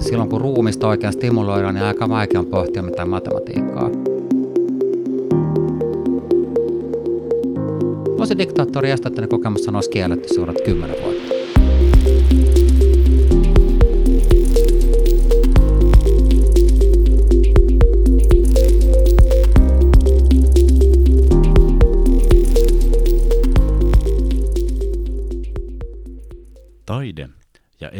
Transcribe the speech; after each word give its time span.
Silloin 0.00 0.28
kun 0.28 0.40
ruumista 0.40 0.88
oikein 0.88 1.12
stimuloidaan, 1.12 1.74
niin 1.74 1.84
aika 1.84 2.08
vaikea 2.08 2.40
on 2.40 2.46
pohtia 2.46 2.82
mitään 2.82 3.08
matematiikkaa. 3.08 3.90
Voisi 8.18 8.38
diktaattori 8.38 8.90
estää, 8.90 9.08
että 9.08 9.20
ne 9.20 9.26
kokemus 9.26 9.64
sanoisi 9.64 9.90
kielletty 9.90 10.34
seuraavat 10.34 10.62
kymmenen 10.64 10.96
vuotta. 11.02 11.31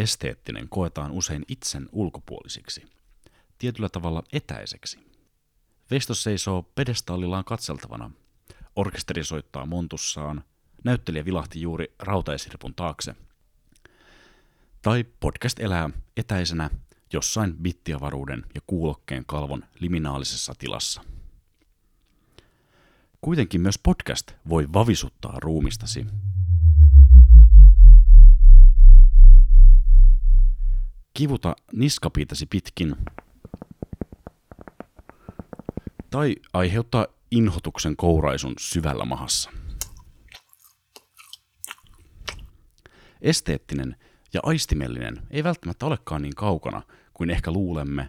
Esteettinen 0.03 0.69
koetaan 0.69 1.11
usein 1.11 1.45
itsen 1.49 1.89
ulkopuolisiksi, 1.93 2.87
tietyllä 3.59 3.89
tavalla 3.89 4.23
etäiseksi. 4.33 4.99
Veistos 5.91 6.23
seisoo 6.23 6.63
pedestaalillaan 6.75 7.45
katseltavana. 7.45 8.11
Orkesteri 8.77 9.25
soittaa 9.25 9.67
montussaan, 9.67 10.45
näyttelijä 10.85 11.25
vilahti 11.25 11.61
juuri 11.61 11.95
rautaisirpun 11.99 12.75
taakse. 12.75 13.15
Tai 14.83 15.05
podcast 15.21 15.61
elää 15.61 15.91
etäisenä 16.17 16.71
jossain 17.13 17.57
bittiavaruuden 17.57 18.47
ja 18.55 18.61
kuulokkeen 18.67 19.25
kalvon 19.27 19.65
liminaalisessa 19.81 20.55
tilassa. 20.59 21.05
Kuitenkin 23.21 23.61
myös 23.61 23.79
podcast 23.79 24.33
voi 24.49 24.69
vavisuttaa 24.73 25.41
ruumistasi 25.41 26.07
kivuta 31.15 31.57
niskapiitasi 31.73 32.47
pitkin 32.47 32.97
tai 36.11 36.37
aiheuttaa 36.53 37.07
inhotuksen 37.31 37.97
kouraisun 37.97 38.55
syvällä 38.59 39.05
mahassa. 39.05 39.51
Esteettinen 43.23 43.97
ja 44.33 44.41
aistimellinen 44.43 45.23
ei 45.31 45.45
välttämättä 45.45 45.87
olekaan 45.87 46.23
niin 46.23 46.35
kaukana 46.35 46.83
kuin 47.15 47.31
ehkä 47.31 47.51
luulemme, 47.51 48.09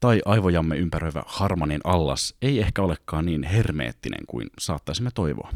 tai 0.00 0.22
aivojamme 0.24 0.76
ympäröivä 0.76 1.22
harmonin 1.26 1.80
allas 1.84 2.34
ei 2.42 2.60
ehkä 2.60 2.82
olekaan 2.82 3.26
niin 3.26 3.42
hermeettinen 3.42 4.26
kuin 4.26 4.50
saattaisimme 4.58 5.10
toivoa. 5.14 5.52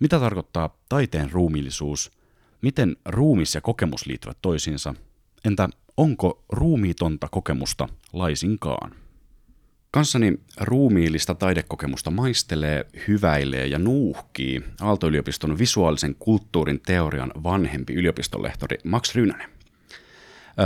Mitä 0.00 0.20
tarkoittaa 0.20 0.76
taiteen 0.88 1.32
ruumiillisuus? 1.32 2.10
Miten 2.62 2.96
ruumis 3.04 3.54
ja 3.54 3.60
kokemus 3.60 4.06
liittyvät 4.06 4.38
toisiinsa? 4.42 4.94
Entä 5.44 5.68
onko 5.96 6.44
ruumiitonta 6.48 7.28
kokemusta 7.30 7.88
laisinkaan? 8.12 8.94
Kanssani 9.90 10.40
ruumiillista 10.60 11.34
taidekokemusta 11.34 12.10
maistelee, 12.10 12.86
hyväilee 13.08 13.66
ja 13.66 13.78
nuuhkii 13.78 14.64
Aalto-yliopiston 14.80 15.58
visuaalisen 15.58 16.14
kulttuurin 16.18 16.80
teorian 16.80 17.32
vanhempi 17.42 17.94
yliopistolehtori 17.94 18.78
Max 18.84 19.14
Rynänen. 19.14 19.50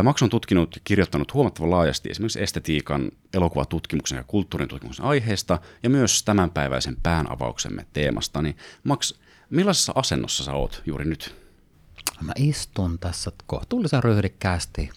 Max 0.03 0.23
on 0.23 0.31
tutkinut 0.31 0.75
ja 0.75 0.81
kirjoittanut 0.85 1.35
huomattavan 1.35 1.71
laajasti 1.71 2.11
esimerkiksi 2.11 2.43
estetiikan, 2.43 3.11
elokuvatutkimuksen 3.35 4.17
ja 4.17 4.25
kulttuurin 4.25 4.69
tutkimuksen 4.69 5.05
aiheesta 5.07 5.59
ja 5.83 5.91
myös 5.91 6.23
tämänpäiväisen 6.23 6.97
päänavauksemme 7.03 7.87
teemasta. 7.93 8.43
Niin 8.43 8.57
Max, 8.85 9.15
millaisessa 9.51 9.93
asennossa 9.97 10.45
sä 10.45 10.53
oot 10.53 10.83
juuri 10.87 11.05
nyt? 11.05 11.35
Mä 12.21 12.33
istun 12.37 12.99
tässä 12.99 13.33
kohtuullisen 13.47 14.05
ryhdikkäästi 14.05 14.91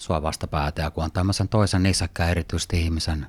sua 0.00 0.22
vastapäätä, 0.22 0.82
ja 0.82 0.90
kun 0.90 1.04
on 1.04 1.12
tämmöisen 1.12 1.48
toisen 1.48 1.82
nisäkkään 1.82 2.30
erityisesti 2.30 2.82
ihmisen 2.82 3.26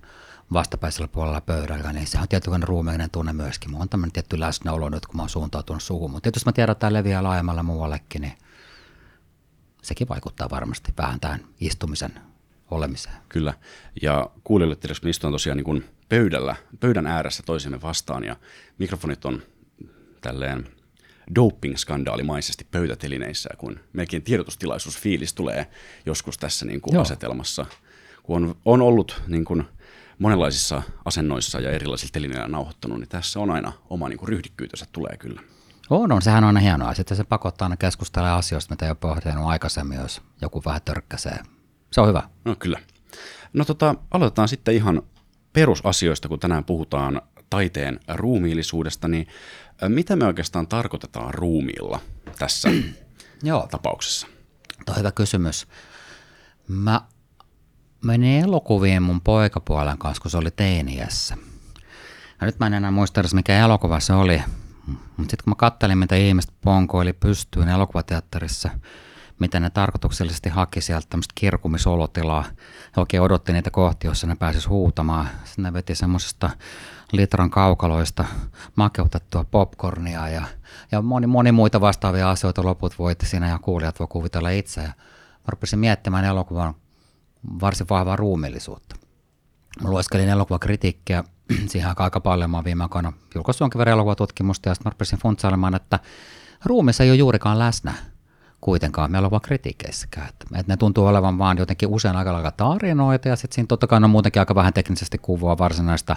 vastapäisellä 0.53 1.07
puolella 1.07 1.41
pöydällä, 1.41 1.93
niin 1.93 2.07
se 2.07 2.19
on 2.19 2.27
tietynlainen 2.27 2.67
ruumiillinen 2.67 3.09
tunne 3.09 3.33
myöskin. 3.33 3.71
Mulla 3.71 3.81
on 3.81 3.89
tämmöinen 3.89 4.11
tietty 4.11 4.39
läsnäolo 4.39 4.89
nyt, 4.89 5.05
kun 5.05 5.15
mä 5.15 5.21
oon 5.21 5.29
suuntautunut 5.29 5.83
suuhun. 5.83 6.11
Mutta 6.11 6.23
tietysti 6.23 6.49
mä 6.49 6.51
tiedän, 6.51 6.71
että 6.71 6.79
tämä 6.79 6.93
leviää 6.93 7.23
laajemmalla 7.23 7.63
muuallekin, 7.63 8.21
niin 8.21 8.33
sekin 9.81 10.09
vaikuttaa 10.09 10.49
varmasti 10.49 10.93
vähän 10.97 11.19
tähän 11.19 11.45
istumisen 11.59 12.19
olemiseen. 12.71 13.15
Kyllä, 13.29 13.53
ja 14.01 14.29
kuulijoille 14.43 14.75
tietysti 14.75 15.05
me 15.05 15.09
istutaan 15.09 15.33
tosiaan 15.33 15.57
niin 15.57 15.65
kuin 15.65 15.89
pöydällä, 16.09 16.55
pöydän 16.79 17.07
ääressä 17.07 17.43
toisemme 17.43 17.81
vastaan, 17.81 18.23
ja 18.23 18.35
mikrofonit 18.77 19.25
on 19.25 19.41
tälleen 20.21 20.80
doping-skandaalimaisesti 21.35 22.67
pöytätelineissä, 22.71 23.49
kun 23.57 23.79
melkein 23.93 24.23
tiedotustilaisuusfiilis 24.23 25.33
tulee 25.33 25.67
joskus 26.05 26.37
tässä 26.37 26.65
niin 26.65 26.81
kuin 26.81 26.97
asetelmassa. 26.97 27.65
Kun 28.23 28.43
on, 28.43 28.55
on 28.65 28.81
ollut 28.81 29.21
niin 29.27 29.45
kuin 29.45 29.63
monenlaisissa 30.19 30.81
asennoissa 31.05 31.59
ja 31.59 31.71
erilaisilla 31.71 32.11
telineillä 32.13 32.47
nauhoittanut, 32.47 32.99
niin 32.99 33.09
tässä 33.09 33.39
on 33.39 33.51
aina 33.51 33.73
oma 33.89 34.09
niin 34.09 34.19
kuin 34.19 34.29
ryhdikkyytensä 34.29 34.85
tulee 34.91 35.17
kyllä. 35.17 35.41
On, 35.89 36.11
on. 36.11 36.21
Sehän 36.21 36.43
on 36.43 36.47
aina 36.47 36.59
hienoa. 36.59 36.93
Sitten 36.93 37.17
se 37.17 37.23
pakottaa 37.23 37.65
aina 37.65 37.77
keskustella 37.77 38.35
asioista, 38.35 38.73
mitä 38.73 38.85
ei 38.85 38.89
ole 38.89 38.97
pohtinut 38.99 39.45
aikaisemmin, 39.45 39.99
jos 39.99 40.21
joku 40.41 40.61
vähän 40.65 40.81
törkkäsee. 40.85 41.39
Se 41.91 42.01
on 42.01 42.07
hyvä. 42.07 42.23
No 42.45 42.55
kyllä. 42.55 42.79
No 43.53 43.65
tota, 43.65 43.95
aloitetaan 44.11 44.47
sitten 44.47 44.75
ihan 44.75 45.01
perusasioista, 45.53 46.27
kun 46.27 46.39
tänään 46.39 46.63
puhutaan 46.63 47.21
taiteen 47.49 47.99
ruumiillisuudesta, 48.07 49.07
niin 49.07 49.27
mitä 49.89 50.15
me 50.15 50.25
oikeastaan 50.25 50.67
tarkoitetaan 50.67 51.33
ruumiilla 51.33 51.99
tässä 52.39 52.69
Joo. 53.43 53.67
tapauksessa? 53.71 54.27
Tuo 54.85 54.93
on 54.93 54.99
hyvä 54.99 55.11
kysymys. 55.11 55.67
Mä 56.67 57.01
menin 58.05 58.43
elokuviin 58.43 59.03
mun 59.03 59.21
poikapuolen 59.21 59.97
kanssa, 59.97 60.21
kun 60.21 60.31
se 60.31 60.37
oli 60.37 60.51
teiniässä. 60.51 61.37
Ja 62.41 62.47
nyt 62.47 62.59
mä 62.59 62.67
en 62.67 62.73
enää 62.73 62.91
muista 62.91 63.19
edes, 63.19 63.33
mikä 63.33 63.59
elokuva 63.59 63.99
se 63.99 64.13
oli. 64.13 64.41
Mutta 64.87 65.31
sitten 65.31 65.43
kun 65.43 65.51
mä 65.51 65.55
kattelin, 65.55 65.97
mitä 65.97 66.15
ihmiset 66.15 66.53
ponkoili 66.61 67.13
pystyyn 67.13 67.69
elokuvateatterissa, 67.69 68.69
miten 69.39 69.61
ne 69.61 69.69
tarkoituksellisesti 69.69 70.49
haki 70.49 70.81
sieltä 70.81 71.07
tämmöistä 71.09 71.33
kirkumisolotilaa. 71.35 72.43
He 72.95 73.01
oikein 73.01 73.23
odotti 73.23 73.53
niitä 73.53 73.71
kohti, 73.71 74.07
joissa 74.07 74.27
ne 74.27 74.35
pääsis 74.35 74.69
huutamaan. 74.69 75.29
Sitten 75.43 75.63
ne 75.63 75.73
veti 75.73 75.95
semmoisesta 75.95 76.49
litran 77.11 77.49
kaukaloista 77.49 78.25
makeutettua 78.75 79.45
popcornia 79.51 80.29
ja, 80.29 80.45
ja 80.91 81.01
moni, 81.01 81.27
moni 81.27 81.51
muita 81.51 81.81
vastaavia 81.81 82.29
asioita 82.29 82.63
loput 82.63 82.99
voitte 82.99 83.25
siinä 83.25 83.49
ja 83.49 83.59
kuulijat 83.59 83.99
voi 83.99 84.07
kuvitella 84.07 84.49
itse. 84.49 84.81
Ja 84.81 84.87
mä 84.87 85.47
rupesin 85.47 85.79
miettimään 85.79 86.25
elokuvan 86.25 86.73
varsin 87.61 87.87
vahvaa 87.89 88.15
ruumillisuutta. 88.15 88.95
Mä 89.83 89.89
lueskelin 89.89 90.29
elokuvakritiikkiä 90.29 91.23
siihen 91.69 91.93
aika 91.95 92.19
paljon. 92.19 92.49
Mä 92.49 92.57
oon 92.57 92.63
viime 92.63 92.83
aikoina 92.83 93.13
julkaissut 93.35 93.61
jonkin 93.61 93.79
verran 93.79 93.93
elokuvatutkimusta 93.93 94.69
ja 94.69 94.75
sitten 94.75 94.89
mä 94.89 94.93
rupesin 94.93 95.19
funtsailemaan, 95.19 95.75
että 95.75 95.99
ruumissa 96.65 97.03
ei 97.03 97.09
ole 97.09 97.17
juurikaan 97.17 97.59
läsnä 97.59 97.93
kuitenkaan 98.61 99.11
meillä 99.11 99.29
on 99.31 99.41
kritiikeissäkään. 99.41 100.29
Että, 100.29 100.45
että 100.59 100.73
ne 100.73 100.77
tuntuu 100.77 101.05
olevan 101.05 101.37
vaan 101.37 101.57
jotenkin 101.57 101.89
usein 101.89 102.15
aika 102.15 102.33
lailla 102.33 102.51
tarinoita 102.51 103.27
ja 103.27 103.35
sitten 103.35 103.55
siinä 103.55 103.67
totta 103.67 103.87
kai 103.87 103.99
on 104.03 104.09
muutenkin 104.09 104.39
aika 104.39 104.55
vähän 104.55 104.73
teknisesti 104.73 105.17
kuvaa 105.17 105.57
varsinaista 105.57 106.15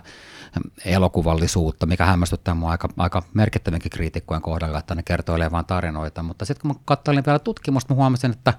elokuvallisuutta, 0.84 1.86
mikä 1.86 2.06
hämmästyttää 2.06 2.54
mua 2.54 2.70
aika, 2.70 2.88
aika 2.98 3.22
merkittävinkin 3.34 3.90
kriitikkojen 3.90 4.42
kohdalla, 4.42 4.78
että 4.78 4.94
ne 4.94 5.02
kertoilee 5.02 5.50
vain 5.50 5.66
tarinoita. 5.66 6.22
Mutta 6.22 6.44
sitten 6.44 6.62
kun 6.62 6.70
mä 6.70 6.82
katsoin 6.84 7.22
vielä 7.26 7.38
tutkimusta, 7.38 7.94
mä 7.94 7.96
huomasin, 7.96 8.30
että 8.30 8.54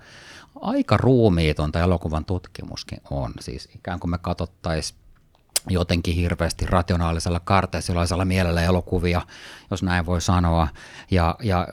aika 0.61 0.97
ruumiitonta 0.97 1.79
elokuvan 1.79 2.25
tutkimuskin 2.25 3.01
on. 3.09 3.31
Siis 3.39 3.69
ikään 3.75 3.99
kuin 3.99 4.11
me 4.11 4.17
katsottaisiin 4.17 4.99
jotenkin 5.69 6.15
hirveästi 6.15 6.65
rationaalisella 6.65 7.39
karteesilaisella 7.39 8.25
mielellä 8.25 8.63
elokuvia, 8.63 9.21
jos 9.71 9.83
näin 9.83 10.05
voi 10.05 10.21
sanoa. 10.21 10.67
Ja, 11.11 11.35
ja, 11.43 11.67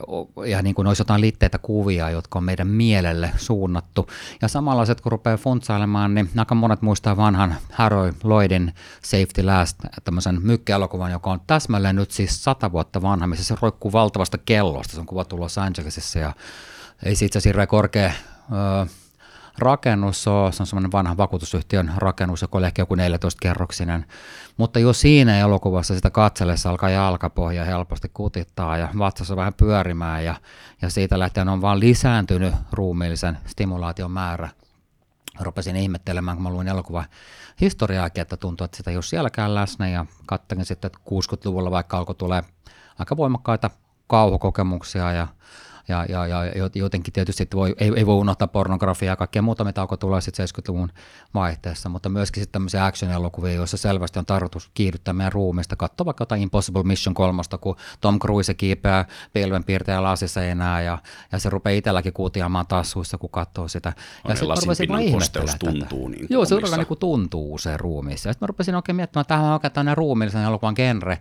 ja 0.45 0.61
niin 0.61 0.75
kuin 0.75 0.87
olisi 0.87 1.01
jotain 1.01 1.21
liitteitä 1.21 1.57
kuvia, 1.57 2.09
jotka 2.09 2.39
on 2.39 2.43
meidän 2.43 2.67
mielelle 2.67 3.31
suunnattu. 3.37 4.09
Ja 4.41 4.47
samanlaiset, 4.47 5.01
kun 5.01 5.11
rupeaa 5.11 5.37
funtsailemaan, 5.37 6.13
niin 6.13 6.29
aika 6.37 6.55
monet 6.55 6.81
muistaa 6.81 7.17
vanhan 7.17 7.55
Harold 7.71 8.13
Lloydin 8.23 8.73
Safety 9.03 9.43
Last, 9.43 9.79
tämmöisen 10.03 10.39
mykkäelokuvan, 10.41 11.11
joka 11.11 11.31
on 11.31 11.41
täsmälleen 11.47 11.95
nyt 11.95 12.11
siis 12.11 12.43
sata 12.43 12.71
vuotta 12.71 13.01
vanha, 13.01 13.27
missä 13.27 13.43
se 13.43 13.55
roikkuu 13.61 13.91
valtavasta 13.91 14.37
kellosta. 14.37 14.93
Se 14.93 14.99
on 14.99 15.05
kuvattu 15.05 15.39
Los 15.39 15.57
Angelesissa 15.57 16.19
ja 16.19 16.33
ei 17.03 17.15
se 17.15 17.27
hirveän 17.45 17.67
korkea... 17.67 18.11
Öö, 18.51 18.85
rakennus 19.57 20.27
on, 20.27 20.53
se 20.53 20.63
on 20.63 20.67
semmoinen 20.67 20.91
vanha 20.91 21.17
vakuutusyhtiön 21.17 21.93
rakennus, 21.97 22.41
joka 22.41 22.57
oli 22.57 22.65
ehkä 22.65 22.81
joku 22.81 22.95
14-kerroksinen, 22.95 24.05
mutta 24.57 24.79
jo 24.79 24.93
siinä 24.93 25.39
elokuvassa 25.39 25.95
sitä 25.95 26.09
katsellessa 26.09 26.69
alkaa 26.69 26.89
jalkapohja 26.89 27.65
helposti 27.65 28.09
kutittaa 28.13 28.77
ja 28.77 28.89
vatsassa 28.97 29.35
vähän 29.35 29.53
pyörimään 29.53 30.25
ja, 30.25 30.35
ja 30.81 30.89
siitä 30.89 31.19
lähtien 31.19 31.49
on 31.49 31.61
vaan 31.61 31.79
lisääntynyt 31.79 32.53
ruumiillisen 32.71 33.37
stimulaation 33.45 34.11
määrä. 34.11 34.49
Rupesin 35.39 35.75
ihmettelemään, 35.75 36.37
kun 36.37 36.43
mä 36.43 36.49
luin 36.49 36.67
elokuva 36.67 37.03
historiaakin, 37.61 38.21
että 38.21 38.37
tuntuu, 38.37 38.65
että 38.65 38.77
sitä 38.77 38.91
ei 38.91 38.97
ole 38.97 39.03
sielläkään 39.03 39.55
läsnä 39.55 39.89
ja 39.89 40.05
kattelin 40.25 40.65
sitten, 40.65 40.87
että 40.87 40.99
60-luvulla 41.09 41.71
vaikka 41.71 41.97
alkoi 41.97 42.15
tulee 42.15 42.43
aika 42.99 43.17
voimakkaita 43.17 43.69
kauhukokemuksia 44.07 45.11
ja 45.11 45.27
ja, 45.87 46.05
ja, 46.09 46.27
ja 46.27 46.69
jotenkin 46.75 47.13
tietysti 47.13 47.47
voi, 47.53 47.75
ei, 47.77 47.91
ei 47.95 48.05
voi 48.05 48.15
unohtaa 48.15 48.47
pornografiaa 48.47 49.11
ja 49.11 49.15
kaikkea 49.15 49.41
muuta, 49.41 49.63
mitä 49.63 49.81
alkoi 49.81 49.97
tulla 49.97 50.21
sitten 50.21 50.47
70-luvun 50.47 50.89
vaihteessa, 51.33 51.89
mutta 51.89 52.09
myöskin 52.09 52.43
sitten 52.43 52.53
tämmöisiä 52.53 52.85
action-elokuvia, 52.85 53.53
joissa 53.53 53.77
selvästi 53.77 54.19
on 54.19 54.25
tarkoitus 54.25 54.71
kiihdyttää 54.73 55.13
meidän 55.13 55.31
ruumista. 55.31 55.75
Katso 55.75 56.05
vaikka 56.05 56.21
jotain 56.21 56.41
Impossible 56.41 56.83
Mission 56.83 57.13
3, 57.13 57.41
kun 57.61 57.75
Tom 58.01 58.19
Cruise 58.19 58.53
kiipeää 58.53 59.05
pilvenpiirtäjä 59.33 60.03
lasiseinää 60.03 60.81
ja, 60.81 60.97
ja 61.31 61.39
se 61.39 61.49
rupeaa 61.49 61.77
itselläkin 61.77 62.13
kuutiamaan 62.13 62.67
tassuissa, 62.67 63.17
kun 63.17 63.29
katsoo 63.29 63.67
sitä. 63.67 63.93
Ja 64.27 64.35
sitten 64.35 64.57
rupesin 64.61 64.89
vaan 64.89 65.01
ihmettelemään 65.01 65.59
tuntuu 65.59 66.07
niin 66.07 66.27
Joo, 66.29 66.45
se 66.45 66.55
niin 66.55 66.87
kuin 66.87 66.99
tuntuu 66.99 67.57
se 67.57 67.77
ruumiissa. 67.77 68.29
Ja 68.29 68.33
sitten 68.33 68.45
mä 68.45 68.47
rupesin 68.47 68.75
oikein 68.75 68.95
miettimään, 68.95 69.21
että 69.21 69.35
tämä 69.35 69.47
on 69.47 69.53
oikein 69.53 69.73
tämmöinen 69.73 69.97
ruumiillisen 69.97 70.43
elokuvan 70.43 70.73
genre, 70.75 71.19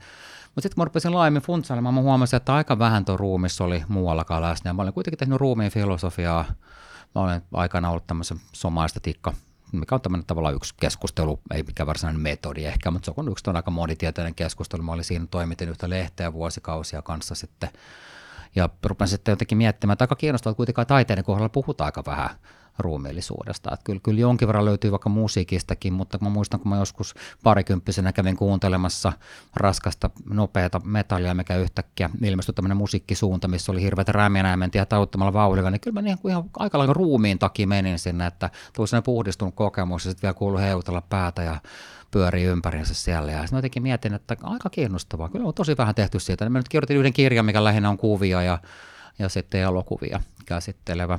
mutta 0.55 0.63
sitten 0.63 0.75
kun 0.75 0.81
mä 0.81 0.85
rupesin 0.85 1.15
laajemmin 1.15 1.43
funtsailemaan, 1.43 1.95
mä 1.95 2.01
huomasin, 2.01 2.37
että 2.37 2.55
aika 2.55 2.79
vähän 2.79 3.05
tuo 3.05 3.17
ruumissa 3.17 3.65
oli 3.65 3.85
muuallakaan 3.89 4.43
läsnä. 4.43 4.73
Mä 4.73 4.83
olin 4.83 4.95
kuitenkin 4.95 5.19
tehnyt 5.19 5.41
ruumiin 5.41 5.73
filosofiaa. 5.73 6.45
Mä 7.15 7.21
olen 7.23 7.43
aikana 7.53 7.91
ollut 7.91 8.07
tämmöisen 8.07 8.41
somaistetiikka 8.53 9.35
mikä 9.73 9.95
on 9.95 10.01
tämmöinen 10.01 10.27
tavallaan 10.27 10.55
yksi 10.55 10.75
keskustelu, 10.81 11.41
ei 11.51 11.63
mikään 11.63 11.87
varsinainen 11.87 12.23
metodi 12.23 12.65
ehkä, 12.65 12.91
mutta 12.91 13.07
se 13.07 13.13
on 13.17 13.29
yksi 13.29 13.51
on 13.51 13.57
aika 13.57 13.71
monitieteinen 13.71 14.35
keskustelu. 14.35 14.83
Mä 14.83 14.93
olin 14.93 15.05
siinä 15.05 15.27
toimitin 15.31 15.69
yhtä 15.69 15.91
lehteä 15.91 16.33
vuosikausia 16.33 17.03
kanssa 17.03 17.35
sitten. 17.35 17.71
Ja 18.55 18.69
rupesin 18.85 19.11
sitten 19.11 19.33
jotenkin 19.33 19.59
miettimään, 19.59 19.93
että 19.93 20.03
aika 20.03 20.17
kiinnostavaa, 20.17 20.51
että 20.51 20.57
kuitenkaan 20.57 20.87
taiteiden 20.87 21.25
kohdalla 21.25 21.49
puhutaan 21.49 21.89
aika 21.89 22.03
vähän 22.07 22.31
ruumiillisuudesta. 22.79 23.71
Että 23.73 23.85
kyllä, 23.85 24.01
kyllä 24.03 24.21
jonkin 24.21 24.49
verran 24.49 24.65
löytyy 24.65 24.91
vaikka 24.91 25.09
musiikistakin, 25.09 25.93
mutta 25.93 26.19
mä 26.21 26.29
muistan, 26.29 26.61
kun 26.61 26.69
mä 26.69 26.77
joskus 26.77 27.15
parikymppisenä 27.43 28.13
kävin 28.13 28.37
kuuntelemassa 28.37 29.13
raskasta, 29.57 30.11
nopeata 30.31 30.81
metallia, 30.85 31.35
mikä 31.35 31.57
yhtäkkiä 31.57 32.11
ilmestyi 32.23 32.55
tämmöinen 32.55 32.77
musiikkisuunta, 32.77 33.49
missä 33.49 33.73
oli 33.73 33.83
hirveät 33.83 34.09
rämiä 34.09 34.51
ja 34.51 34.57
mentiin 34.57 34.87
tauttamalla 34.89 35.33
vauhdilla, 35.33 35.71
niin 35.71 35.81
kyllä 35.81 35.95
mä 35.95 36.03
niin 36.03 36.19
ihan 36.29 36.45
aika 36.59 36.79
lailla 36.79 36.95
ruumiin 36.95 37.39
takia 37.39 37.67
menin 37.67 37.99
sinne, 37.99 38.27
että 38.27 38.51
tuli 38.73 38.89
sellainen 38.89 39.05
puhdistunut 39.05 39.55
kokemus 39.55 40.05
ja 40.05 40.11
sitten 40.11 40.23
vielä 40.23 40.35
kuului 40.35 40.63
heutella 40.63 41.01
päätä 41.01 41.43
ja 41.43 41.57
pyörii 42.11 42.45
ympärinsä 42.45 42.95
siellä. 42.95 43.33
Ja 43.33 43.41
sitten 43.41 43.57
jotenkin 43.57 43.83
mietin, 43.83 44.15
että 44.15 44.37
aika 44.43 44.71
kiinnostavaa. 44.71 45.29
Kyllä 45.29 45.49
on 45.49 45.55
tosi 45.55 45.77
vähän 45.77 45.95
tehty 45.95 46.21
siitä. 46.21 46.51
Mä 46.51 46.59
nyt 46.59 46.69
kirjoitin 46.69 46.97
yhden 46.97 47.13
kirjan, 47.13 47.45
mikä 47.45 47.65
lähinnä 47.65 47.89
on 47.89 47.99
kuvia 47.99 48.43
ja, 48.43 48.59
ja 49.19 49.29
sitten 49.29 49.61
elokuvia 49.61 50.21
käsittelevä 50.53 51.19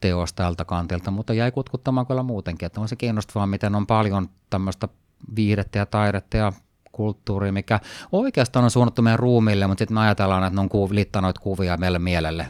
teos 0.00 0.32
tältä 0.32 0.64
kantilta, 0.64 1.10
mutta 1.10 1.34
jäi 1.34 1.52
kutkuttamaan 1.52 2.06
kyllä 2.06 2.22
muutenkin, 2.22 2.66
että 2.66 2.80
on 2.80 2.88
se 2.88 2.96
kiinnostavaa, 2.96 3.46
miten 3.46 3.74
on 3.74 3.86
paljon 3.86 4.28
tämmöistä 4.50 4.88
viihdettä 5.36 5.78
ja 5.78 5.86
taidetta 5.86 6.36
ja 6.36 6.52
kulttuuri, 6.92 7.52
mikä 7.52 7.80
oikeastaan 8.12 8.64
on 8.64 8.70
suunnattu 8.70 9.02
meidän 9.02 9.18
ruumille, 9.18 9.66
mutta 9.66 9.82
sitten 9.82 9.94
me 9.94 10.00
ajatellaan, 10.00 10.44
että 10.44 10.54
ne 10.54 10.60
on 10.60 10.68
kuv- 10.68 10.94
littanoit 10.94 11.38
kuvia 11.38 11.76
meille 11.76 11.98
mielelle. 11.98 12.46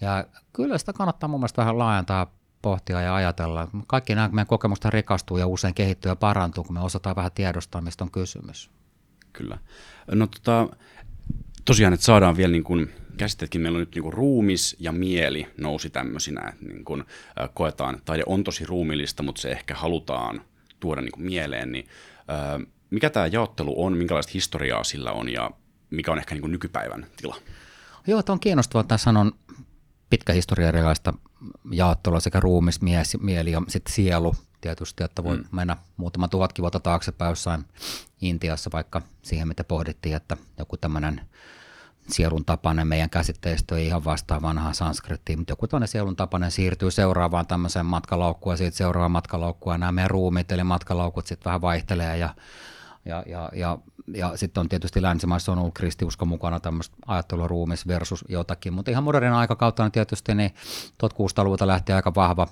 Ja 0.00 0.24
kyllä 0.52 0.78
sitä 0.78 0.92
kannattaa 0.92 1.28
mun 1.28 1.40
mielestä 1.40 1.62
vähän 1.62 1.78
laajentaa, 1.78 2.26
pohtia 2.62 3.00
ja 3.00 3.14
ajatella. 3.14 3.68
Kaikki 3.86 4.14
nämä 4.14 4.28
meidän 4.28 4.46
kokemusta 4.46 4.90
rikastuu 4.90 5.36
ja 5.36 5.46
usein 5.46 5.74
kehittyy 5.74 6.10
ja 6.10 6.16
parantuu, 6.16 6.64
kun 6.64 6.74
me 6.74 6.80
osataan 6.80 7.16
vähän 7.16 7.32
tiedostaa, 7.34 7.80
mistä 7.80 8.04
on 8.04 8.10
kysymys. 8.10 8.70
Kyllä. 9.32 9.58
No 10.10 10.26
tota, 10.26 10.76
tosiaan, 11.64 11.94
että 11.94 12.06
saadaan 12.06 12.36
vielä 12.36 12.52
niin 12.52 12.64
kuin 12.64 12.90
käsitteetkin, 13.16 13.60
meillä 13.60 13.76
on 13.76 13.80
nyt 13.80 13.94
niin 13.94 14.02
kuin 14.02 14.12
ruumis 14.12 14.76
ja 14.78 14.92
mieli 14.92 15.46
nousi 15.58 15.90
tämmöisinä, 15.90 16.48
että 16.48 16.64
niin 16.64 16.84
kuin, 16.84 17.04
koetaan, 17.54 17.94
että 17.94 18.04
taide 18.04 18.22
on 18.26 18.44
tosi 18.44 18.66
ruumillista, 18.66 19.22
mutta 19.22 19.40
se 19.40 19.50
ehkä 19.50 19.74
halutaan 19.74 20.42
tuoda 20.80 21.00
niin 21.00 21.12
kuin 21.12 21.26
mieleen, 21.26 21.72
niin 21.72 21.88
mikä 22.90 23.10
tämä 23.10 23.26
jaottelu 23.26 23.84
on, 23.84 23.96
minkälaista 23.96 24.32
historiaa 24.34 24.84
sillä 24.84 25.12
on? 25.12 25.32
Ja 25.32 25.50
mikä 25.90 26.12
on 26.12 26.18
ehkä 26.18 26.34
niin 26.34 26.42
kuin 26.42 26.52
nykypäivän 26.52 27.06
tila? 27.16 27.36
Joo, 28.06 28.22
tämä 28.22 28.34
on 28.34 28.40
kiinnostavaa. 28.40 28.84
Tässä 28.84 29.10
on 29.10 29.32
pitkä 30.10 30.32
historia 30.32 30.68
erilaista 30.68 31.14
jaottelua 31.70 32.20
sekä 32.20 32.40
ruumis, 32.40 32.82
mies, 32.82 33.16
mieli 33.20 33.52
ja 33.52 33.62
sitten 33.68 33.94
sielu 33.94 34.34
tietysti, 34.62 35.04
että 35.04 35.24
voi 35.24 35.36
mm. 35.36 35.44
mennä 35.52 35.76
muutama 35.96 36.28
tuhatkin 36.28 36.62
vuotta 36.62 36.80
taaksepäin 36.80 37.30
jossain 37.30 37.64
Intiassa 38.20 38.70
vaikka 38.72 39.02
siihen, 39.22 39.48
mitä 39.48 39.64
pohdittiin, 39.64 40.16
että 40.16 40.36
joku 40.58 40.76
tämmöinen 40.76 41.20
sielun 42.08 42.44
tapainen 42.44 42.86
meidän 42.86 43.10
käsitteistö 43.10 43.78
ei 43.78 43.86
ihan 43.86 44.04
vastaa 44.04 44.42
vanhaa 44.42 44.72
sanskrittiin, 44.72 45.38
mutta 45.38 45.52
joku 45.52 45.66
toinen 45.66 45.88
sielun 45.88 46.16
tapainen 46.16 46.50
siirtyy 46.50 46.90
seuraavaan 46.90 47.46
tämmöiseen 47.46 47.86
matkalaukkuun 47.86 48.52
ja 48.52 48.56
siitä 48.56 48.76
seuraavaan 48.76 49.10
matkalaukkuun 49.10 49.74
ja 49.74 49.78
nämä 49.78 49.92
meidän 49.92 50.10
ruumit 50.10 50.52
eli 50.52 50.64
matkalaukut 50.64 51.26
sitten 51.26 51.44
vähän 51.44 51.60
vaihtelee 51.60 52.18
ja, 52.18 52.34
ja, 53.04 53.24
ja, 53.26 53.50
ja, 53.54 53.78
ja 54.14 54.36
sitten 54.36 54.60
on 54.60 54.68
tietysti 54.68 55.02
länsimaissa 55.02 55.52
on 55.52 55.58
ollut 55.58 55.74
kristiusko 55.74 56.24
mukana 56.24 56.60
tämmöistä 56.60 56.96
ajattelua 57.06 57.48
ruumis 57.48 57.86
versus 57.86 58.24
jotakin, 58.28 58.72
mutta 58.72 58.90
ihan 58.90 59.04
modernin 59.04 59.32
aikakautta 59.32 59.84
on 59.84 59.92
tietysti 59.92 60.34
niin 60.34 60.54
1600-luvulta 61.02 61.66
lähtee 61.66 61.96
aika 61.96 62.14
vahva 62.14 62.48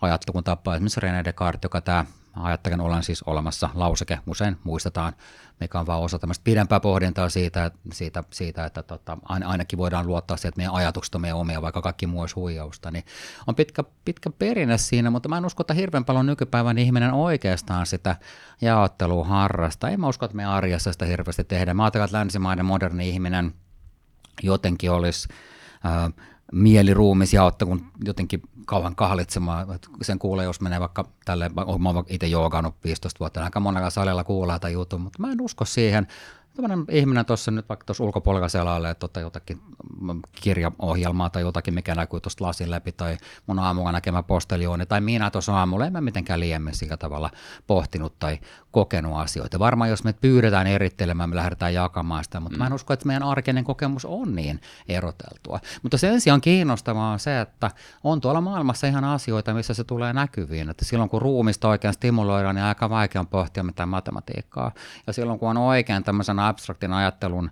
ajattelun 0.00 0.44
tapa, 0.44 0.74
esimerkiksi 0.74 1.00
René 1.00 1.24
Descartes, 1.24 1.60
joka 1.62 1.80
tämä 1.80 2.04
ajattelen 2.36 2.80
olen 2.80 3.02
siis 3.02 3.22
olemassa 3.22 3.70
lauseke, 3.74 4.18
usein 4.26 4.56
muistetaan, 4.64 5.12
mikä 5.60 5.80
on 5.80 5.86
vaan 5.86 6.00
osa 6.00 6.18
tämmöistä 6.18 6.44
pidempää 6.44 6.80
pohdintaa 6.80 7.28
siitä, 7.28 7.70
siitä, 7.92 8.24
siitä 8.30 8.64
että 8.64 8.82
tota, 8.82 9.18
ainakin 9.24 9.78
voidaan 9.78 10.06
luottaa 10.06 10.36
siihen, 10.36 10.48
että 10.48 10.58
meidän 10.58 10.74
ajatukset 10.74 11.14
on 11.14 11.20
meidän 11.20 11.38
omia, 11.38 11.62
vaikka 11.62 11.82
kaikki 11.82 12.06
muu 12.06 12.20
olisi 12.20 12.34
huijausta. 12.34 12.90
Niin 12.90 13.04
on 13.46 13.54
pitkä, 13.54 13.84
pitkä 14.04 14.30
perinne 14.30 14.78
siinä, 14.78 15.10
mutta 15.10 15.28
mä 15.28 15.38
en 15.38 15.46
usko, 15.46 15.60
että 15.60 15.74
hirveän 15.74 16.04
paljon 16.04 16.26
nykypäivän 16.26 16.78
ihminen 16.78 17.12
oikeastaan 17.12 17.86
sitä 17.86 18.16
jaottelua 18.60 19.24
harrasta. 19.24 19.88
En 19.88 20.00
mä 20.00 20.08
usko, 20.08 20.24
että 20.24 20.36
me 20.36 20.44
arjessa 20.44 20.92
sitä 20.92 21.04
hirveästi 21.04 21.44
tehdään. 21.44 21.76
Mä 21.76 21.84
ajattelen, 21.84 22.04
että 22.04 22.18
länsimainen 22.18 22.66
moderni 22.66 23.08
ihminen 23.08 23.54
jotenkin 24.42 24.90
olisi... 24.90 25.28
Äh, 25.86 26.12
mieliruumis 26.52 27.34
jaotta, 27.34 27.66
kun 27.66 27.86
jotenkin 28.04 28.42
kauan 28.68 28.96
kahlitsemaan. 28.96 29.66
Sen 30.02 30.18
kuulee, 30.18 30.44
jos 30.44 30.60
menee 30.60 30.80
vaikka 30.80 31.04
tälle, 31.24 31.48
mä 31.48 31.62
oon 31.66 32.04
itse 32.08 32.26
joogannut 32.26 32.74
15 32.84 33.18
vuotta, 33.20 33.44
aika 33.44 33.60
monella 33.60 33.90
salilla 33.90 34.24
kuulee 34.24 34.58
tai 34.58 34.72
jutun, 34.72 35.00
mutta 35.00 35.22
mä 35.22 35.32
en 35.32 35.40
usko 35.40 35.64
siihen 35.64 36.06
tämmöinen 36.62 36.86
ihminen 36.90 37.26
tuossa 37.26 37.50
nyt 37.50 37.68
vaikka 37.68 37.84
tuossa 37.84 38.04
ulkopuolella 38.04 38.48
selailee 38.48 38.94
tota 38.94 39.20
jotakin 39.20 39.60
kirjaohjelmaa 40.32 41.30
tai 41.30 41.42
jotakin, 41.42 41.74
mikä 41.74 41.94
näkyy 41.94 42.20
tuosta 42.20 42.44
lasin 42.44 42.70
läpi 42.70 42.92
tai 42.92 43.16
mun 43.46 43.58
aamulla 43.58 43.92
näkemä 43.92 44.22
posteljooni 44.22 44.86
tai 44.86 45.00
minä 45.00 45.30
tuossa 45.30 45.58
aamulla, 45.58 45.86
en 45.86 45.92
mä 45.92 46.00
mitenkään 46.00 46.40
liiemmin 46.40 46.74
sillä 46.74 46.96
tavalla 46.96 47.30
pohtinut 47.66 48.18
tai 48.18 48.38
kokenut 48.70 49.18
asioita. 49.18 49.58
Varmaan 49.58 49.90
jos 49.90 50.04
me 50.04 50.12
pyydetään 50.12 50.66
erittelemään, 50.66 51.30
me 51.30 51.36
lähdetään 51.36 51.74
jakamaan 51.74 52.24
sitä, 52.24 52.40
mutta 52.40 52.56
mm. 52.56 52.58
mä 52.58 52.66
en 52.66 52.72
mm. 52.72 52.74
usko, 52.74 52.92
että 52.92 53.06
meidän 53.06 53.22
arkinen 53.22 53.64
kokemus 53.64 54.04
on 54.04 54.34
niin 54.34 54.60
eroteltua. 54.88 55.60
Mutta 55.82 55.98
sen 55.98 56.20
sijaan 56.20 56.40
kiinnostavaa 56.40 57.12
on 57.12 57.18
se, 57.18 57.40
että 57.40 57.70
on 58.04 58.20
tuolla 58.20 58.40
maailmassa 58.40 58.86
ihan 58.86 59.04
asioita, 59.04 59.54
missä 59.54 59.74
se 59.74 59.84
tulee 59.84 60.12
näkyviin. 60.12 60.70
Että 60.70 60.84
silloin 60.84 61.10
kun 61.10 61.22
ruumista 61.22 61.68
oikein 61.68 61.94
stimuloidaan, 61.94 62.54
niin 62.54 62.64
aika 62.64 62.90
vaikea 62.90 63.20
on 63.20 63.26
pohtia 63.26 63.62
mitään 63.62 63.88
matematiikkaa. 63.88 64.72
Ja 65.06 65.12
silloin 65.12 65.38
kun 65.38 65.50
on 65.50 65.56
oikein 65.56 66.04
tämmöisen 66.04 66.38
abstraktin 66.48 66.92
ajattelun 66.92 67.50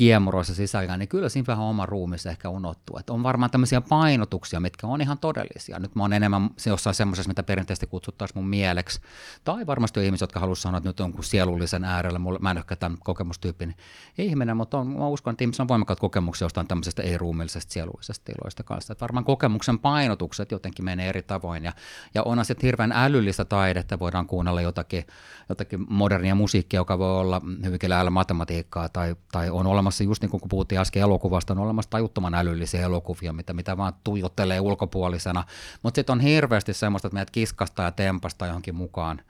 kiemuroissa 0.00 0.54
sisällä, 0.54 0.96
niin 0.96 1.08
kyllä 1.08 1.28
siinä 1.28 1.46
vähän 1.46 1.64
oma 1.64 1.86
ruumissa 1.86 2.30
ehkä 2.30 2.48
unohtuu. 2.48 2.98
Että 2.98 3.12
on 3.12 3.22
varmaan 3.22 3.50
tämmöisiä 3.50 3.80
painotuksia, 3.80 4.60
mitkä 4.60 4.86
on 4.86 5.00
ihan 5.00 5.18
todellisia. 5.18 5.78
Nyt 5.78 5.94
mä 5.94 6.02
oon 6.02 6.12
enemmän 6.12 6.50
jossain 6.66 6.94
semmoisessa, 6.94 7.28
mitä 7.28 7.42
perinteisesti 7.42 7.86
kutsuttaisiin 7.86 8.38
mun 8.38 8.48
mieleksi. 8.48 9.00
Tai 9.44 9.66
varmasti 9.66 10.00
on 10.00 10.06
ihmisiä, 10.06 10.24
jotka 10.24 10.40
haluaisivat 10.40 10.62
sanoa, 10.62 10.78
että 10.78 10.88
nyt 10.88 11.00
on 11.00 11.14
sielullisen 11.20 11.84
äärellä. 11.84 12.18
Mulla, 12.18 12.38
mä 12.38 12.50
en 12.50 12.56
ole 12.56 12.76
tämän 12.76 12.98
kokemustyyppin 12.98 13.74
ihminen, 14.18 14.56
mutta 14.56 14.78
on, 14.78 14.86
mä 14.86 15.08
uskon, 15.08 15.32
että 15.32 15.44
ihmisillä 15.44 15.64
on 15.64 15.68
voimakkaat 15.68 16.00
kokemuksia 16.00 16.44
jostain 16.44 16.66
tämmöisestä 16.66 17.02
ei-ruumillisesta 17.02 17.72
sielullisesta 17.72 18.24
tiloista 18.24 18.62
kanssa. 18.62 18.92
Että 18.92 19.02
varmaan 19.02 19.24
kokemuksen 19.24 19.78
painotukset 19.78 20.50
jotenkin 20.50 20.84
menee 20.84 21.08
eri 21.08 21.22
tavoin. 21.22 21.64
Ja, 21.64 21.72
ja 22.14 22.22
onhan 22.22 22.44
sitten 22.44 22.66
hirveän 22.66 22.92
älyllistä 22.92 23.44
taidetta, 23.44 23.98
voidaan 23.98 24.26
kuunnella 24.26 24.60
jotakin, 24.60 25.04
jotakin 25.48 25.86
modernia 25.88 26.34
musiikkia, 26.34 26.80
joka 26.80 26.98
voi 26.98 27.20
olla 27.20 27.40
hyvinkin 27.64 27.90
lähellä 27.90 28.10
matematiikkaa 28.10 28.88
tai, 28.88 29.16
tai 29.32 29.50
on 29.50 29.66
olemassa 29.66 29.89
olemassa, 29.90 30.04
just 30.04 30.22
niin 30.22 30.30
kuin 30.30 30.42
puhuttiin 30.48 30.80
äsken 30.80 31.02
elokuvasta, 31.02 31.52
on 31.52 31.58
olemassa 31.58 31.90
tajuttoman 31.90 32.34
älyllisiä 32.34 32.80
elokuvia, 32.80 33.32
mitä, 33.32 33.52
mitä 33.52 33.76
vaan 33.76 33.92
tuijottelee 34.04 34.60
ulkopuolisena, 34.60 35.44
mutta 35.82 35.98
sitten 35.98 36.12
on 36.12 36.20
hirveästi 36.20 36.74
semmoista, 36.74 37.08
että 37.08 37.14
meidät 37.14 37.30
kiskasta 37.30 37.82
ja 37.82 37.90
tempasta 37.90 38.46
johonkin 38.46 38.74
mukaan, 38.74 39.22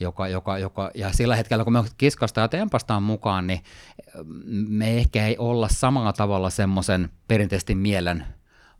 joka, 0.00 0.28
joka, 0.28 0.58
joka, 0.58 0.90
ja 0.94 1.12
sillä 1.12 1.36
hetkellä, 1.36 1.64
kun 1.64 1.72
me 1.72 1.84
kiskasta 1.98 2.40
ja 2.40 2.48
tempastaan 2.48 3.02
mukaan, 3.02 3.46
niin 3.46 3.60
me 4.68 4.98
ehkä 4.98 5.26
ei 5.26 5.36
olla 5.38 5.68
samalla 5.68 6.12
tavalla 6.12 6.50
semmoisen 6.50 7.10
perinteisesti 7.28 7.74
mielen 7.74 8.24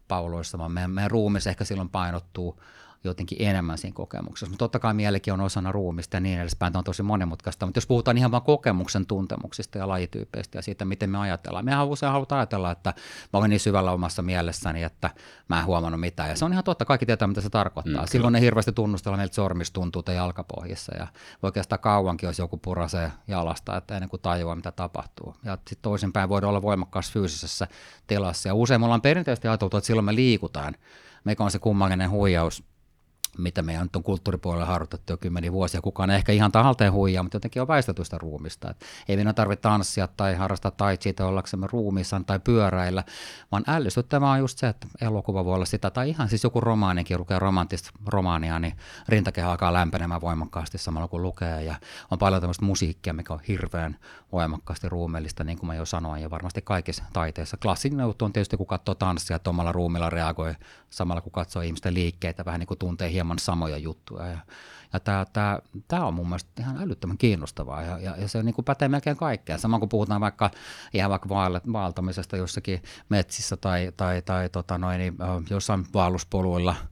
pauloissa, 0.08 0.58
vaan 0.58 0.72
meidän, 0.72 0.90
meidän 0.90 1.10
ruumis 1.10 1.46
ehkä 1.46 1.64
silloin 1.64 1.88
painottuu 1.88 2.60
jotenkin 3.08 3.38
enemmän 3.40 3.78
siinä 3.78 3.94
kokemuksessa. 3.94 4.46
Mutta 4.46 4.64
totta 4.64 4.78
kai 4.78 4.94
mielikin 4.94 5.32
on 5.32 5.40
osana 5.40 5.72
ruumista 5.72 6.16
ja 6.16 6.20
niin 6.20 6.40
edespäin, 6.40 6.72
tämä 6.72 6.80
on 6.80 6.84
tosi 6.84 7.02
monimutkaista. 7.02 7.66
Mutta 7.66 7.78
jos 7.78 7.86
puhutaan 7.86 8.18
ihan 8.18 8.30
vain 8.30 8.42
kokemuksen 8.42 9.06
tuntemuksista 9.06 9.78
ja 9.78 9.88
lajityypeistä 9.88 10.58
ja 10.58 10.62
siitä, 10.62 10.84
miten 10.84 11.10
me 11.10 11.18
ajatellaan. 11.18 11.64
Mehän 11.64 11.86
usein 11.86 12.12
halutaan 12.12 12.38
ajatella, 12.38 12.70
että 12.70 12.94
mä 13.32 13.38
olen 13.38 13.50
niin 13.50 13.60
syvällä 13.60 13.92
omassa 13.92 14.22
mielessäni, 14.22 14.82
että 14.82 15.10
mä 15.48 15.58
en 15.58 15.66
huomannut 15.66 16.00
mitään. 16.00 16.28
Ja 16.28 16.36
se 16.36 16.44
on 16.44 16.52
ihan 16.52 16.64
totta, 16.64 16.84
kaikki 16.84 17.06
tietää, 17.06 17.28
mitä 17.28 17.40
se 17.40 17.50
tarkoittaa. 17.50 18.02
Mm, 18.02 18.08
Silloin 18.08 18.32
ne 18.32 18.40
hirveästi 18.40 18.72
tunnustella 18.72 19.16
meiltä 19.16 19.34
sormista 19.34 19.74
tuntuu 19.74 20.02
tai 20.02 20.16
jalkapohjissa. 20.16 20.96
Ja 20.96 21.06
oikeastaan 21.42 21.80
kauankin, 21.80 22.26
jos 22.26 22.38
joku 22.38 22.56
purasee 22.56 23.12
jalasta, 23.28 23.76
että 23.76 23.94
ennen 23.94 24.08
kuin 24.08 24.22
tajuaa, 24.22 24.56
mitä 24.56 24.72
tapahtuu. 24.72 25.36
Ja 25.44 25.56
sitten 25.56 25.82
toisinpäin 25.82 26.28
voidaan 26.28 26.48
olla 26.48 26.62
voimakkaassa 26.62 27.12
fyysisessä 27.12 27.68
tilassa. 28.06 28.48
Ja 28.48 28.54
usein 28.54 28.80
me 28.80 28.84
ollaan 28.84 29.02
perinteisesti 29.02 29.48
ajateltu, 29.48 29.76
että 29.76 29.86
silloin 29.86 30.04
me 30.04 30.14
liikutaan. 30.14 30.74
Mikä 31.24 31.44
on 31.44 31.50
se 31.50 31.58
kummallinen 31.58 32.10
huijaus, 32.10 32.64
mitä 33.38 33.62
meidän 33.62 33.82
nyt 33.82 33.96
on 33.96 34.02
kulttuuripuolella 34.02 34.66
harjoitettu 34.66 35.12
jo 35.12 35.16
kymmeniä 35.16 35.52
vuosia. 35.52 35.80
Kukaan 35.80 36.10
ei 36.10 36.16
ehkä 36.16 36.32
ihan 36.32 36.52
tahalteen 36.52 36.92
huijaa, 36.92 37.22
mutta 37.22 37.36
jotenkin 37.36 37.62
on 37.62 37.68
väistetystä 37.68 38.18
ruumista. 38.18 38.70
Et 38.70 38.84
ei 39.08 39.16
meidän 39.16 39.34
tarvitse 39.34 39.62
tanssia 39.62 40.08
tai 40.08 40.34
harrastaa 40.34 40.70
tai 40.70 40.96
siitä 41.00 41.26
ollaksemme 41.26 41.66
ruumissaan 41.72 42.24
tai 42.24 42.40
pyöräillä, 42.40 43.04
vaan 43.52 43.64
ällistyttävää 43.66 44.30
on 44.30 44.38
just 44.38 44.58
se, 44.58 44.68
että 44.68 44.86
elokuva 45.00 45.44
voi 45.44 45.54
olla 45.54 45.64
sitä, 45.64 45.90
tai 45.90 46.08
ihan 46.08 46.28
siis 46.28 46.44
joku 46.44 46.60
romaanikin, 46.60 47.18
lukee 47.18 47.38
romanttista 47.38 47.90
romaania, 48.06 48.58
niin 48.58 48.76
rintakehä 49.08 49.50
alkaa 49.50 49.72
lämpenemään 49.72 50.20
voimakkaasti 50.20 50.78
samalla 50.78 51.08
kun 51.08 51.22
lukee, 51.22 51.62
ja 51.62 51.74
on 52.10 52.18
paljon 52.18 52.40
tämmöistä 52.40 52.64
musiikkia, 52.64 53.12
mikä 53.12 53.32
on 53.32 53.40
hirveän 53.48 53.96
voimakkaasti 54.32 54.88
ruumiillista, 54.88 55.44
niin 55.44 55.58
kuin 55.58 55.66
mä 55.66 55.74
jo 55.74 55.84
sanoin, 55.84 56.22
ja 56.22 56.30
varmasti 56.30 56.62
kaikissa 56.62 57.04
taiteissa. 57.12 57.56
Klassinen 57.56 58.04
juttu 58.04 58.24
on 58.24 58.32
tietysti, 58.32 58.56
kun 58.56 58.66
katsoo 58.66 58.94
tanssia, 58.94 59.36
että 59.36 59.50
omalla 59.50 59.72
ruumilla 59.72 60.10
reagoi 60.10 60.54
samalla 60.90 61.20
kun 61.20 61.32
katsoo 61.32 61.62
ihmisten 61.62 61.94
liikkeitä, 61.94 62.44
vähän 62.44 62.60
niin 62.60 62.66
kuin 62.66 62.78
tuntee 62.78 63.12
samoja 63.38 63.76
juttuja. 63.76 64.26
Ja, 64.26 64.38
ja 64.92 65.00
tämä, 65.00 65.26
tämä, 65.32 65.58
tämä 65.88 66.06
on 66.06 66.14
mun 66.14 66.28
mielestä 66.28 66.62
ihan 66.62 66.82
älyttömän 66.82 67.18
kiinnostavaa 67.18 67.82
ja, 67.82 67.98
ja, 67.98 68.16
ja 68.16 68.28
se 68.28 68.42
niin 68.42 68.54
kuin 68.54 68.64
pätee 68.64 68.88
melkein 68.88 69.16
kaikkeen. 69.16 69.58
Sama 69.58 69.78
kun 69.78 69.88
puhutaan 69.88 70.20
vaikka 70.20 70.50
ihan 70.92 71.10
vaikka 71.10 71.28
vaeltamisesta 71.72 72.36
jossakin 72.36 72.82
metsissä 73.08 73.56
tai, 73.56 73.92
tai, 73.96 74.22
tai 74.22 74.48
tota 74.48 74.78
noin, 74.78 75.00
jossain 75.50 75.86
vaelluspoluilla– 75.94 76.76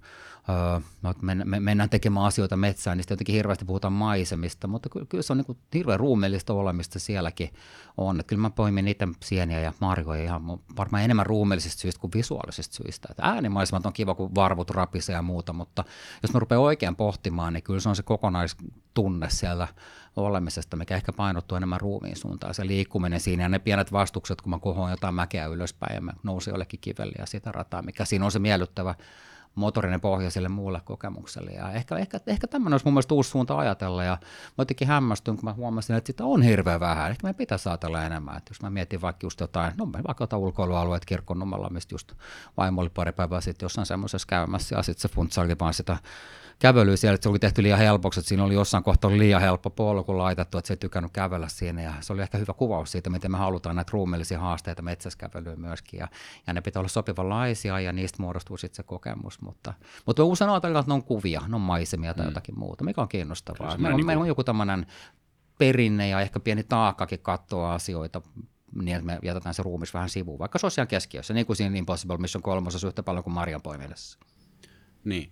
öö, 0.48 0.80
me, 1.22 1.60
mennään 1.60 1.90
tekemään 1.90 2.26
asioita 2.26 2.56
metsään, 2.56 2.96
niin 2.96 3.02
sitten 3.02 3.14
jotenkin 3.14 3.34
hirveästi 3.34 3.64
puhutaan 3.64 3.92
maisemista, 3.92 4.66
mutta 4.66 4.88
kyllä, 5.08 5.22
se 5.22 5.32
on 5.32 5.36
niin 5.36 5.58
hirveän 5.74 6.00
ruumiillista 6.00 6.54
olemista 6.54 6.98
sielläkin 6.98 7.50
on. 7.96 8.20
Että 8.20 8.28
kyllä 8.28 8.42
mä 8.42 8.50
poimin 8.50 8.84
niitä 8.84 9.08
sieniä 9.22 9.60
ja 9.60 9.72
marjoja 9.80 10.22
ihan 10.22 10.42
varmaan 10.76 11.02
enemmän 11.02 11.26
ruumiillisista 11.26 11.80
syistä 11.80 12.00
kuin 12.00 12.10
visuaalisista 12.14 12.76
syistä. 12.76 13.08
Että 13.10 13.22
äänimaisemat 13.22 13.86
on 13.86 13.92
kiva, 13.92 14.14
kun 14.14 14.34
varvut 14.34 14.70
rapisee 14.70 15.14
ja 15.14 15.22
muuta, 15.22 15.52
mutta 15.52 15.84
jos 16.22 16.32
mä 16.32 16.40
rupean 16.40 16.60
oikein 16.60 16.96
pohtimaan, 16.96 17.52
niin 17.52 17.62
kyllä 17.62 17.80
se 17.80 17.88
on 17.88 17.96
se 17.96 18.02
kokonaistunne 18.02 19.30
siellä 19.30 19.68
olemisesta, 20.16 20.76
mikä 20.76 20.96
ehkä 20.96 21.12
painottuu 21.12 21.56
enemmän 21.56 21.80
ruumiin 21.80 22.16
suuntaan. 22.16 22.54
Se 22.54 22.66
liikkuminen 22.66 23.20
siinä 23.20 23.42
ja 23.42 23.48
ne 23.48 23.58
pienet 23.58 23.92
vastukset, 23.92 24.40
kun 24.40 24.50
mä 24.50 24.58
kohoan 24.58 24.90
jotain 24.90 25.14
mäkeä 25.14 25.46
ylöspäin 25.46 25.94
ja 25.94 26.00
mä 26.00 26.12
nousin 26.22 26.50
jollekin 26.50 26.80
kivelle 26.80 27.14
ja 27.18 27.26
sitä 27.26 27.52
rataa, 27.52 27.82
mikä 27.82 28.04
siinä 28.04 28.24
on 28.24 28.32
se 28.32 28.38
miellyttävä 28.38 28.94
motorinen 29.54 30.00
pohja 30.00 30.30
sille 30.30 30.48
muulle 30.48 30.80
kokemukselle. 30.84 31.50
Ja 31.50 31.72
ehkä, 31.72 31.96
ehkä, 31.96 32.20
ehkä 32.26 32.46
tämmöinen 32.46 32.74
olisi 32.74 32.86
mun 32.86 32.94
mielestä 32.94 33.14
uusi 33.14 33.30
suunta 33.30 33.58
ajatella. 33.58 34.04
Ja 34.04 34.18
mä 34.22 34.62
jotenkin 34.62 34.88
hämmästyin, 34.88 35.36
kun 35.36 35.44
mä 35.44 35.52
huomasin, 35.52 35.96
että 35.96 36.06
sitä 36.06 36.24
on 36.24 36.42
hirveän 36.42 36.80
vähän. 36.80 37.10
Ehkä 37.10 37.26
me 37.26 37.32
pitäisi 37.34 37.68
ajatella 37.68 38.04
enemmän. 38.04 38.36
Että 38.36 38.50
jos 38.50 38.62
mä 38.62 38.70
mietin 38.70 39.00
vaikka 39.00 39.26
just 39.26 39.40
jotain, 39.40 39.72
no 39.76 39.92
vaikka 39.92 40.22
jotain 40.22 40.42
ulkoilualueet 40.42 41.04
kirkkonumella, 41.04 41.70
mistä 41.70 41.94
just 41.94 42.12
vaimo 42.56 42.80
oli 42.80 42.90
pari 42.90 43.12
päivää 43.12 43.40
sitten 43.40 43.64
jossain 43.64 43.86
semmoisessa 43.86 44.26
käymässä, 44.28 44.76
ja 44.76 44.82
sitten 44.82 45.02
se 45.02 45.14
funtsaili 45.14 45.56
vaan 45.60 45.74
sitä 45.74 45.96
kävelyä 46.58 46.96
siellä, 46.96 47.14
että 47.14 47.22
se 47.22 47.28
oli 47.28 47.38
tehty 47.38 47.62
liian 47.62 47.78
helpoksi, 47.78 48.20
että 48.20 48.28
siinä 48.28 48.44
oli 48.44 48.54
jossain 48.54 48.84
kohtaa 48.84 49.10
liian 49.10 49.40
helppo 49.40 49.70
polku 49.70 50.18
laitettu, 50.18 50.58
että 50.58 50.66
se 50.66 50.72
ei 50.72 50.78
tykännyt 50.78 51.12
kävellä 51.12 51.48
siinä 51.48 51.82
ja 51.82 51.94
se 52.00 52.12
oli 52.12 52.22
ehkä 52.22 52.38
hyvä 52.38 52.52
kuvaus 52.52 52.92
siitä, 52.92 53.10
miten 53.10 53.30
me 53.30 53.38
halutaan 53.38 53.76
näitä 53.76 53.90
ruumiillisia 53.92 54.38
haasteita 54.38 54.82
metsäskävelyä 54.82 55.56
myöskin 55.56 56.00
ja, 56.00 56.08
ja 56.46 56.52
ne 56.52 56.60
pitää 56.60 56.80
olla 56.80 56.88
sopivanlaisia 56.88 57.80
ja 57.80 57.92
niistä 57.92 58.22
muodostuu 58.22 58.56
sitten 58.56 58.76
se 58.76 58.82
kokemus, 58.82 59.40
mutta, 59.40 59.74
mutta 60.06 60.22
me 60.22 60.26
usein 60.26 60.50
ajatellaan, 60.50 60.80
että 60.80 60.90
ne 60.90 60.94
on 60.94 61.04
kuvia, 61.04 61.42
ne 61.48 61.54
on 61.54 61.60
maisemia 61.60 62.14
tai 62.14 62.24
mm. 62.24 62.30
jotakin 62.30 62.58
muuta, 62.58 62.84
mikä 62.84 63.00
on 63.00 63.08
kiinnostavaa. 63.08 63.76
Meillä 63.76 63.88
on, 63.88 63.96
niin 63.96 64.06
meillä 64.06 64.20
on 64.22 64.28
joku 64.28 64.44
tämmöinen 64.44 64.86
perinne 65.58 66.08
ja 66.08 66.20
ehkä 66.20 66.40
pieni 66.40 66.64
taakkakin 66.64 67.18
katsoa 67.18 67.74
asioita 67.74 68.22
niin, 68.74 68.96
että 68.96 69.06
me 69.06 69.18
jätetään 69.22 69.54
se 69.54 69.62
ruumis 69.62 69.94
vähän 69.94 70.08
sivuun, 70.08 70.38
vaikka 70.38 70.58
se 70.58 70.66
on 70.66 70.70
siellä 70.70 70.86
keskiössä, 70.86 71.34
niin 71.34 71.46
kuin 71.46 71.56
siinä 71.56 71.78
Impossible 71.78 72.16
Mission 72.16 72.42
kolmosessa 72.42 72.86
yhtä 72.86 73.02
paljon 73.02 73.24
kuin 73.24 73.34
Marian 73.34 73.62
poiminnassa. 73.62 74.18
Niin, 75.04 75.30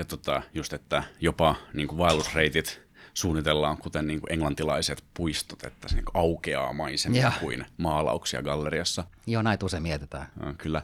ja 0.00 0.04
tota, 0.04 0.42
just, 0.54 0.72
että 0.72 1.02
jopa 1.20 1.56
niin 1.74 1.88
kuin 1.88 1.98
vaellusreitit 1.98 2.80
suunnitellaan 3.14 3.78
kuten 3.78 4.06
niin 4.06 4.20
kuin 4.20 4.32
englantilaiset 4.32 5.04
puistot, 5.14 5.64
että 5.64 5.88
se 5.88 5.94
niin 5.94 6.04
kuin 6.04 6.16
aukeaa 6.16 6.72
maisemmin 6.72 7.20
ja. 7.20 7.32
kuin 7.40 7.66
maalauksia 7.76 8.42
galleriassa. 8.42 9.04
Joo, 9.26 9.42
näitä 9.42 9.66
usein 9.66 9.82
mietitään. 9.82 10.26
Ja, 10.46 10.54
kyllä. 10.58 10.82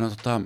No, 0.00 0.10
tota, 0.10 0.40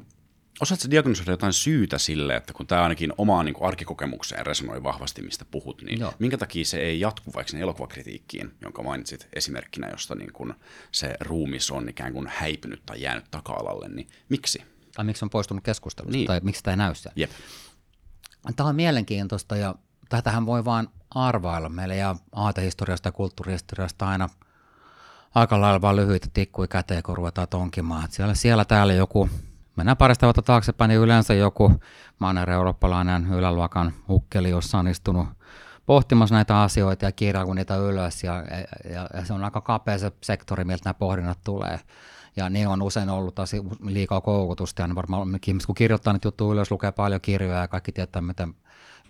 osaatko 0.60 0.90
diagnosoida 0.90 1.30
jotain 1.30 1.52
syytä 1.52 1.98
sille, 1.98 2.36
että 2.36 2.52
kun 2.52 2.66
tämä 2.66 2.82
ainakin 2.82 3.12
omaan 3.18 3.46
niin 3.46 3.54
kuin 3.54 3.68
arkikokemukseen 3.68 4.46
resonoi 4.46 4.82
vahvasti, 4.82 5.22
mistä 5.22 5.44
puhut, 5.44 5.82
niin 5.82 6.00
Joo. 6.00 6.14
minkä 6.18 6.38
takia 6.38 6.64
se 6.64 6.78
ei 6.80 7.00
jatku 7.00 7.32
vaikka 7.34 7.58
elokuvakritiikkiin, 7.58 8.54
jonka 8.60 8.82
mainitsit 8.82 9.28
esimerkkinä, 9.32 9.88
josta 9.88 10.14
niin 10.14 10.32
kuin 10.32 10.54
se 10.92 11.16
ruumis 11.20 11.70
on 11.70 11.88
ikään 11.88 12.12
kuin 12.12 12.26
häipynyt 12.26 12.82
tai 12.86 13.02
jäänyt 13.02 13.24
taka-alalle, 13.30 13.88
niin 13.88 14.08
miksi? 14.28 14.62
Tai 14.94 15.04
miksi 15.04 15.24
on 15.24 15.30
poistunut 15.30 15.64
keskustelusta, 15.64 16.16
niin. 16.16 16.26
tai 16.26 16.40
miksi 16.42 16.58
sitä 16.58 16.70
ei 16.70 16.76
näy 16.76 16.94
siellä? 16.94 17.14
Jep. 17.16 17.30
Tämä 18.56 18.68
on 18.68 18.76
mielenkiintoista 18.76 19.56
ja 19.56 19.74
tätähän 20.08 20.46
voi 20.46 20.64
vaan 20.64 20.88
arvailla. 21.10 21.68
Meillä 21.68 21.94
ja 21.94 22.16
aatehistoriasta 22.32 23.08
ja 23.08 23.12
kulttuurihistoriasta 23.12 24.08
aina 24.08 24.28
aika 25.34 25.60
lailla 25.60 25.80
vaan 25.80 25.96
lyhyitä 25.96 26.26
tikkuja 26.34 26.68
käteen, 26.68 27.02
kun 27.02 27.16
ruvetaan 27.16 27.48
tonkimaan. 27.48 28.08
siellä, 28.10 28.34
siellä 28.34 28.64
täällä 28.64 28.92
joku, 28.92 29.28
mennään 29.76 29.96
parista 29.96 30.26
vuotta 30.26 30.42
taaksepäin, 30.42 30.88
niin 30.88 31.00
yleensä 31.00 31.34
joku 31.34 31.80
manner-eurooppalainen 32.18 33.26
yläluokan 33.34 33.92
ukkeli, 34.08 34.50
jossa 34.50 34.78
on 34.78 34.88
istunut 34.88 35.28
pohtimassa 35.86 36.34
näitä 36.34 36.62
asioita 36.62 37.04
ja 37.04 37.12
kirjaa 37.12 37.54
niitä 37.54 37.76
ylös. 37.76 38.24
Ja, 38.24 38.34
ja, 38.90 39.08
ja, 39.14 39.24
se 39.24 39.32
on 39.32 39.44
aika 39.44 39.60
kapea 39.60 39.98
se 39.98 40.12
sektori, 40.22 40.64
miltä 40.64 40.82
nämä 40.84 40.94
pohdinnat 40.94 41.38
tulee 41.44 41.80
ja 42.36 42.50
niin 42.50 42.68
on 42.68 42.82
usein 42.82 43.10
ollut 43.10 43.34
taas 43.34 43.52
liikaa 43.82 44.20
koukutusta, 44.20 44.82
ja 44.82 44.94
varmaan 44.94 45.38
ihmiset, 45.46 45.66
kun 45.66 45.74
kirjoittaa 45.74 46.12
niitä 46.12 46.26
juttuja 46.26 46.52
ylös, 46.52 46.70
lukee 46.70 46.92
paljon 46.92 47.20
kirjoja, 47.20 47.58
ja 47.58 47.68
kaikki 47.68 47.92
tietää, 47.92 48.22
mitä, 48.22 48.48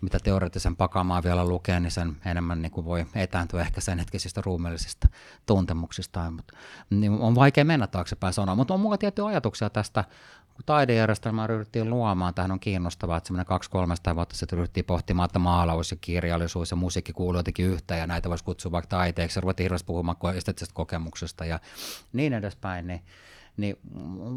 mitä 0.01 0.19
teoreettisen 0.19 0.77
pakamaa 0.77 1.23
vielä 1.23 1.45
lukee, 1.45 1.81
niin 1.81 1.91
sen 1.91 2.17
enemmän 2.27 2.63
niin 2.63 2.73
kuin 2.73 2.85
voi 2.85 3.07
etääntyä 3.15 3.61
ehkä 3.61 3.81
sen 3.81 3.99
hetkisistä 3.99 4.43
ruumiillisista 4.45 5.09
tuntemuksista. 5.47 6.31
Mutta, 6.31 6.57
niin 6.91 7.13
on 7.13 7.35
vaikea 7.35 7.65
mennä 7.65 7.87
taaksepäin 7.87 8.33
sanoa, 8.33 8.55
mutta 8.55 8.75
on 8.75 8.81
mulla 8.81 8.99
tiettyjä 8.99 9.27
ajatuksia 9.27 9.71
tästä 9.71 10.05
kun 10.55 10.65
taidejärjestelmää 10.67 11.47
ryhdyttiin 11.47 11.91
luomaan, 11.91 12.35
tähän 12.35 12.51
on 12.51 12.61
kiinnostavaa, 12.61 13.17
että 13.17 13.27
semmoinen 13.27 13.47
kaksi 13.47 13.71
300 13.71 14.17
vuotta 14.17 14.37
sitten 14.37 14.59
ryhdyttiin 14.59 14.85
pohtimaan, 14.85 15.27
että 15.27 15.39
maalaus 15.39 15.91
ja 15.91 15.97
kirjallisuus 16.01 16.71
ja 16.71 16.77
musiikki 16.77 17.13
kuuluu 17.13 17.39
jotenkin 17.39 17.67
yhteen 17.67 18.01
ja 18.01 18.07
näitä 18.07 18.31
voisi 18.31 18.45
kutsua 18.45 18.73
vaikka 18.73 18.89
taiteeksi, 18.89 19.41
ruvettiin 19.41 19.65
hirveästi 19.65 19.87
puhumaan 19.87 20.17
esteettisestä 20.37 20.75
kokemuksesta 20.75 21.45
ja 21.45 21.61
niin 22.13 22.33
edespäin, 22.33 22.87
niin 22.87 23.03
niin 23.57 23.77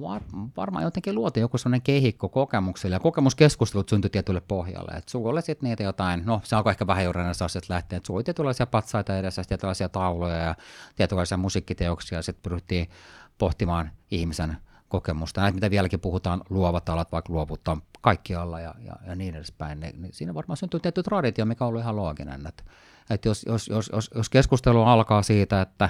var, 0.01 0.21
varmaan 0.57 0.83
jotenkin 0.83 1.15
luotiin 1.15 1.41
joku 1.41 1.57
sellainen 1.57 1.81
kehikko 1.81 2.29
kokemukselle, 2.29 2.95
ja 2.95 2.99
kokemuskeskustelut 2.99 3.89
syntyi 3.89 4.09
tietylle 4.09 4.41
pohjalle. 4.41 4.91
Että 4.91 5.11
sulla 5.11 5.29
oli 5.29 5.41
sitten 5.41 5.69
niitä 5.69 5.83
jotain, 5.83 6.21
no 6.25 6.41
se 6.43 6.55
alkoi 6.55 6.71
ehkä 6.71 6.87
vähän 6.87 7.03
juuri 7.03 7.21
lähteä, 7.69 7.97
että 7.97 8.07
sulla 8.07 8.17
oli 8.17 8.23
tietynlaisia 8.23 8.65
patsaita 8.65 9.17
edessä, 9.17 9.43
tietynlaisia 9.47 9.89
tauluja 9.89 10.35
ja 10.35 10.55
tietynlaisia 10.95 11.37
musiikkiteoksia, 11.37 12.17
ja 12.17 12.21
sitten 12.21 12.43
pyrittiin 12.43 12.89
pohtimaan 13.37 13.91
ihmisen 14.11 14.57
kokemusta. 14.95 15.41
Näitä, 15.41 15.55
mitä 15.55 15.69
vieläkin 15.69 15.99
puhutaan, 15.99 16.41
luovat 16.49 16.89
alat, 16.89 17.11
vaikka 17.11 17.33
luovuttaa 17.33 17.77
kaikkialla 18.01 18.59
ja, 18.59 18.75
ja, 18.79 18.95
ja 19.07 19.15
niin 19.15 19.35
edespäin, 19.35 19.79
niin, 19.79 20.01
niin 20.01 20.13
siinä 20.13 20.33
varmaan 20.33 20.57
syntyy 20.57 20.79
tietty 20.79 21.03
traditio, 21.03 21.45
mikä 21.45 21.63
on 21.63 21.69
ollut 21.69 21.81
ihan 21.81 21.95
looginen. 21.95 22.47
Että, 22.47 22.63
että 23.09 23.27
jos, 23.27 23.45
jos, 23.47 23.67
jos, 23.67 23.89
jos, 23.93 24.09
jos 24.15 24.29
keskustelu 24.29 24.83
alkaa 24.83 25.21
siitä, 25.21 25.61
että 25.61 25.89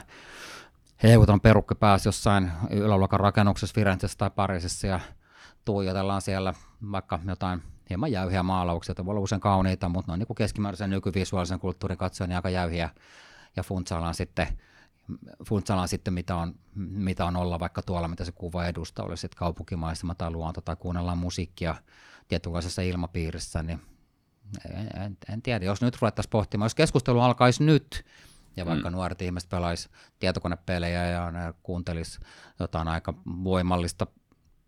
heivutan 1.03 1.41
perukki 1.41 1.75
pääsi 1.75 2.07
jossain 2.07 2.51
yläluokan 2.69 3.19
rakennuksessa 3.19 3.73
Firenzessä 3.73 4.17
tai 4.17 4.29
Pariisissa 4.29 4.87
ja 4.87 4.99
tuijotellaan 5.65 6.21
siellä 6.21 6.53
vaikka 6.91 7.19
jotain 7.27 7.61
hieman 7.89 8.11
jäyhiä 8.11 8.43
maalauksia, 8.43 8.91
että 8.91 9.05
voi 9.05 9.11
olla 9.11 9.21
usein 9.21 9.41
kauniita, 9.41 9.89
mutta 9.89 10.11
ne 10.11 10.13
on 10.13 10.19
niin 10.19 10.35
keskimääräisen 10.35 10.89
nykyvisuaalisen 10.89 11.59
kulttuurin 11.59 11.97
katsoen 11.97 12.29
niin 12.29 12.35
aika 12.35 12.49
jäyhiä 12.49 12.89
ja 13.55 13.63
funtsaillaan 13.63 14.13
sitten 14.13 14.47
funtsaillaan 15.47 15.87
sitten, 15.87 16.13
mitä 16.13 16.35
on, 16.35 16.55
mitä 16.75 17.25
on 17.25 17.35
olla 17.35 17.59
vaikka 17.59 17.81
tuolla, 17.81 18.07
mitä 18.07 18.25
se 18.25 18.31
kuva 18.31 18.65
edustaa, 18.65 19.05
olisi 19.05 19.21
sitten 19.21 19.37
kaupunkimaisema 19.37 20.15
tai 20.15 20.31
luonto, 20.31 20.61
tai 20.61 20.75
kuunnellaan 20.75 21.17
musiikkia 21.17 21.75
tietynlaisessa 22.27 22.81
ilmapiirissä, 22.81 23.63
niin 23.63 23.81
en, 24.69 25.01
en, 25.01 25.17
en 25.29 25.41
tiedä, 25.41 25.65
jos 25.65 25.81
nyt 25.81 26.01
ruvettaisiin 26.01 26.29
pohtimaan, 26.29 26.65
jos 26.65 26.75
keskustelu 26.75 27.19
alkaisi 27.19 27.63
nyt, 27.63 28.05
ja 28.57 28.65
vaikka 28.65 28.89
mm. 28.89 28.95
nuoret 28.95 29.21
ihmiset 29.21 29.49
pelaisi 29.49 29.89
tietokonepelejä 30.19 31.05
ja 31.05 31.31
ne 31.31 31.53
kuuntelisi 31.63 32.19
jotain 32.59 32.87
aika 32.87 33.13
voimallista 33.25 34.07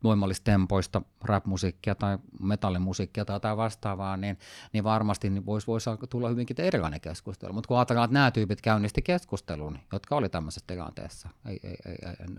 voimallistempoista 0.07 1.01
rap-musiikkia 1.23 1.95
tai 1.95 2.17
metallimusiikkia 2.41 3.25
tai 3.25 3.35
jotain 3.35 3.57
vastaavaa, 3.57 4.17
niin, 4.17 4.37
niin 4.73 4.83
varmasti 4.83 5.29
niin 5.29 5.45
voisi, 5.45 5.67
voisi 5.67 5.89
tulla 6.09 6.29
hyvinkin 6.29 6.61
erilainen 6.61 7.01
keskustelu. 7.01 7.53
Mutta 7.53 7.67
kun 7.67 7.77
ajatellaan, 7.77 8.05
että 8.05 8.13
nämä 8.13 8.31
tyypit 8.31 8.61
käynnisti 8.61 9.01
keskustelun, 9.01 9.79
jotka 9.91 10.15
oli 10.15 10.29
tämmöisessä 10.29 10.65
tilanteessa, 10.67 11.29
ei, 11.45 11.59
ei, 11.63 11.77
ei, 11.85 11.95
ei, 12.05 12.15
ei, 12.19 12.35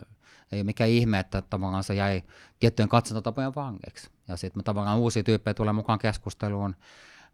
ei 0.52 0.58
ole 0.58 0.64
mikään 0.64 0.90
ihme, 0.90 1.18
että 1.18 1.42
tavallaan 1.42 1.84
se 1.84 1.94
jäi 1.94 2.22
tiettyjen 2.60 2.88
katsantotapojen 2.88 3.54
vangeksi. 3.54 4.10
Ja 4.28 4.37
sitten 4.37 4.58
me 4.58 4.62
tavallaan 4.62 4.98
uusia 4.98 5.22
tyyppejä 5.22 5.54
tulee 5.54 5.72
mukaan 5.72 5.98
keskusteluun, 5.98 6.75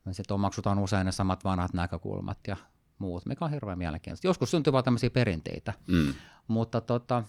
me 0.05 0.13
sitten 0.13 0.35
omaksutaan 0.35 0.79
usein 0.79 1.07
ne 1.07 1.13
samat 1.13 1.45
vanhat 1.45 1.75
näkökulmat 1.75 2.39
ja 2.49 2.57
muut, 2.99 3.27
mikä 3.27 3.45
on 3.45 3.51
hirveän 3.51 3.79
mielenkiintoista. 3.79 4.27
Joskus 4.27 4.51
syntyy 4.51 4.73
vaan 4.73 4.85
tämmöisiä 4.85 5.11
perinteitä, 5.11 5.73
mm. 5.87 6.15
mutta 6.49 6.81
tota, 6.81 7.25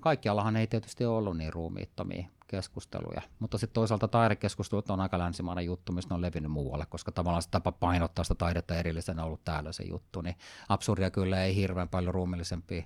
kaikkiallahan 0.00 0.56
ei 0.56 0.66
tietysti 0.66 1.04
ollut 1.04 1.36
niin 1.36 1.52
ruumiittomia 1.52 2.26
keskusteluja, 2.46 3.22
mutta 3.38 3.58
sitten 3.58 3.74
toisaalta 3.74 4.08
taidekeskustelut 4.08 4.90
on 4.90 5.00
aika 5.00 5.18
länsimainen 5.18 5.64
juttu, 5.64 5.92
missä 5.92 6.08
ne 6.08 6.14
on 6.14 6.22
levinnyt 6.22 6.52
muualle, 6.52 6.86
koska 6.86 7.12
tavallaan 7.12 7.42
se 7.42 7.50
tapa 7.50 7.72
painottaa 7.72 8.24
sitä 8.24 8.34
taidetta 8.34 8.76
erillisenä 8.76 9.22
on 9.22 9.26
ollut 9.26 9.44
täällä 9.44 9.72
se 9.72 9.84
juttu, 9.84 10.20
niin 10.20 10.36
absurdia 10.68 11.10
kyllä 11.10 11.44
ei 11.44 11.56
hirveän 11.56 11.88
paljon 11.88 12.14
ruumillisempia 12.14 12.84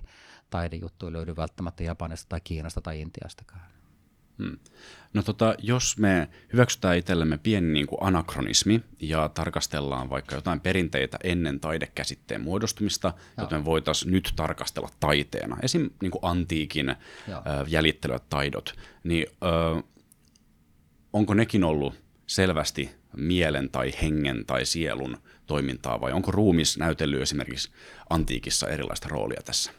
taidejuttuja 0.49 1.13
löydy 1.13 1.35
välttämättä 1.35 1.83
Japanista 1.83 2.29
tai 2.29 2.41
Kiinasta 2.43 2.81
tai 2.81 3.01
Intiastakaan. 3.01 3.61
Hmm. 4.37 4.57
No 5.13 5.23
tota, 5.23 5.55
jos 5.59 5.97
me 5.97 6.29
hyväksytään 6.53 6.97
itsellemme 6.97 7.37
pieni 7.37 7.73
niin 7.73 7.87
kuin 7.87 7.99
anakronismi 8.01 8.81
ja 8.99 9.29
tarkastellaan 9.29 10.09
vaikka 10.09 10.35
jotain 10.35 10.59
perinteitä 10.59 11.17
ennen 11.23 11.59
taidekäsitteen 11.59 12.41
muodostumista, 12.41 13.07
Joo. 13.07 13.43
joten 13.43 13.65
voitaisiin 13.65 14.11
nyt 14.11 14.33
tarkastella 14.35 14.89
taiteena, 14.99 15.57
esim. 15.61 15.89
Niin 16.01 16.11
kuin 16.11 16.19
antiikin 16.21 16.95
Joo. 17.27 17.41
taidot, 18.29 18.75
niin 19.03 19.25
ö, 19.43 19.83
onko 21.13 21.33
nekin 21.33 21.63
ollut 21.63 21.93
selvästi 22.27 22.91
mielen 23.15 23.69
tai 23.69 23.93
hengen 24.01 24.45
tai 24.45 24.65
sielun 24.65 25.17
toimintaa 25.45 26.01
vai 26.01 26.11
onko 26.11 26.31
ruumis 26.31 26.77
näytellyt 26.77 27.21
esimerkiksi 27.21 27.71
antiikissa 28.09 28.69
erilaista 28.69 29.09
roolia 29.09 29.41
tässä? 29.45 29.71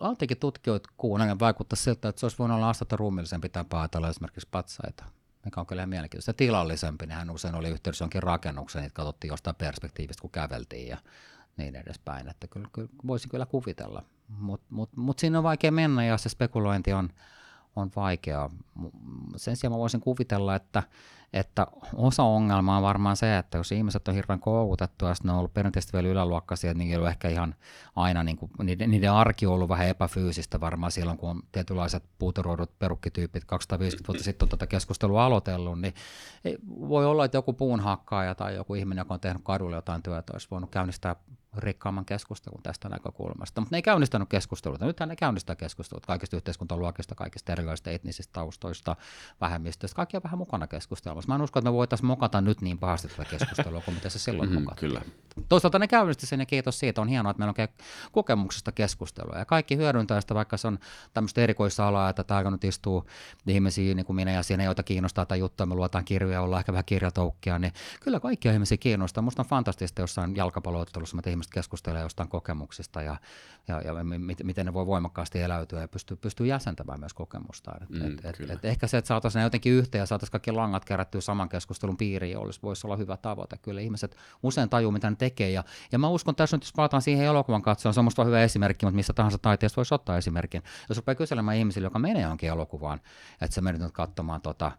Antiikin 0.00 0.38
tutkijoita 0.38 0.90
kuunnellen 0.96 1.38
vaikuttaa 1.38 1.76
siltä, 1.76 2.08
että 2.08 2.20
se 2.20 2.26
olisi 2.26 2.38
voinut 2.38 2.56
olla 2.56 2.70
astetta 2.70 2.96
ruumillisempi 2.96 3.48
tapa 3.48 3.80
ajatella 3.80 4.08
esimerkiksi 4.08 4.48
patsaita, 4.50 5.04
mikä 5.44 5.60
on 5.60 5.66
kyllä 5.66 5.80
ihan 5.80 5.88
mielenkiintoista. 5.88 6.32
tilallisempi, 6.32 7.06
niin 7.06 7.16
hän 7.16 7.30
usein 7.30 7.54
oli 7.54 7.68
yhteydessä 7.68 8.02
jonkin 8.02 8.22
rakennukseen, 8.22 8.84
että 8.84 8.96
katsottiin 8.96 9.28
jostain 9.28 9.56
perspektiivistä, 9.56 10.20
kun 10.20 10.30
käveltiin 10.30 10.88
ja 10.88 10.98
niin 11.56 11.76
edespäin. 11.76 12.28
Että 12.28 12.46
kyllä, 12.46 12.68
kyllä 12.72 12.88
voisi 13.06 13.28
kyllä 13.28 13.46
kuvitella, 13.46 14.02
mutta 14.28 14.66
mut, 14.70 14.96
mut 14.96 15.18
siinä 15.18 15.38
on 15.38 15.44
vaikea 15.44 15.72
mennä 15.72 16.04
ja 16.04 16.18
se 16.18 16.28
spekulointi 16.28 16.92
on, 16.92 17.10
on 17.76 17.90
vaikeaa. 17.96 18.50
Sen 19.36 19.56
sijaan 19.56 19.72
mä 19.72 19.78
voisin 19.78 20.00
kuvitella, 20.00 20.54
että, 20.54 20.82
että 21.32 21.66
osa 21.94 22.22
ongelmaa 22.22 22.76
on 22.76 22.82
varmaan 22.82 23.16
se, 23.16 23.38
että 23.38 23.58
jos 23.58 23.72
ihmiset 23.72 24.08
on 24.08 24.14
hirveän 24.14 24.40
koulutettu 24.40 25.04
ja 25.04 25.14
ne 25.24 25.32
on 25.32 25.38
ollut 25.38 25.54
perinteisesti 25.54 25.92
vielä 25.92 26.08
yläluokkaisia, 26.08 26.74
niin 26.74 26.88
niillä 26.88 27.04
on 27.04 27.10
ehkä 27.10 27.28
ihan 27.28 27.54
aina, 27.96 28.22
niin 28.22 28.36
kuin, 28.36 28.50
niiden, 28.62 28.90
niiden 28.90 29.12
arki 29.12 29.46
on 29.46 29.54
ollut 29.54 29.68
vähän 29.68 29.88
epäfyysistä 29.88 30.60
varmaan 30.60 30.92
silloin, 30.92 31.18
kun 31.18 31.30
on 31.30 31.42
tietynlaiset 31.52 32.04
puuteroidut 32.18 32.78
perukkityypit 32.78 33.44
250 33.44 34.08
vuotta 34.08 34.24
sitten 34.24 34.46
on 34.46 34.50
tätä 34.50 34.66
keskustelua 34.66 35.24
aloitellut, 35.24 35.80
niin 35.80 35.94
ei, 36.44 36.58
voi 36.66 37.06
olla, 37.06 37.24
että 37.24 37.36
joku 37.36 37.52
puunhakkaaja 37.52 38.34
tai 38.34 38.54
joku 38.54 38.74
ihminen, 38.74 39.02
joka 39.02 39.14
on 39.14 39.20
tehnyt 39.20 39.42
kadulle 39.44 39.76
jotain 39.76 40.02
työtä, 40.02 40.32
olisi 40.32 40.48
voinut 40.50 40.70
käynnistää 40.70 41.16
rikkaamman 41.58 42.04
keskustelun 42.04 42.62
tästä 42.62 42.88
näkökulmasta. 42.88 43.60
Mutta 43.60 43.74
ne 43.74 43.78
ei 43.78 43.82
käynnistänyt 43.82 44.28
keskustelua. 44.28 44.78
Nythän 44.80 45.08
ne 45.08 45.16
käynnistää 45.16 45.56
keskustelut 45.56 46.06
kaikista 46.06 46.36
yhteiskuntaluokista, 46.36 47.14
kaikista 47.14 47.52
erilaisista 47.52 47.90
etnisistä 47.90 48.32
taustoista, 48.32 48.96
vähemmistöistä. 49.40 49.96
Kaikki 49.96 50.16
on 50.16 50.22
vähän 50.22 50.38
mukana 50.38 50.66
keskustelussa. 51.16 51.28
Mä 51.28 51.34
en 51.34 51.42
usko, 51.42 51.58
että 51.58 51.70
me 51.70 51.74
voitaisiin 51.74 52.06
mokata 52.06 52.40
nyt 52.40 52.60
niin 52.60 52.78
pahasti 52.78 53.08
tätä 53.08 53.24
keskustelua 53.24 53.80
kuin 53.80 53.94
mitä 53.94 54.08
se 54.08 54.18
silloin 54.18 54.50
mm, 54.50 54.54
mokattiin. 54.54 54.90
Kyllä. 54.90 55.00
Toisaalta 55.48 55.78
ne 55.78 55.88
käynnisti 55.88 56.26
sen 56.26 56.40
ja 56.40 56.46
kiitos 56.46 56.78
siitä. 56.78 57.00
On 57.00 57.08
hienoa, 57.08 57.30
että 57.30 57.38
meillä 57.38 57.54
on 57.58 57.68
kokemuksesta 58.12 58.72
keskustelua. 58.72 59.38
Ja 59.38 59.44
kaikki 59.44 59.76
hyödyntää 59.76 60.20
sitä, 60.20 60.34
vaikka 60.34 60.56
se 60.56 60.68
on 60.68 60.78
tämmöistä 61.14 61.40
erikoisalaa, 61.40 62.08
että 62.10 62.24
täällä 62.24 62.50
nyt 62.50 62.64
istuu 62.64 63.04
ihmisiä, 63.46 63.94
niin 63.94 64.06
kuin 64.06 64.16
minä 64.16 64.32
ja 64.32 64.42
siinä, 64.42 64.64
joita 64.64 64.82
kiinnostaa 64.82 65.26
tai 65.26 65.38
juttuja, 65.38 65.66
me 65.66 65.74
luotaan 65.74 66.04
kirjoja, 66.04 66.42
ollaan 66.42 66.60
ehkä 66.60 66.72
vähän 66.72 66.84
kirjatoukkia, 66.84 67.58
niin 67.58 67.72
kyllä 68.00 68.20
kaikkia 68.20 68.52
ihmisiä 68.52 68.76
kiinnostaa. 68.76 69.22
Musta 69.22 69.42
on 69.42 69.48
fantastista 69.48 70.00
jossain 70.00 70.36
jalkapalloottelussa, 70.36 71.16
että 71.18 71.30
ihmiset 71.30 71.52
keskustelemaan 71.52 72.04
jostain 72.04 72.28
kokemuksista 72.28 73.02
ja, 73.02 73.16
ja, 73.68 73.80
ja 73.80 73.92
miten 74.44 74.66
ne 74.66 74.74
voi 74.74 74.86
voimakkaasti 74.86 75.40
eläytyä 75.40 75.80
ja 75.80 75.88
pystyy, 75.88 76.16
pystyy 76.16 76.46
jäsentämään 76.46 77.00
myös 77.00 77.14
kokemusta. 77.14 77.72
Et, 77.82 77.90
mm, 77.90 78.06
et, 78.06 78.24
et, 78.24 78.50
et 78.50 78.64
ehkä 78.64 78.86
se, 78.86 78.98
että 78.98 79.08
saataisiin 79.08 79.42
jotenkin 79.42 79.72
yhteen 79.72 80.00
ja 80.00 80.06
saataisiin 80.06 80.32
kaikki 80.32 80.52
langat 80.52 80.84
kerättyä 81.06 81.20
saman 81.20 81.48
keskustelun 81.48 81.96
piiriin, 81.96 82.38
olisi, 82.38 82.62
voisi 82.62 82.86
olla 82.86 82.96
hyvä 82.96 83.16
tavoite. 83.16 83.56
Kyllä 83.58 83.80
ihmiset 83.80 84.16
usein 84.42 84.68
tajuu, 84.68 84.92
mitä 84.92 85.10
ne 85.10 85.16
tekee. 85.16 85.50
Ja, 85.50 85.64
ja 85.92 85.98
mä 85.98 86.08
uskon, 86.08 86.34
tässä 86.34 86.56
nyt, 86.56 86.64
jos 86.64 86.72
palataan 86.72 87.02
siihen 87.02 87.26
elokuvan 87.26 87.62
katsomaan, 87.62 87.94
se 87.94 88.00
on 88.00 88.04
musta 88.04 88.24
hyvä 88.24 88.42
esimerkki, 88.42 88.86
mutta 88.86 88.96
missä 88.96 89.12
tahansa 89.12 89.38
taiteesta 89.38 89.76
voisi 89.76 89.94
ottaa 89.94 90.16
esimerkin. 90.16 90.62
Jos 90.88 90.98
rupeaa 90.98 91.14
kyselemään 91.14 91.56
ihmisille, 91.56 91.86
joka 91.86 91.98
menee 91.98 92.22
johonkin 92.22 92.48
elokuvaan, 92.48 93.00
että 93.40 93.54
se 93.54 93.60
menee 93.60 93.80
nyt 93.80 93.92
katsomaan 93.92 94.40
tota, 94.40 94.72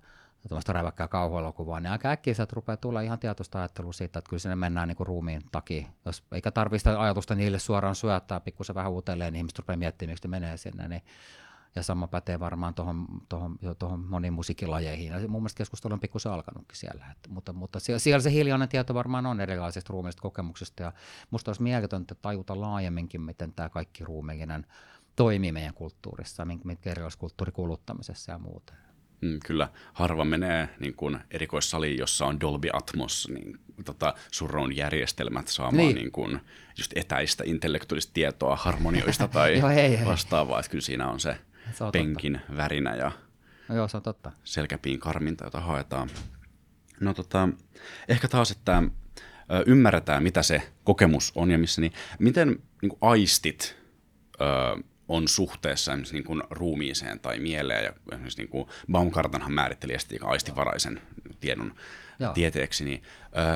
tuommoista 0.48 0.74
räväkkää 0.74 1.08
kauhuelokuvaa, 1.08 1.80
niin 1.80 1.92
aika 1.92 2.10
äkkiä 2.10 2.34
sieltä 2.34 2.56
rupeaa 2.56 2.78
tulla 2.78 3.02
ihan 3.02 3.20
tietoista 3.20 3.60
ajattelua 3.60 3.94
siitä, 3.94 4.20
että 4.20 4.30
kyllä 4.30 4.40
sinne 4.40 4.56
mennään 4.56 4.88
niin 4.88 4.96
kuin 4.96 5.08
ruumiin 5.08 5.42
takia. 5.52 5.88
Jos, 6.06 6.24
eikä 6.32 6.52
tarvitse 6.52 6.90
sitä 6.90 7.02
ajatusta 7.02 7.36
niille 7.36 7.60
suoraan 7.60 7.96
syöttää, 7.96 8.40
pikkusen 8.40 8.76
vähän 8.76 8.92
uutelleen, 8.92 9.34
niin 9.34 9.40
ihmiset 9.40 9.60
rupeaa 9.60 9.78
miettimään, 9.78 10.12
miksi 10.12 10.28
ne 10.28 10.30
menee 10.30 10.58
sinne. 10.58 10.88
Niin, 10.88 11.02
ja 11.78 11.84
sama 11.84 12.08
pätee 12.08 12.40
varmaan 12.40 12.74
tuohon, 12.74 13.08
tuohon, 13.30 13.60
tuohon 13.80 14.00
moniin 14.00 14.34
musiikkilajeihin. 14.34 15.12
Ja 15.12 15.28
mun 15.28 15.42
mielestä 15.42 15.58
keskustelu 15.58 15.94
on 15.94 16.00
pikkusen 16.00 16.32
alkanutkin 16.32 16.78
siellä. 16.78 17.06
Että, 17.12 17.30
mutta, 17.30 17.54
mutta 17.54 17.80
siellä 17.80 18.22
se 18.22 18.32
hiljainen 18.32 18.70
tieto 18.70 18.94
varmaan 18.94 19.26
on 19.26 19.42
erilaisista 19.42 19.92
ruumiista 19.92 20.22
kokemuksista. 20.22 20.84
Ja 20.84 20.94
musta 21.32 21.50
olisi 21.50 21.64
mieletöntä 21.64 22.16
tajuta 22.16 22.62
laajemminkin, 22.62 23.22
miten 23.22 23.54
tämä 23.54 23.70
kaikki 23.70 24.04
ruumiinen 24.04 24.66
toimii 25.16 25.52
meidän 25.52 25.74
kulttuurissa, 25.74 26.46
mitkä 26.64 26.92
erilaiskulttuurikuluttamisessa 26.92 28.32
ja 28.32 28.38
muuta. 28.38 28.74
Mm, 29.22 29.40
kyllä, 29.46 29.70
harva 29.94 30.26
menee 30.26 30.70
niin 30.80 30.94
kuin 30.96 31.20
erikoissaliin, 31.32 31.98
jossa 31.98 32.26
on 32.26 32.40
Dolby 32.40 32.70
Atmos, 32.74 33.28
niin 33.34 33.60
tota, 33.86 34.14
surround 34.32 34.74
järjestelmät 34.74 35.48
saamaan 35.48 35.78
niin. 35.78 35.96
Niin 35.96 36.12
kuin, 36.12 36.40
just 36.78 36.92
etäistä 36.96 37.44
intellektuaalista 37.48 38.14
tietoa 38.14 38.56
harmonioista 38.56 39.28
tai 39.38 39.60
Joo, 39.60 39.70
hei, 39.70 39.98
hei. 39.98 40.06
vastaavaa. 40.06 40.60
Että 40.60 40.72
kyllä 40.72 40.82
siinä 40.82 41.08
on 41.08 41.20
se, 41.20 41.38
penkin 41.92 42.34
totta. 42.34 42.58
värinä 42.58 42.96
ja 42.96 43.12
no 43.70 43.76
joo, 43.76 43.88
se 43.88 43.98
on 43.98 44.04
totta. 44.04 44.32
selkäpiin 44.44 45.00
karminta, 45.00 45.44
jota 45.46 45.62
haetaan. 45.62 46.10
No 47.00 47.14
tota, 47.14 47.50
ehkä 48.08 48.28
taas, 48.28 48.52
että 48.52 48.84
ymmärretään, 49.66 50.24
mitä 50.24 50.44
se 50.44 50.72
kokemus 50.84 51.32
on 51.36 51.52
ja 51.52 51.58
missä, 51.58 51.82
niin 51.82 51.94
miten 52.20 52.48
niin 52.82 52.90
kuin 52.90 52.98
aistit 53.02 53.78
ö, 54.42 54.46
on 55.08 55.28
suhteessa 55.28 55.92
esimerkiksi 55.92 56.14
niin 56.14 56.24
kuin 56.24 56.44
ruumiiseen 56.50 57.20
tai 57.20 57.40
mieleen. 57.40 57.84
Ja 57.84 57.94
esimerkiksi 58.12 58.42
niin 58.42 58.50
kuin 58.50 58.68
Baumgartenhan 58.92 59.52
määritteli 59.54 59.94
aistivaraisen 60.24 61.02
tiedon 61.40 61.76
Joo. 62.20 62.34
tieteeksi. 62.34 62.86
Niin, 62.86 63.04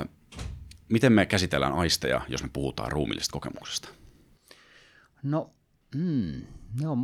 ö, 0.02 0.06
miten 0.90 1.14
me 1.14 1.26
käsitellään 1.26 1.74
aisteja, 1.74 2.22
jos 2.28 2.44
me 2.44 2.50
puhutaan 2.54 2.92
ruumiillisesta 2.92 3.34
kokemuksesta? 3.34 3.90
No, 5.24 5.54
mm, 5.96 6.42
joo, 6.80 6.98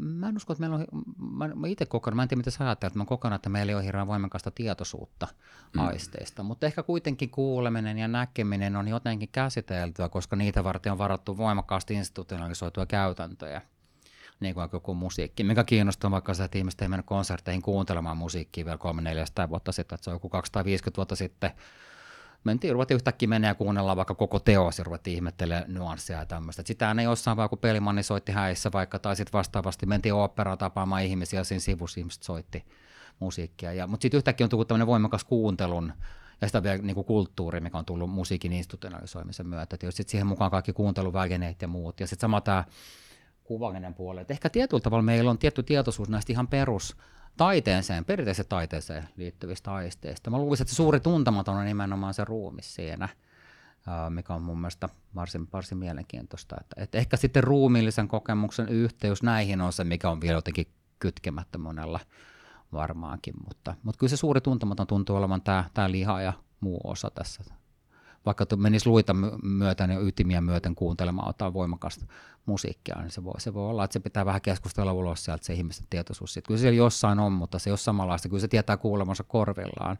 mä 0.00 0.28
en 0.28 0.36
usko, 0.36 0.52
että 0.52 0.60
meillä 0.60 0.76
on, 0.76 0.86
mä, 1.30 1.48
mä 1.48 1.66
itse 1.66 1.86
kokonaan, 1.86 2.16
mä 2.16 2.22
en 2.22 2.28
tiedä 2.28 2.38
mitä 2.38 2.50
sä 2.50 2.64
ajattelet, 2.64 2.94
mä 2.94 3.04
kokonaan, 3.04 3.36
että 3.36 3.48
meillä 3.48 3.70
ei 3.70 3.76
ole 3.76 3.84
hirveän 3.84 4.06
voimakasta 4.06 4.50
tietoisuutta 4.50 5.28
mm. 5.74 5.80
aisteista, 5.86 6.42
mutta 6.42 6.66
ehkä 6.66 6.82
kuitenkin 6.82 7.30
kuuleminen 7.30 7.98
ja 7.98 8.08
näkeminen 8.08 8.76
on 8.76 8.88
jotenkin 8.88 9.28
käsiteltyä, 9.32 10.08
koska 10.08 10.36
niitä 10.36 10.64
varten 10.64 10.92
on 10.92 10.98
varattu 10.98 11.36
voimakkaasti 11.36 11.94
institutionalisoitua 11.94 12.86
käytäntöjä 12.86 13.62
niin 14.40 14.54
kuin 14.54 14.68
joku 14.72 14.94
musiikki, 14.94 15.44
mikä 15.44 15.64
kiinnostaa 15.64 16.10
vaikka 16.10 16.34
se, 16.34 16.44
että 16.44 16.58
ihmiset 16.58 16.82
ei 16.82 16.88
mennyt 16.88 17.06
konserteihin 17.06 17.62
kuuntelemaan 17.62 18.16
musiikkia 18.16 18.64
vielä 18.64 18.78
300 18.78 19.48
vuotta 19.48 19.72
sitten, 19.72 19.94
että 19.94 20.04
se 20.04 20.10
on 20.10 20.14
joku 20.14 20.28
250 20.28 20.96
vuotta 20.96 21.16
sitten 21.16 21.50
mentiin, 22.44 22.72
ruvettiin 22.72 22.96
yhtäkkiä 22.96 23.28
mennä 23.28 23.48
ja 23.48 23.54
kuunnellaan 23.54 23.96
vaikka 23.96 24.14
koko 24.14 24.38
teos 24.38 24.78
ja 24.78 24.84
ruvettiin 24.84 25.14
ihmettelemään 25.14 25.74
nuanssia 25.74 26.18
ja 26.18 26.26
tämmöistä. 26.26 26.62
Sitä 26.66 26.94
ei 26.98 27.04
jossain 27.04 27.36
vaan, 27.36 27.48
kun 27.48 27.58
pelimanni 27.58 28.02
soitti 28.02 28.32
häissä 28.32 28.70
vaikka, 28.72 28.98
tai 28.98 29.16
sitten 29.16 29.32
vastaavasti 29.32 29.86
mentiin 29.86 30.14
oopperaan 30.14 30.58
tapaamaan 30.58 31.02
ihmisiä, 31.02 31.44
siinä 31.44 31.60
sivussa 31.60 32.00
ihmiset 32.00 32.22
soitti 32.22 32.64
musiikkia. 33.20 33.72
Ja, 33.72 33.86
mutta 33.86 34.02
sitten 34.02 34.18
yhtäkkiä 34.18 34.44
on 34.44 34.50
tullut 34.50 34.68
tämmöinen 34.68 34.86
voimakas 34.86 35.24
kuuntelun 35.24 35.92
ja 36.40 36.46
sitä 36.48 36.62
vielä 36.62 36.78
niin 36.78 36.94
kuin 36.94 37.04
kulttuuri, 37.04 37.60
mikä 37.60 37.78
on 37.78 37.84
tullut 37.84 38.10
musiikin 38.10 38.52
institutionalisoimisen 38.52 39.46
myötä. 39.46 39.76
Sitten 39.80 40.10
siihen 40.10 40.26
mukaan 40.26 40.50
kaikki 40.50 40.72
kuunteluvälineet 40.72 41.62
ja 41.62 41.68
muut. 41.68 42.00
Ja 42.00 42.06
sitten 42.06 42.20
sama 42.20 42.40
tämä 42.40 42.64
kuvallinen 43.44 43.94
puoli. 43.94 44.20
Et 44.20 44.30
ehkä 44.30 44.50
tietyllä 44.50 44.80
tavalla 44.80 45.02
meillä 45.02 45.30
on 45.30 45.38
tietty 45.38 45.62
tietoisuus 45.62 46.08
näistä 46.08 46.32
ihan 46.32 46.48
perus 46.48 46.96
taiteeseen, 47.36 48.04
perinteiseen 48.04 48.48
taiteeseen 48.48 49.08
liittyvistä 49.16 49.72
aisteista. 49.74 50.30
Mä 50.30 50.38
luulisin, 50.38 50.64
että 50.64 50.72
se 50.72 50.76
suuri 50.76 51.00
tuntematon 51.00 51.56
on 51.56 51.64
nimenomaan 51.64 52.14
se 52.14 52.24
ruumis 52.24 52.74
siinä, 52.74 53.08
mikä 54.08 54.34
on 54.34 54.42
mun 54.42 54.60
mielestä 54.60 54.88
varsin, 55.14 55.48
varsin 55.52 55.78
mielenkiintoista. 55.78 56.56
Että, 56.60 56.82
että 56.82 56.98
ehkä 56.98 57.16
sitten 57.16 57.44
ruumiillisen 57.44 58.08
kokemuksen 58.08 58.68
yhteys 58.68 59.22
näihin 59.22 59.60
on 59.60 59.72
se, 59.72 59.84
mikä 59.84 60.10
on 60.10 60.20
vielä 60.20 60.36
jotenkin 60.36 60.66
kytkemättä 60.98 61.58
monella 61.58 62.00
varmaankin, 62.72 63.34
mutta, 63.48 63.74
mutta 63.82 63.98
kyllä 63.98 64.10
se 64.10 64.16
suuri 64.16 64.40
tuntematon 64.40 64.86
tuntuu 64.86 65.16
olevan 65.16 65.42
tämä, 65.42 65.64
tämä 65.74 65.90
liha 65.90 66.20
ja 66.20 66.32
muu 66.60 66.80
osa 66.84 67.10
tässä 67.10 67.44
vaikka 68.26 68.46
menisi 68.56 68.88
luita 68.88 69.14
myöten 69.42 69.90
ja 69.90 70.00
ytimiä 70.00 70.40
myöten 70.40 70.74
kuuntelemaan 70.74 71.28
jotain 71.28 71.54
voimakasta 71.54 72.06
musiikkia, 72.46 72.96
niin 73.00 73.10
se 73.10 73.24
voi, 73.24 73.40
se 73.40 73.54
voi 73.54 73.70
olla, 73.70 73.84
että 73.84 73.92
se 73.92 74.00
pitää 74.00 74.26
vähän 74.26 74.40
keskustella 74.40 74.92
ulos 74.92 75.24
sieltä 75.24 75.44
se 75.44 75.54
ihmisten 75.54 75.86
tietoisuus. 75.90 76.34
Sitten 76.34 76.46
kyllä 76.48 76.60
siellä 76.60 76.76
jossain 76.76 77.18
on, 77.18 77.32
mutta 77.32 77.58
se 77.58 77.70
ei 77.70 77.72
ole 77.72 77.78
samanlaista. 77.78 78.28
Kyllä 78.28 78.40
se 78.40 78.48
tietää 78.48 78.76
kuulemansa 78.76 79.24
korvillaan. 79.24 79.98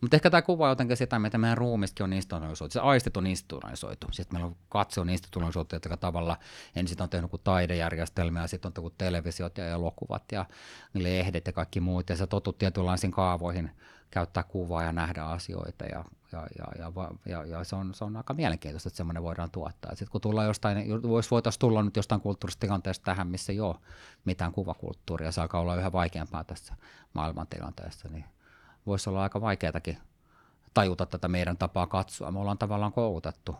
Mutta 0.00 0.16
ehkä 0.16 0.30
tämä 0.30 0.42
kuva 0.42 0.68
jotenkin 0.68 0.96
sitä, 0.96 1.18
mitä 1.18 1.38
meidän 1.38 1.58
ruumistakin 1.58 2.04
on 2.04 2.12
institutionalisoitu. 2.12 2.72
Se 2.72 2.80
aistit 2.80 3.16
on 3.16 3.26
institutionalisoitu. 3.26 4.06
Sitten 4.10 4.34
meillä 4.34 4.46
on 4.46 4.56
katse 4.68 5.00
on 5.00 5.10
institutionalisoitu, 5.10 5.76
että 5.76 5.96
tavalla 5.96 6.36
ensin 6.76 7.02
on 7.02 7.08
tehnyt 7.08 7.30
kuin 7.30 7.40
taidejärjestelmiä, 7.44 8.46
sitten 8.46 8.68
on 8.68 8.72
tehnyt 8.72 8.98
televisiot 8.98 9.58
ja 9.58 9.68
elokuvat 9.68 10.22
ja 10.32 10.46
lehdet 10.94 11.46
ja 11.46 11.52
kaikki 11.52 11.80
muut. 11.80 12.10
Ja 12.10 12.16
sä 12.16 12.26
totut 12.26 12.58
tietynlaisiin 12.58 13.10
kaavoihin 13.10 13.70
käyttää 14.10 14.42
kuvaa 14.42 14.82
ja 14.82 14.92
nähdä 14.92 15.24
asioita. 15.24 15.84
Ja, 15.84 16.04
ja, 16.32 16.46
ja, 16.58 16.66
ja, 16.78 16.92
ja, 17.26 17.44
ja 17.44 17.64
se, 17.64 17.76
on, 17.76 17.94
se 17.94 18.04
on 18.04 18.16
aika 18.16 18.34
mielenkiintoista, 18.34 18.88
että 18.88 18.96
semmoinen 18.96 19.22
voidaan 19.22 19.50
tuottaa. 19.50 19.90
Sitten 19.90 20.12
kun 20.12 20.20
tullaan 20.20 20.46
jostain, 20.46 21.02
vois, 21.02 21.30
voitaisiin 21.30 21.60
tulla 21.60 21.82
nyt 21.82 21.96
jostain 21.96 22.20
kulttuurista 22.20 22.60
tilanteesta 22.60 23.04
tähän, 23.04 23.26
missä 23.26 23.52
ei 23.52 23.60
ole 23.60 23.76
mitään 24.24 24.52
kuvakulttuuria, 24.52 25.32
se 25.32 25.40
alkaa 25.40 25.60
olla 25.60 25.76
yhä 25.76 25.92
vaikeampaa 25.92 26.44
tässä 26.44 26.74
maailmantilanteessa, 27.14 28.08
niin 28.08 28.24
voisi 28.86 29.10
olla 29.10 29.22
aika 29.22 29.40
vaikeatakin 29.40 29.98
tajuta 30.74 31.06
tätä 31.06 31.28
meidän 31.28 31.56
tapaa 31.56 31.86
katsoa. 31.86 32.32
Me 32.32 32.38
ollaan 32.38 32.58
tavallaan 32.58 32.92
koulutettu 32.92 33.56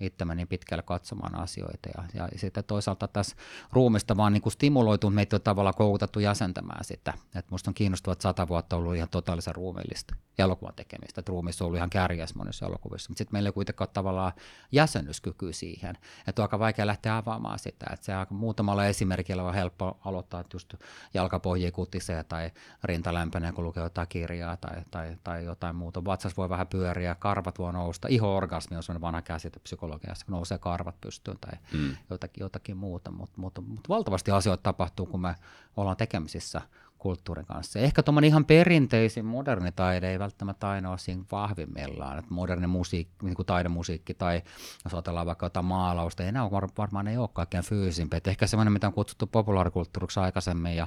itsemme 0.00 0.34
niin 0.34 0.48
pitkälle 0.48 0.82
katsomaan 0.82 1.34
asioita. 1.34 1.88
Ja, 1.96 2.04
ja 2.14 2.28
sitten 2.36 2.64
toisaalta 2.64 3.08
tässä 3.08 3.36
ruumista 3.72 4.16
vaan 4.16 4.32
niin 4.32 4.42
kuin 4.42 5.12
meitä 5.12 5.36
on 5.36 5.42
tavallaan 5.42 5.74
koulutettu 5.74 6.20
jäsentämään 6.20 6.84
sitä. 6.84 7.14
Et 7.34 7.50
musta 7.50 7.70
on 7.70 7.74
kiinnostavaa, 7.74 8.12
että 8.12 8.22
sata 8.22 8.48
vuotta 8.48 8.76
ollut 8.76 8.96
ihan 8.96 9.08
totaalisen 9.08 9.54
ruumillista 9.54 10.14
elokuvan 10.38 10.74
tekemistä. 10.74 11.20
Että 11.20 11.30
ruumissa 11.30 11.64
on 11.64 11.66
ollut 11.66 11.76
ihan 11.76 11.90
kärjäs 11.90 12.34
monissa 12.34 12.66
elokuvissa, 12.66 13.10
mutta 13.10 13.18
sitten 13.18 13.34
meillä 13.34 13.48
ei 13.48 13.52
kuitenkaan 13.52 13.88
ole 13.88 13.92
tavallaan 13.94 14.32
jäsennyskyky 14.72 15.52
siihen. 15.52 15.98
Että 16.26 16.42
on 16.42 16.44
aika 16.44 16.58
vaikea 16.58 16.86
lähteä 16.86 17.16
avaamaan 17.16 17.58
sitä. 17.58 17.86
Että 17.92 18.06
se 18.06 18.14
aika 18.14 18.34
muutamalla 18.34 18.86
esimerkillä 18.86 19.42
on 19.42 19.54
helppo 19.54 19.98
aloittaa, 20.04 20.40
että 20.40 20.54
just 20.54 20.74
jalkapohjia 21.14 21.72
kutisee 21.72 22.24
tai 22.24 22.50
rinta 22.84 23.14
lämpenee, 23.14 23.52
kun 23.52 23.64
lukee 23.64 23.82
jotain 23.82 24.08
kirjaa 24.08 24.56
tai, 24.56 24.82
tai, 24.90 25.16
tai 25.24 25.44
jotain 25.44 25.76
muuta. 25.76 26.04
Vatsas 26.04 26.36
voi 26.36 26.48
vähän 26.48 26.66
pyöriä, 26.66 27.14
karvat 27.14 27.58
voi 27.58 27.72
nousta. 27.72 28.08
Iho-orgasmi 28.10 28.76
on 28.76 28.82
sellainen 28.82 29.00
vanha 29.00 29.22
käsite 29.22 29.60
psykologiassa, 29.82 30.26
kun 30.26 30.32
nousee 30.32 30.58
karvat 30.58 31.00
pystyyn 31.00 31.36
tai 31.40 31.58
mm. 31.72 31.96
jotakin, 32.10 32.40
jotakin 32.40 32.76
muuta. 32.76 33.10
Mutta 33.10 33.40
mut, 33.40 33.58
mut 33.66 33.88
valtavasti 33.88 34.30
asioita 34.30 34.62
tapahtuu, 34.62 35.06
kun 35.06 35.20
me 35.20 35.34
ollaan 35.76 35.96
tekemisissä 35.96 36.62
kulttuurin 36.98 37.46
kanssa. 37.46 37.78
Ehkä 37.78 38.02
tuommoinen 38.02 38.28
ihan 38.28 38.44
perinteisin 38.44 39.24
moderni 39.24 39.72
taide 39.72 40.10
ei 40.10 40.18
välttämättä 40.18 40.68
aina 40.68 40.90
ole 40.90 40.98
siinä 40.98 41.24
vahvimmillaan. 41.32 42.18
Että 42.18 42.34
moderni 42.34 42.66
musiikki, 42.66 43.14
niin 43.22 43.34
kuin 43.34 43.46
taidemusiikki 43.46 44.14
tai 44.14 44.42
jos 44.84 44.94
ajatellaan 44.94 45.26
vaikka 45.26 45.46
jotain 45.46 45.66
maalausta, 45.66 46.22
ei 46.22 46.28
enää 46.28 46.50
varmaan 46.78 47.08
ei 47.08 47.16
ole 47.16 47.28
kaikkein 47.32 47.64
fyysimpiä. 47.64 48.20
ehkä 48.26 48.46
semmoinen, 48.46 48.72
mitä 48.72 48.86
on 48.86 48.92
kutsuttu 48.92 49.26
populaarikulttuuriksi 49.26 50.20
aikaisemmin 50.20 50.76
ja 50.76 50.86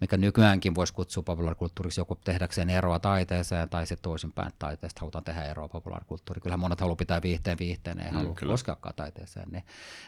mikä 0.00 0.16
nykyäänkin 0.16 0.74
voisi 0.74 0.94
kutsua 0.94 1.22
populaarikulttuuriksi 1.22 2.00
joku 2.00 2.14
tehdäkseen 2.14 2.70
eroa 2.70 2.98
taiteeseen 2.98 3.68
tai 3.68 3.86
sitten 3.86 4.02
toisinpäin 4.02 4.52
taiteesta 4.58 5.00
halutaan 5.00 5.24
tehdä 5.24 5.42
eroa 5.44 5.68
populaarikulttuuriin. 5.68 6.42
Kyllähän 6.42 6.60
monet 6.60 6.80
haluaa 6.80 6.96
pitää 6.96 7.22
viihteen 7.22 7.58
viihteen, 7.58 8.00
ei 8.00 8.10
mm, 8.10 8.16
halua 8.16 8.34
koskeakaan 8.46 8.94
taiteeseen. 8.94 9.48
Niin, 9.50 9.64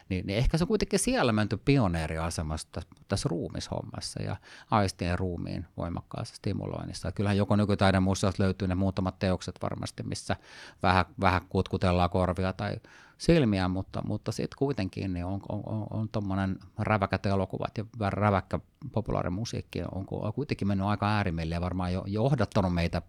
niin, 0.08 0.26
niin, 0.26 0.38
ehkä 0.38 0.58
se 0.58 0.64
on 0.64 0.68
kuitenkin 0.68 0.98
siellä 0.98 1.32
menty 1.32 1.56
pioneeriasemassa 1.56 2.68
tässä, 2.72 2.90
tässä 3.08 3.28
ruumishommassa 3.28 4.22
ja 4.22 4.36
aistien 4.70 5.18
ruumiin 5.18 5.66
voimakkaassa 5.76 6.36
stimuloinnissa. 6.36 7.12
Kyllähän 7.12 7.36
joko 7.36 7.56
nykytaidemuseosta 7.56 8.42
löytyy 8.42 8.68
ne 8.68 8.74
muutamat 8.74 9.18
teokset 9.18 9.58
varmasti, 9.62 10.02
missä 10.02 10.36
vähän, 10.82 11.04
vähän 11.20 11.40
kutkutellaan 11.48 12.10
korvia 12.10 12.52
tai 12.52 12.76
silmiä, 13.20 13.68
mutta, 13.68 14.02
mutta 14.06 14.32
sitten 14.32 14.58
kuitenkin 14.58 15.12
niin 15.12 15.24
on, 15.24 15.40
on, 15.48 15.62
on, 15.66 15.86
on 15.90 16.08
tuommoinen 16.08 16.58
räväkät 16.78 17.26
elokuvat 17.26 17.78
ja 17.78 18.10
räväkkä 18.10 18.60
populaarimusiikki 18.92 19.82
on, 19.82 20.04
on 20.10 20.32
kuitenkin 20.32 20.68
mennyt 20.68 20.86
aika 20.86 21.08
äärimmille 21.08 21.54
ja 21.54 21.60
varmaan 21.60 21.92
jo 21.92 22.04
johdattanut 22.06 22.74
meitä 22.74 23.02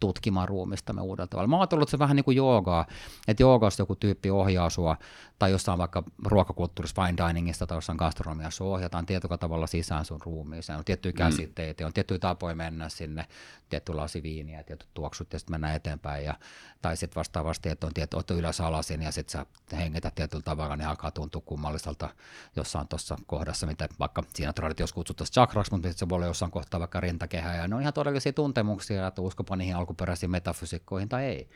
tutkimaan 0.00 0.48
ruumistamme 0.48 1.02
uudella 1.02 1.26
tavalla. 1.26 1.48
Mä 1.48 1.56
oon 1.56 1.60
ajatellut 1.60 1.88
se 1.88 1.98
vähän 1.98 2.16
niin 2.16 2.24
kuin 2.24 2.36
joogaa, 2.36 2.86
että 3.28 3.42
joogasta 3.42 3.82
joku 3.82 3.96
tyyppi 3.96 4.30
ohjaa 4.30 4.70
sua, 4.70 4.96
tai 5.38 5.50
jossain 5.50 5.78
vaikka 5.78 6.02
ruokakulttuurissa, 6.24 7.02
fine 7.02 7.28
diningista 7.28 7.66
tai 7.66 7.76
jossain 7.76 7.96
gastronomiassa 7.96 8.64
ohjataan 8.64 9.06
tietyllä 9.06 9.38
tavalla 9.38 9.66
sisään 9.66 10.04
sun 10.04 10.20
ruumiiseen. 10.24 10.78
On 10.78 10.84
tiettyjä 10.84 11.12
mm. 11.12 11.16
käsitteitä, 11.16 11.86
on 11.86 11.92
tiettyjä 11.92 12.18
tapoja 12.18 12.54
mennä 12.54 12.88
sinne, 12.88 13.26
tietty 13.68 13.94
lasi 13.94 14.22
viiniä, 14.22 14.62
tietyt 14.62 14.88
tuoksut 14.94 15.32
ja 15.32 15.38
sitten 15.38 15.54
mennään 15.54 15.76
eteenpäin. 15.76 16.24
Ja, 16.24 16.34
tai 16.82 16.96
sitten 16.96 17.20
vastaavasti, 17.20 17.68
että 17.68 17.86
on 17.86 17.94
tietty, 17.94 18.16
että 18.18 18.34
ylös 18.34 18.60
alasin 18.60 19.02
ja 19.02 19.12
sitten 19.12 19.32
sä 19.32 19.46
hengetät 19.76 20.14
tietyllä 20.14 20.42
tavalla, 20.42 20.76
niin 20.76 20.88
alkaa 20.88 21.10
tuntua 21.10 21.42
kummalliselta 21.44 22.08
jossain 22.56 22.88
tuossa 22.88 23.16
kohdassa, 23.26 23.66
mitä 23.66 23.88
vaikka 23.98 24.22
siinä 24.34 24.52
traditiossa 24.52 24.94
kutsuttaisiin 24.94 25.34
chakraksi, 25.34 25.72
mutta 25.72 25.92
se 25.92 26.08
voi 26.08 26.16
olla 26.16 26.26
jossain 26.26 26.50
kohtaa 26.50 26.80
vaikka 26.80 27.00
rintakehä. 27.00 27.54
Ja 27.54 27.68
ne 27.68 27.74
on 27.74 27.80
ihan 27.80 27.92
todellisia 27.92 28.32
tuntemuksia, 28.32 29.06
että 29.06 29.22
uskopa 29.22 29.56
niihin 29.56 29.76
alkuperäisiin 29.82 30.30
metafysiikkoihin 30.30 31.08
tai 31.08 31.24
ei. 31.24 31.48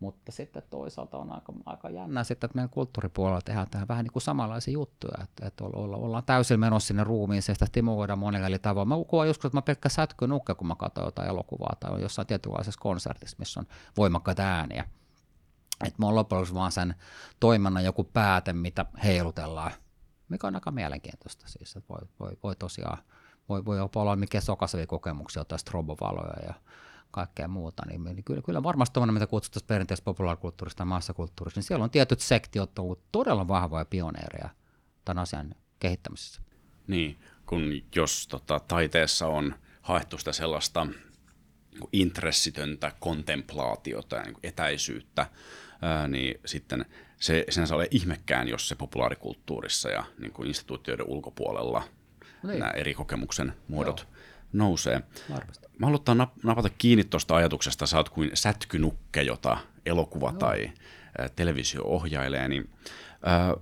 Mutta 0.00 0.32
sitten 0.32 0.62
toisaalta 0.70 1.18
on 1.18 1.32
aika, 1.32 1.52
aika 1.66 1.90
jännä 1.90 2.24
sitten, 2.24 2.48
että 2.48 2.56
meidän 2.56 2.70
kulttuuripuolella 2.70 3.40
tehdään 3.40 3.70
tähän 3.70 3.88
vähän 3.88 4.04
niin 4.04 4.12
kuin 4.12 4.22
samanlaisia 4.22 4.72
juttuja, 4.72 5.22
että, 5.22 5.46
että 5.46 5.64
olla, 5.64 5.96
ollaan 5.96 6.24
täysin 6.24 6.60
menossa 6.60 6.86
sinne 6.86 7.04
ruumiin, 7.04 7.42
sitä 7.42 7.66
stimuloidaan 7.66 8.18
monella 8.18 8.46
eri 8.46 8.58
tavoin. 8.58 8.88
Mä 8.88 8.94
kuvaan 9.08 9.28
joskus, 9.28 9.44
että 9.44 9.56
mä 9.56 9.62
pelkkä 9.62 9.88
sätkynukke, 9.88 10.54
kun 10.54 10.66
mä 10.66 10.74
katson 10.74 11.04
jotain 11.04 11.28
elokuvaa 11.28 11.76
tai 11.80 11.90
on 11.90 12.00
jossain 12.00 12.26
tietynlaisessa 12.26 12.80
konsertissa, 12.80 13.36
missä 13.38 13.60
on 13.60 13.66
voimakkaita 13.96 14.42
ääniä. 14.42 14.84
Että 15.84 15.96
mä 15.98 16.06
oon 16.06 16.14
loppujen 16.14 16.54
vaan 16.54 16.72
sen 16.72 16.94
toiminnan 17.40 17.84
joku 17.84 18.04
pääte, 18.04 18.52
mitä 18.52 18.86
heilutellaan, 19.04 19.72
mikä 20.28 20.46
on 20.46 20.54
aika 20.54 20.70
mielenkiintoista 20.70 21.48
siis, 21.48 21.76
että 21.76 21.88
voi, 21.88 22.08
voi, 22.20 22.36
voi 22.42 22.56
tosiaan, 22.56 22.98
voi, 23.48 23.64
voi 23.64 23.76
jopa 23.76 24.00
olla 24.02 24.16
mikä 24.16 24.40
sokasevia 24.40 24.86
kokemuksia, 24.86 25.40
jotain 25.40 25.58
strobovaloja 25.58 26.46
ja 26.46 26.54
kaikkea 27.10 27.48
muuta, 27.48 27.82
niin, 27.86 28.04
niin 28.04 28.24
kyllä, 28.24 28.42
kyllä 28.42 28.62
varmasti 28.62 28.94
tuommoinen, 28.94 29.14
mitä 29.14 29.26
kutsutaan 29.26 29.66
perinteistä 29.66 30.04
populaarikulttuurista 30.04 30.78
tai 30.78 30.86
massakulttuurista, 30.86 31.58
niin 31.58 31.64
siellä 31.64 31.84
on 31.84 31.90
tietyt 31.90 32.20
sektiot 32.20 32.78
ollut 32.78 33.02
todella 33.12 33.48
vahvoja 33.48 33.84
pioneereja 33.84 34.48
tämän 35.04 35.22
asian 35.22 35.54
kehittämisessä. 35.78 36.40
Niin, 36.86 37.20
kun 37.46 37.72
jos 37.96 38.28
tota, 38.28 38.60
taiteessa 38.68 39.26
on 39.26 39.54
haettu 39.82 40.18
sitä 40.18 40.32
sellaista 40.32 40.86
intressitöntä 41.92 42.92
kontemplaatiota 43.00 44.16
ja 44.16 44.22
niin 44.22 44.36
etäisyyttä, 44.42 45.26
ää, 45.82 46.08
niin 46.08 46.40
sitten 46.44 46.84
se 47.20 47.44
sen 47.50 47.74
ole 47.74 47.88
ihmekään, 47.90 48.48
jos 48.48 48.68
se 48.68 48.74
populaarikulttuurissa 48.74 49.90
ja 49.90 50.04
niin 50.18 50.32
kuin 50.32 50.48
instituutioiden 50.48 51.06
ulkopuolella 51.06 51.82
niin. 52.42 52.58
nämä 52.58 52.70
eri 52.70 52.94
kokemuksen 52.94 53.52
muodot 53.68 54.00
Joo 54.00 54.20
nousee. 54.52 55.02
Varmasti. 55.30 55.66
Mä 55.78 55.86
haluan 55.86 56.28
napata 56.42 56.70
kiinni 56.78 57.04
tuosta 57.04 57.36
ajatuksesta, 57.36 57.86
sä 57.86 57.96
oot 57.96 58.08
kuin 58.08 58.30
sätkynukke, 58.34 59.22
jota 59.22 59.58
elokuva 59.86 60.32
no. 60.32 60.38
tai 60.38 60.72
televisio 61.36 61.82
ohjailee, 61.84 62.48
niin 62.48 62.70
ä, 63.26 63.56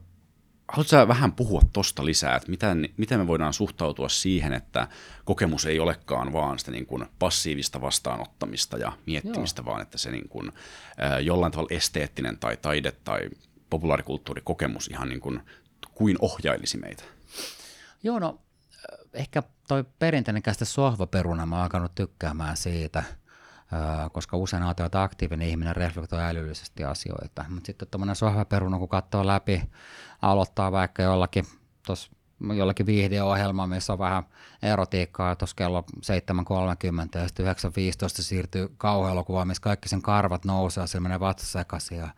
haluatko 0.68 0.90
sä 0.90 1.09
vähän 1.09 1.33
puhua 1.33 1.61
tuosta 1.72 2.05
lisää, 2.05 2.37
että 2.37 2.51
miten, 2.51 2.88
miten 2.96 3.20
me 3.20 3.27
voidaan 3.27 3.53
suhtautua 3.53 4.09
siihen, 4.09 4.53
että 4.53 4.88
kokemus 5.24 5.66
ei 5.66 5.81
olekaan 5.81 6.33
vaan 6.33 6.59
sitä 6.59 6.70
niin 6.70 6.87
kuin 6.87 7.07
passiivista 7.18 7.81
vastaanottamista 7.81 8.79
ja 8.79 8.92
miettimistä, 9.07 9.61
Joo. 9.61 9.66
vaan 9.66 9.83
että 9.83 9.98
se 9.98 10.11
niin 10.11 10.29
kuin, 10.29 10.53
ä, 11.03 11.20
jollain 11.20 11.53
tavalla 11.53 11.77
esteettinen 11.77 12.38
tai 12.38 12.57
taide 12.57 12.92
tai 12.92 13.20
populaarikulttuurikokemus 13.70 14.88
ihan 14.88 15.09
niin 15.09 15.20
kuin, 15.20 15.40
kuin 15.94 16.16
ohjailisi 16.20 16.79
meitä? 16.79 17.05
Joo, 18.03 18.18
no 18.18 18.40
ehkä 19.12 19.43
toi 19.69 19.85
perinteinen 19.99 20.43
käsite 20.43 20.64
sohvaperuna, 20.64 21.47
mä 21.47 21.55
oon 21.55 21.62
alkanut 21.62 21.95
tykkäämään 21.95 22.57
siitä, 22.57 23.03
koska 24.12 24.37
usein 24.37 24.62
ajatellaan, 24.62 24.87
että 24.87 25.03
aktiivinen 25.03 25.49
ihminen 25.49 25.77
reflektoi 25.77 26.23
älyllisesti 26.23 26.85
asioita. 26.85 27.45
Mutta 27.49 27.67
sitten 27.67 27.88
tuommoinen 27.88 28.17
sohvaperuna, 28.17 28.79
kun 28.79 28.88
katsoo 28.88 29.27
läpi, 29.27 29.71
aloittaa 30.23 30.73
vaikka 30.73 31.03
jollakin 31.03 31.45
tuossa 31.87 32.11
jollakin 32.57 32.87
viihdeohjelma, 32.87 33.66
missä 33.66 33.92
on 33.92 33.98
vähän 33.98 34.22
erotiikkaa 34.62 35.37
tuossa 35.37 35.57
kello 35.57 35.85
7.30 35.96 37.20
ja 37.20 37.27
sitten 37.29 37.46
9.15 37.46 37.53
siirtyy 38.09 38.74
kauhuelokuvaan, 38.77 39.48
missä 39.48 39.62
kaikki 39.62 39.88
sen 39.88 40.03
karvat 40.03 40.44
nousee 40.44 40.83
ja 40.83 40.87
se 40.87 41.01
menee 41.01 41.20
vatsa 41.20 41.64
ja, 41.90 42.09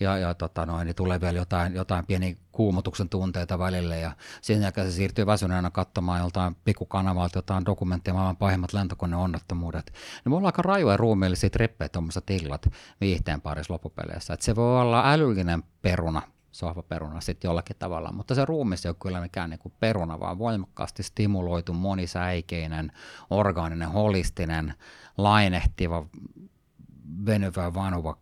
ja, 0.00 0.18
ja 0.18 0.34
tota 0.34 0.66
noin, 0.66 0.86
niin 0.86 0.96
tulee 0.96 1.20
vielä 1.20 1.38
jotain, 1.38 1.74
jotain 1.74 2.06
pieni 2.06 2.38
kuumotuksen 2.52 3.08
tunteita 3.08 3.58
välille 3.58 3.98
ja 3.98 4.12
sen 4.42 4.62
jälkeen 4.62 4.86
se 4.86 4.92
siirtyy 4.92 5.26
väsyneenä 5.26 5.70
katsomaan 5.70 6.20
joltain 6.20 6.56
pikkukanavalta 6.64 7.38
jotain 7.38 7.64
dokumenttia 7.64 8.14
maailman 8.14 8.36
pahimmat 8.36 8.72
lentokoneonnettomuudet. 8.72 9.92
Niin 10.24 10.30
voi 10.30 10.38
olla 10.38 10.48
aika 10.48 10.62
rajoja 10.62 10.96
ruumiillisia 10.96 11.50
trippejä 11.50 11.88
tuommoiset 11.88 12.30
illat 12.30 12.66
viihteen 13.00 13.40
parissa 13.40 13.72
loppupeleissä. 13.72 14.34
Et 14.34 14.42
se 14.42 14.56
voi 14.56 14.80
olla 14.80 15.12
älyllinen 15.12 15.62
peruna 15.82 16.22
sohvaperuna 16.52 17.20
sitten 17.20 17.48
jollakin 17.48 17.76
tavalla, 17.78 18.12
mutta 18.12 18.34
se 18.34 18.44
ruumis 18.44 18.86
ei 18.86 18.90
ole 18.90 18.96
kyllä 19.02 19.20
mikään 19.20 19.50
niin 19.50 19.60
kuin 19.60 19.74
peruna, 19.80 20.20
vaan 20.20 20.38
voimakkaasti 20.38 21.02
stimuloitu, 21.02 21.72
monisäikeinen, 21.72 22.92
orgaaninen, 23.30 23.90
holistinen, 23.90 24.74
lainehtiva, 25.18 26.06
venyvä, 27.26 27.74
vanuva 27.74 28.18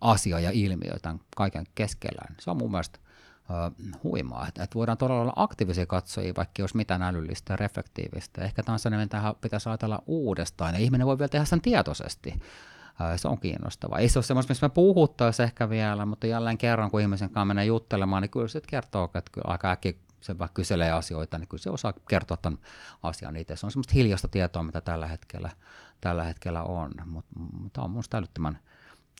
asia 0.00 0.40
ja 0.40 0.50
ilmiö 0.50 0.98
tämän 1.02 1.20
kaiken 1.36 1.66
keskellä. 1.74 2.22
Se 2.40 2.50
on 2.50 2.56
mun 2.56 2.70
mielestä 2.70 2.98
uh, 3.40 4.02
huimaa, 4.04 4.48
että, 4.48 4.62
että 4.62 4.74
voidaan 4.74 4.98
todella 4.98 5.22
olla 5.22 5.32
aktiivisia 5.36 5.86
katsojia, 5.86 6.32
vaikka 6.36 6.62
jos 6.62 6.74
mitään 6.74 7.02
älyllistä 7.02 7.52
ja 7.52 7.56
reflektiivistä. 7.56 8.44
Ehkä 8.44 8.62
sellainen, 8.62 9.04
mitä 9.04 9.34
pitäisi 9.40 9.68
ajatella 9.68 10.02
uudestaan, 10.06 10.74
ja 10.74 10.80
ihminen 10.80 11.06
voi 11.06 11.18
vielä 11.18 11.28
tehdä 11.28 11.44
sen 11.44 11.60
tietoisesti. 11.60 12.34
Se 13.16 13.28
on 13.28 13.40
kiinnostavaa. 13.40 13.98
Ei 13.98 14.08
se 14.08 14.18
ole 14.18 14.24
semmoista, 14.24 14.50
missä 14.50 14.68
me 14.68 14.70
puhuttaisiin 14.70 15.44
ehkä 15.44 15.70
vielä, 15.70 16.06
mutta 16.06 16.26
jälleen 16.26 16.58
kerran, 16.58 16.90
kun 16.90 17.00
ihmisen 17.00 17.30
kanssa 17.30 17.44
menee 17.44 17.64
juttelemaan, 17.64 18.22
niin 18.22 18.30
kyllä 18.30 18.48
se 18.48 18.60
kertoo, 18.66 19.04
että 19.04 19.30
kyllä 19.32 19.50
aika 19.50 19.70
äkkiä 19.70 19.92
se 20.20 20.38
vaikka 20.38 20.54
kyselee 20.54 20.92
asioita, 20.92 21.38
niin 21.38 21.48
kyllä 21.48 21.62
se 21.62 21.70
osaa 21.70 21.92
kertoa 22.08 22.36
tämän 22.36 22.58
asian 23.02 23.36
itse. 23.36 23.56
Se 23.56 23.66
on 23.66 23.72
semmoista 23.72 23.94
hiljaista 23.94 24.28
tietoa, 24.28 24.62
mitä 24.62 24.80
tällä 24.80 25.06
hetkellä, 25.06 25.50
tällä 26.00 26.24
hetkellä 26.24 26.62
on, 26.62 26.90
mutta 27.04 27.30
mut 27.36 27.72
tämä 27.72 27.84
on 27.84 27.90
minusta 27.90 28.16
älyttömän 28.16 28.58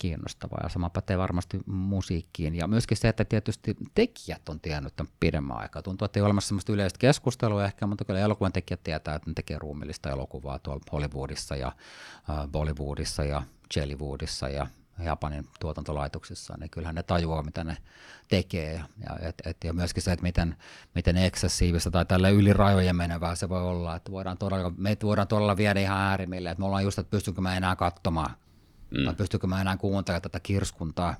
kiinnostavaa 0.00 0.60
ja 0.62 0.68
sama 0.68 0.90
pätee 0.90 1.18
varmasti 1.18 1.60
musiikkiin. 1.66 2.54
Ja 2.54 2.66
myöskin 2.66 2.96
se, 2.96 3.08
että 3.08 3.24
tietysti 3.24 3.76
tekijät 3.94 4.48
on 4.48 4.60
tiennyt 4.60 4.96
tämän 4.96 5.12
pidemmän 5.20 5.56
aikaa. 5.56 5.82
Tuntuu, 5.82 6.04
että 6.04 6.18
ei 6.18 6.22
ole 6.22 6.26
olemassa 6.26 6.48
sellaista 6.48 6.72
yleistä 6.72 6.98
keskustelua 6.98 7.64
ehkä, 7.64 7.86
mutta 7.86 8.04
kyllä 8.04 8.20
elokuvan 8.20 8.52
tekijät 8.52 8.82
tietää, 8.84 9.14
että 9.14 9.30
ne 9.30 9.34
tekee 9.34 9.58
ruumillista 9.58 10.10
elokuvaa 10.10 10.58
tuolla 10.58 10.82
Hollywoodissa 10.92 11.56
ja 11.56 11.72
äh, 12.30 12.48
Bollywoodissa 12.48 13.24
ja 13.24 13.42
Jellywoodissa 13.76 14.48
ja 14.48 14.66
Japanin 15.04 15.48
tuotantolaitoksissa, 15.60 16.54
niin 16.60 16.70
kyllähän 16.70 16.94
ne 16.94 17.02
tajuaa, 17.02 17.42
mitä 17.42 17.64
ne 17.64 17.76
tekee. 18.28 18.82
Ja, 19.08 19.28
et, 19.28 19.34
et, 19.44 19.56
ja 19.64 19.72
myöskin 19.72 20.02
se, 20.02 20.12
että 20.12 20.22
miten, 20.22 20.56
miten 20.94 21.16
eksessiivistä 21.16 21.90
tai 21.90 22.04
tälle 22.04 22.30
yli 22.30 22.52
rajojen 22.52 22.96
menevää 22.96 23.34
se 23.34 23.48
voi 23.48 23.62
olla, 23.62 23.96
että 23.96 24.12
voidaan 24.12 24.38
todella, 24.38 24.72
meitä 24.76 25.06
voidaan 25.06 25.28
todella 25.28 25.56
viedä 25.56 25.80
ihan 25.80 25.98
äärimmille, 25.98 26.50
että 26.50 26.60
me 26.60 26.66
ollaan 26.66 26.84
just, 26.84 26.98
että 26.98 27.10
pystynkö 27.10 27.40
mä 27.40 27.56
enää 27.56 27.76
katsomaan 27.76 28.30
Mm. 28.90 29.06
Vai 29.06 29.14
pystykö 29.14 29.46
mä 29.46 29.60
enää 29.60 29.76
kuuntelemaan 29.76 30.22
tätä 30.22 30.40
kirskuntaa 30.40 31.16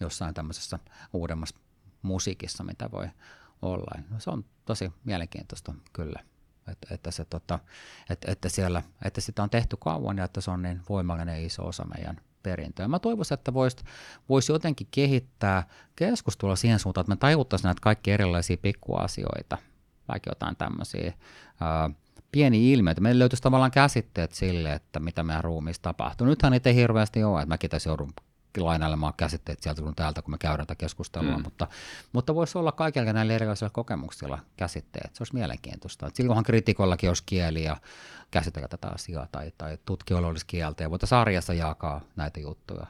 jossain 0.00 0.34
tämmöisessä 0.34 0.78
uudemmassa 1.12 1.56
musiikissa, 2.02 2.64
mitä 2.64 2.90
voi 2.90 3.08
olla. 3.62 4.02
No, 4.10 4.20
se 4.20 4.30
on 4.30 4.44
tosi 4.64 4.92
mielenkiintoista 5.04 5.74
kyllä, 5.92 6.20
että, 6.70 6.94
että, 6.94 7.10
se, 7.10 7.24
tota, 7.24 7.58
että, 8.10 8.32
että, 8.32 8.48
siellä, 8.48 8.82
että 9.04 9.20
sitä 9.20 9.42
on 9.42 9.50
tehty 9.50 9.76
kauan 9.76 10.18
ja 10.18 10.24
että 10.24 10.40
se 10.40 10.50
on 10.50 10.62
niin 10.62 10.80
voimallinen 10.88 11.44
iso 11.44 11.66
osa 11.66 11.84
meidän 11.84 12.20
perintöä. 12.42 12.88
Mä 12.88 12.98
toivoisin, 12.98 13.34
että 13.34 13.54
voisi 13.54 13.76
vois 14.28 14.48
jotenkin 14.48 14.88
kehittää 14.90 15.66
keskustelua 15.96 16.56
siihen 16.56 16.78
suuntaan, 16.78 17.02
että 17.02 17.12
me 17.12 17.16
tajuttaisiin 17.16 17.68
näitä 17.68 17.80
kaikki 17.80 18.10
erilaisia 18.10 18.56
pikkuasioita, 18.56 19.58
vaikka 20.08 20.30
jotain 20.30 20.56
tämmöisiä 20.56 21.12
pieni 22.32 22.72
ilmiö, 22.72 22.90
että 22.90 23.00
meillä 23.00 23.18
löytyisi 23.18 23.42
tavallaan 23.42 23.70
käsitteet 23.70 24.32
sille, 24.32 24.72
että 24.72 25.00
mitä 25.00 25.22
meidän 25.22 25.44
ruumiissa 25.44 25.82
tapahtuu. 25.82 26.26
Nythän 26.26 26.52
niitä 26.52 26.70
ei 26.70 26.74
hirveästi 26.74 27.24
ole, 27.24 27.40
että 27.40 27.48
mäkin 27.48 27.70
tässä 27.70 27.90
joudun 27.90 28.12
lainailemaan 28.58 29.14
käsitteet 29.16 29.62
sieltä 29.62 29.82
kun 29.82 29.94
täältä, 29.94 30.22
kun 30.22 30.34
me 30.34 30.38
käydään 30.38 30.66
tätä 30.66 30.74
keskustelua, 30.74 31.36
mm. 31.36 31.42
mutta, 31.42 31.66
mutta 32.12 32.34
voisi 32.34 32.58
olla 32.58 32.72
kaikilla 32.72 33.12
näillä 33.12 33.32
erilaisilla 33.32 33.70
kokemuksilla 33.70 34.38
käsitteet. 34.56 35.14
Se 35.14 35.22
olisi 35.22 35.34
mielenkiintoista. 35.34 36.06
Et 36.06 36.16
silloinhan 36.16 36.44
kritikollakin 36.44 37.10
olisi 37.10 37.22
kieli 37.26 37.64
ja 37.64 37.76
käsitellä 38.30 38.68
tätä 38.68 38.88
asiaa, 38.88 39.26
tai, 39.32 39.52
tai 39.58 39.78
tutkijoilla 39.84 40.28
olisi 40.28 40.46
kieltä, 40.46 40.82
ja 40.82 40.90
voitaisiin 40.90 41.08
sarjassa 41.08 41.54
jakaa 41.54 42.00
näitä 42.16 42.40
juttuja. 42.40 42.86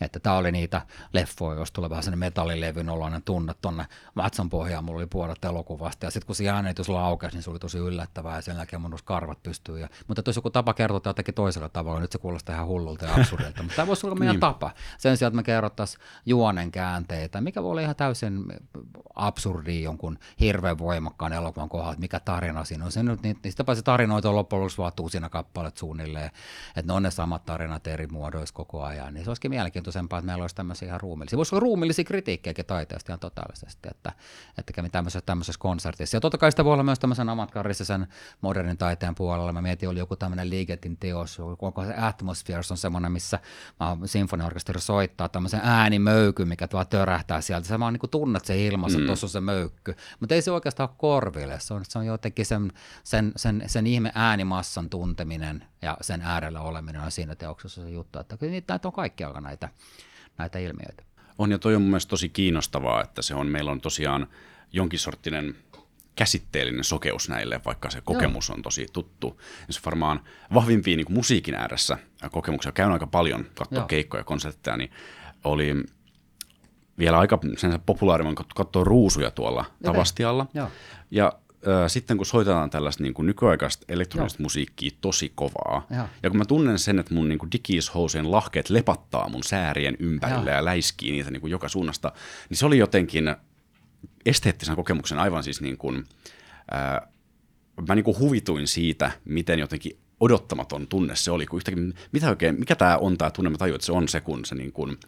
Että 0.00 0.20
tämä 0.20 0.36
oli 0.36 0.52
niitä 0.52 0.82
leffoja, 1.12 1.58
jos 1.58 1.72
tulee 1.72 1.90
vähän 1.90 2.02
sellainen 2.02 2.18
metallilevyn 2.18 2.88
oloinen 2.88 3.22
tunne 3.22 3.54
tuonne 3.62 3.86
vatsan 4.16 4.50
pohjaan, 4.50 4.84
mulla 4.84 4.98
oli 4.98 5.06
puolet 5.06 5.44
elokuvasta, 5.44 6.06
ja 6.06 6.10
sitten 6.10 6.26
kun 6.26 6.36
se 6.36 6.48
äänitys 6.48 6.88
laukesi, 6.88 7.36
niin 7.36 7.42
se 7.42 7.50
oli 7.50 7.58
tosi 7.58 7.78
yllättävää, 7.78 8.36
ja 8.36 8.42
sen 8.42 8.56
jälkeen 8.56 8.82
mun 8.82 8.98
karvat 9.04 9.42
pystyy. 9.42 9.78
Ja, 9.78 9.88
mutta 10.08 10.22
jos 10.26 10.36
joku 10.36 10.50
tapa 10.50 10.74
kertoa 10.74 11.00
jotakin 11.04 11.34
toisella 11.34 11.68
tavalla, 11.68 12.00
nyt 12.00 12.12
se 12.12 12.18
kuulostaa 12.18 12.54
ihan 12.54 12.66
hullulta 12.66 13.04
ja 13.04 13.14
absurdilta, 13.20 13.62
mutta 13.62 13.76
tämä 13.76 13.86
voisi 13.86 14.06
olla 14.06 14.16
meidän 14.16 14.34
niin. 14.34 14.40
tapa. 14.40 14.70
Sen 14.98 15.16
sijaan, 15.16 15.28
että 15.30 15.36
me 15.36 15.42
kerrottaisiin 15.42 16.02
juonen 16.26 16.72
käänteitä, 16.72 17.40
mikä 17.40 17.62
voi 17.62 17.70
olla 17.70 17.80
ihan 17.80 17.96
täysin 17.96 18.44
absurdi 19.14 19.82
jonkun 19.82 20.18
hirveän 20.40 20.78
voimakkaan 20.78 21.32
elokuvan 21.32 21.68
kohdalla, 21.68 21.94
mikä 21.98 22.20
tarina 22.20 22.64
siinä 22.64 22.84
on. 22.84 22.92
Se 22.92 23.02
nyt, 23.02 23.22
niin, 23.22 23.38
niin 23.44 23.84
tarinoita 23.84 24.28
on 24.28 24.36
loppujen 24.36 24.60
lopuksi 24.60 24.81
siinä 25.10 25.28
kappalet 25.28 25.76
suunnilleen, 25.76 26.30
että 26.76 26.86
ne 26.86 26.92
on 26.92 27.02
ne 27.02 27.10
samat 27.10 27.44
tarinat 27.44 27.86
eri 27.86 28.06
muodoissa 28.06 28.54
koko 28.54 28.82
ajan, 28.82 29.14
niin 29.14 29.24
se 29.24 29.30
olisikin 29.30 29.50
mielenkiintoisempaa, 29.50 30.18
että 30.18 30.26
meillä 30.26 30.42
olisi 30.42 30.56
tämmöisiä 30.56 30.88
ihan 30.88 31.00
ruumillisia. 31.00 31.36
Voisi 31.36 31.54
olla 31.54 31.60
ruumillisia 31.60 32.04
kritiikkejäkin 32.04 32.66
taiteesta 32.66 33.12
ihan 33.12 33.20
totaalisesti, 33.20 33.88
että, 33.90 34.12
että 34.58 34.72
kävi 34.72 34.88
tämmöisessä, 34.88 35.26
tämmöisessä 35.26 35.58
konsertissa. 35.58 36.16
Ja 36.16 36.20
totta 36.20 36.38
kai 36.38 36.52
sitä 36.52 36.64
voi 36.64 36.72
olla 36.72 36.82
myös 36.82 36.98
tämmöisen 36.98 37.28
amatkaristisen 37.28 38.06
modernin 38.40 38.78
taiteen 38.78 39.14
puolella. 39.14 39.52
Mä 39.52 39.62
mietin, 39.62 39.88
oli 39.88 39.98
joku 39.98 40.16
tämmöinen 40.16 40.50
Ligetin 40.50 40.96
teos, 40.96 41.40
onko 41.40 41.84
se 41.84 41.94
Atmospheres 41.96 42.70
on 42.70 42.76
semmoinen, 42.76 43.12
missä 43.12 43.38
sinfoniorkesteri 44.04 44.80
soittaa 44.80 45.28
tämmöisen 45.28 45.60
äänimöykyn, 45.62 46.48
mikä 46.48 46.68
tuo 46.68 46.84
törähtää 46.84 47.40
sieltä. 47.40 47.68
Sä 47.68 47.80
vaan 47.80 47.92
niin 47.92 48.10
tunnet 48.10 48.44
se 48.44 48.66
ilmassa, 48.66 48.98
mm. 48.98 49.06
tuossa 49.06 49.26
on 49.26 49.30
se 49.30 49.40
möykky. 49.40 49.96
Mutta 50.20 50.34
ei 50.34 50.42
se 50.42 50.50
oikeastaan 50.50 50.88
ole 50.88 50.96
korville, 50.98 51.60
se 51.60 51.74
on, 51.74 51.84
se 51.88 51.98
on 51.98 52.06
jotenkin 52.06 52.46
sen, 52.46 52.72
sen, 53.04 53.32
sen, 53.36 53.62
sen 53.66 53.86
ihme 53.86 54.12
äänimassan 54.72 54.90
tunteminen 54.90 55.64
ja 55.82 55.96
sen 56.00 56.22
äärellä 56.22 56.60
oleminen 56.60 57.02
on 57.02 57.10
siinä 57.10 57.34
teoksessa 57.34 57.82
se 57.82 57.90
juttu, 57.90 58.18
että 58.18 58.36
niitä 58.40 58.80
on 58.84 58.92
kaikkialla 58.92 59.40
näitä, 59.40 59.68
näitä 60.38 60.58
ilmiöitä. 60.58 61.02
On 61.38 61.50
ja 61.50 61.58
toi 61.58 61.74
on 61.74 61.82
mun 61.82 61.98
tosi 62.08 62.28
kiinnostavaa, 62.28 63.02
että 63.02 63.22
se 63.22 63.34
on, 63.34 63.46
meillä 63.46 63.70
on 63.70 63.80
tosiaan 63.80 64.26
jonkin 64.72 64.98
sorttinen 64.98 65.54
käsitteellinen 66.16 66.84
sokeus 66.84 67.28
näille, 67.28 67.60
vaikka 67.64 67.90
se 67.90 68.00
kokemus 68.00 68.48
Joo. 68.48 68.56
on 68.56 68.62
tosi 68.62 68.86
tuttu. 68.92 69.40
Ja 69.66 69.72
se 69.72 69.80
varmaan 69.84 70.20
vahvimpia 70.54 70.96
niin 70.96 71.12
musiikin 71.12 71.54
ääressä 71.54 71.98
kokemuksia, 72.30 72.72
käyn 72.72 72.92
aika 72.92 73.06
paljon 73.06 73.44
katsoa 73.54 73.84
keikkoja 73.84 74.20
ja 74.20 74.24
konsertteja, 74.24 74.76
niin 74.76 74.90
oli 75.44 75.84
vielä 76.98 77.18
aika 77.18 77.38
sen 77.56 77.80
populaarimman 77.86 78.34
katsoa 78.54 78.84
ruusuja 78.84 79.30
tuolla 79.30 79.60
okay. 79.60 79.92
Tavastialla. 79.92 80.46
Joo. 80.54 80.68
Ja 81.10 81.32
sitten 81.88 82.16
kun 82.16 82.26
soitetaan 82.26 82.70
tällaista 82.70 83.02
niin 83.02 83.14
kuin 83.14 83.26
nykyaikaista 83.26 83.84
elektronista 83.88 84.40
Joo. 84.40 84.44
musiikkia 84.44 84.90
tosi 85.00 85.32
kovaa, 85.34 85.86
Joo. 85.90 86.08
ja 86.22 86.30
kun 86.30 86.38
mä 86.38 86.44
tunnen 86.44 86.78
sen, 86.78 86.98
että 86.98 87.14
mun 87.14 87.28
niin 87.28 87.38
kuin 87.38 87.52
digishousien 87.52 88.30
lahkeet 88.30 88.70
lepattaa 88.70 89.28
mun 89.28 89.42
säärien 89.44 89.96
ympärillä 89.98 90.50
Joo. 90.50 90.56
ja 90.56 90.64
läiskii 90.64 91.12
niitä 91.12 91.30
niin 91.30 91.40
kuin 91.40 91.50
joka 91.50 91.68
suunnasta, 91.68 92.12
niin 92.48 92.58
se 92.58 92.66
oli 92.66 92.78
jotenkin 92.78 93.34
esteettisen 94.26 94.76
kokemuksen 94.76 95.18
aivan 95.18 95.42
siis 95.42 95.60
niin 95.60 95.78
kuin, 95.78 96.04
ää, 96.70 97.08
mä 97.88 97.94
niin 97.94 98.04
kuin 98.04 98.18
huvituin 98.18 98.68
siitä, 98.68 99.10
miten 99.24 99.58
jotenkin 99.58 99.98
odottamaton 100.22 100.86
tunne 100.86 101.16
se 101.16 101.30
oli, 101.30 101.46
kun 101.46 101.56
yhtäkkiä, 101.56 101.84
mitä 102.12 102.28
oikein, 102.28 102.58
mikä 102.58 102.76
tämä 102.76 102.96
on 102.96 103.18
tämä 103.18 103.30
tunne, 103.30 103.50
mä 103.50 103.58
tajuin, 103.58 103.74
että 103.74 103.86
se 103.86 103.92
on 103.92 104.08
se, 104.08 104.20
kun 104.20 104.44
se 104.44 104.54
niin 104.54 104.72
kuin 104.72 104.98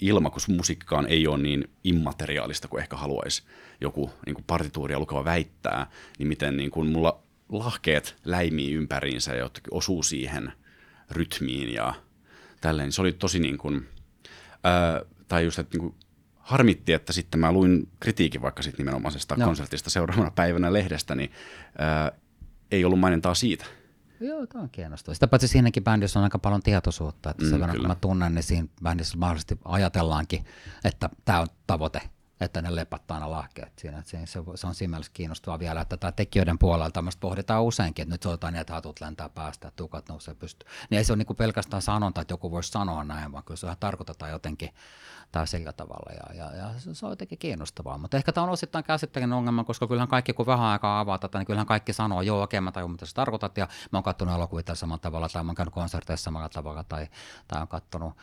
ilma, 0.00 0.30
kun 0.30 0.40
musiikkaan 0.48 1.06
ei 1.06 1.26
ole 1.26 1.38
niin 1.38 1.70
immateriaalista 1.84 2.68
kuin 2.68 2.80
ehkä 2.80 2.96
haluaisi 2.96 3.42
joku 3.80 4.10
niin 4.26 4.34
kuin 4.34 4.44
partituuria 4.46 4.98
lukeva 4.98 5.24
väittää, 5.24 5.90
niin 6.18 6.26
miten 6.28 6.56
niin 6.56 6.70
kuin 6.70 6.88
mulla 6.88 7.22
lahkeet 7.48 8.16
läimii 8.24 8.72
ympäriinsä 8.72 9.32
ja 9.32 9.38
jotenkin 9.38 9.74
osuu 9.74 10.02
siihen 10.02 10.52
rytmiin 11.10 11.74
ja 11.74 11.94
tälleen. 12.60 12.92
Se 12.92 13.00
oli 13.00 13.12
tosi 13.12 13.38
niin 13.38 13.58
kuin, 13.58 13.88
ää, 14.64 15.02
tai 15.28 15.44
just, 15.44 15.58
että 15.58 15.78
niin 15.78 15.82
kuin 15.82 15.94
harmitti, 16.36 16.92
että 16.92 17.12
sitten 17.12 17.40
mä 17.40 17.52
luin 17.52 17.88
kritiikin 18.00 18.42
vaikka 18.42 18.62
sitten 18.62 18.78
nimenomaisesta 18.78 19.34
no. 19.36 19.46
konsertista 19.46 19.90
seuraavana 19.90 20.30
päivänä 20.30 20.72
lehdestä, 20.72 21.14
niin 21.14 21.32
ää, 21.78 22.12
ei 22.70 22.84
ollut 22.84 23.00
mainintaa 23.00 23.34
siitä. 23.34 23.64
Joo, 24.20 24.46
tämä 24.46 24.62
on 24.62 24.70
kiinnostavaa. 24.70 25.14
Sitä 25.14 25.28
paitsi 25.28 25.48
siinäkin 25.48 25.84
bändissä 25.84 26.18
on 26.18 26.22
aika 26.22 26.38
paljon 26.38 26.62
tietoisuutta, 26.62 27.30
että 27.30 27.44
mm, 27.44 27.50
sen 27.50 27.60
verran 27.60 27.76
kun 27.76 27.86
mä 27.86 27.94
tunnen, 27.94 28.34
niin 28.34 28.42
siinä 28.42 28.68
bändissä 28.82 29.18
mahdollisesti 29.18 29.58
ajatellaankin, 29.64 30.44
että 30.84 31.10
tämä 31.24 31.40
on 31.40 31.46
tavoite, 31.66 32.00
että 32.40 32.62
ne 32.62 32.74
lepattaa 32.74 33.14
aina 33.14 33.30
lahkeet 33.30 33.78
siinä. 33.78 34.02
Se, 34.02 34.18
se, 34.54 34.66
on 34.66 34.74
siinä 34.74 34.90
mielessä 34.90 35.12
kiinnostavaa 35.14 35.58
vielä, 35.58 35.80
että 35.80 35.96
tämä 35.96 36.12
tekijöiden 36.12 36.58
puolella 36.58 36.90
tämmöistä 36.90 37.20
pohditaan 37.20 37.62
useinkin, 37.62 38.02
että 38.02 38.14
nyt 38.14 38.22
soitetaan 38.22 38.52
niin, 38.52 38.60
että 38.60 38.72
hatut 38.72 39.00
lentää 39.00 39.28
päästä, 39.28 39.72
tukat 39.76 40.08
nousee 40.08 40.34
pystyyn. 40.34 40.72
Niin 40.90 40.98
ei 40.98 41.04
se 41.04 41.12
ole 41.12 41.24
niin 41.28 41.36
pelkästään 41.36 41.82
sanonta, 41.82 42.20
että 42.20 42.32
joku 42.32 42.50
voisi 42.50 42.70
sanoa 42.70 43.04
näin, 43.04 43.32
vaan 43.32 43.44
kyllä 43.44 43.56
se 43.56 43.66
tarkoitetaan 43.80 44.30
jotenkin 44.30 44.70
tai 45.32 45.46
sillä 45.46 45.72
tavalla. 45.72 46.12
Ja, 46.12 46.44
ja, 46.44 46.56
ja 46.56 46.70
se 46.92 47.06
on 47.06 47.12
jotenkin 47.12 47.38
kiinnostavaa. 47.38 47.98
Mutta 47.98 48.16
ehkä 48.16 48.32
tämä 48.32 48.44
on 48.44 48.50
osittain 48.50 48.84
käsitteellinen 48.84 49.38
ongelma, 49.38 49.64
koska 49.64 49.86
kyllähän 49.86 50.08
kaikki, 50.08 50.32
kun 50.32 50.46
vähän 50.46 50.66
aikaa 50.66 51.00
avaa 51.00 51.18
tätä, 51.18 51.38
niin 51.38 51.46
kyllähän 51.46 51.66
kaikki 51.66 51.92
sanoo, 51.92 52.22
joo, 52.22 52.42
okei, 52.42 52.60
mä 52.60 52.72
tajun, 52.72 52.90
mitä 52.90 53.06
sä 53.06 53.14
tarkoitat, 53.14 53.58
ja 53.58 53.68
mä 53.92 53.96
oon 53.96 54.02
katsonut 54.02 54.34
elokuvia 54.34 54.74
samalla 54.74 54.98
tavalla, 54.98 55.28
tai 55.28 55.44
mä 55.44 55.48
oon 55.48 55.56
käynyt 55.56 55.74
konserteissa 55.74 56.24
samalla 56.24 56.48
tavalla, 56.48 56.84
tai, 56.84 57.08
tai 57.48 57.58
oon 57.58 57.68
katsonut 57.68 58.14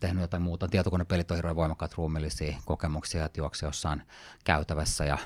tehnyt 0.00 0.20
jotain 0.20 0.42
muuta. 0.42 0.68
Tietokonepelit 0.68 1.30
on 1.30 1.36
hirveän 1.36 1.56
voimakkaat 1.56 1.94
ruumillisia 1.94 2.56
kokemuksia, 2.64 3.24
että 3.24 3.40
juoksi 3.40 3.64
jossain 3.64 4.02
käytävässä 4.44 5.04
ja 5.04 5.18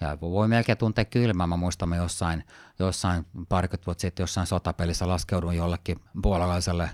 ja 0.00 0.20
voi 0.20 0.48
melkein 0.48 0.78
tuntea 0.78 1.04
kylmää. 1.04 1.46
Mä 1.46 1.56
muistan, 1.56 1.92
jossain, 1.92 2.44
jossain 2.78 3.26
parikymmentä 3.48 3.86
vuotta 3.86 4.00
sitten 4.00 4.22
jossain 4.22 4.46
sotapelissä 4.46 5.08
laskeudun 5.08 5.56
jollekin 5.56 6.00
puolalaiselle 6.22 6.90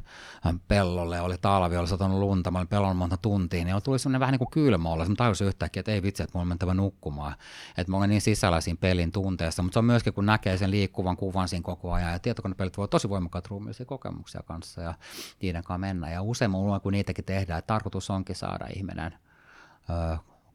pellolle. 0.69 1.21
Oli 1.21 1.39
talvi, 1.39 1.77
oli 1.77 1.89
satanut 1.89 2.19
lunta, 2.19 2.51
mä 2.51 2.59
olin 2.59 2.69
pellon 2.69 2.97
monta 2.97 3.17
tuntia, 3.17 3.65
niin 3.65 3.83
tuli 3.85 3.99
semmoinen 3.99 4.21
vähän 4.21 4.33
niin 4.33 4.39
kuin 4.39 4.51
kylmä 4.51 4.89
olla. 4.89 5.05
Mä 5.05 5.15
tajusin 5.15 5.47
yhtäkkiä, 5.47 5.81
että 5.81 5.93
ei 5.93 6.03
vitsi, 6.03 6.23
että 6.23 6.39
mulla 6.39 6.43
on 6.43 6.49
mentävä 6.49 6.75
nukkumaan. 6.75 7.35
Että 7.77 7.91
mä 7.91 7.97
olen 7.97 8.11
niin 8.11 8.21
sisällä 8.21 8.61
siinä 8.61 8.79
pelin 8.81 9.13
tunteessa, 9.13 9.63
mutta 9.63 9.75
se 9.75 9.79
on 9.79 9.85
myöskin, 9.85 10.15
kun 10.15 10.27
näkee 10.27 10.59
sen 10.59 10.71
liikkuvan 10.71 11.17
kuvan 11.17 11.49
siinä 11.49 11.63
koko 11.63 11.93
ajan. 11.93 12.13
Ja 12.13 12.19
tietokonepelit 12.19 12.77
voi 12.77 12.89
tosi 12.89 13.09
voimakkaat 13.09 13.47
ruumiillisia 13.47 13.87
kokemuksia 13.87 14.43
kanssa 14.43 14.81
ja 14.81 14.95
niiden 15.43 15.65
kanssa 15.65 15.79
mennä. 15.79 16.11
Ja 16.11 16.23
usein 16.23 16.51
mulla 16.51 16.81
kun 16.81 16.93
niitäkin 16.93 17.25
tehdään, 17.25 17.59
että 17.59 17.67
tarkoitus 17.67 18.11
onkin 18.11 18.37
saada 18.37 18.67
ihminen 18.77 19.15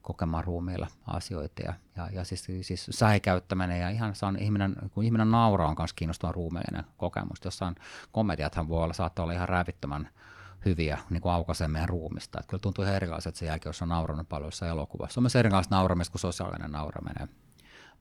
kokemaan 0.09 0.43
ruumiilla 0.43 0.87
asioita 1.07 1.61
ja, 1.61 1.73
ja, 1.95 2.09
ja 2.11 2.23
siis, 2.23 2.47
siis 2.61 2.87
säikäyttäminen 2.89 3.79
ja 3.79 3.89
ihan 3.89 4.15
se 4.15 4.25
on 4.25 4.39
ihminen, 4.39 4.75
kun 4.91 5.03
ihminen 5.03 5.31
nauraa 5.31 5.67
on 5.67 5.75
myös 5.77 5.93
kiinnostava 5.93 6.31
ruumiillinen 6.31 6.83
kokemus. 6.97 7.39
Jossain 7.45 7.75
komediathan 8.11 8.69
voi 8.69 8.83
olla, 8.83 8.93
saattaa 8.93 9.23
olla 9.23 9.33
ihan 9.33 9.49
rävittömän 9.49 10.09
hyviä 10.65 10.99
niin 11.09 11.21
kuin 11.21 11.31
aukaisee 11.31 11.67
meidän 11.67 11.89
ruumista. 11.89 12.39
Että 12.39 12.49
kyllä 12.49 12.61
tuntuu 12.61 12.83
ihan 12.83 12.95
erilaiset 12.95 13.35
sen 13.35 13.45
jälkeen, 13.45 13.69
jos 13.69 13.81
on 13.81 13.89
nauranut 13.89 14.29
paljon 14.29 14.47
jossain 14.47 14.71
elokuvassa. 14.71 15.19
On 15.19 15.23
myös 15.23 15.35
erilaista 15.35 15.75
nauramista 15.75 16.11
kuin 16.11 16.21
sosiaalinen 16.21 16.71
nauraminen, 16.71 17.29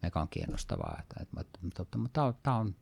mikä 0.02 0.20
on 0.20 0.28
kiinnostavaa. 0.28 0.96
Että, 1.00 1.14
että, 1.22 1.40
että, 1.40 1.58
mutta, 1.62 1.98
mutta 1.98 2.34
tämä 2.42 2.56
on, 2.56 2.74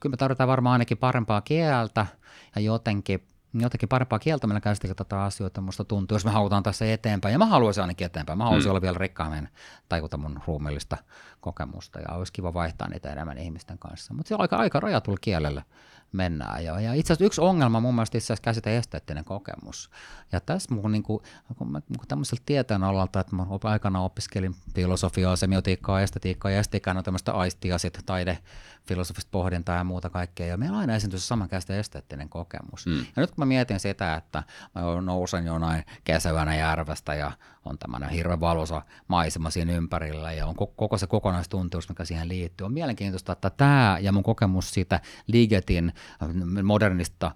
kyllä 0.00 0.12
me 0.12 0.16
tarvitaan 0.16 0.48
varmaan 0.48 0.72
ainakin 0.72 0.98
parempaa 0.98 1.40
kieltä 1.40 2.06
ja 2.54 2.60
jotenkin 2.60 3.26
jotenkin 3.54 3.88
parempaa 3.88 4.18
kieltä 4.18 4.46
meillä 4.46 4.60
käsitellä 4.60 4.94
tätä 4.94 5.22
asioita, 5.22 5.60
musta 5.60 5.84
tuntuu, 5.84 6.14
jos 6.14 6.24
me 6.24 6.30
halutaan 6.30 6.62
tässä 6.62 6.92
eteenpäin, 6.92 7.32
ja 7.32 7.38
mä 7.38 7.46
haluaisin 7.46 7.80
ainakin 7.80 8.06
eteenpäin, 8.06 8.38
mä 8.38 8.44
haluaisin 8.44 8.68
mm. 8.68 8.70
olla 8.70 8.82
vielä 8.82 8.98
rikkaammin 8.98 9.48
tajuta 9.88 10.16
mun 10.16 10.40
ruumillista 10.46 10.96
kokemusta, 11.40 12.00
ja 12.00 12.14
olisi 12.14 12.32
kiva 12.32 12.54
vaihtaa 12.54 12.88
niitä 12.88 13.12
enemmän 13.12 13.38
ihmisten 13.38 13.78
kanssa, 13.78 14.14
mutta 14.14 14.28
se 14.28 14.34
on 14.34 14.40
aika, 14.40 14.56
aika 14.56 14.80
rajatulla 14.80 15.18
kielellä 15.20 15.62
mennään. 16.12 16.64
Ja, 16.64 16.80
ja 16.80 16.94
itse 16.94 17.12
asiassa 17.12 17.24
yksi 17.24 17.40
ongelma 17.40 17.80
mun 17.80 17.94
mielestä 17.94 18.18
itse 18.18 18.26
asiassa 18.26 18.42
käsite 18.42 18.76
esteettinen 18.76 19.24
kokemus. 19.24 19.90
Ja 20.32 20.40
tässä 20.40 20.74
mun, 20.74 20.92
niin 20.92 21.02
kuin, 21.02 21.22
kun 21.58 21.72
mä 21.72 21.80
kun 21.80 22.08
tämmöisellä 22.08 22.42
tieteen 22.46 22.84
alalta, 22.84 23.20
että 23.20 23.36
mä 23.36 23.46
aikana 23.64 24.02
opiskelin 24.02 24.54
filosofiaa, 24.74 25.36
semiotiikkaa, 25.36 26.00
estetiikkaa 26.00 26.50
ja 26.50 26.58
estetiikkaa, 26.58 26.94
no 26.94 27.02
tämmöistä 27.02 27.32
aistia, 27.32 27.78
sitten 27.78 28.04
taide, 28.04 28.38
filosofista 28.88 29.28
pohdintaa 29.32 29.76
ja 29.76 29.84
muuta 29.84 30.10
kaikkea. 30.10 30.46
Ja 30.46 30.56
meillä 30.56 30.74
on 30.74 30.80
aina 30.80 30.94
esiintyy 30.94 31.18
saman 31.18 31.48
käsite 31.48 31.78
esteettinen 31.78 32.28
kokemus. 32.28 32.86
Mm. 32.86 32.98
Ja 32.98 33.20
nyt 33.20 33.30
kun 33.30 33.42
mä 33.42 33.46
mietin 33.46 33.80
sitä, 33.80 34.14
että 34.14 34.42
mä 34.74 35.00
nousen 35.00 35.46
jonain 35.46 35.84
kesävänä 36.04 36.56
järvestä 36.56 37.14
ja 37.14 37.32
on 37.68 37.78
tämmöinen 37.78 38.10
hirveän 38.10 38.40
valoisa 38.40 38.82
maisema 39.08 39.50
siinä 39.50 39.72
ympärillä 39.72 40.32
ja 40.32 40.46
on 40.46 40.54
koko 40.54 40.98
se 40.98 41.06
kokonaistunteus, 41.06 41.88
mikä 41.88 42.04
siihen 42.04 42.28
liittyy. 42.28 42.64
On 42.64 42.72
mielenkiintoista, 42.72 43.32
että 43.32 43.50
tämä 43.50 43.98
ja 44.00 44.12
mun 44.12 44.22
kokemus 44.22 44.70
siitä 44.70 45.00
Ligetin 45.26 45.92
modernista 46.62 47.30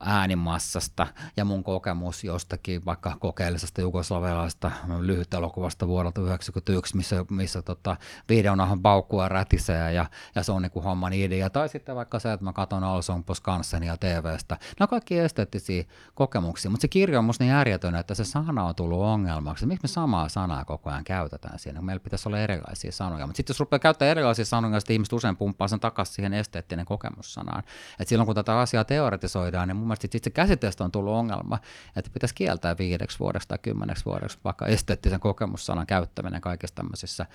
äänimassasta 0.00 1.06
ja 1.36 1.44
mun 1.44 1.64
kokemus 1.64 2.24
jostakin 2.24 2.84
vaikka 2.84 3.16
kokeellisesta 3.20 3.80
jugoslavialaisesta 3.80 4.70
lyhyt 5.00 5.34
elokuvasta 5.34 5.86
vuodelta 5.86 6.14
1991, 6.14 6.96
missä, 6.96 7.24
missä 7.30 7.62
tota, 7.62 7.96
videonahan 8.28 8.82
paukkua 8.82 9.28
rätisee 9.28 9.92
ja, 9.92 10.06
ja 10.34 10.42
se 10.42 10.52
on 10.52 10.62
niin 10.62 10.70
kuin 10.70 10.84
homman 10.84 11.12
idea. 11.12 11.50
Tai 11.50 11.68
sitten 11.68 11.96
vaikka 11.96 12.18
se, 12.18 12.32
että 12.32 12.44
mä 12.44 12.52
katson 12.52 12.84
Alson 12.84 13.24
Poskansenia 13.24 13.96
TVstä. 13.96 14.58
Nämä 14.80 14.86
kaikki 14.86 15.18
esteettisiä 15.18 15.84
kokemuksia, 16.14 16.70
mutta 16.70 16.82
se 16.82 16.88
kirja 16.88 17.18
on 17.18 17.24
musta 17.24 17.44
niin 17.44 17.52
järjetön, 17.52 17.96
että 17.96 18.14
se 18.14 18.24
sana 18.24 18.64
on 18.64 18.74
tullut 18.74 19.00
ongelmaksi. 19.00 19.66
Miksi 19.74 19.84
me 19.84 19.88
samaa 19.88 20.28
sanaa 20.28 20.64
koko 20.64 20.90
ajan 20.90 21.04
käytetään 21.04 21.58
siinä? 21.58 21.82
Meillä 21.82 22.00
pitäisi 22.00 22.28
olla 22.28 22.38
erilaisia 22.38 22.92
sanoja. 22.92 23.26
Mutta 23.26 23.36
sitten 23.36 23.54
jos 23.54 23.60
rupeaa 23.60 23.78
käyttämään 23.78 24.10
erilaisia 24.10 24.44
sanoja, 24.44 24.80
sitten 24.80 24.94
ihmiset 24.94 25.12
usein 25.12 25.36
pumppaa 25.36 25.68
sen 25.68 25.80
takaisin 25.80 26.14
siihen 26.14 26.34
esteettinen 26.34 26.86
kokemussanaan. 26.86 27.62
Et 28.00 28.08
silloin 28.08 28.26
kun 28.26 28.34
tätä 28.34 28.58
asiaa 28.58 28.84
teoretisoidaan, 28.84 29.68
niin 29.68 29.76
mun 29.76 29.86
mielestä 29.86 30.08
sitten 30.12 30.72
se 30.72 30.84
on 30.84 30.92
tullut 30.92 31.14
ongelma, 31.14 31.58
että 31.96 32.10
pitäisi 32.14 32.34
kieltää 32.34 32.78
viideksi 32.78 33.18
vuodeksi 33.18 33.48
tai 33.48 33.58
kymmeneksi 33.62 34.04
vuodeksi 34.04 34.38
vaikka 34.44 34.66
esteettisen 34.66 35.20
kokemussanan 35.20 35.86
käyttäminen 35.86 36.40
kaikissa 36.40 36.74
tämmöisissä 36.74 37.26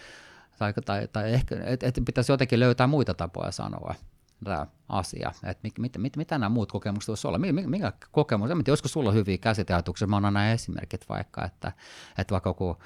tai, 0.59 0.73
tai, 0.85 1.07
tai 1.07 1.33
ehkä, 1.33 1.55
että 1.65 1.87
et 1.87 1.99
pitäisi 2.05 2.31
jotenkin 2.31 2.59
löytää 2.59 2.87
muita 2.87 3.13
tapoja 3.13 3.51
sanoa 3.51 3.95
tämä 4.43 4.67
asia, 4.89 5.31
että 5.43 5.59
mit, 5.63 5.79
mit, 5.79 5.97
mit, 5.97 6.17
mitä 6.17 6.37
nämä 6.37 6.49
muut 6.49 6.71
kokemukset 6.71 7.07
voisi 7.07 7.27
olla, 7.27 7.37
mikä, 7.37 7.67
mikä 7.67 7.93
kokemus, 8.11 8.51
en 8.51 8.57
tiedä, 8.57 8.71
olisiko 8.71 8.87
sulla 8.87 9.11
hyviä 9.11 9.37
käsiteajatuksia, 9.37 10.07
mä 10.07 10.15
annan 10.15 10.33
nämä 10.33 10.51
esimerkit 10.51 11.09
vaikka, 11.09 11.45
että, 11.45 11.71
että 12.17 12.31
vaikka 12.31 12.53
kun 12.53 12.77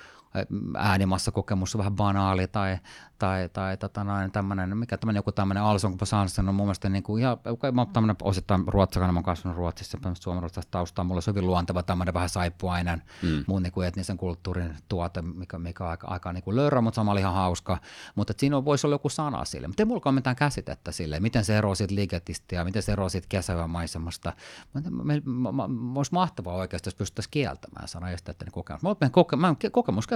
äänimassa 0.78 1.32
kokemus 1.32 1.76
on 1.76 1.80
vähän 1.80 1.96
banaali 1.96 2.48
tai, 2.48 2.78
tai, 3.20 3.50
tai 3.50 3.78
tota 3.78 4.04
noin, 4.04 4.32
tämmönen, 4.32 4.78
mikä 4.78 4.98
tämmöinen 4.98 5.20
joku 5.20 5.32
tämmöinen 5.32 5.64
Alson 5.64 5.98
Sansen 6.04 6.50
on 6.50 6.56
mun 6.56 6.66
mielestä 6.66 6.90
niin 6.90 7.04
kuin, 7.04 7.22
ihan, 7.22 7.38
mä 7.74 7.86
tämmöinen 7.94 8.16
osittain 8.22 8.64
ruotsalainen, 8.68 9.14
mä 9.14 9.18
oon 9.18 9.24
kasvanut 9.24 9.58
Ruotsissa, 9.58 9.98
suomalaisesta 10.20 10.72
taustaa, 10.72 11.06
mulla 11.06 11.22
on 11.28 11.34
hyvin 11.34 11.48
luonteva 11.48 11.84
tämmöinen 11.84 12.14
vähän 12.14 12.30
saippuainen 12.30 13.02
mm. 13.22 13.44
mun 13.48 13.64
niin 13.64 13.74
kuin 13.74 13.88
etnisen 13.88 14.18
kulttuurin 14.18 14.76
tuote, 14.90 15.22
mikä, 15.22 15.60
mikä 15.60 15.84
on 15.84 15.90
aika, 15.90 16.08
aika 16.08 16.34
niin 16.34 16.44
kuin 16.44 16.56
lörrä, 16.56 16.82
mutta 16.82 16.96
samalla 16.96 17.20
ihan 17.20 17.34
hauska, 17.34 17.78
mutta 18.16 18.34
siinä 18.38 18.66
voisi 18.66 18.88
olla 18.88 18.94
joku 18.94 19.10
sana 19.10 19.46
sille, 19.46 19.68
mutta 19.68 19.82
ei 19.84 19.86
mulla 19.86 20.02
ole 20.06 20.16
mitään 20.16 20.36
käsitettä 20.36 20.92
sille, 20.92 21.20
miten 21.20 21.46
se 21.46 21.58
eroaa 21.58 21.76
siitä 21.76 21.96
ligetistä 21.96 22.56
ja 22.56 22.64
miten 22.64 22.84
se 22.84 22.92
eroaa 22.92 23.10
siitä 23.10 23.28
kesävän 23.30 23.70
maisemasta. 23.70 24.34
Olisi 25.96 26.14
mahtavaa 26.14 26.56
oikeasti, 26.56 26.88
jos 26.88 26.96
pystyttäisiin 26.96 27.32
kieltämään 27.32 27.88
sana 27.88 28.10
esteettinen 28.10 28.52
kokemus. 28.52 28.84
Mä, 28.84 29.10
koke, 29.10 29.36
mä 29.36 29.56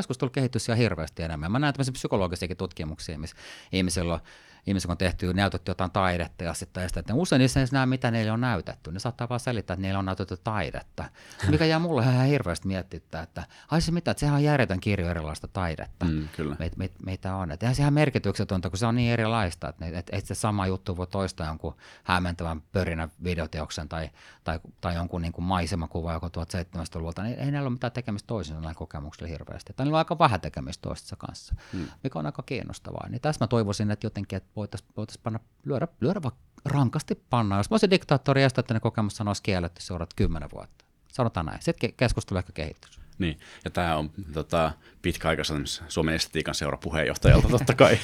kokemuskeskustelu 0.07 0.29
kehittyy 0.29 0.59
siellä 0.59 0.77
hirveästi 0.77 1.23
enemmän. 1.23 1.51
Mä 1.51 1.59
näen 1.59 1.73
tämmöisiä 1.73 1.91
psykologisiakin 1.91 2.57
tutkimuksia, 2.57 3.19
missä 3.19 3.35
ihmisillä 3.71 4.13
on 4.13 4.19
ihmiset 4.67 4.91
on 4.91 4.97
tehty, 4.97 5.33
näytetty 5.33 5.71
jotain 5.71 5.91
taidetta 5.91 6.43
ja 6.43 6.53
sitten 6.53 6.89
sitä, 6.89 6.99
että 6.99 7.13
usein 7.13 7.39
niissä 7.39 7.59
ei 7.59 7.65
näe, 7.71 7.85
mitä 7.85 8.11
niille 8.11 8.31
on 8.31 8.41
näytetty. 8.41 8.91
Ne 8.91 8.99
saattaa 8.99 9.29
vaan 9.29 9.39
selittää, 9.39 9.73
että 9.73 9.81
niille 9.81 9.97
on 9.97 10.05
näytetty 10.05 10.37
taidetta. 10.43 11.09
Mikä 11.49 11.65
jää 11.65 11.79
mulle 11.79 12.01
ihan 12.01 12.25
hirveästi 12.25 12.67
miettittää, 12.67 13.23
että 13.23 13.43
ai 13.71 13.81
se 13.81 13.91
mitä, 13.91 14.11
että 14.11 14.19
sehän 14.19 14.35
on 14.35 14.43
järjetön 14.43 14.79
kirjo 14.79 15.09
erilaista 15.09 15.47
taidetta, 15.47 16.05
mm, 16.05 16.27
kyllä. 16.35 16.55
Me, 16.59 16.71
me, 16.75 16.89
meitä 17.05 17.35
on. 17.35 17.51
Että 17.51 17.73
se 17.73 17.81
ihan 17.81 17.93
merkityksetöntä, 17.93 18.69
kun 18.69 18.77
se 18.77 18.85
on 18.85 18.95
niin 18.95 19.13
erilaista, 19.13 19.69
että, 19.69 19.85
että, 19.85 20.17
että 20.17 20.27
se 20.27 20.35
sama 20.35 20.67
juttu 20.67 20.97
voi 20.97 21.07
toistaa 21.07 21.47
jonkun 21.47 21.75
hämmentävän 22.03 22.61
pörinä 22.61 23.09
videoteoksen 23.23 23.89
tai, 23.89 24.09
tai, 24.43 24.59
tai 24.81 24.95
jonkun 24.95 25.21
niin 25.21 25.33
kuin 25.33 25.45
maisemakuva 25.45 26.13
joku 26.13 26.27
1700-luvulta, 26.27 27.23
niin 27.23 27.39
ei 27.39 27.51
näillä 27.51 27.67
ole 27.67 27.73
mitään 27.73 27.93
tekemistä 27.93 28.27
toisensa 28.27 28.61
näillä 28.61 28.77
kokemuksilla 28.77 29.29
hirveästi. 29.29 29.73
Tai 29.73 29.85
niillä 29.85 29.95
on 29.95 29.99
aika 29.99 30.19
vähän 30.19 30.41
tekemistä 30.41 30.81
toistensa 30.81 31.15
kanssa, 31.15 31.55
mm. 31.73 31.87
mikä 32.03 32.19
on 32.19 32.25
aika 32.25 32.43
kiinnostavaa. 32.43 33.07
Niin 33.09 33.21
tässä 33.21 33.43
mä 33.43 33.47
toivoisin, 33.47 33.91
että 33.91 34.05
jotenkin, 34.05 34.37
että 34.37 34.49
voitaisiin 34.57 34.89
voitais 34.97 35.17
panna, 35.17 35.39
lyödä, 35.65 35.87
lyödä 36.01 36.21
vaikka 36.23 36.41
rankasti 36.65 37.23
panna. 37.29 37.57
Jos 37.57 37.69
mä 37.69 37.73
olisin 37.73 37.89
diktaattori 37.89 38.41
ja 38.41 38.49
että 38.57 38.73
ne 38.73 38.79
kokemus 38.79 39.15
sanoisi 39.15 39.43
kielletty 39.43 39.81
seuraat 39.81 40.13
kymmenen 40.13 40.49
vuotta. 40.53 40.85
Sanotaan 41.07 41.45
näin. 41.45 41.61
Sitten 41.61 41.93
keskustelu 41.93 42.39
ehkä 42.39 42.53
kehittyisi. 42.53 42.99
Niin, 43.19 43.39
ja 43.65 43.71
tämä 43.71 43.97
on 43.97 44.11
tota, 44.33 44.71
pitkäaikaisen 45.01 45.63
Suomen 45.87 46.15
estetiikan 46.15 46.55
seura 46.55 46.77
puheenjohtajalta 46.77 47.49
totta 47.49 47.73
kai 47.73 47.99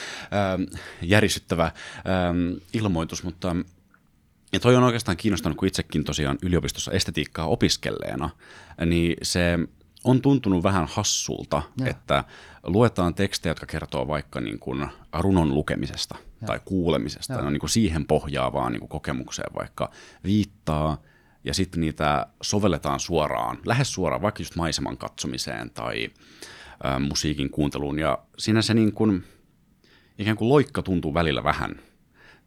järisyttävä 1.02 1.64
ähm, 1.64 2.58
ilmoitus, 2.72 3.22
mutta 3.22 3.56
ja 4.52 4.60
toi 4.60 4.76
on 4.76 4.82
oikeastaan 4.82 5.16
kiinnostanut, 5.16 5.58
kun 5.58 5.68
itsekin 5.68 6.04
tosiaan 6.04 6.38
yliopistossa 6.42 6.92
estetiikkaa 6.92 7.46
opiskelleena, 7.46 8.30
niin 8.86 9.16
se 9.22 9.58
on 10.04 10.22
tuntunut 10.22 10.62
vähän 10.62 10.86
hassulta, 10.90 11.62
ja. 11.80 11.86
että 11.86 12.24
luetaan 12.62 13.14
tekstejä, 13.14 13.50
jotka 13.50 13.66
kertoo 13.66 14.08
vaikka 14.08 14.40
niin 14.40 14.58
kuin 14.58 14.86
runon 15.18 15.54
lukemisesta 15.54 16.16
ja. 16.40 16.46
tai 16.46 16.60
kuulemisesta, 16.64 17.32
ja. 17.32 17.40
ne 17.40 17.46
on 17.46 17.52
niin 17.52 17.60
kuin 17.60 17.70
siihen 17.70 18.06
pohjaavaan 18.06 18.72
niin 18.72 18.80
kuin 18.80 18.88
kokemukseen 18.88 19.54
vaikka 19.54 19.90
viittaa, 20.24 21.02
ja 21.44 21.54
sitten 21.54 21.80
niitä 21.80 22.26
sovelletaan 22.42 23.00
suoraan, 23.00 23.58
lähes 23.64 23.92
suoraan, 23.92 24.22
vaikka 24.22 24.42
just 24.42 24.56
maiseman 24.56 24.96
katsomiseen 24.96 25.70
tai 25.70 26.10
ä, 26.84 26.98
musiikin 26.98 27.50
kuunteluun, 27.50 27.98
ja 27.98 28.18
siinä 28.38 28.62
se 28.62 28.74
niin 28.74 28.92
kuin, 28.92 29.24
ikään 30.18 30.36
kuin 30.36 30.48
loikka 30.48 30.82
tuntuu 30.82 31.14
välillä 31.14 31.44
vähän 31.44 31.80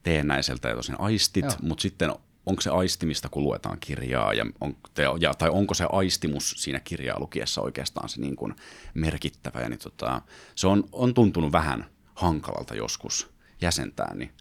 teennäiseltä 0.03 0.69
ja 0.69 0.75
tosin 0.75 0.99
aistit, 0.99 1.45
mutta 1.61 1.81
sitten 1.81 2.11
onko 2.45 2.62
se 2.62 2.69
aistimista, 2.69 3.29
kun 3.29 3.43
luetaan 3.43 3.77
kirjaa, 3.79 4.34
ja 4.34 4.45
on, 4.62 4.75
te, 4.93 5.03
ja, 5.19 5.34
tai 5.34 5.49
onko 5.49 5.73
se 5.73 5.86
aistimus 5.91 6.53
siinä 6.58 6.79
kirjaa 6.79 7.19
lukiessa 7.19 7.62
oikeastaan 7.62 8.10
se 8.10 8.21
niin 8.21 8.36
kuin 8.36 8.56
merkittävä, 8.93 9.62
ja 9.62 9.69
niin 9.69 9.79
tota, 9.79 10.21
se 10.56 10.67
on, 10.67 10.84
on 10.91 11.13
tuntunut 11.13 11.51
vähän 11.51 11.86
hankalalta 12.15 12.75
joskus 12.75 13.29
jäsentää, 13.62 14.15
niin 14.15 14.32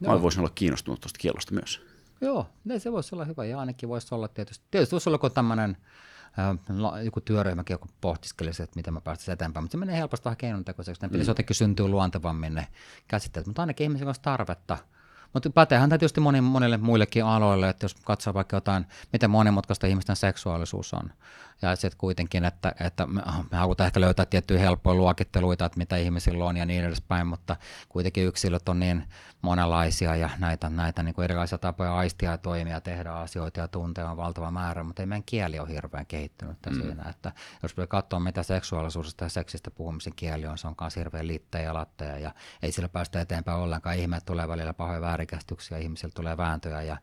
Joo. 0.00 0.14
mä 0.14 0.22
voisin 0.22 0.40
olla 0.40 0.52
kiinnostunut 0.54 1.00
tuosta 1.00 1.18
kielosta 1.18 1.54
myös. 1.54 1.82
Joo, 2.20 2.46
niin 2.64 2.80
se 2.80 2.92
voisi 2.92 3.14
olla 3.14 3.24
hyvä, 3.24 3.44
ja 3.44 3.58
ainakin 3.58 3.88
voisi 3.88 4.14
olla 4.14 4.28
tietysti, 4.28 4.64
tietysti 4.70 4.92
voisi 4.92 5.08
olla 5.08 5.30
tämmöinen 5.30 5.76
joku 7.04 7.20
työryhmäkin, 7.20 7.74
joku 7.74 7.88
pohtiskelisi, 8.00 8.62
että 8.62 8.76
miten 8.76 8.94
mä 8.94 9.00
päästäisiin 9.00 9.32
eteenpäin, 9.32 9.64
mutta 9.64 9.72
se 9.72 9.78
menee 9.78 9.96
helposti 9.96 10.24
vähän 10.24 10.36
keinotekoiseksi, 10.36 11.02
ne 11.02 11.08
pitäisi 11.08 11.28
mm. 11.28 11.30
jotenkin 11.30 11.56
syntyä 11.56 11.88
luontevammin 11.88 12.54
ne 12.54 12.66
käsitteet, 13.08 13.46
mutta 13.46 13.62
ainakin 13.62 13.84
ihmisillä 13.84 14.08
olisi 14.08 14.22
tarvetta 14.22 14.78
mutta 15.32 15.50
päteehän 15.50 15.90
tämä 15.90 15.98
tietysti 15.98 16.20
moni, 16.20 16.40
monille 16.40 16.76
muillekin 16.76 17.24
aloille, 17.24 17.68
että 17.68 17.84
jos 17.84 17.94
katsoo 17.94 18.34
vaikka 18.34 18.56
jotain, 18.56 18.86
miten 19.12 19.30
monimutkaista 19.30 19.86
ihmisten 19.86 20.16
seksuaalisuus 20.16 20.94
on, 20.94 21.10
ja 21.62 21.76
sitten 21.76 21.98
kuitenkin, 21.98 22.44
että, 22.44 22.72
että 22.80 23.06
me, 23.06 23.22
me 23.50 23.56
halutaan 23.58 23.86
ehkä 23.86 24.00
löytää 24.00 24.26
tiettyjä 24.26 24.60
helppoja 24.60 24.94
luokitteluita, 24.94 25.64
että 25.64 25.78
mitä 25.78 25.96
ihmisillä 25.96 26.44
on 26.44 26.56
ja 26.56 26.66
niin 26.66 26.84
edespäin, 26.84 27.26
mutta 27.26 27.56
kuitenkin 27.88 28.24
yksilöt 28.24 28.68
on 28.68 28.80
niin 28.80 29.04
monenlaisia 29.42 30.16
ja 30.16 30.30
näitä, 30.38 30.70
näitä 30.70 31.02
niin 31.02 31.14
kuin 31.14 31.24
erilaisia 31.24 31.58
tapoja 31.58 31.96
aistia 31.96 32.30
ja 32.30 32.38
toimia, 32.38 32.80
tehdä 32.80 33.12
asioita 33.12 33.60
ja 33.60 33.68
tuntea 33.68 34.10
on 34.10 34.16
valtava 34.16 34.50
määrä, 34.50 34.84
mutta 34.84 35.02
ei 35.02 35.06
meidän 35.06 35.22
kieli 35.26 35.58
ole 35.58 35.68
hirveän 35.68 36.06
kehittynyt 36.06 36.58
mm. 36.70 36.80
siinä, 36.82 37.04
että 37.10 37.32
jos 37.62 37.76
me 37.76 37.86
katsoa 37.86 38.20
mitä 38.20 38.42
seksuaalisuudesta 38.42 39.24
ja 39.24 39.28
seksistä 39.28 39.70
puhumisen 39.70 40.12
kieli 40.16 40.46
on, 40.46 40.58
se 40.58 40.66
on 40.66 40.74
myös 40.80 40.96
hirveän 40.96 41.26
littejä 41.26 41.64
ja 41.64 41.74
latteja 41.74 42.18
ja 42.18 42.34
ei 42.62 42.72
sillä 42.72 42.88
päästä 42.88 43.20
eteenpäin 43.20 43.58
ollenkaan. 43.58 43.96
Ihmeet 43.96 44.24
tulee 44.24 44.48
välillä 44.48 44.74
pahoja 44.74 45.00
väärinkäsityksiä, 45.16 45.78
ihmisillä 45.78 46.12
tulee 46.14 46.36
vääntöjä 46.36 46.82
ja 46.82 46.96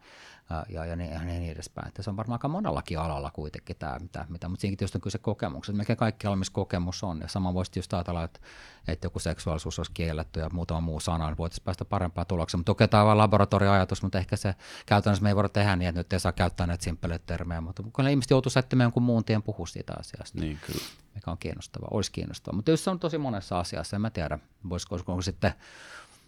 ja, 0.69 0.85
ja, 0.85 0.95
niin, 0.95 1.11
ja 1.11 1.19
niin 1.19 1.51
edespäin. 1.51 1.87
Että 1.87 2.03
se 2.03 2.09
on 2.09 2.17
varmaan 2.17 2.35
aika 2.35 2.47
monellakin 2.47 2.99
alalla 2.99 3.31
kuitenkin 3.31 3.75
tämä, 3.75 3.99
mitä, 3.99 4.25
mitä 4.29 4.49
mutta 4.49 4.61
siinäkin 4.61 4.77
tietysti 4.77 4.97
on 4.97 5.01
kyse 5.01 5.17
kokemuksesta. 5.17 5.77
Mikä 5.77 5.95
kaikki 5.95 6.27
missä 6.35 6.53
kokemus 6.53 7.03
on. 7.03 7.19
Ja 7.21 7.27
sama 7.27 7.53
voisi 7.53 7.71
just 7.75 7.93
ajatella, 7.93 8.23
että, 8.23 8.39
että 8.87 9.05
joku 9.05 9.19
seksuaalisuus 9.19 9.79
olisi 9.79 9.91
kielletty 9.93 10.39
ja 10.39 10.49
muutama 10.49 10.81
muu 10.81 10.99
sana, 10.99 11.27
niin 11.27 11.37
voitaisiin 11.37 11.63
päästä 11.65 11.85
parempaan 11.85 12.27
tulokseen. 12.27 12.59
Mutta 12.59 12.69
toki 12.69 12.87
tämä 12.87 13.03
on 13.03 13.17
laboratorioajatus, 13.17 14.03
mutta 14.03 14.17
ehkä 14.17 14.35
se 14.35 14.55
käytännössä 14.85 15.23
me 15.23 15.29
ei 15.29 15.35
voida 15.35 15.49
tehdä 15.49 15.75
niin, 15.75 15.89
että 15.89 15.99
nyt 15.99 16.13
ei 16.13 16.19
saa 16.19 16.31
käyttää 16.31 16.67
näitä 16.67 16.83
simppeleitä 16.83 17.25
termejä, 17.25 17.61
mutta 17.61 17.83
kun 17.93 18.07
ihmiset 18.07 18.31
joutuu 18.31 18.49
sättimään 18.49 18.85
jonkun 18.85 19.03
muun 19.03 19.25
tien 19.25 19.43
puhua 19.43 19.67
siitä 19.67 19.93
asiasta. 19.99 20.39
Niin, 20.39 20.59
kyllä. 20.67 20.85
Mikä 21.15 21.31
on 21.31 21.37
kiinnostavaa, 21.37 21.89
olisi 21.91 22.11
kiinnostavaa. 22.11 22.55
Mutta 22.55 22.71
jos 22.71 22.83
se 22.83 22.89
on 22.89 22.99
tosi 22.99 23.17
monessa 23.17 23.59
asiassa, 23.59 23.95
en 23.97 24.01
mä 24.01 24.09
tiedä, 24.09 24.39
voisiko, 24.69 24.95
onko 24.95 25.21
sitten 25.21 25.53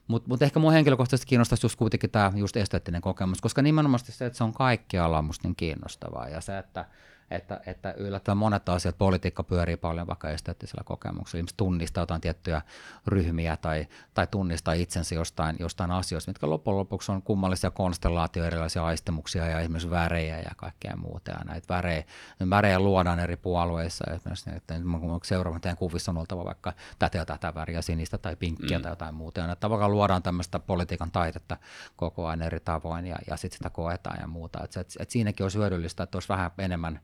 mutta 0.08 0.30
mut 0.30 0.42
ehkä 0.42 0.60
mua 0.60 0.72
henkilökohtaisesti 0.72 1.28
kiinnostaisi 1.28 1.66
just 1.66 1.76
kuitenkin 1.76 2.10
tämä 2.10 2.32
just 2.36 2.58
esteettinen 2.58 3.02
kokemus, 3.02 3.42
koska 3.42 3.62
nimenomaan 3.62 4.00
se, 4.00 4.26
että 4.26 4.38
se 4.38 4.44
on 4.44 4.54
kaikkialla 4.54 5.22
musta 5.22 5.48
niin 5.48 5.56
kiinnostavaa. 5.56 6.30
Ja 6.30 6.42
se, 6.42 6.58
että 6.58 6.86
että, 7.32 7.62
että 7.66 7.94
yllättävän 7.98 8.38
monet 8.38 8.70
asiat, 8.70 8.98
politiikka 8.98 9.44
pyörii 9.44 9.78
paljon 9.78 10.08
vaikka 10.08 10.30
esteettisellä 10.30 10.84
kokemuksella. 10.86 11.40
Ihmiset 11.40 11.58
tunnistaa 11.58 12.02
jotain 12.02 12.22
tiettyjä 12.22 12.62
ryhmiä 13.08 13.58
tai, 13.58 13.88
tai 14.14 14.28
tunnistaa 14.28 14.74
itsensä 14.74 15.16
jostain, 15.16 15.56
jostain 15.60 15.92
asioista, 15.92 16.30
mitkä 16.30 16.50
loppujen 16.50 16.78
lopuksi 16.78 17.12
on 17.12 17.22
kummallisia 17.22 17.72
konstellaatioita, 17.72 18.48
erilaisia 18.48 18.86
aistemuksia 18.86 19.46
ja 19.46 19.60
esimerkiksi 19.60 19.90
värejä 19.90 20.40
ja 20.40 20.52
kaikkea 20.58 20.96
muuta. 20.96 21.32
Ja 21.32 21.40
näitä 21.46 21.74
värejä, 21.74 22.04
värejä 22.50 22.80
luodaan 22.80 23.20
eri 23.20 23.38
puolueissa. 23.38 24.06
Esimerkiksi, 24.14 24.50
että 24.56 24.76
seuraavan 25.24 25.62
teidän 25.62 25.78
kuvissa 25.78 26.12
on 26.12 26.18
oltava 26.18 26.46
vaikka 26.46 26.74
tätä 27.00 27.18
ja 27.18 27.26
tätä 27.26 27.56
väriä, 27.56 27.82
sinistä 27.82 28.18
tai 28.18 28.36
pinkkiä 28.36 28.78
mm. 28.78 28.82
tai 28.82 28.92
jotain 28.92 29.16
muuta. 29.16 29.40
Ja 29.40 29.56
tavallaan 29.56 29.92
luodaan 29.92 30.24
tämmöistä 30.24 30.60
politiikan 30.60 31.12
taidetta 31.12 31.58
koko 31.96 32.28
ajan 32.28 32.42
eri 32.42 32.60
tavoin 32.60 33.08
ja, 33.08 33.16
ja 33.28 33.38
sitten 33.38 33.58
sitä 33.58 33.70
koetaan 33.70 34.18
ja 34.22 34.28
muuta. 34.28 34.64
Et, 34.64 34.78
et, 34.78 34.88
et 35.00 35.10
siinäkin 35.10 35.44
olisi 35.44 35.58
hyödyllistä, 35.58 36.04
että 36.04 36.16
olisi 36.16 36.30
vähän 36.30 36.52
enemmän 36.58 37.00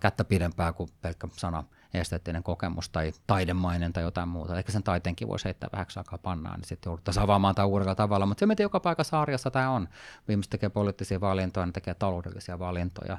kättä 0.00 0.24
pidempää 0.24 0.72
kuin 0.72 0.90
pelkkä 1.02 1.28
sana 1.32 1.64
esteettinen 1.94 2.42
kokemus 2.42 2.88
tai 2.88 3.12
taidemainen 3.26 3.92
tai 3.92 4.02
jotain 4.02 4.28
muuta. 4.28 4.58
Ehkä 4.58 4.72
sen 4.72 4.82
taiteenkin 4.82 5.28
voisi 5.28 5.44
heittää 5.44 5.70
vähäksi 5.72 6.00
aikaa 6.00 6.18
pannaan, 6.18 6.60
niin 6.60 6.68
sitten 6.68 6.90
jouduttaisiin 6.90 7.24
avaamaan 7.24 7.54
tämä 7.54 7.66
uudella 7.66 7.94
tavalla. 7.94 8.26
Mutta 8.26 8.40
se, 8.40 8.46
miten 8.46 8.64
joka 8.64 8.80
paikassa 8.80 9.20
arjessa 9.20 9.50
tämä 9.50 9.70
on. 9.70 9.88
Ihmiset 10.28 10.50
tekee 10.50 10.68
poliittisia 10.68 11.20
valintoja, 11.20 11.66
ne 11.66 11.72
tekee 11.72 11.94
taloudellisia 11.94 12.58
valintoja. 12.58 13.18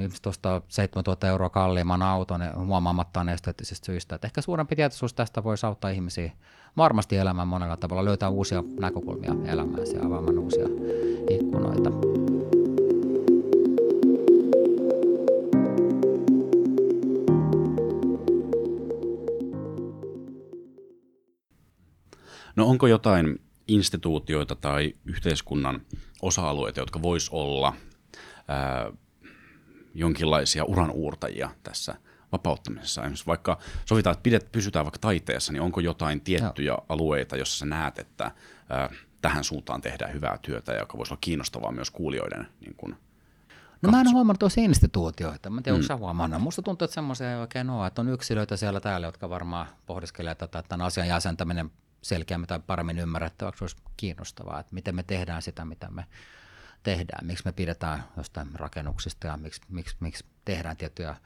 Ihmiset 0.00 0.26
ostaa 0.26 0.62
7000 0.68 1.28
euroa 1.28 1.50
kalliimman 1.50 2.02
auton 2.02 2.40
huomaamattaan 2.66 3.28
esteettisistä 3.28 3.86
syistä. 3.86 4.14
Et 4.14 4.24
ehkä 4.24 4.40
suurempi 4.40 4.76
tietoisuus 4.76 5.14
tästä 5.14 5.44
voisi 5.44 5.66
auttaa 5.66 5.90
ihmisiä 5.90 6.32
varmasti 6.76 7.16
elämään 7.16 7.48
monella 7.48 7.76
tavalla, 7.76 8.04
löytää 8.04 8.28
uusia 8.28 8.64
näkökulmia 8.80 9.34
elämään 9.44 9.82
ja 9.94 10.06
avaamaan 10.06 10.38
uusia 10.38 10.66
ikkunoita. 11.30 12.17
No 22.58 22.66
onko 22.66 22.86
jotain 22.86 23.40
instituutioita 23.68 24.54
tai 24.54 24.94
yhteiskunnan 25.04 25.80
osa-alueita, 26.22 26.80
jotka 26.80 27.02
vois 27.02 27.28
olla 27.30 27.74
ää, 28.48 28.92
jonkinlaisia 29.94 30.64
uranuurtajia 30.64 31.50
tässä 31.62 31.94
vapauttamisessa? 32.32 33.00
Esimerkiksi 33.00 33.26
vaikka 33.26 33.58
sovitaan, 33.84 34.12
että 34.12 34.22
pidet, 34.22 34.52
pysytään 34.52 34.84
vaikka 34.84 34.98
taiteessa, 34.98 35.52
niin 35.52 35.62
onko 35.62 35.80
jotain 35.80 36.20
tiettyjä 36.20 36.72
Joo. 36.72 36.86
alueita, 36.88 37.36
jossa 37.36 37.58
sä 37.58 37.66
näet, 37.66 37.98
että 37.98 38.30
ää, 38.68 38.90
tähän 39.20 39.44
suuntaan 39.44 39.80
tehdään 39.80 40.12
hyvää 40.12 40.38
työtä, 40.42 40.72
joka 40.72 40.98
voisi 40.98 41.12
olla 41.12 41.18
kiinnostavaa 41.20 41.72
myös 41.72 41.90
kuulijoiden 41.90 42.48
niin 42.60 42.74
kun, 42.76 42.96
No 43.82 43.90
mä 43.90 44.00
en 44.00 44.12
huomannut 44.12 44.40
tuossa 44.40 44.60
instituutioita. 44.60 45.50
Mä 45.50 45.58
en 45.58 45.62
tiedä, 45.62 45.76
mm. 45.76 45.80
onko 45.80 45.86
sä 45.86 45.96
huomannut. 45.96 46.42
Musta 46.42 46.62
tuntuu, 46.62 46.84
että 46.84 46.94
semmoisia 46.94 47.32
ei 47.32 47.38
oikein 47.38 47.70
ole. 47.70 47.86
Että 47.86 48.00
on 48.00 48.08
yksilöitä 48.08 48.56
siellä 48.56 48.80
täällä, 48.80 49.06
jotka 49.06 49.30
varmaan 49.30 49.66
pohdiskelee 49.86 50.34
tätä, 50.34 50.58
että 50.58 50.68
tämän 50.68 50.86
asian 50.86 51.08
jäsentäminen 51.08 51.70
selkeämmin 52.02 52.48
tai 52.48 52.60
paremmin 52.66 52.98
ymmärrettäväksi 52.98 53.64
olisi 53.64 53.76
kiinnostavaa, 53.96 54.60
että 54.60 54.74
miten 54.74 54.94
me 54.94 55.02
tehdään 55.02 55.42
sitä, 55.42 55.64
mitä 55.64 55.90
me 55.90 56.04
tehdään, 56.82 57.26
miksi 57.26 57.44
me 57.44 57.52
pidetään 57.52 58.04
jostain 58.16 58.48
rakennuksista 58.54 59.26
ja 59.26 59.36
miksi, 59.36 59.60
miksi, 59.68 59.96
miksi 60.00 60.24
tehdään 60.44 60.76
tiettyjä 60.76 61.16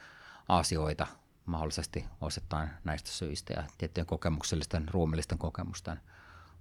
asioita 0.48 1.06
mahdollisesti 1.46 2.04
osittain 2.20 2.70
näistä 2.84 3.10
syistä 3.10 3.52
ja 3.52 3.64
tiettyjen 3.78 4.06
kokemuksellisten, 4.06 4.88
ruumillisten 4.88 5.38
kokemusten 5.38 6.00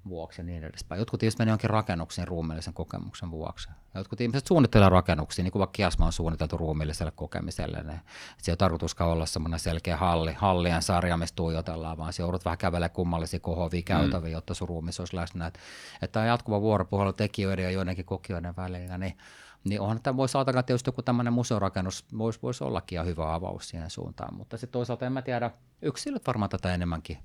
vuoksi 0.09 0.41
ja 0.41 0.45
niin 0.45 0.63
edespäin. 0.63 0.99
Jotkut 0.99 1.23
ihmiset 1.23 1.39
menevät 1.39 1.51
jonkin 1.51 1.69
rakennuksiin 1.69 2.27
ruumiillisen 2.27 2.73
kokemuksen 2.73 3.31
vuoksi. 3.31 3.69
Jotkut 3.95 4.21
ihmiset 4.21 4.47
suunnittelevat 4.47 4.91
rakennuksia, 4.91 5.43
niin 5.43 5.51
kuin 5.51 5.59
vaikka 5.59 5.71
Kiasma 5.71 6.05
on 6.05 6.13
suunniteltu 6.13 6.57
ruumiilliselle 6.57 7.11
kokemiselle. 7.11 7.83
Ne, 7.83 8.01
se 8.37 8.51
ei 8.51 8.53
ole 8.53 8.57
tarkoituskaan 8.57 9.09
olla 9.09 9.25
semmoinen 9.25 9.59
selkeä 9.59 9.97
halli, 9.97 10.33
hallien 10.33 10.81
sarja, 10.81 11.17
missä 11.17 11.35
tuijotellaan, 11.35 11.97
vaan 11.97 12.13
se 12.13 12.23
joudut 12.23 12.45
vähän 12.45 12.57
kävelemään 12.57 12.91
kummallisia 12.91 13.39
kohovia 13.39 13.81
käytäviä, 13.81 14.29
mm. 14.29 14.33
jotta 14.33 14.53
sun 14.53 14.69
ruumissa 14.69 15.01
olisi 15.01 15.15
läsnä. 15.15 15.47
Että, 15.47 15.59
että 16.01 16.13
tämä 16.13 16.25
jatkuva 16.25 16.61
vuoropuhelu 16.61 17.13
tekijöiden 17.13 17.63
ja 17.63 17.71
joidenkin 17.71 18.05
kokijoiden 18.05 18.55
välillä, 18.55 18.97
niin 18.97 19.17
niin 19.63 19.81
onhan 19.81 20.01
tämä 20.01 20.17
voisi 20.17 20.37
ajatella, 20.37 20.59
että 20.59 20.67
tietysti 20.67 20.87
joku 20.87 21.01
tämmöinen 21.01 21.33
museorakennus 21.33 22.05
voisi, 22.17 22.39
voisi 22.41 22.63
ollakin 22.63 22.95
ja 22.95 23.03
hyvä 23.03 23.33
avaus 23.33 23.69
siihen 23.69 23.89
suuntaan, 23.89 24.33
mutta 24.35 24.57
sitten 24.57 24.71
toisaalta 24.71 25.05
en 25.05 25.13
mä 25.13 25.21
tiedä, 25.21 25.51
yksilöt 25.81 26.27
varmaan 26.27 26.49
tätä 26.49 26.73
enemmänkin 26.73 27.17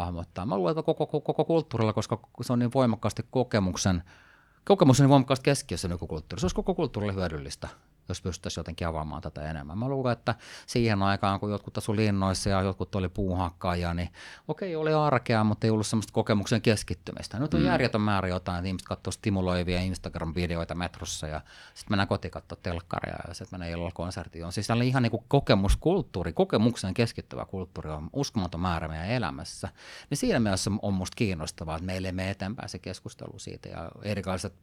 hahmottaa. 0.00 0.46
Mä 0.46 0.56
luulen, 0.56 0.72
että 0.72 0.82
koko, 0.82 1.06
koko, 1.06 1.20
koko 1.20 1.44
kulttuurilla, 1.44 1.92
koska 1.92 2.18
se 2.42 2.52
on 2.52 2.58
niin 2.58 2.70
voimakkaasti 2.74 3.22
kokemuksen, 3.30 4.02
kokemuksen 4.64 5.04
niin 5.04 5.10
voimakkaasti 5.10 5.44
keskiössä 5.44 5.88
nykykulttuuri. 5.88 6.40
Se 6.40 6.44
olisi 6.44 6.56
koko 6.56 6.74
kulttuurille 6.74 7.14
hyödyllistä 7.14 7.68
jos 8.08 8.20
pystyttäisiin 8.20 8.60
jotenkin 8.60 8.86
avaamaan 8.86 9.22
tätä 9.22 9.50
enemmän. 9.50 9.78
Mä 9.78 9.88
luulen, 9.88 10.12
että 10.12 10.34
siihen 10.66 11.02
aikaan, 11.02 11.40
kun 11.40 11.50
jotkut 11.50 11.78
asu 11.78 11.96
linnoissa 11.96 12.50
ja 12.50 12.62
jotkut 12.62 12.94
oli 12.94 13.08
puuhakkaajia, 13.08 13.94
niin 13.94 14.08
okei, 14.48 14.76
oli 14.76 14.92
arkea, 14.94 15.44
mutta 15.44 15.66
ei 15.66 15.70
ollut 15.70 15.86
semmoista 15.86 16.12
kokemuksen 16.12 16.62
keskittymistä. 16.62 17.38
Nyt 17.38 17.54
on 17.54 17.60
mm. 17.60 17.66
järjetön 17.66 18.00
määrä 18.00 18.28
jotain, 18.28 18.58
että 18.58 18.66
ihmiset 18.66 18.88
katsoo 18.88 19.10
stimuloivia 19.10 19.80
Instagram-videoita 19.80 20.74
metrossa 20.74 21.26
ja 21.26 21.40
sitten 21.74 21.92
mennään 21.92 22.08
kotiin 22.08 22.30
katsoa 22.30 22.58
telkkaria 22.62 23.16
ja 23.28 23.34
sitten 23.34 23.58
mennään 23.58 23.72
illalla 23.72 23.92
konserttiin. 23.94 24.44
On 24.44 24.52
siis 24.52 24.68
ihan 24.84 25.02
niin 25.02 25.10
kuin 25.10 25.24
kokemuskulttuuri, 25.28 26.32
kokemuksen 26.32 26.94
keskittyvä 26.94 27.44
kulttuuri 27.44 27.90
on 27.90 28.10
uskomaton 28.12 28.60
määrä 28.60 28.88
meidän 28.88 29.10
elämässä. 29.10 29.68
Niin 30.10 30.18
siinä 30.18 30.40
mielessä 30.40 30.70
on 30.82 30.94
musta 30.94 31.16
kiinnostavaa, 31.16 31.76
että 31.76 31.86
meille 31.86 32.12
me 32.12 32.30
eteenpäin 32.30 32.68
se 32.68 32.78
keskustelu 32.78 33.38
siitä 33.38 33.68
ja 33.68 33.90
erilaiset 34.02 34.54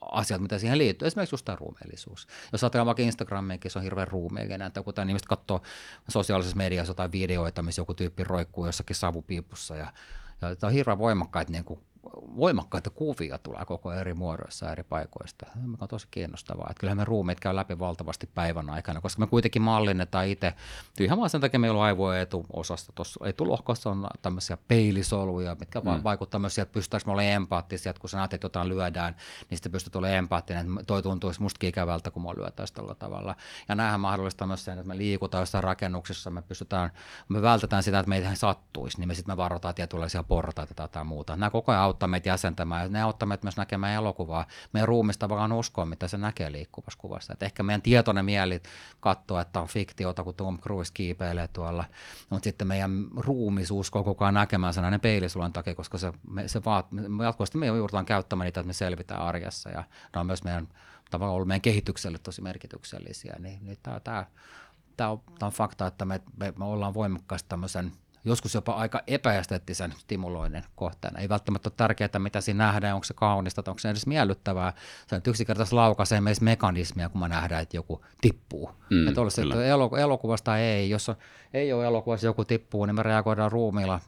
asiat, 0.00 0.40
mitä 0.40 0.58
siihen 0.58 0.78
liittyy. 0.78 1.08
Esimerkiksi 1.08 1.34
just 1.34 1.44
tämä 1.44 1.56
ruumiillisuus. 1.56 2.26
Jos 2.52 2.64
ajatellaan 2.64 2.86
vaikka 2.86 3.02
Instagramiinkin, 3.02 3.70
se 3.70 3.78
on 3.78 3.82
hirveän 3.82 4.08
ruumiillinen, 4.08 4.62
että 4.62 4.82
kun 4.82 4.94
ihmiset 5.08 5.28
katsoo 5.28 5.62
sosiaalisessa 6.08 6.56
mediassa 6.56 6.90
jotain 6.90 7.12
videoita, 7.12 7.62
missä 7.62 7.80
joku 7.80 7.94
tyyppi 7.94 8.24
roikkuu 8.24 8.66
jossakin 8.66 8.96
savupiipussa 8.96 9.76
ja, 9.76 9.92
ja 10.40 10.56
tämä 10.56 10.68
on 10.68 10.74
hirveän 10.74 10.98
voimakkaita 10.98 11.52
niin 11.52 11.64
kuin 11.64 11.80
voimakkaita 12.14 12.90
kuvia 12.90 13.38
tulee 13.38 13.64
koko 13.64 13.92
eri 13.92 14.14
muodoissa 14.14 14.72
eri 14.72 14.82
paikoista, 14.82 15.46
mikä 15.54 15.84
on 15.84 15.88
tosi 15.88 16.08
kiinnostavaa. 16.10 16.66
Että 16.70 16.80
kyllähän 16.80 16.96
me 16.96 17.04
ruumiit 17.04 17.40
käy 17.40 17.56
läpi 17.56 17.78
valtavasti 17.78 18.28
päivän 18.34 18.70
aikana, 18.70 19.00
koska 19.00 19.20
me 19.20 19.26
kuitenkin 19.26 19.62
mallinnetaan 19.62 20.26
itse. 20.26 20.54
Ihan 21.00 21.18
vaan 21.18 21.30
sen 21.30 21.40
takia 21.40 21.60
meillä 21.60 21.78
on 21.78 21.84
aivojen 21.84 22.22
etuosasta, 22.22 22.92
tuossa 22.92 23.26
etulohkossa 23.28 23.90
on 23.90 24.06
tämmöisiä 24.22 24.58
peilisoluja, 24.68 25.56
mitkä 25.60 25.80
mm. 25.80 26.04
vaikuttaa 26.04 26.40
myös 26.40 26.54
siihen, 26.54 26.66
että 26.66 26.74
pystytäänkö 26.74 27.06
me 27.06 27.12
olemaan 27.12 27.34
empaattisia, 27.34 27.90
että 27.90 28.00
kun 28.00 28.10
sä 28.10 28.16
näet, 28.16 28.34
että 28.34 28.44
jotain 28.44 28.68
lyödään, 28.68 29.16
niin 29.50 29.58
sitten 29.58 29.72
pystyt 29.72 29.96
olemaan 29.96 30.18
empaattinen, 30.18 30.66
että 30.66 30.84
toi 30.86 31.02
tuntuisi 31.02 31.42
musta 31.42 31.66
ikävältä, 31.66 32.10
kun 32.10 32.22
mua 32.22 32.34
lyötäisiin 32.36 32.76
tällä 32.76 32.94
tavalla. 32.94 33.36
Ja 33.68 33.74
näähän 33.74 34.00
mahdollistaa 34.00 34.46
myös 34.46 34.64
sen, 34.64 34.78
että 34.78 34.88
me 34.88 34.96
liikutaan 34.96 35.42
jossain 35.42 35.64
rakennuksessa, 35.64 36.30
me 36.30 36.42
pystytään, 36.42 36.90
me 37.28 37.42
vältetään 37.42 37.82
sitä, 37.82 37.98
että 37.98 38.08
meitä 38.08 38.34
sattuisi, 38.34 38.98
niin 38.98 39.08
me 39.08 39.14
sitten 39.14 39.32
me 39.32 39.36
varotaan 39.36 39.74
tietynlaisia 39.74 40.22
portaita 40.22 40.88
tai 40.88 41.04
muuta. 41.04 41.36
Nämä 41.36 41.50
koko 41.50 41.72
ajan 41.72 41.84
auttaa 42.00 42.08
meitä 42.08 42.28
jäsentämään. 42.28 42.82
Ja 42.82 42.88
ne 42.88 43.02
auttaa 43.02 43.26
meitä 43.26 43.46
myös 43.46 43.56
näkemään 43.56 43.94
elokuvaa. 43.94 44.46
Meidän 44.72 44.88
ruumista 44.88 45.28
vaan 45.28 45.52
uskoa, 45.52 45.86
mitä 45.86 46.08
se 46.08 46.18
näkee 46.18 46.52
liikkuvassa 46.52 46.98
kuvassa. 46.98 47.32
Et 47.32 47.42
ehkä 47.42 47.62
meidän 47.62 47.82
tietoinen 47.82 48.24
mieli 48.24 48.62
katsoo, 49.00 49.40
että 49.40 49.60
on 49.60 49.68
fiktiota, 49.68 50.24
kun 50.24 50.34
Tom 50.34 50.58
Cruise 50.58 50.92
kiipeilee 50.94 51.48
tuolla. 51.48 51.84
Mutta 52.30 52.44
sitten 52.44 52.68
meidän 52.68 53.06
ruumis 53.16 53.70
uskoo 53.70 54.04
koko 54.04 54.24
ajan 54.24 54.34
näkemään 54.34 54.74
sen 54.74 54.82
näiden 54.82 55.00
peilisulan 55.00 55.52
takia, 55.52 55.74
koska 55.74 55.98
se, 55.98 56.12
me, 56.30 56.48
se 56.48 56.64
vaat, 56.64 56.86
me 56.90 57.24
jatkuvasti 57.24 57.58
me 57.58 57.66
joudutaan 57.66 58.06
käyttämään 58.06 58.44
niitä, 58.44 58.60
että 58.60 58.66
me 58.66 58.72
selvitään 58.72 59.22
arjessa. 59.22 59.70
Ja 59.70 59.84
ne 60.14 60.20
on 60.20 60.26
myös 60.26 60.44
meidän 60.44 60.68
tavallaan 61.10 61.34
ollut 61.34 61.48
meidän 61.48 61.60
kehitykselle 61.60 62.18
tosi 62.18 62.42
merkityksellisiä. 62.42 63.36
Niin, 63.38 63.64
niin 63.64 63.78
tämä 63.82 64.26
tämä 64.96 65.10
on, 65.10 65.20
on 65.42 65.52
fakta, 65.52 65.86
että 65.86 66.04
me, 66.04 66.20
me, 66.36 66.52
me 66.58 66.64
ollaan 66.64 66.94
voimakkaasti 66.94 67.48
tämmöisen 67.48 67.92
joskus 68.24 68.54
jopa 68.54 68.72
aika 68.72 69.02
epäesteettisen 69.06 69.94
stimuloinnin 69.98 70.64
kohteena. 70.76 71.18
Ei 71.18 71.28
välttämättä 71.28 71.68
ole 71.68 71.74
tärkeää, 71.76 72.18
mitä 72.18 72.40
siinä 72.40 72.66
nähdään, 72.66 72.94
onko 72.94 73.04
se 73.04 73.14
kaunista, 73.14 73.62
onko 73.66 73.78
se 73.78 73.90
edes 73.90 74.06
miellyttävää. 74.06 74.72
Se 75.06 75.14
on 75.14 75.22
yksinkertaisesti 75.26 75.74
laukaisee 75.74 76.20
meissä 76.20 76.44
mekanismia, 76.44 77.08
kun 77.08 77.20
me 77.20 77.28
nähdään, 77.28 77.62
että 77.62 77.76
joku 77.76 78.04
tippuu. 78.20 78.70
Mm, 78.90 79.08
että 79.08 79.20
olisi, 79.20 79.42
että 79.42 79.64
elokuvasta 80.00 80.58
ei, 80.58 80.90
jos 80.90 81.08
on, 81.08 81.16
ei 81.54 81.72
ole 81.72 81.86
elokuvassa 81.86 82.26
joku 82.26 82.44
tippuu, 82.44 82.86
niin 82.86 82.94
me 82.94 83.02
reagoidaan 83.02 83.52
ruumiilla 83.52 84.00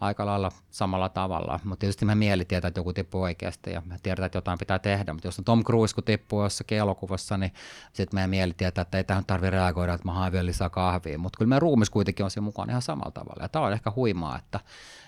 aika 0.00 0.26
lailla 0.26 0.50
samalla 0.70 1.08
tavalla. 1.08 1.60
Mutta 1.64 1.80
tietysti 1.80 2.04
me 2.04 2.14
mieli 2.14 2.44
tietää, 2.44 2.68
että 2.68 2.78
joku 2.80 2.92
tippuu 2.92 3.22
oikeasti 3.22 3.70
ja 3.70 3.82
me 3.86 3.96
tiedetään, 4.02 4.26
että 4.26 4.38
jotain 4.38 4.58
pitää 4.58 4.78
tehdä. 4.78 5.12
Mutta 5.12 5.28
jos 5.28 5.38
on 5.38 5.44
Tom 5.44 5.64
Cruise, 5.64 5.94
kun 5.94 6.04
tippuu 6.04 6.42
jossakin 6.42 6.78
elokuvassa, 6.78 7.38
niin 7.38 7.52
sitten 7.92 8.16
meidän 8.16 8.30
mieli 8.30 8.54
tietää, 8.54 8.82
että 8.82 8.98
ei 8.98 9.04
tähän 9.04 9.24
tarvitse 9.24 9.50
reagoida, 9.50 9.94
että 9.94 10.08
mä 10.08 10.12
haen 10.12 10.32
vielä 10.32 10.46
lisää 10.46 10.70
kahvia. 10.70 11.18
Mutta 11.18 11.36
kyllä 11.36 11.48
meidän 11.48 11.62
ruumis 11.62 11.90
kuitenkin 11.90 12.24
on 12.24 12.30
siinä 12.30 12.44
mukana 12.44 12.72
ihan 12.72 12.82
samalla 12.82 13.10
tavalla. 13.10 13.42
Ja 13.42 13.48
tämä 13.48 13.64
on 13.64 13.72
ehkä 13.72 13.92
huimaa, 13.96 14.38
että, 14.38 14.60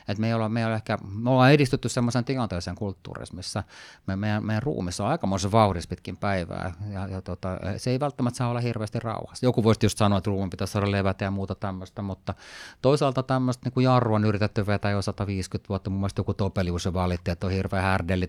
että 0.09 0.21
me, 0.21 0.27
ei 0.27 0.35
olla, 0.35 0.49
me, 0.49 0.61
ei 0.61 0.67
ole 0.67 0.75
ehkä, 0.75 0.99
me 1.03 1.31
ollaan 1.31 1.53
edistytty 1.53 1.89
semmoisen 1.89 2.25
tilanteeseen 2.25 2.77
kulttuurissa, 2.77 3.37
missä 3.37 3.65
me, 4.07 4.17
meidän, 4.17 4.47
meidän 4.47 4.63
ruumissa 4.63 5.05
on 5.05 5.11
aikamoisen 5.11 5.53
vauhdissa 5.53 5.89
pitkin 5.89 6.17
päivää, 6.17 6.73
ja, 6.91 7.07
ja 7.07 7.23
tota, 7.23 7.49
se 7.77 7.91
ei 7.91 8.01
välttämättä 8.01 8.39
saa 8.39 8.49
olla 8.49 8.61
hirveästi 8.61 9.01
rauhassa. 9.01 9.47
Joku 9.47 9.65
voisi 9.65 9.87
just 9.87 9.99
sanoa, 9.99 10.19
että 10.19 10.29
ruumin 10.29 10.51
pitäisi 10.51 10.73
saada 10.73 10.91
levätä 10.91 11.25
ja 11.25 11.31
muuta 11.31 11.55
tämmöistä, 11.55 12.03
mutta 12.03 12.35
toisaalta 12.83 13.23
tämmöistä 13.23 13.71
niin 13.77 13.85
jarru 13.85 14.15
on 14.15 14.25
yritetty 14.25 14.67
vetää 14.67 14.91
jo 14.91 15.03
150 15.03 15.69
vuotta. 15.69 15.91
Mun 15.91 16.01
mielestä 16.01 16.21
joku 16.21 16.35
Topelius 16.35 16.93
valitti, 16.93 17.31
että 17.31 17.47
on 17.47 17.53
hirveä 17.53 17.83
härdelli, 17.83 18.29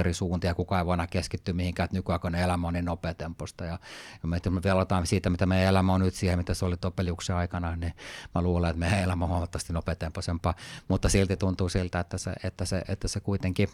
eri 0.00 0.14
suuntiin, 0.14 0.48
ja 0.48 0.54
kukaan 0.54 0.78
ei 0.78 0.86
voi 0.86 0.94
enää 0.94 1.06
keskittyä 1.06 1.54
mihinkään, 1.54 1.84
että 1.84 1.96
nykyaikainen 1.96 2.40
elämä 2.40 2.66
on 2.66 2.72
niin 2.72 2.84
nopeatempoista. 2.84 3.64
Ja, 3.64 3.78
ja 4.22 4.28
me, 4.28 4.38
me 4.50 4.62
velotaan 4.62 5.06
siitä, 5.06 5.30
mitä 5.30 5.46
meidän 5.46 5.68
elämä 5.68 5.94
on 5.94 6.00
nyt 6.00 6.14
siihen, 6.14 6.38
mitä 6.38 6.54
se 6.54 6.64
oli 6.64 6.76
Topeliuksen 6.76 7.36
aikana, 7.36 7.76
niin 7.76 7.92
mä 8.34 8.42
luulen, 8.42 8.70
että 8.70 8.80
meidän 8.80 8.98
elämä 8.98 9.24
on 9.24 9.30
huomattavasti 9.30 9.72
nopeatempoisempaa 9.72 10.54
mutta 10.88 11.08
silti 11.08 11.36
tuntuu 11.36 11.68
siltä, 11.68 12.00
että 12.00 12.18
se, 12.18 12.32
että 12.44 12.64
se, 12.64 12.82
että 12.88 13.08
se 13.08 13.20
kuitenkin 13.20 13.68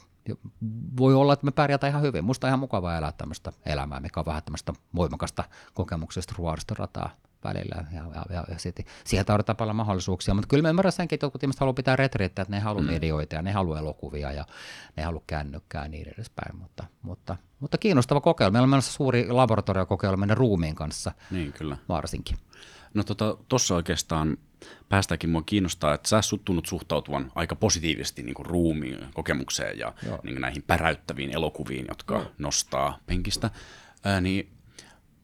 voi 0.98 1.14
olla, 1.14 1.32
että 1.32 1.44
me 1.44 1.50
pärjätään 1.50 1.90
ihan 1.90 2.02
hyvin. 2.02 2.24
Musta 2.24 2.46
on 2.46 2.48
ihan 2.48 2.60
mukava 2.60 2.96
elää 2.96 3.12
tämmöistä 3.12 3.52
elämää, 3.66 4.00
mikä 4.00 4.20
on 4.20 4.26
vähän 4.26 4.42
tämmöistä 4.42 4.72
voimakasta 4.94 5.44
kokemuksesta 5.74 6.34
ruoristorataa 6.38 7.10
välillä 7.44 7.84
ja, 7.92 8.02
ja, 8.14 8.24
ja, 8.30 8.44
ja 8.48 8.58
sitten 8.58 8.84
siihen 9.04 9.26
tarvitaan 9.26 9.56
paljon 9.56 9.76
mahdollisuuksia, 9.76 10.34
mutta 10.34 10.48
kyllä 10.48 10.62
mä 10.62 10.68
ymmärrän 10.68 10.92
senkin, 10.92 11.16
että 11.16 11.26
jotkut 11.26 11.42
ihmiset 11.42 11.60
haluaa 11.60 11.74
pitää 11.74 11.96
retriittejä, 11.96 12.42
että 12.42 12.50
ne 12.50 12.56
ei 12.56 12.62
halua 12.62 12.82
mm. 12.82 12.86
medioita 12.86 13.34
ja 13.34 13.42
ne 13.42 13.52
haluaa 13.52 13.78
elokuvia 13.78 14.32
ja 14.32 14.44
ne 14.96 15.02
ei 15.02 15.04
halua 15.04 15.22
kännykkää 15.26 15.82
ja 15.82 15.88
niin 15.88 16.08
edespäin, 16.08 16.56
mutta, 16.56 16.84
mutta, 17.02 17.36
mutta 17.60 17.78
kiinnostava 17.78 18.20
kokeilu. 18.20 18.52
Meillä 18.52 18.64
on 18.64 18.70
menossa 18.70 18.92
suuri 18.92 19.30
laboratoriokokeilu 19.30 20.16
meidän 20.16 20.36
ruumiin 20.36 20.74
kanssa 20.74 21.12
niin, 21.30 21.52
kyllä. 21.52 21.76
varsinkin. 21.88 22.36
No 22.96 23.04
tuossa 23.48 23.68
tota, 23.68 23.76
oikeastaan 23.76 24.38
päästäänkin 24.88 25.30
mua 25.30 25.42
kiinnostaa, 25.42 25.94
että 25.94 26.08
sä 26.08 26.22
suttunut 26.22 26.66
suhtautuvan 26.66 27.32
aika 27.34 27.56
positiivisesti 27.56 28.22
niin 28.22 28.34
kuin 28.34 28.46
ruumiin 28.46 28.98
kokemukseen 29.14 29.78
ja 29.78 29.94
niin 30.02 30.34
kuin 30.34 30.40
näihin 30.40 30.62
päräyttäviin 30.62 31.34
elokuviin, 31.34 31.84
jotka 31.88 32.14
Joo. 32.14 32.32
nostaa 32.38 32.98
penkistä, 33.06 33.50
ää, 34.04 34.20
niin 34.20 34.48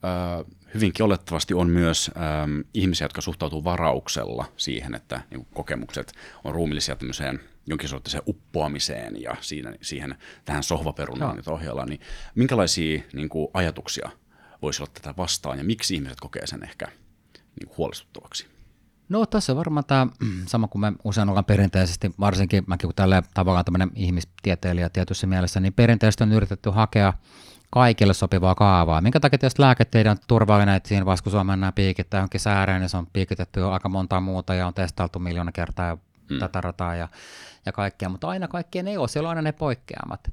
ää, 0.02 0.44
hyvinkin 0.74 1.04
olettavasti 1.04 1.54
on 1.54 1.70
myös 1.70 2.10
ää, 2.14 2.48
ihmisiä, 2.74 3.04
jotka 3.04 3.20
suhtautuu 3.20 3.64
varauksella 3.64 4.44
siihen, 4.56 4.94
että 4.94 5.22
niin 5.30 5.44
kuin 5.44 5.54
kokemukset 5.54 6.12
on 6.44 6.54
ruumillisia 6.54 6.96
tämmöiseen 6.96 7.40
jonkin 7.66 7.88
sorttiseen 7.88 8.22
uppoamiseen 8.26 9.22
ja 9.22 9.36
siinä, 9.40 9.74
siihen 9.80 10.14
tähän 10.44 10.62
sohvaperunaan 10.62 11.36
nyt 11.36 11.48
ohjalla, 11.48 11.84
niin 11.84 12.00
minkälaisia 12.34 13.02
niin 13.12 13.28
kuin, 13.28 13.48
ajatuksia 13.54 14.10
voisi 14.62 14.82
olla 14.82 14.92
tätä 14.94 15.14
vastaan 15.16 15.58
ja 15.58 15.64
miksi 15.64 15.94
ihmiset 15.94 16.20
kokee 16.20 16.46
sen 16.46 16.62
ehkä 16.62 16.88
niin 17.60 17.68
kuin 17.68 17.78
huolestuttavaksi? 17.78 18.46
No 19.08 19.26
tässä 19.26 19.56
varmaan 19.56 19.84
tämä 19.84 20.06
sama 20.46 20.68
kuin 20.68 20.80
me 20.80 20.92
usein 21.04 21.28
ollaan 21.28 21.44
perinteisesti, 21.44 22.14
varsinkin 22.20 22.64
mäkin 22.66 22.88
kun 22.88 22.94
tällä 22.94 23.22
tavallaan 23.34 23.64
tämmöinen 23.64 23.90
ihmistieteilijä 23.94 24.88
tietyssä 24.88 25.26
mielessä, 25.26 25.60
niin 25.60 25.72
perinteisesti 25.72 26.24
on 26.24 26.32
yritetty 26.32 26.70
hakea 26.70 27.12
kaikille 27.70 28.14
sopivaa 28.14 28.54
kaavaa. 28.54 29.00
Minkä 29.00 29.20
takia 29.20 29.38
tietysti 29.38 29.62
lääketieteen 29.62 30.10
on 30.10 30.24
turvallinen, 30.28 30.74
että 30.74 30.88
siinä 30.88 31.06
vaiheessa 31.06 31.22
kun 31.22 31.32
Suomen 31.32 31.60
nämä 31.60 31.72
piikittää 31.72 32.18
johonkin 32.18 32.40
sääreen, 32.40 32.80
niin 32.80 32.88
se 32.88 32.96
on 32.96 33.06
piikitetty 33.12 33.60
jo 33.60 33.70
aika 33.70 33.88
monta 33.88 34.20
muuta 34.20 34.54
ja 34.54 34.66
on 34.66 34.74
testailtu 34.74 35.18
miljoona 35.18 35.52
kertaa 35.52 35.86
ja 35.86 35.96
mm. 36.30 36.38
tätä 36.38 36.60
rataa 36.60 36.96
ja, 36.96 37.08
ja 37.66 37.72
kaikkea, 37.72 38.08
mutta 38.08 38.28
aina 38.28 38.48
kaikkien 38.48 38.88
ei 38.88 38.96
ole, 38.96 39.08
siellä 39.08 39.26
on 39.26 39.30
aina 39.30 39.42
ne 39.42 39.52
poikkeamat. 39.52 40.32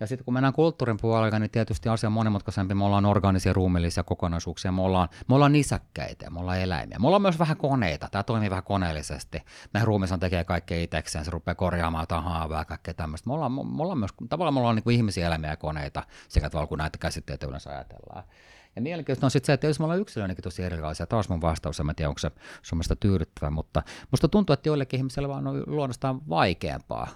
Ja 0.00 0.06
sitten 0.06 0.24
kun 0.24 0.34
mennään 0.34 0.52
kulttuurin 0.52 0.96
puolella, 1.00 1.38
niin 1.38 1.50
tietysti 1.50 1.88
asia 1.88 2.08
on 2.08 2.12
monimutkaisempi. 2.12 2.74
Me 2.74 2.84
ollaan 2.84 3.06
organisia, 3.06 3.52
ruumillisia 3.52 4.02
kokonaisuuksia, 4.02 4.72
me 4.72 4.82
ollaan, 4.82 5.08
me 5.28 5.34
ollaan 5.34 5.52
nisäkkäitä, 5.52 6.30
me 6.30 6.40
ollaan 6.40 6.60
eläimiä. 6.60 6.98
Me 6.98 7.06
ollaan 7.06 7.22
myös 7.22 7.38
vähän 7.38 7.56
koneita, 7.56 8.08
tämä 8.10 8.22
toimii 8.22 8.50
vähän 8.50 8.64
koneellisesti. 8.64 9.42
Meidän 9.74 9.86
ruumissa 9.86 10.18
tekee 10.18 10.44
kaikkea 10.44 10.82
itsekseen, 10.82 11.24
se 11.24 11.30
rupeaa 11.30 11.54
korjaamaan 11.54 12.02
jotain 12.02 12.24
haavaa 12.24 12.60
ja 12.60 12.64
kaikkea 12.64 12.94
tämmöistä. 12.94 13.28
Me 13.30 13.34
ollaan, 13.34 13.52
me 13.52 13.82
ollaan 13.82 13.98
myös, 13.98 14.10
tavallaan 14.28 14.54
me 14.54 14.60
ollaan 14.60 14.76
niin 14.76 14.84
kuin 14.84 14.96
ihmisiä, 14.96 15.26
eläimiä 15.26 15.50
ja 15.50 15.56
koneita, 15.56 16.02
sekä 16.28 16.50
tavalla 16.50 16.66
kuin 16.66 16.78
näitä 16.78 16.98
käsitteitä 16.98 17.46
yleensä 17.46 17.70
ajatellaan. 17.70 18.24
Ja 18.76 18.82
mielenkiintoista 18.82 19.26
on 19.26 19.30
sitten 19.30 19.46
se, 19.46 19.52
että 19.52 19.66
jos 19.66 19.78
me 19.78 19.84
ollaan 19.84 20.00
yksilöinenkin 20.00 20.42
tosi 20.42 20.62
erilaisia, 20.62 21.06
taas 21.06 21.28
mun 21.28 21.40
vastaus, 21.40 21.80
en 21.80 21.86
tiedä 21.96 22.08
onko 22.08 22.18
se 22.18 22.30
sun 22.62 22.76
mielestä 22.76 22.96
tyydyttävä, 22.96 23.50
mutta 23.50 23.82
musta 24.10 24.28
tuntuu, 24.28 24.54
että 24.54 24.68
joillekin 24.68 24.98
ihmisille 24.98 25.28
vaan 25.28 25.46
on 25.46 25.64
luonnostaan 25.66 26.28
vaikeampaa 26.28 27.08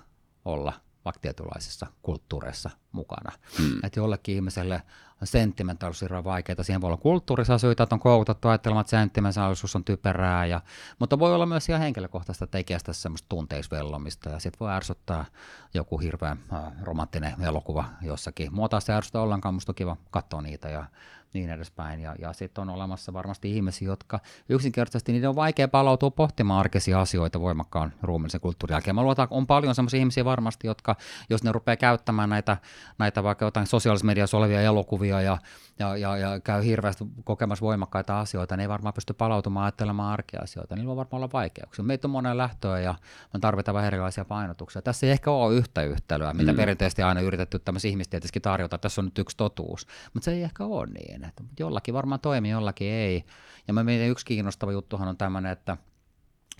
olla 0.44 0.72
vaikka 1.10 1.20
tietynlaisissa 1.20 1.86
kulttuureissa 2.02 2.70
mukana. 2.92 3.32
Hmm. 3.58 3.78
Että 3.84 4.00
jollekin 4.00 4.34
ihmiselle 4.34 4.82
sentimentaalisuus 5.24 6.12
on 6.12 6.24
vaikeaa. 6.24 6.62
Siihen 6.62 6.80
voi 6.80 6.88
olla 6.88 6.96
kulttuurisia 6.96 7.58
syitä, 7.58 7.82
että 7.82 7.94
on 7.94 8.00
koulutettu 8.00 8.48
ajattelemaan, 8.48 8.80
että 8.80 8.90
sentimentaalisuus 8.90 9.76
on 9.76 9.84
typerää, 9.84 10.46
ja, 10.46 10.60
mutta 10.98 11.18
voi 11.18 11.34
olla 11.34 11.46
myös 11.46 11.68
ihan 11.68 11.80
henkilökohtaista, 11.80 12.46
kestä 12.66 12.92
semmoista 12.92 13.28
tunteisvellomista, 13.28 14.30
ja 14.30 14.38
sitten 14.38 14.60
voi 14.60 14.72
ärsyttää 14.72 15.24
joku 15.74 15.98
hirveän 15.98 16.38
äh, 16.52 16.72
romanttinen 16.82 17.34
elokuva 17.42 17.84
jossakin. 18.02 18.54
Mua 18.54 18.68
se 18.78 18.92
ärsyttää 18.92 19.22
ollenkaan, 19.22 19.54
musta 19.54 19.70
on 19.70 19.74
kiva 19.74 19.96
katsoa 20.10 20.42
niitä, 20.42 20.68
ja 20.68 20.84
niin 21.32 21.50
edespäin. 21.50 22.00
Ja, 22.00 22.14
ja 22.18 22.32
sitten 22.32 22.62
on 22.62 22.70
olemassa 22.70 23.12
varmasti 23.12 23.56
ihmisiä, 23.56 23.88
jotka 23.88 24.20
yksinkertaisesti 24.48 25.12
niiden 25.12 25.28
on 25.28 25.36
vaikea 25.36 25.68
palautua 25.68 26.10
pohtimaan 26.10 26.60
arkisia 26.60 27.00
asioita 27.00 27.40
voimakkaan 27.40 27.92
ruumillisen 28.02 28.40
kulttuurin 28.40 28.74
jälkeen. 28.74 28.94
Mä 28.94 29.02
luotan, 29.02 29.28
on 29.30 29.46
paljon 29.46 29.74
sellaisia 29.74 30.00
ihmisiä 30.00 30.24
varmasti, 30.24 30.66
jotka, 30.66 30.96
jos 31.30 31.44
ne 31.44 31.52
rupeaa 31.52 31.76
käyttämään 31.76 32.30
näitä, 32.30 32.56
näitä 32.98 33.22
vaikka 33.22 33.44
jotain 33.44 33.66
sosiaalisessa 33.66 34.06
mediassa 34.06 34.36
olevia 34.36 34.60
elokuvia 34.60 35.20
ja, 35.20 35.38
ja, 35.78 35.96
ja, 35.96 36.16
ja 36.16 36.40
käy 36.40 36.64
hirveästi 36.64 37.04
kokemassa 37.24 37.64
voimakkaita 37.64 38.20
asioita, 38.20 38.56
ne 38.56 38.62
ei 38.62 38.68
varmaan 38.68 38.94
pysty 38.94 39.12
palautumaan 39.12 39.64
ajattelemaan 39.64 40.12
arkiasioita. 40.12 40.74
Niillä 40.74 40.88
voi 40.88 40.96
varmaan 40.96 41.18
olla 41.22 41.32
vaikeuksia. 41.32 41.84
Meitä 41.84 42.06
on 42.06 42.10
monen 42.10 42.38
lähtöä 42.38 42.80
ja 42.80 42.94
me 43.32 43.40
tarvitaan 43.40 43.74
vähän 43.74 43.86
erilaisia 43.86 44.24
painotuksia. 44.24 44.82
Tässä 44.82 45.06
ei 45.06 45.12
ehkä 45.12 45.30
ole 45.30 45.54
yhtä 45.54 45.82
yhtälöä, 45.82 46.34
mitä 46.34 46.52
mm. 46.52 46.56
perinteisesti 46.56 47.02
aina 47.02 47.20
yritetty 47.20 47.58
tämmöisiä 47.58 47.90
ihmistieteisesti 47.90 48.40
tarjota. 48.40 48.78
Tässä 48.78 49.00
on 49.00 49.04
nyt 49.04 49.18
yksi 49.18 49.36
totuus, 49.36 49.86
mutta 50.14 50.24
se 50.24 50.32
ei 50.32 50.42
ehkä 50.42 50.64
ole 50.64 50.86
niin. 50.86 51.19
Että 51.28 51.44
jollakin 51.58 51.94
varmaan 51.94 52.20
toimii, 52.20 52.50
jollakin 52.50 52.88
ei. 52.88 53.24
Ja 53.68 53.74
mä 53.74 53.84
mietin, 53.84 54.10
yksi 54.10 54.26
kiinnostava 54.26 54.72
juttuhan 54.72 55.08
on 55.08 55.16
tämmöinen, 55.16 55.52
että 55.52 55.76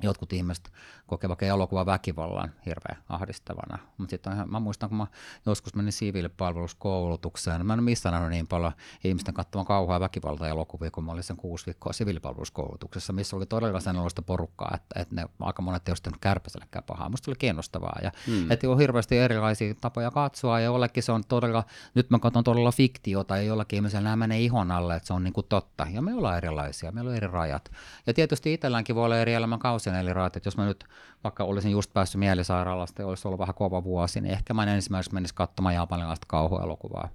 jotkut 0.03 0.33
ihmiset 0.33 0.73
kokee 1.11 1.29
vaikka 1.29 1.47
elokuvan 1.47 1.87
väkivallan 1.87 2.53
hirveän 2.67 3.03
ahdistavana. 3.09 3.79
Mutta 3.99 4.11
sitten 4.11 4.33
mä 4.47 4.61
muistan, 4.61 4.89
kun 4.89 4.99
mä 4.99 5.07
joskus 5.47 5.75
menin 5.75 5.93
siviilipalveluskoulutukseen, 5.93 7.67
mä 7.67 7.75
en 7.75 7.83
missään 7.83 8.13
nähnyt 8.13 8.31
niin 8.31 8.47
paljon 8.47 8.73
ihmisten 9.05 9.35
katsomaan 9.35 9.67
kauhaa 9.67 10.01
väkivalta 10.01 10.49
elokuvia, 10.49 10.91
kun 10.91 11.05
mä 11.05 11.13
olin 11.13 11.23
sen 11.23 11.37
kuusi 11.37 11.67
viikkoa 11.67 11.93
siviilipalveluskoulutuksessa, 11.93 13.13
missä 13.13 13.37
oli 13.37 13.47
todella 13.47 13.81
sellaista 13.81 14.23
porukkaa, 14.23 14.71
että, 14.75 15.01
että 15.01 15.15
ne 15.15 15.27
aika 15.41 15.63
monet 15.63 15.89
ei 15.89 15.91
olisi 15.93 16.03
tehnyt 16.03 16.21
kärpäsellekään 16.21 16.85
pahaa. 16.85 17.09
Musta 17.09 17.31
oli 17.31 17.37
kiinnostavaa. 17.39 17.99
Ja, 18.03 18.13
hmm. 18.27 18.51
Että 18.51 18.71
on 18.71 18.79
hirveästi 18.79 19.19
erilaisia 19.19 19.75
tapoja 19.81 20.11
katsoa 20.11 20.61
ja 20.61 20.65
jollekin 20.65 21.03
se 21.03 21.13
on 21.13 21.25
todella, 21.29 21.65
nyt 21.95 22.11
mä 22.11 22.19
katson 22.19 22.45
todella 22.45 22.73
fiktiota 22.73 23.37
ja 23.37 23.43
jollakin 23.43 23.77
ihmisellä 23.77 24.05
nämä 24.05 24.17
menee 24.17 24.41
ihon 24.41 24.71
alle, 24.71 24.97
että 24.97 25.07
se 25.07 25.13
on 25.13 25.25
niin 25.25 25.33
kuin 25.33 25.47
totta. 25.49 25.87
Ja 25.91 26.03
me 26.03 26.15
ollaan 26.15 26.37
erilaisia, 26.37 26.93
meillä 26.93 27.11
on 27.11 27.17
eri 27.17 27.27
rajat. 27.27 27.71
Ja 28.07 28.15
tietysti 28.15 28.55
itselläänkin 28.55 28.97
voi 28.97 29.05
olla 29.05 29.19
eri 29.19 29.35
elämän 29.35 29.59
kausia 29.59 30.01
eli 30.01 30.13
rajat, 30.13 30.37
että 30.37 30.47
jos 30.47 30.57
mä 30.57 30.67
nyt 30.67 30.85
vaikka 31.25 31.45
olisin 31.45 31.73
just 31.73 31.93
päässyt 31.93 32.19
mielisairaalasta 32.19 33.03
ja 33.03 33.09
olisi 33.09 33.29
ollut 33.29 33.41
vähän 33.41 33.55
kova 33.55 33.85
vuosi, 33.85 34.21
niin 34.21 34.33
ehkä 34.33 34.55
mä 34.55 34.63
en 34.63 34.69
ensimmäiseksi 34.69 35.15
menisi 35.15 35.35
katsomaan 35.35 35.75
japanilaista 35.75 36.27
kauhuelokuvaa 36.29 37.09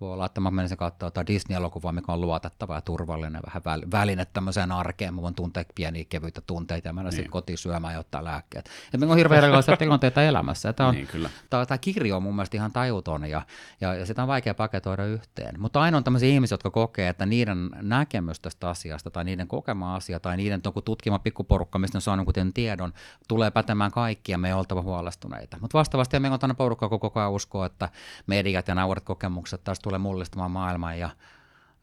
voi 0.00 0.12
olla, 0.12 0.26
että 0.26 0.40
mä 0.40 0.50
menisin 0.50 0.76
katsoa 0.76 1.06
jotain 1.06 1.26
Disney-elokuvaa, 1.26 1.92
mikä 1.92 2.12
on 2.12 2.20
luotettava 2.20 2.74
ja 2.74 2.80
turvallinen, 2.80 3.42
vähän 3.46 3.62
väline 3.90 4.24
tämmöiseen 4.24 4.72
arkeen. 4.72 5.14
Mä 5.14 5.22
voin 5.22 5.34
tuntea 5.34 5.64
pieniä 5.74 6.04
kevyitä 6.08 6.40
tunteita 6.40 6.88
ja 6.88 6.92
mennä 6.92 7.10
niin. 7.10 7.16
sitten 7.16 7.30
kotiin 7.30 7.58
syömään 7.58 7.94
ja 7.94 8.00
ottaa 8.00 8.24
lääkkeet. 8.24 8.70
Et 8.94 9.00
meillä 9.00 9.12
on 9.12 9.18
hirveän 9.18 9.44
erilaisia 9.44 9.76
tilanteita 9.76 10.22
elämässä. 10.22 10.72
Tämä, 10.72 10.88
on, 10.88 10.94
niin, 10.94 11.06
kyllä. 11.06 11.30
Tämä, 11.50 11.66
tämä 11.66 11.78
kirjo 11.78 12.16
on 12.16 12.22
mun 12.22 12.36
mielestä 12.36 12.56
ihan 12.56 12.72
tajuton 12.72 13.30
ja, 13.30 13.42
ja, 13.80 13.94
ja 13.94 14.06
sitä 14.06 14.22
on 14.22 14.28
vaikea 14.28 14.54
paketoida 14.54 15.04
yhteen. 15.04 15.60
Mutta 15.60 15.80
aina 15.80 15.96
on 15.96 16.04
tämmöisiä 16.04 16.28
ihmisiä, 16.28 16.54
jotka 16.54 16.70
kokee, 16.70 17.08
että 17.08 17.26
niiden 17.26 17.70
näkemys 17.82 18.40
tästä 18.40 18.68
asiasta 18.68 19.10
tai 19.10 19.24
niiden 19.24 19.48
kokema 19.48 19.96
asia 19.96 20.20
tai 20.20 20.36
niiden 20.36 20.62
tutkima 20.84 21.18
pikkuporukka, 21.18 21.78
mistä 21.78 21.96
ne 21.96 22.00
saa 22.00 22.16
jonkun 22.16 22.34
tiedon, 22.54 22.92
tulee 23.28 23.50
pätemään 23.50 23.90
kaikkia, 23.90 24.38
me 24.38 24.48
ei 24.48 24.54
oltava 24.54 24.82
huolestuneita. 24.82 25.56
Mutta 25.60 25.78
vastaavasti 25.78 26.18
meillä 26.18 26.34
on 26.34 26.40
tänne 26.40 26.54
porukka, 26.54 26.88
koko 26.88 27.20
ajan 27.20 27.32
uskoo, 27.32 27.64
että 27.64 27.88
mediat 28.26 28.68
ja 28.68 28.74
naurat 28.74 29.04
kokemukset 29.04 29.64
taas 29.64 29.78
tulee 29.90 29.98
mullistamaan 29.98 30.50
maailman 30.50 30.98
ja 30.98 31.10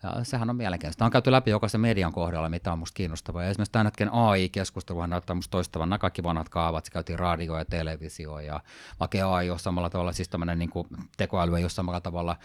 Ja 0.04 0.24
sehän 0.24 0.50
on 0.50 0.56
mielenkiintoista. 0.56 1.06
On 1.06 1.12
käyty 1.12 1.32
läpi 1.32 1.52
jokaisen 1.52 1.82
median 1.82 2.14
kohdalla, 2.14 2.50
mitä 2.50 2.72
on 2.72 2.80
musta 2.80 2.96
kiinnostavaa. 2.96 3.44
Ja 3.44 3.50
esimerkiksi 3.50 3.72
tämän 3.72 3.86
hetken 3.88 4.14
AI-keskusteluhan 4.14 5.10
näyttää 5.10 5.36
musta 5.36 5.52
toistavan 5.52 5.90
nämä 5.90 5.98
kaikki 5.98 6.24
vanhat 6.24 6.50
kaavat. 6.50 6.86
Se 6.86 6.92
käytiin 6.92 7.20
radio 7.20 7.58
ja 7.58 7.66
televisio 7.66 8.40
ja 8.40 8.60
vaikka 9.00 9.36
AI 9.36 9.50
on 9.50 9.60
samalla 9.60 9.90
tavalla, 9.90 10.12
siis 10.12 10.30
tämmöinen 10.30 10.60
niin 10.60 10.70
tekoäly 11.18 11.58
ei 11.58 11.64
ole 11.64 11.70
samalla 11.70 12.02
tavalla 12.02 12.36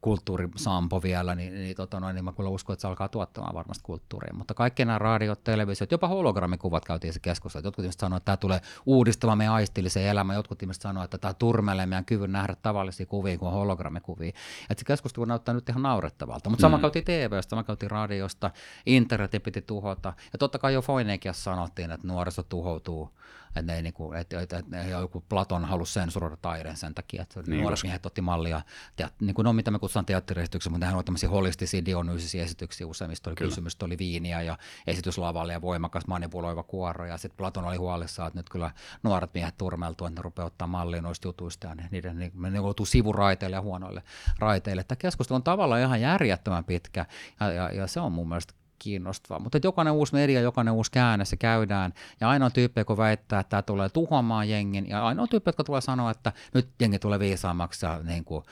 kulttuurisampo 0.00 1.02
vielä, 1.02 1.34
niin, 1.34 1.54
niin, 1.54 1.76
tota 1.76 2.00
noin, 2.00 2.14
niin 2.14 2.24
mä 2.24 2.32
kyllä 2.32 2.50
uskon, 2.50 2.74
että 2.74 2.80
se 2.80 2.88
alkaa 2.88 3.08
tuottamaan 3.08 3.54
varmasti 3.54 3.82
kulttuuria. 3.84 4.34
Mutta 4.34 4.54
kaikki 4.54 4.84
nämä 4.84 4.98
radiot, 4.98 5.44
televisiot, 5.44 5.92
jopa 5.92 6.08
hologrammikuvat 6.08 6.84
käytiin 6.84 7.12
se 7.12 7.20
keskustelu. 7.20 7.64
Jotkut 7.64 7.84
ihmiset 7.84 8.00
sanoivat, 8.00 8.20
että 8.20 8.24
tämä 8.24 8.36
tulee 8.36 8.60
uudistamaan 8.86 9.38
meidän 9.38 9.54
aistilliseen 9.54 10.06
elämään. 10.06 10.36
Jotkut 10.36 10.62
ihmiset 10.62 10.82
sanoivat, 10.82 11.04
että 11.04 11.18
tämä 11.18 11.34
turmelee 11.34 11.86
meidän 11.86 12.04
kyvyn 12.04 12.32
nähdä 12.32 12.56
tavallisia 12.62 13.06
kuvia 13.06 13.38
kuin 13.38 13.52
hologrammikuvia. 13.52 14.32
Että 14.70 14.80
se 14.80 14.84
keskustelu 14.84 15.24
näyttää 15.24 15.54
nyt 15.54 15.68
ihan 15.68 15.82
naurettavalta. 15.82 16.50
Mutta 16.50 16.60
sama 16.60 16.77
mm. 16.78 16.82
käytiin 16.82 17.04
TVstä, 17.04 17.50
sama 17.50 17.62
käytiin 17.62 17.90
radiosta, 17.90 18.50
internetin 18.86 19.40
piti 19.40 19.62
tuhota. 19.62 20.12
Ja 20.32 20.38
totta 20.38 20.58
kai 20.58 20.74
jo 20.74 20.82
Foinekiassa 20.82 21.42
sanottiin, 21.42 21.90
että 21.90 22.06
nuoriso 22.06 22.42
tuhoutuu 22.42 23.10
että, 23.58 23.72
ne, 23.72 23.82
niinku, 23.82 24.12
että, 24.12 24.40
että, 24.40 24.58
että 24.58 24.76
joku 24.76 25.24
Platon 25.28 25.64
halusi 25.64 25.92
sensuroida 25.92 26.36
taideen 26.36 26.76
sen 26.76 26.94
takia, 26.94 27.22
että 27.22 27.42
niin 27.46 27.60
nuoret 27.60 27.82
miehet 27.82 28.06
otti 28.06 28.20
mallia, 28.20 28.60
teat, 28.96 29.12
niin 29.20 29.34
kuin 29.34 29.44
no, 29.44 29.52
mitä 29.52 29.70
me 29.70 29.78
kutsutaan 29.78 30.06
teatteriesityksiä, 30.06 30.70
mutta 30.70 30.86
nehän 30.86 30.98
on 30.98 31.04
tämmöisiä 31.04 31.28
holistisia 31.28 31.84
dionuisisia 31.84 32.44
esityksiä 32.44 32.86
useimmista 32.86 33.30
oli 33.30 33.36
Kyllä. 33.36 33.48
kysymys, 33.48 33.76
oli 33.82 33.98
viiniä 33.98 34.42
ja 34.42 34.58
esityslavalle 34.86 35.52
ja 35.52 35.60
voimakas 35.60 36.06
manipuloiva 36.06 36.62
kuoro, 36.62 37.06
ja 37.06 37.18
sitten 37.18 37.36
Platon 37.36 37.64
oli 37.64 37.76
huolissaan, 37.76 38.28
että 38.28 38.38
nyt 38.38 38.48
kyllä 38.48 38.70
nuoret 39.02 39.34
miehet 39.34 39.58
turmeltuu, 39.58 40.06
että 40.06 40.20
ne 40.20 40.22
rupeaa 40.22 40.46
ottaa 40.46 40.68
mallia 40.68 41.02
noista 41.02 41.28
jutuista, 41.28 41.66
ja 41.66 41.74
ne, 41.74 41.88
niiden, 41.90 42.18
ne, 42.18 42.30
ne 42.50 42.56
joutuu 42.56 42.86
sivuraiteille 42.86 43.56
ja 43.56 43.62
huonoille 43.62 44.02
raiteille. 44.38 44.84
Tämä 44.84 44.96
keskustelu 44.96 45.36
on 45.36 45.42
tavallaan 45.42 45.80
ihan 45.80 46.00
järjettömän 46.00 46.64
pitkä, 46.64 47.06
ja, 47.40 47.52
ja, 47.52 47.72
ja 47.72 47.86
se 47.86 48.00
on 48.00 48.12
mun 48.12 48.28
mielestä 48.28 48.54
kiinnostavaa. 48.78 49.38
Mutta 49.38 49.58
jokainen 49.64 49.92
uusi 49.92 50.14
media, 50.14 50.40
jokainen 50.40 50.74
uusi 50.74 50.90
käänne, 50.90 51.24
se 51.24 51.36
käydään. 51.36 51.92
Ja 52.20 52.28
ainoa 52.28 52.50
tyyppi, 52.50 52.80
joka 52.80 52.96
väittää, 52.96 53.40
että 53.40 53.50
tämä 53.50 53.62
tulee 53.62 53.88
tuhoamaan 53.88 54.48
jengin, 54.48 54.88
ja 54.88 55.06
ainoa 55.06 55.26
tyyppi, 55.26 55.48
joka 55.48 55.64
tulee 55.64 55.80
sanoa, 55.80 56.10
että 56.10 56.32
nyt 56.54 56.68
jengi 56.80 56.98
tulee 56.98 57.18
viisaammaksi 57.18 57.86
ja 57.86 58.00
niin 58.02 58.24
kuin 58.24 58.44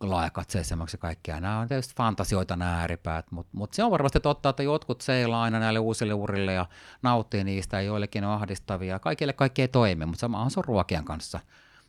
laajakatseisemmaksi 0.00 0.94
ja 0.94 0.98
kaikkea. 0.98 1.40
Nämä 1.40 1.58
on 1.58 1.68
tietysti 1.68 1.94
fantasioita 1.94 2.56
nämä 2.56 2.80
ääripäät, 2.80 3.26
mutta 3.30 3.50
mut 3.56 3.74
se 3.74 3.84
on 3.84 3.90
varmasti 3.90 4.20
totta, 4.20 4.48
että 4.48 4.62
jotkut 4.62 5.00
seilaa 5.00 5.42
aina 5.42 5.58
näille 5.58 5.78
uusille 5.78 6.14
urille 6.14 6.52
ja 6.52 6.66
nauttii 7.02 7.44
niistä 7.44 7.76
ja 7.76 7.82
joillekin 7.82 8.24
on 8.24 8.32
ahdistavia. 8.32 8.98
Kaikille 8.98 9.32
kaikki 9.32 9.62
ei 9.62 9.68
toimi, 9.68 10.06
mutta 10.06 10.20
samahan 10.20 10.50
se 10.50 10.60
on 10.60 10.64
ruokien 10.64 11.04
kanssa. 11.04 11.40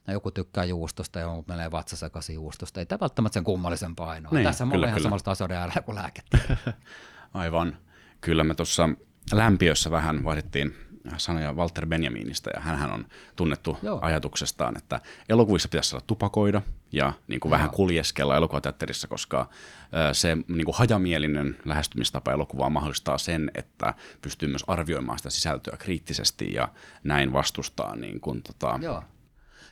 Ja 0.07 0.13
joku 0.13 0.31
tykkää 0.31 0.63
juustosta 0.63 1.19
ja 1.19 1.25
joku 1.25 1.45
menee 1.47 1.71
vatsa 1.71 1.97
sekaisin 1.97 2.35
juustosta. 2.35 2.79
Ei 2.79 2.85
tämä 2.85 2.99
välttämättä 2.99 3.33
sen 3.33 3.43
kummallisen 3.43 3.95
painoa. 3.95 4.31
Niin, 4.31 4.43
Tässä 4.43 4.63
on 4.63 4.83
ihan 4.83 5.19
asioiden 5.25 5.57
äärellä 5.57 5.81
kuin 5.81 5.95
lääkettä. 5.95 6.37
Aivan. 7.33 7.77
Kyllä 8.21 8.43
me 8.43 8.55
tuossa 8.55 8.89
lämpiössä 9.31 9.91
vähän 9.91 10.23
vaihdettiin 10.23 10.75
sanoja 11.17 11.53
Walter 11.53 11.85
Benjaminista, 11.85 12.49
ja 12.53 12.59
hän 12.59 12.91
on 12.91 13.05
tunnettu 13.35 13.77
Joo. 13.83 13.99
ajatuksestaan, 14.01 14.77
että 14.77 14.99
elokuvissa 15.29 15.69
pitäisi 15.69 15.89
saada 15.89 16.05
tupakoida 16.07 16.61
ja 16.91 17.13
niin 17.27 17.39
kuin 17.39 17.49
vähän 17.49 17.69
kuljeskella 17.69 18.35
elokuvateatterissa, 18.35 19.07
koska 19.07 19.49
se 20.13 20.37
niin 20.47 20.65
kuin 20.65 20.75
hajamielinen 20.75 21.57
lähestymistapa 21.65 22.31
elokuvaa 22.31 22.69
mahdollistaa 22.69 23.17
sen, 23.17 23.51
että 23.55 23.93
pystyy 24.21 24.49
myös 24.49 24.63
arvioimaan 24.67 25.17
sitä 25.17 25.29
sisältöä 25.29 25.77
kriittisesti 25.77 26.53
ja 26.53 26.67
näin 27.03 27.33
vastustaa 27.33 27.95
niin 27.95 28.19
kuin, 28.19 28.43
tota, 28.43 28.79
Joo. 28.81 29.03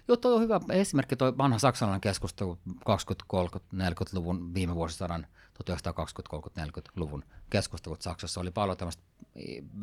Joo, 0.08 0.18
toi 0.18 0.34
on 0.34 0.42
hyvä 0.42 0.60
esimerkki, 0.70 1.16
tuo 1.16 1.38
vanha 1.38 1.60
saksalainen 1.60 2.02
keskustelu 2.02 2.58
20, 2.86 3.26
30, 3.28 3.90
40-luvun 3.90 4.54
viime 4.54 4.76
vuosisadan 4.76 5.28
1920, 5.54 6.30
30, 6.30 6.82
40-luvun 6.82 7.24
keskustelut 7.52 8.02
Saksassa. 8.02 8.42
Oli 8.42 8.52
paljon 8.52 8.78
tämmöistä 8.78 9.04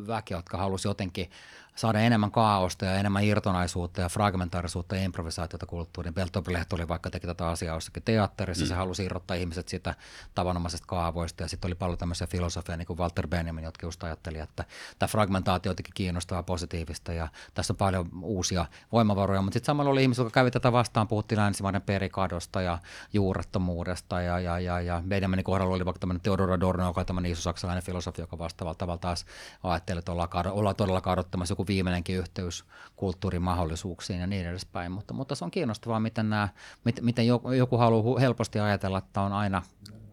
väkeä, 0.07 0.37
jotka 0.37 0.57
halusi 0.57 0.87
jotenkin 0.87 1.31
saada 1.75 1.99
enemmän 1.99 2.31
kaaosta 2.31 2.85
ja 2.85 2.95
enemmän 2.95 3.23
irtonaisuutta 3.23 4.01
ja 4.01 4.09
fragmentaarisuutta 4.09 4.95
ja 4.95 5.03
improvisaatiota 5.03 5.65
kulttuuriin. 5.65 6.13
Beltobilehto 6.13 6.75
oli 6.75 6.87
vaikka 6.87 7.09
teki 7.09 7.27
tätä 7.27 7.47
asiaa 7.47 7.75
jossakin 7.75 8.03
teatterissa, 8.03 8.65
mm. 8.65 8.69
se 8.69 8.75
halusi 8.75 9.03
irrottaa 9.03 9.37
ihmiset 9.37 9.67
siitä 9.67 9.95
tavanomaisesta 10.35 10.87
kaavoista. 10.87 11.43
Ja 11.43 11.49
sitten 11.49 11.69
oli 11.69 11.75
paljon 11.75 11.97
tämmöisiä 11.97 12.27
filosofia, 12.27 12.77
niin 12.77 12.85
kuin 12.85 12.99
Walter 12.99 13.27
Benjamin, 13.27 13.63
jotka 13.63 13.87
just 13.87 14.03
ajatteli, 14.03 14.39
että 14.39 14.65
tämä 14.99 15.07
fragmentaatio 15.07 15.69
jotenkin 15.69 15.93
kiinnostavaa 15.93 16.43
positiivista. 16.43 17.13
Ja 17.13 17.27
tässä 17.53 17.73
on 17.73 17.77
paljon 17.77 18.09
uusia 18.21 18.65
voimavaroja, 18.91 19.41
mutta 19.41 19.55
sitten 19.55 19.65
samalla 19.65 19.91
oli 19.91 20.01
ihmisiä, 20.01 20.23
jotka 20.23 20.39
kävi 20.39 20.51
tätä 20.51 20.71
vastaan, 20.71 21.07
puhuttiin 21.07 21.39
länsimaiden 21.39 21.81
perikadosta 21.81 22.61
ja 22.61 22.77
juurettomuudesta. 23.13 24.21
Ja, 24.21 24.39
ja, 24.39 24.59
ja, 24.59 24.81
ja 24.81 25.03
Benjaminin 25.07 25.45
kohdalla 25.45 25.75
oli 25.75 25.85
vaikka 25.85 25.99
tämmöinen 25.99 26.21
Theodor 26.21 26.51
Adorno, 26.51 26.87
joka 26.87 27.01
on 27.01 27.05
tämmöinen 27.05 27.31
iso 27.31 27.41
saksalainen 27.59 27.83
filosofi, 27.83 28.21
joka 28.21 28.37
vastaavalla 28.37 28.75
tavalla 28.75 28.99
taas 28.99 29.25
ajattelee, 29.63 29.99
että 29.99 30.11
ollaan, 30.11 30.29
ollaan 30.51 30.75
todella 30.75 31.01
kadottamassa 31.01 31.51
joku 31.51 31.67
viimeinenkin 31.67 32.15
yhteys 32.15 32.65
kulttuurin 32.95 33.41
mahdollisuuksiin 33.41 34.19
ja 34.19 34.27
niin 34.27 34.47
edespäin. 34.47 34.91
Mutta, 34.91 35.13
mutta 35.13 35.35
se 35.35 35.45
on 35.45 35.51
kiinnostavaa, 35.51 35.99
miten, 35.99 36.29
nämä, 36.29 36.49
miten, 36.85 37.05
miten 37.05 37.27
joku, 37.27 37.51
joku 37.51 37.77
haluaa 37.77 38.19
helposti 38.19 38.59
ajatella, 38.59 38.97
että 38.97 39.21
on 39.21 39.33
aina 39.33 39.61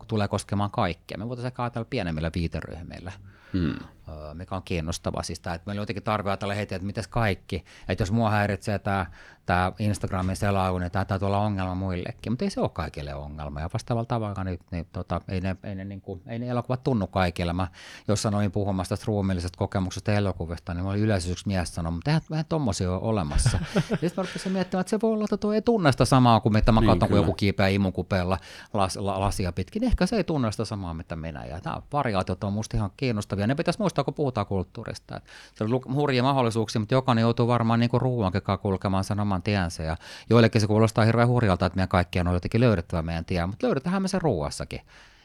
tulee 0.09 0.28
koskemaan 0.28 0.70
kaikkea. 0.70 1.18
Me 1.18 1.28
voitaisiin 1.28 1.47
ehkä 1.47 1.62
ajatella 1.62 1.86
pienemmillä 1.90 2.30
viiteryhmillä. 2.34 3.12
Hmm 3.53 3.95
mikä 4.34 4.57
on 4.57 4.62
kiinnostavaa. 4.62 5.22
Siis 5.22 5.40
tämä, 5.40 5.54
että 5.54 5.66
meillä 5.66 5.82
jotenkin 5.82 6.02
tarve 6.02 6.30
ajatella 6.30 6.54
heti, 6.54 6.74
että 6.74 6.86
mitäs 6.86 7.09
kaikki. 7.09 7.64
Että 7.88 8.02
jos 8.02 8.12
mua 8.12 8.30
häiritsee 8.30 8.78
tämä, 8.78 9.07
tämä 9.46 9.72
Instagramin 9.78 10.36
selailu, 10.36 10.78
niin 10.78 10.90
tämä 10.90 11.04
täytyy 11.04 11.26
olla 11.26 11.38
ongelma 11.38 11.74
muillekin. 11.74 12.32
Mutta 12.32 12.44
ei 12.44 12.50
se 12.50 12.61
ole 12.61 12.68
kaikille 12.68 13.14
ongelma. 13.14 13.61
Ja 13.61 13.70
vastaavalla 13.72 14.07
tavalla 14.07 14.44
niin, 14.44 14.59
niin 14.70 14.86
tota, 14.92 15.20
ei, 15.28 15.40
ne, 15.40 15.57
ei, 15.64 15.74
ne, 15.74 15.84
niin 15.84 16.00
kuin, 16.00 16.22
ei 16.26 16.38
ne 16.38 16.48
elokuvat 16.48 16.84
tunnu 16.84 17.07
kaikille. 17.07 17.52
Mä 17.52 17.68
jossain 18.09 18.34
olin 18.34 18.52
puhumassa 18.52 18.88
tästä 18.88 19.04
ruumiillisesta 19.07 19.59
kokemuksesta 19.59 20.12
elokuvista, 20.12 20.74
niin 20.74 20.84
mä 20.84 20.90
olin 20.90 21.02
yleensä 21.02 21.30
yksi 21.30 21.48
mies 21.48 21.74
sanoi, 21.74 21.92
mutta 21.92 22.11
eihän, 22.11 22.22
eihän 22.30 22.46
tommosia 22.48 22.92
ole 22.92 23.00
olemassa. 23.02 23.59
Sitten 23.88 24.11
mä 24.16 24.22
rupesin 24.22 24.52
miettimään, 24.52 24.80
että 24.80 24.90
se 24.90 24.98
voi 25.02 25.12
olla, 25.12 25.24
että 25.24 25.36
tuo 25.36 25.52
ei 25.52 25.62
tunne 25.62 25.92
sitä 25.92 26.04
samaa 26.04 26.40
kuin 26.40 26.52
mitä 26.52 26.72
mä 26.72 26.80
niin, 26.80 26.90
katson, 26.90 27.09
kun 27.09 27.18
joku 27.18 27.32
kiipeä 27.32 27.68
imukupeella 27.68 28.38
las, 28.72 28.96
la, 28.96 29.20
lasia 29.20 29.52
pitkin. 29.52 29.84
Ehkä 29.84 30.07
se 30.07 30.16
ei 30.16 30.24
tunne 30.24 30.52
sitä 30.52 30.64
samaa, 30.64 30.94
mitä 30.94 31.16
minä. 31.16 31.44
Ja 31.44 31.61
nämä 31.64 31.82
variaatiot 31.92 32.44
on 32.44 32.52
musta 32.52 32.76
ihan 32.76 32.90
kiinnostavia. 32.96 33.46
Ne 33.46 33.54
pitäisi 33.54 33.80
muistaa, 33.80 33.95
kun 34.05 34.14
puhutaan 34.14 34.47
kulttuurista. 34.47 35.16
Että 35.16 35.30
se 35.55 35.64
on 35.64 35.94
hurja 35.94 36.22
mahdollisuuksia, 36.22 36.80
mutta 36.80 36.94
jokainen 36.94 37.22
joutuu 37.22 37.49
varmaan 37.49 37.80
niin 37.80 37.90
ruuan 37.92 38.32
kulkemaan 38.62 39.05
sen 39.05 39.20
oman 39.20 39.42
tiensä. 39.42 39.82
Ja 39.82 39.97
joillekin 40.30 40.61
se 40.61 40.66
kuulostaa 40.66 41.05
hirveän 41.05 41.28
hurjalta, 41.28 41.66
että 41.66 41.76
meidän 41.76 41.88
kaikkien 41.88 42.28
on 42.28 42.34
jotenkin 42.34 42.61
löydettävä 42.61 43.03
meidän 43.03 43.24
tie, 43.24 43.47
mutta 43.47 43.66
löydetään 43.66 44.03
me 44.03 44.09
sen 44.09 44.22
ruuassakin. 44.22 44.80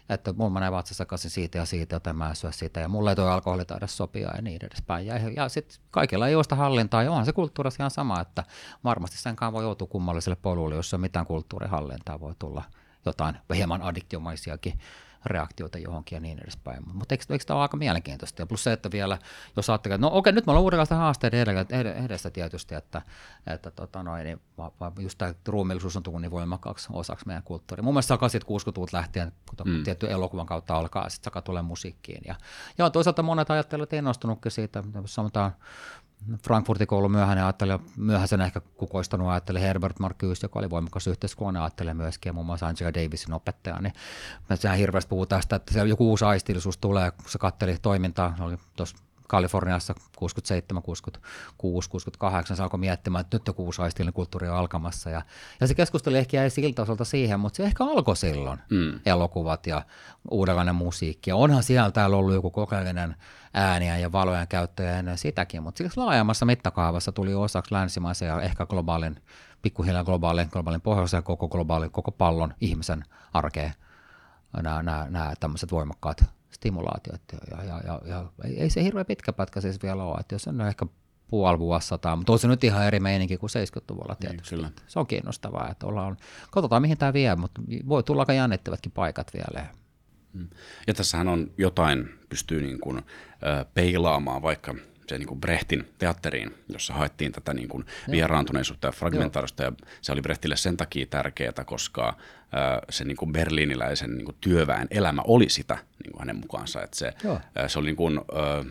Että 0.10 0.34
mulla 0.34 0.50
menee 0.50 0.72
vatsassa 0.72 1.06
kanssa 1.06 1.30
siitä 1.30 1.58
ja 1.58 1.66
siitä, 1.66 1.96
joten 1.96 2.16
mä 2.16 2.30
en 2.30 2.36
syö 2.36 2.52
siitä, 2.52 2.80
ja 2.80 2.88
mulle 2.88 3.10
ei 3.10 3.16
tuo 3.16 3.26
alkoholi 3.26 3.66
taida 3.66 3.88
sopia 3.88 4.32
ja 4.36 4.42
niin 4.42 4.66
edespäin. 4.66 5.06
Ja, 5.06 5.18
ja 5.36 5.50
sitten 5.50 5.78
kaikilla 5.92 6.28
ei 6.28 6.36
ole 6.36 6.44
sitä 6.44 6.56
hallintaa, 6.56 7.04
ja 7.04 7.12
onhan 7.12 7.26
se 7.26 7.34
kulttuurissa 7.34 7.84
ihan 7.84 7.92
sama, 7.92 8.22
että 8.22 8.44
varmasti 8.84 9.18
sen 9.18 9.36
kanssa 9.36 9.54
voi 9.54 9.64
joutua 9.64 9.88
kummalliselle 9.88 10.38
polulle, 10.42 10.76
jos 10.76 10.94
ei 10.94 11.00
mitään 11.00 11.26
kulttuurihallintaa, 11.26 12.20
voi 12.20 12.34
tulla 12.40 12.64
jotain 13.06 13.36
hieman 13.56 13.82
addiktiomaisiakin 13.82 14.80
reaktioita 15.26 15.78
johonkin 15.78 16.16
ja 16.16 16.20
niin 16.20 16.40
edespäin. 16.40 16.84
Mutta 16.94 17.14
eikö, 17.14 17.24
eikö 17.30 17.46
tämä 17.46 17.56
ole 17.56 17.62
aika 17.62 17.78
mielenkiintoista? 17.78 18.42
Ja 18.42 18.46
plus 18.46 18.64
se, 18.64 18.72
että 18.74 18.92
vielä, 18.92 19.18
jos 19.56 19.70
ajattelee, 19.70 19.96
että 19.96 20.08
no 20.08 20.14
okei, 20.14 20.34
nyt 20.34 20.46
me 20.46 20.52
ollaan 20.52 20.64
uudenlaista 20.64 20.96
haasteiden 20.96 21.58
edessä 22.06 22.30
tietysti, 22.30 22.76
että, 22.76 23.02
että 23.48 23.72
tota 23.72 24.04
noin, 24.04 24.24
niin, 24.24 24.42
just 25.00 25.18
tämä 25.18 25.34
ruumiillisuus 25.48 25.98
on 25.98 26.04
tullut 26.04 26.22
niin 26.22 26.32
voimakkaaksi 26.32 26.88
osaksi 26.94 27.28
meidän 27.28 27.44
kulttuuria. 27.44 27.84
Mun 27.84 27.94
mielestä 27.94 28.16
80-60-luvulta 28.16 28.98
lähtien, 28.98 29.32
kun 29.50 29.72
mm. 29.72 29.84
tietty 29.84 30.12
elokuvan 30.12 30.46
kautta 30.46 30.76
alkaa, 30.76 31.10
sitten 31.10 31.26
saka 31.26 31.42
tulee 31.42 31.62
musiikkiin. 31.62 32.22
Ja, 32.28 32.36
ja 32.78 32.90
toisaalta 32.90 33.24
monet 33.24 33.52
ajattelevat, 33.52 33.88
että 33.88 33.96
innostunutkin 33.96 34.52
siitä, 34.52 34.84
sanotaan 35.06 35.52
Frankfurtin 36.44 36.88
koulu 36.88 37.10
myöhäinen 37.10 37.44
ajattelija, 37.44 37.80
myöhäisen 37.98 38.42
ehkä 38.42 38.62
kukoistanut 38.78 39.30
ajatteli 39.30 39.62
Herbert 39.62 40.00
Marcuse, 40.00 40.46
joka 40.46 40.60
oli 40.60 40.70
voimakas 40.70 41.08
yhteiskunnan 41.08 41.64
ajattelija 41.64 41.94
myöskin, 41.94 42.30
ja 42.30 42.34
muun 42.34 42.46
muassa 42.46 42.68
Angela 42.68 42.94
Davisin 42.94 43.34
opettaja, 43.34 43.82
niin 43.82 43.94
sehän 44.56 44.78
hirveästi 44.78 45.10
puhuu 45.10 45.26
tästä, 45.26 45.56
että 45.56 45.80
joku 45.84 46.10
uusi 46.10 46.26
aistillisuus 46.26 46.78
tulee, 46.78 47.12
kun 47.12 47.26
se 47.28 47.38
katteli 47.38 47.78
toimintaa, 47.82 48.36
oli 48.40 48.58
tuossa 48.76 48.98
Kaliforniassa 49.32 49.94
67, 50.18 50.84
66, 50.84 51.90
68 51.90 52.58
se 52.58 52.64
alkoi 52.64 52.80
miettimään, 52.80 53.22
että 53.22 53.38
nyt 53.38 53.48
joku 53.48 53.66
uusi 53.66 53.82
aistillinen 53.82 54.14
kulttuuri 54.14 54.50
on 54.50 54.56
alkamassa. 54.56 55.10
Ja, 55.10 55.22
ja 55.62 55.68
se 55.68 55.76
keskustelu 55.76 56.16
ehkä 56.16 56.38
jäi 56.38 56.50
siltä 56.50 56.82
osalta 56.82 57.06
siihen, 57.06 57.40
mutta 57.40 57.58
se 57.58 57.64
ehkä 57.64 57.84
alkoi 57.84 58.16
silloin, 58.16 58.60
mm. 58.70 59.00
elokuvat 59.06 59.68
ja 59.68 59.82
uudenlainen 60.32 60.76
musiikki. 60.76 61.30
Ja 61.30 61.36
onhan 61.36 61.64
siellä 61.64 61.92
täällä 61.92 62.18
ollut 62.18 62.34
joku 62.34 62.52
kokeellinen 62.52 63.16
ääniä 63.54 63.98
ja 63.98 64.12
valojen 64.12 64.48
käyttöä 64.48 65.00
ennen 65.00 65.18
sitäkin, 65.18 65.64
mutta 65.64 65.78
siksi 65.78 66.00
laajemmassa 66.00 66.46
mittakaavassa 66.46 67.12
tuli 67.12 67.34
osaksi 67.34 67.74
länsimaisen 67.74 68.28
ja 68.28 68.42
ehkä 68.42 68.66
globaalin, 68.66 69.16
pikkuhiljaa 69.62 70.04
globaalin, 70.04 70.48
globaalin 70.52 70.82
pohjoisen 70.82 71.18
ja 71.18 71.22
koko 71.22 71.48
globaalin, 71.48 71.92
koko 71.92 72.12
pallon 72.12 72.54
ihmisen 72.62 73.04
arkeen 73.34 73.74
nämä, 74.54 74.84
nämä, 74.84 75.08
nämä 75.10 75.34
tämmöiset 75.40 75.72
voimakkaat 75.72 76.26
stimulaatiot. 76.52 77.22
Ja, 77.52 77.64
ja, 77.64 77.82
ja, 77.86 78.02
ja 78.06 78.26
ei 78.44 78.70
se 78.70 78.84
hirveän 78.84 79.06
pitkä 79.06 79.34
pätkä 79.34 79.62
siis 79.62 79.84
vielä 79.84 80.04
ole, 80.04 80.20
että 80.20 80.36
jos 80.36 80.48
on 80.48 80.62
ehkä 80.62 80.86
puoli 81.28 81.60
vuosisataa, 81.60 82.16
mutta 82.16 82.34
on 82.34 82.40
se 82.40 82.48
nyt 82.48 82.64
ihan 82.64 82.88
eri 82.88 83.00
meininki 83.00 83.38
kuin 83.38 83.50
70-luvulla 83.50 84.16
niin, 84.20 84.30
tietysti. 84.30 84.56
Niin, 84.56 84.74
se 84.88 85.00
on 85.00 85.08
kiinnostavaa, 85.08 85.70
että 85.72 85.88
ollaan, 85.88 86.18
katsotaan 86.52 86.82
mihin 86.82 86.98
tämä 86.98 87.14
vie, 87.14 87.36
mutta 87.36 87.62
voi 87.88 88.04
tulla 88.04 88.22
aika 88.22 88.34
jännittävätkin 88.34 88.92
paikat 88.92 89.32
vielä. 89.34 89.68
Mm. 90.34 90.48
Ja 90.88 90.94
tässähän 90.94 91.28
on 91.28 91.52
jotain, 91.58 92.10
pystyy 92.30 92.62
niin 92.62 92.80
kuin, 92.80 92.98
äh, 92.98 93.66
peilaamaan 93.74 94.42
vaikka 94.42 94.76
se 95.12 95.18
niin 95.18 95.28
kuin 95.28 95.42
Brehtin 95.42 95.90
teatteriin, 95.98 96.56
jossa 96.70 96.94
haettiin 96.94 97.32
tätä 97.32 97.54
niin 97.54 97.70
kuin 97.70 97.86
vieraantuneisuutta 98.12 98.88
ja 98.88 98.92
fragmentaarista. 98.92 99.64
Ja 99.64 99.72
se 100.02 100.12
oli 100.12 100.22
Brehtille 100.22 100.58
sen 100.58 100.78
takia 100.78 101.06
tärkeää, 101.06 101.64
koska 101.66 102.18
se 102.90 103.04
niin 103.04 103.18
kuin 103.18 103.34
berliiniläisen 103.34 104.18
niin 104.18 104.26
kuin 104.26 104.38
työväen 104.42 104.88
elämä 104.92 105.22
oli 105.26 105.50
sitä 105.50 105.78
niin 106.04 106.12
kuin 106.12 106.20
hänen 106.20 106.36
mukaansa. 106.36 106.84
Että 106.84 106.98
se, 106.98 107.14
se 107.68 107.80
oli 107.80 107.86
niin 107.86 107.96
kuin, 107.96 108.22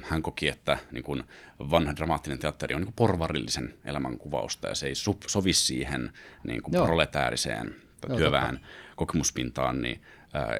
hän 0.03 0.22
koki, 0.22 0.49
että 0.49 0.78
niin 0.93 1.05
kuin 1.05 1.24
vanha 1.59 1.97
dramaattinen 1.97 2.38
teatteri 2.38 2.74
on 2.74 2.80
niin 2.80 2.86
kuin 2.86 3.09
porvarillisen 3.09 3.74
elämän 3.84 4.18
kuvausta 4.18 4.68
ja 4.68 4.74
se 4.74 4.86
ei 4.86 4.95
sovi 5.26 5.53
siihen 5.53 6.12
niin 6.45 6.62
kuin 6.62 6.72
proletääriseen 6.86 7.74
Joo, 8.09 8.16
työväen 8.16 8.55
totta. 8.55 8.68
kokemuspintaan, 8.97 9.82
niin 9.82 10.03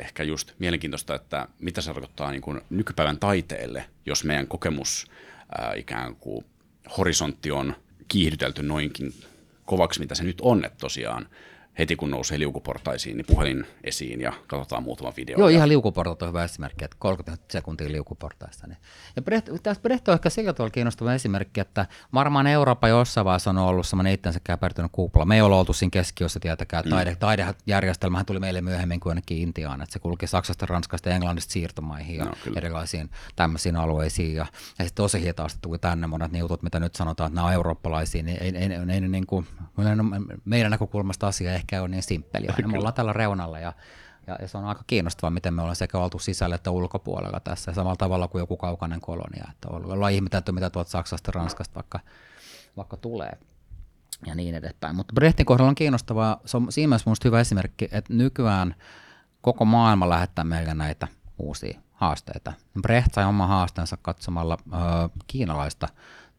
ehkä 0.01 0.23
just 0.23 0.53
mielenkiintoista, 0.59 1.15
että 1.15 1.49
mitä 1.59 1.81
se 1.81 1.93
tarkoittaa 1.93 2.31
niin 2.31 2.43
kuin 2.43 2.61
nykypäivän 2.71 3.19
taiteelle, 3.19 3.85
jos 4.07 4.25
meidän 4.25 4.47
kokemus 4.47 5.11
ää, 5.59 5.75
ikään 5.75 6.17
kuin 6.17 6.45
horisontti 6.97 7.51
on 7.51 7.77
kiihdytelty 8.09 8.63
noinkin 8.63 9.15
kovaksi, 9.65 10.01
mitä 10.01 10.15
se 10.15 10.25
nyt 10.25 10.41
on, 10.41 10.65
että 10.65 10.79
tosiaan 10.79 11.29
heti 11.79 11.97
kun 11.97 12.11
nousee 12.11 12.39
liukuportaisiin, 12.39 13.17
niin 13.17 13.27
puhelin 13.27 13.67
esiin 13.85 14.21
ja 14.21 14.33
katsotaan 14.47 14.83
muutama 14.83 15.13
video. 15.17 15.39
Joo, 15.39 15.49
ihan 15.49 15.69
liukuportat 15.69 16.23
on 16.23 16.29
hyvä 16.29 16.45
esimerkki, 16.45 16.85
että 16.85 16.97
30 17.01 17.45
sekuntia 17.51 17.93
liukuportaista. 17.93 18.67
Niin. 18.67 18.79
Ja 19.17 19.23
Brecht, 19.23 19.49
tässä 19.63 19.83
Brecht 19.83 20.09
on 20.09 20.15
ehkä 20.15 20.31
sillä 20.31 20.53
tavalla 20.53 20.71
kiinnostava 20.71 21.15
esimerkki, 21.15 21.61
että 21.61 21.87
varmaan 22.15 22.47
Eurooppa 22.47 22.89
jossain 22.89 23.25
vaiheessa 23.25 23.51
on 23.51 23.59
ollut 23.59 23.87
semmoinen 23.87 24.13
itsensä 24.13 24.41
käpertynyt 24.45 24.93
kupla. 24.93 25.25
Me 25.25 25.35
ei 25.35 25.41
ole 25.41 25.55
oltu 25.55 25.73
siinä 25.73 25.91
keskiössä 25.91 26.41
tietäkään. 26.41 26.85
Mm. 26.85 26.91
Taide, 26.91 27.17
taidejärjestelmähän 27.17 28.27
tuli 28.27 28.41
meille 28.41 28.61
myöhemmin 28.61 29.01
kuin 29.01 29.11
ainakin 29.11 29.39
Intiaan, 29.39 29.83
että 29.83 29.93
se 29.93 29.99
kulki 29.99 30.27
Saksasta, 30.27 30.67
Ranskasta 30.67 31.09
ja 31.09 31.15
Englannista 31.15 31.53
siirtomaihin 31.53 32.17
ja 32.17 32.25
no, 32.25 32.33
erilaisiin 32.57 33.11
tämmöisiin 33.37 33.77
alueisiin. 33.77 34.35
Ja, 34.35 34.47
ja 34.79 34.85
sitten 34.85 35.03
tosi 35.03 35.23
hitaasti 35.23 35.59
tuli 35.63 35.79
tänne 35.79 36.07
monet 36.07 36.33
ne 36.33 36.39
jutut, 36.39 36.63
mitä 36.63 36.81
nyt 36.81 36.95
sanotaan, 36.95 37.29
että 37.29 37.35
nämä 37.35 37.47
on 37.47 37.53
eurooppalaisia, 37.53 38.23
niin 38.23 38.43
ei, 38.43 38.57
ei, 38.57 38.73
ei, 38.73 38.95
ei 38.95 39.01
niin 39.01 39.27
kuin, 39.27 39.47
meidän 40.45 40.71
näkökulmasta 40.71 41.27
asia 41.27 41.60
ehkä 41.61 41.83
on 41.83 41.91
niin 41.91 42.03
simppeliä. 42.03 42.55
Me 42.67 42.79
ollaan 42.79 42.95
tällä 42.95 43.13
reunalla 43.13 43.59
ja, 43.59 43.73
ja, 44.27 44.37
ja 44.41 44.49
se 44.49 44.59
on 44.59 44.65
aika 44.65 44.85
kiinnostavaa, 44.87 45.31
miten 45.31 45.55
me 45.55 45.63
ollaan 45.63 45.77
sekä 45.77 45.99
oltu 45.99 46.19
sisällä 46.19 46.55
että 46.55 46.71
ulkopuolella 46.71 47.41
tässä 47.41 47.73
samalla 47.73 47.97
tavalla 47.97 48.29
kuin 48.29 48.41
joku 48.41 48.57
kaukainen 48.57 49.01
kolonia. 49.01 49.45
Että 49.51 49.69
ollaan 49.69 50.13
ihmetelty, 50.13 50.53
mitä 50.53 50.71
tuolta 50.71 50.91
Saksasta 50.91 51.33
Ranskasta 51.35 51.75
vaikka, 51.75 52.01
vaikka 52.77 52.97
tulee 52.97 53.33
ja 54.27 54.35
niin 54.35 54.55
edespäin. 54.55 54.97
Mutta 54.97 55.13
Brehtin 55.15 55.47
kohdalla 55.47 55.69
on 55.69 55.75
kiinnostavaa, 55.75 56.41
se 56.45 56.57
on 56.57 56.73
siinä 56.73 56.89
mielessä 56.89 57.11
hyvä 57.25 57.41
esimerkki, 57.41 57.89
että 57.93 58.15
nykyään 58.15 58.75
koko 59.41 59.65
maailma 59.65 60.09
lähettää 60.09 60.45
meille 60.45 60.75
näitä 60.75 61.09
uusia 61.39 61.81
haasteita. 61.93 62.53
Brecht 62.83 63.15
sai 63.15 63.25
oma 63.25 63.47
haasteensa 63.47 63.99
katsomalla 64.03 64.59
ö, 64.67 64.77
kiinalaista 65.27 65.89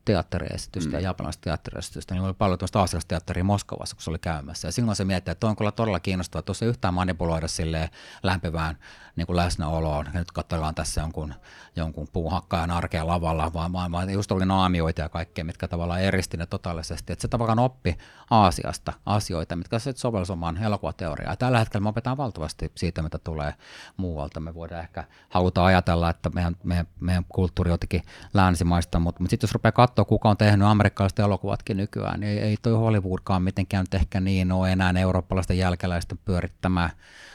teatteriesitystä 0.05 0.89
mm. 0.89 0.93
ja 0.93 0.99
japanilaista 0.99 1.41
teatteriesitystä, 1.41 2.13
niin 2.13 2.23
oli 2.23 2.33
paljon 2.33 2.59
tuosta 2.59 2.79
aasialaista 2.79 3.07
teatteria 3.07 3.43
Moskovassa, 3.43 3.95
kun 3.95 4.03
se 4.03 4.09
oli 4.09 4.19
käymässä. 4.19 4.67
Ja 4.67 4.71
silloin 4.71 4.95
se 4.95 5.05
mietti, 5.05 5.31
että 5.31 5.47
on 5.47 5.55
kyllä 5.55 5.71
todella 5.71 5.99
kiinnostavaa, 5.99 6.39
että 6.39 6.45
tuossa 6.45 6.65
yhtään 6.65 6.93
manipuloida 6.93 7.47
sille 7.47 7.89
lämpivään 8.23 8.77
niin 9.15 9.27
kuin 9.27 9.37
läsnäoloon. 9.37 10.05
Ja 10.13 10.19
nyt 10.19 10.31
katsellaan 10.31 10.75
tässä 10.75 11.01
jonkun, 11.01 11.33
jonkun 11.75 12.07
puuhakkaajan 12.13 12.71
arkea 12.71 13.07
lavalla, 13.07 13.53
vaan, 13.53 13.73
vaan, 13.73 13.91
vaan 13.91 14.09
just 14.09 14.31
oli 14.31 14.45
naamioita 14.45 15.01
ja 15.01 15.09
kaikkea, 15.09 15.43
mitkä 15.43 15.67
tavallaan 15.67 16.01
eristi 16.01 16.37
ne 16.37 16.45
totaalisesti. 16.45 17.13
Että 17.13 17.21
se 17.21 17.27
tavallaan 17.27 17.59
oppi 17.59 17.97
Aasiasta 18.29 18.93
asioita, 19.05 19.55
mitkä 19.55 19.79
se 19.79 19.93
sovelsi 19.95 20.31
omaan 20.31 20.57
elokuvateoriaan. 20.57 21.31
Ja 21.31 21.35
tällä 21.35 21.59
hetkellä 21.59 21.83
me 21.83 21.89
opetaan 21.89 22.17
valtavasti 22.17 22.71
siitä, 22.75 23.01
mitä 23.01 23.19
tulee 23.23 23.53
muualta. 23.97 24.39
Me 24.39 24.53
voidaan 24.53 24.81
ehkä 24.81 25.03
haluta 25.29 25.65
ajatella, 25.65 26.09
että 26.09 26.29
meidän, 26.29 26.55
meidän, 26.63 26.87
meidän 26.99 27.25
kulttuuri 27.29 27.71
jotenkin 27.71 28.01
länsimaista, 28.33 28.99
mutta, 28.99 29.23
mutta 29.23 29.29
sitten 29.29 29.47
jos 29.47 29.53
rupeaa 29.53 29.71
katsoa, 29.91 30.05
kuka 30.05 30.29
on 30.29 30.37
tehnyt 30.37 30.67
amerikkalaiset 30.67 31.19
elokuvatkin 31.19 31.77
nykyään, 31.77 32.19
niin 32.19 32.31
ei, 32.31 32.39
ei 32.39 32.57
toi 32.61 32.73
Hollywoodkaan 32.73 33.43
mitenkään 33.43 33.83
nyt 33.83 33.93
ehkä 33.93 34.19
niin 34.19 34.51
ole 34.51 34.71
enää 34.71 34.93
eurooppalaisten 34.99 35.57
jälkeläisten 35.57 36.19
pyörittämää 36.25 36.89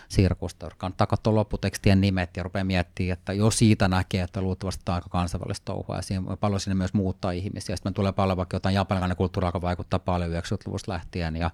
sirkusta. 0.08 0.68
Kannattaa 0.76 1.06
katsoa 1.06 1.34
lopputekstien 1.34 2.00
nimet 2.00 2.36
ja 2.36 2.42
rupeaa 2.42 2.64
miettimään, 2.64 3.12
että 3.12 3.32
jo 3.32 3.50
siitä 3.50 3.88
näkee, 3.88 4.22
että 4.22 4.40
luultavasti 4.40 4.82
tämä 4.84 4.94
on 4.94 4.96
aika 4.96 5.08
kansainvälistä 5.08 5.64
touhua 5.64 5.96
ja 5.96 6.02
siinä 6.02 6.36
paljon 6.40 6.60
sinne 6.60 6.74
myös 6.74 6.94
muuttaa 6.94 7.30
ihmisiä. 7.30 7.76
Sitten 7.76 7.94
tulee 7.94 8.12
paljon 8.12 8.36
vaikka 8.36 8.56
jotain 8.56 8.74
japanilainen 8.74 9.16
kulttuuri, 9.16 9.48
joka 9.48 9.60
vaikuttaa 9.60 9.98
paljon 9.98 10.30
90-luvusta 10.30 10.92
lähtien 10.92 11.36
ja 11.36 11.50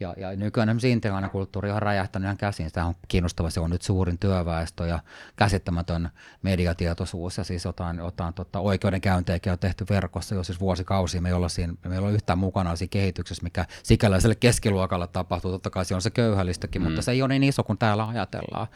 ja, 0.00 0.14
ja 0.16 0.36
nykyään 0.36 0.68
esimerkiksi 0.68 0.90
intialainen 0.90 1.30
kulttuuri 1.30 1.70
on 1.70 1.82
räjähtänyt 1.82 2.26
ihan 2.26 2.36
käsiin. 2.36 2.68
Sitä 2.68 2.84
on 2.84 2.94
kiinnostava, 3.08 3.50
se 3.50 3.60
on 3.60 3.70
nyt 3.70 3.82
suurin 3.82 4.18
työväestö 4.18 4.86
ja 4.86 4.98
käsittämätön 5.36 6.10
mediatietoisuus 6.42 7.38
ja 7.38 7.44
siis 7.44 7.64
jotain, 7.64 7.98
jotain 7.98 8.34
tota, 8.34 8.60
oikeudenkäyntejäkin 8.60 9.52
on 9.52 9.58
tehty 9.58 9.86
verkossa 9.90 10.34
jo 10.34 10.42
siis 10.42 10.60
vuosikausia. 10.60 11.20
Me 11.20 11.28
ei 11.28 11.34
olla, 11.34 11.48
siinä, 11.48 11.74
me 11.84 11.94
ei 11.94 11.98
olla 11.98 12.10
yhtään 12.10 12.38
mukana 12.38 12.76
siinä 12.76 12.90
kehityksessä, 12.90 13.42
mikä 13.42 13.66
sikäläiselle 13.82 14.34
keskiluokalle 14.34 15.06
tapahtuu. 15.06 15.50
Totta 15.50 15.70
kai 15.70 15.84
se 15.84 15.94
on 15.94 16.02
se 16.02 16.10
köyhällistäkin, 16.10 16.82
mm. 16.82 16.86
mutta 16.86 17.02
se 17.02 17.12
ei 17.12 17.22
ole 17.22 17.28
niin 17.28 17.44
iso 17.44 17.64
kuin 17.64 17.78
täällä 17.84 18.08
ajatellaan. 18.08 18.66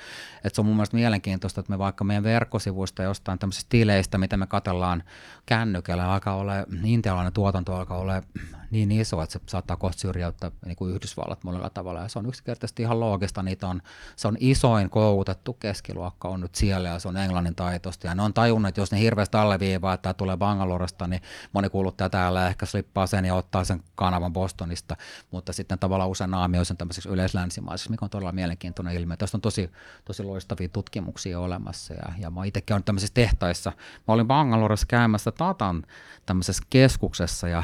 Et 0.44 0.54
se 0.54 0.60
on 0.60 0.66
mun 0.66 0.76
mielestä 0.76 0.96
mielenkiintoista, 0.96 1.60
että 1.60 1.72
me 1.72 1.78
vaikka 1.78 2.04
meidän 2.04 2.24
verkkosivuista 2.24 3.02
jostain 3.02 3.38
tämmöisistä 3.38 3.68
tileistä, 3.68 4.18
mitä 4.18 4.36
me 4.36 4.46
katellaan 4.46 5.02
kännykällä, 5.46 6.12
alkaa 6.12 6.36
olla, 6.36 6.52
intialainen 6.84 7.32
tuotanto 7.32 7.76
alkaa 7.76 7.98
olla 7.98 8.22
niin 8.70 8.92
iso, 8.92 9.22
että 9.22 9.32
se 9.32 9.40
saattaa 9.46 9.76
kohta 9.76 10.00
syrjäyttää 10.00 10.50
niin 10.66 10.76
kuin 10.76 10.94
Yhdysvallat 10.94 11.44
monella 11.44 11.70
tavalla. 11.70 12.00
Ja 12.00 12.08
se 12.08 12.18
on 12.18 12.26
yksinkertaisesti 12.26 12.82
ihan 12.82 13.00
loogista. 13.00 13.42
Niitä 13.42 13.68
on, 13.68 13.82
se 14.16 14.28
on 14.28 14.36
isoin 14.40 14.90
koulutettu 14.90 15.52
keskiluokka 15.52 16.28
on 16.28 16.40
nyt 16.40 16.54
siellä 16.54 16.88
ja 16.88 16.98
se 16.98 17.08
on 17.08 17.16
englannin 17.16 17.54
taitosta. 17.54 18.06
Ja 18.06 18.14
ne 18.14 18.22
on 18.22 18.34
tajunnut, 18.34 18.68
että 18.68 18.80
jos 18.80 18.92
ne 18.92 18.98
hirveästi 18.98 19.36
alleviivaa, 19.36 19.94
että 19.94 20.02
tämä 20.02 20.14
tulee 20.14 20.36
Bangaloresta, 20.36 21.06
niin 21.06 21.22
moni 21.52 21.68
kuluttaja 21.68 22.10
täällä 22.10 22.48
ehkä 22.48 22.66
slippaa 22.66 23.06
sen 23.06 23.24
ja 23.24 23.34
ottaa 23.34 23.64
sen 23.64 23.82
kanavan 23.94 24.32
Bostonista. 24.32 24.96
Mutta 25.30 25.52
sitten 25.52 25.78
tavallaan 25.78 26.10
usein 26.10 26.30
naamioi 26.30 26.64
sen 26.64 26.76
tämmöiseksi 26.76 27.08
yleislänsimaiseksi, 27.08 27.90
mikä 27.90 28.04
on 28.04 28.10
todella 28.10 28.32
mielenkiintoinen 28.32 28.94
ilmiö. 28.94 29.16
Tästä 29.16 29.36
on 29.36 29.40
tosi, 29.40 29.70
tosi 30.04 30.22
loistavia 30.22 30.68
tutkimuksia 30.68 31.40
olemassa. 31.40 31.94
Ja, 31.94 32.12
ja 32.18 32.30
mä 32.30 32.44
itsekin 32.44 32.74
olen 32.74 32.84
tämmöisissä 32.84 33.14
tehtaissa. 33.14 33.72
Mä 34.08 34.14
olin 34.14 34.26
Bangaloressa 34.26 34.86
käymässä 34.86 35.32
Tatan 35.32 35.84
tämmöisessä 36.26 36.62
keskuksessa 36.70 37.48
ja 37.48 37.62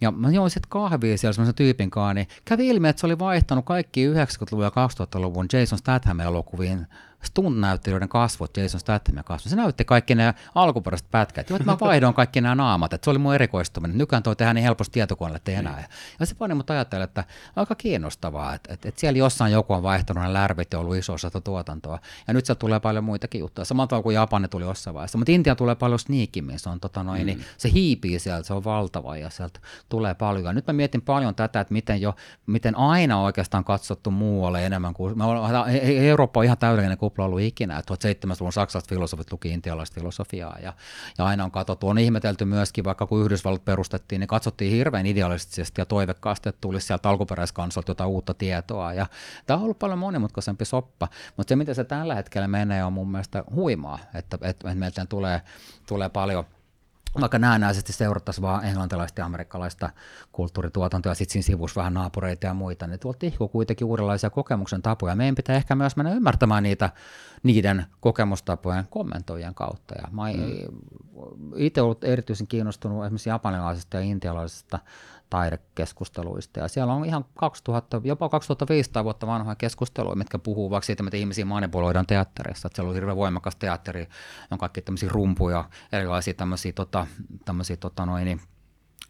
ja 0.00 0.10
mä 0.10 0.30
join 0.30 0.50
sitten 0.50 0.70
kahvia 0.70 1.18
siellä 1.18 1.32
semmoisen 1.32 1.54
tyypin 1.54 1.90
kanssa, 1.90 2.14
niin 2.14 2.28
kävi 2.44 2.68
ilmi, 2.68 2.88
että 2.88 3.00
se 3.00 3.06
oli 3.06 3.18
vaihtanut 3.18 3.64
kaikki 3.64 4.06
90-luvun 4.12 4.64
ja 4.64 4.70
2000-luvun 4.70 5.46
Jason 5.52 5.78
Statham-elokuviin 5.78 6.86
stunt-näyttelijöiden 7.22 8.08
kasvot, 8.08 8.56
Jason 8.56 8.80
Stathamin 8.80 9.24
kasvot. 9.24 9.50
Se 9.50 9.56
näytti 9.56 9.84
kaikki 9.84 10.14
nämä 10.14 10.34
alkuperäiset 10.54 11.10
pätkät. 11.10 11.50
Joo, 11.50 11.56
että 11.56 11.70
mä 11.70 11.76
vaihdoin 11.80 12.14
kaikki 12.14 12.40
nämä 12.40 12.54
naamat, 12.54 12.92
että 12.92 13.04
se 13.04 13.10
oli 13.10 13.18
mun 13.18 13.34
erikoistuminen. 13.34 13.98
Nykyään 13.98 14.22
toi 14.22 14.36
tehdään 14.36 14.54
niin 14.54 14.64
helposti 14.64 14.92
tietokoneelle, 14.92 15.36
että 15.36 15.52
enää. 15.52 15.88
Ja 16.20 16.26
se 16.26 16.34
pani 16.34 16.54
mut 16.54 16.70
ajattelemaan, 16.70 17.08
että 17.08 17.24
aika 17.56 17.74
kiinnostavaa, 17.74 18.54
että, 18.54 18.74
että, 18.74 18.88
että 18.88 19.00
siellä 19.00 19.18
jossain 19.18 19.52
joku 19.52 19.72
on 19.72 19.82
vaihtanut 19.82 20.22
ne 20.22 20.32
lärvit 20.32 20.72
ja 20.72 20.78
ollut 20.78 20.96
iso 20.96 21.12
osa 21.12 21.30
tuotantoa. 21.40 21.98
Ja 22.28 22.34
nyt 22.34 22.46
se 22.46 22.54
tulee 22.54 22.80
paljon 22.80 23.04
muitakin 23.04 23.38
juttuja. 23.38 23.64
Samalla 23.64 23.86
tavalla 23.86 24.02
kuin 24.02 24.14
Japani 24.14 24.48
tuli 24.48 24.64
jossain 24.64 24.94
vaiheessa. 24.94 25.18
Mutta 25.18 25.32
Intia 25.32 25.54
tulee 25.54 25.74
paljon 25.74 25.98
sniikimmin. 25.98 26.58
Se, 26.58 26.70
on, 26.70 26.80
tota 26.80 27.02
noin, 27.02 27.26
niin 27.26 27.38
mm. 27.38 27.42
niin 27.42 27.50
se 27.58 27.70
hiipii 27.72 28.18
sieltä, 28.18 28.46
se 28.46 28.54
on 28.54 28.64
valtava 28.64 29.16
ja 29.16 29.30
sieltä 29.30 29.60
tulee 29.88 30.14
paljon. 30.14 30.44
Ja 30.44 30.52
nyt 30.52 30.66
mä 30.66 30.72
mietin 30.72 31.02
paljon 31.02 31.34
tätä, 31.34 31.60
että 31.60 31.72
miten, 31.72 32.00
jo, 32.00 32.14
miten 32.46 32.76
aina 32.76 33.20
oikeastaan 33.20 33.64
katsottu 33.64 34.10
muualle 34.10 34.66
enemmän 34.66 34.94
kuin, 34.94 35.18
me 35.18 35.24
ollaan, 35.24 35.70
Eurooppa 35.70 36.40
on 36.40 36.44
ihan 36.44 36.58
täydellinen 36.58 36.98
kupla 37.08 37.24
ollut 37.24 37.40
ikinä. 37.40 37.80
1700-luvun 37.80 38.52
saksalaiset 38.52 38.88
filosofit 38.88 39.32
luki 39.32 39.48
intialaista 39.48 39.94
filosofiaa 39.94 40.58
ja, 40.62 40.72
ja 41.18 41.24
aina 41.24 41.44
on 41.44 41.50
katsottu, 41.50 41.88
on 41.88 41.98
ihmetelty 41.98 42.44
myöskin, 42.44 42.84
vaikka 42.84 43.06
kun 43.06 43.24
Yhdysvallat 43.24 43.64
perustettiin, 43.64 44.20
niin 44.20 44.28
katsottiin 44.28 44.72
hirveän 44.72 45.06
idealistisesti 45.06 45.80
ja 45.80 45.86
toivekkaasti, 45.86 46.48
että 46.48 46.60
tulisi 46.60 46.86
sieltä 46.86 47.08
alkuperäiskansalta 47.08 47.90
jotain 47.90 48.10
uutta 48.10 48.34
tietoa. 48.34 48.92
Ja 48.92 49.06
tämä 49.46 49.56
on 49.56 49.64
ollut 49.64 49.78
paljon 49.78 49.98
monimutkaisempi 49.98 50.64
soppa, 50.64 51.08
mutta 51.36 51.48
se, 51.48 51.56
miten 51.56 51.74
se 51.74 51.84
tällä 51.84 52.14
hetkellä 52.14 52.48
menee, 52.48 52.84
on 52.84 52.92
mun 52.92 53.10
mielestä 53.10 53.44
huimaa, 53.54 53.98
että, 54.14 54.36
että, 54.42 54.48
että 54.48 54.74
meiltä 54.74 55.06
tulee, 55.06 55.42
tulee 55.86 56.08
paljon– 56.08 56.44
vaikka 57.20 57.38
näennäisesti 57.38 57.92
seurattaisiin 57.92 58.42
vaan 58.42 58.64
englantilaista 58.64 59.20
ja 59.20 59.26
amerikkalaista 59.26 59.90
kulttuurituotantoa 60.32 61.10
ja 61.10 61.14
sitten 61.14 61.32
siinä 61.32 61.46
sivussa 61.46 61.78
vähän 61.78 61.94
naapureita 61.94 62.46
ja 62.46 62.54
muita, 62.54 62.86
niin 62.86 63.00
tuolta 63.00 63.18
tihkuu 63.18 63.48
kuitenkin 63.48 63.86
uudenlaisia 63.86 64.30
kokemuksen 64.30 64.82
tapoja. 64.82 65.14
Meidän 65.14 65.34
pitää 65.34 65.56
ehkä 65.56 65.74
myös 65.74 65.96
mennä 65.96 66.12
ymmärtämään 66.12 66.62
niitä 66.62 66.90
niiden 67.42 67.86
kokemustapojen 68.00 68.86
kommentoijien 68.90 69.54
kautta. 69.54 69.94
Ja 70.02 70.08
mä 70.10 70.22
mm. 70.32 70.42
itse 71.56 71.80
ollut 71.80 72.04
erityisen 72.04 72.46
kiinnostunut 72.46 73.04
esimerkiksi 73.04 73.28
japanilaisesta 73.28 73.96
ja 73.96 74.02
intialaisesta 74.02 74.78
taidekeskusteluista. 75.30 76.60
Ja 76.60 76.68
siellä 76.68 76.92
on 76.92 77.04
ihan 77.04 77.24
2000, 77.38 78.00
jopa 78.04 78.28
2500 78.28 79.04
vuotta 79.04 79.26
vanhoja 79.26 79.54
keskusteluja, 79.54 80.16
mitkä 80.16 80.38
puhuu 80.38 80.70
vaikka 80.70 80.86
siitä, 80.86 81.02
miten 81.02 81.20
ihmisiä 81.20 81.44
manipuloidaan 81.44 82.06
teatterissa. 82.06 82.66
Että 82.66 82.76
siellä 82.76 82.88
on 82.88 82.94
hirveän 82.94 83.16
voimakas 83.16 83.56
teatteri, 83.56 84.08
on 84.50 84.58
kaikki 84.58 84.82
tämmöisiä 84.82 85.08
rumpuja, 85.12 85.64
erilaisia 85.92 86.34
tämmöisiä, 86.34 86.72
tota, 86.72 87.06
tämmöisiä 87.44 87.76
tota 87.76 88.06
noin, 88.06 88.40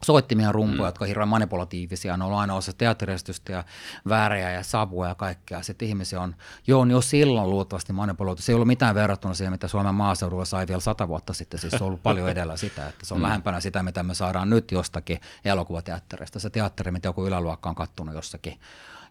soittimia 0.05 0.53
rumpuja, 0.53 0.83
mm. 0.83 0.87
jotka 0.87 1.05
on 1.05 1.09
hirveän 1.09 1.29
manipulatiivisia, 1.29 2.17
ne 2.17 2.25
on 2.25 2.39
aina 2.39 2.55
osa 2.55 2.73
teatteristystä 2.73 3.53
ja 3.53 3.65
väärejä 4.09 4.51
ja 4.51 4.63
savua 4.63 5.09
ja 5.09 5.15
kaikkea. 5.15 5.63
Sitten 5.63 5.89
ihmisiä 5.89 6.21
on 6.21 6.35
jo, 6.67 6.81
on 6.81 6.91
jo 6.91 7.01
silloin 7.01 7.51
luultavasti 7.51 7.93
manipuloitu. 7.93 8.43
Se 8.43 8.53
ei 8.53 8.55
ollut 8.55 8.67
mitään 8.67 8.95
verrattuna 8.95 9.35
siihen, 9.35 9.53
mitä 9.53 9.69
Suomen 9.69 9.95
maaseudulla 9.95 10.45
sai 10.45 10.67
vielä 10.67 10.81
sata 10.81 11.09
vuotta 11.09 11.33
sitten. 11.33 11.61
Siis 11.61 11.71
se 11.71 11.85
on 11.85 11.87
ollut 11.87 12.03
paljon 12.03 12.29
edellä 12.39 12.57
sitä, 12.57 12.89
että 12.89 13.07
se 13.07 13.15
on 13.15 13.21
mm. 13.21 13.25
lähempänä 13.25 13.61
sitä, 13.61 13.83
mitä 13.83 14.03
me 14.03 14.15
saadaan 14.15 14.51
nyt 14.51 14.73
jostakin 14.73 15.21
elokuvateatterista. 15.45 16.41
Se 16.41 16.51
teatteri, 16.51 16.91
mitä 16.91 17.09
joku 17.09 17.27
yläluokka 17.27 17.69
on 17.69 17.75
kattonut 17.75 18.15
jossakin 18.15 18.61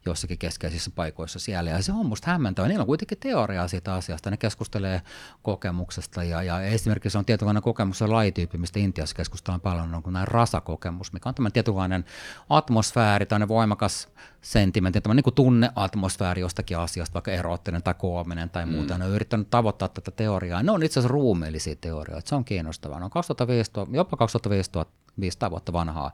jossakin 0.07 0.37
keskeisissä 0.37 0.91
paikoissa 0.95 1.39
siellä. 1.39 1.69
Ja 1.69 1.81
se 1.81 1.91
on 1.91 2.05
musta 2.05 2.31
hämmentävä. 2.31 2.67
Niillä 2.67 2.81
on 2.81 2.87
kuitenkin 2.87 3.17
teoriaa 3.17 3.67
siitä 3.67 3.93
asiasta. 3.93 4.31
Ne 4.31 4.37
keskustelee 4.37 5.01
kokemuksesta 5.43 6.23
ja, 6.23 6.43
ja 6.43 6.61
esimerkiksi 6.61 7.17
on 7.17 7.25
tietynlainen 7.25 7.63
kokemus 7.63 8.01
ja 8.01 8.11
lajityyppi, 8.11 8.57
mistä 8.57 8.79
Intiassa 8.79 9.15
keskustellaan 9.15 9.61
paljon, 9.61 9.95
on 9.95 10.03
kuin 10.03 10.13
näin 10.13 10.27
rasakokemus, 10.27 11.13
mikä 11.13 11.29
on 11.29 11.35
tämmöinen 11.35 11.53
tietynlainen 11.53 12.05
atmosfääri 12.49 13.25
tai 13.25 13.47
voimakas 13.47 14.07
sentimentti, 14.41 15.01
tämmöinen 15.01 15.23
niin 15.25 15.35
tunneatmosfääri 15.35 16.41
jostakin 16.41 16.77
asiasta, 16.77 17.13
vaikka 17.13 17.31
eroottinen 17.31 17.83
tai 17.83 17.93
koominen 17.93 18.49
tai 18.49 18.65
muuta. 18.65 18.93
Mm. 18.93 18.99
Ne 18.99 19.05
on 19.05 19.11
yrittänyt 19.11 19.49
tavoittaa 19.49 19.87
tätä 19.87 20.11
teoriaa. 20.11 20.63
Ne 20.63 20.71
on 20.71 20.83
itse 20.83 20.99
asiassa 20.99 21.13
ruumiillisia 21.13 21.75
teorioita. 21.81 22.29
Se 22.29 22.35
on 22.35 22.45
kiinnostavaa. 22.45 22.99
Ne 22.99 23.05
on 23.05 23.11
2015, 23.11 23.87
jopa 23.91 24.17
2015 24.17 25.51
vuotta 25.51 25.73
vanhaa 25.73 26.11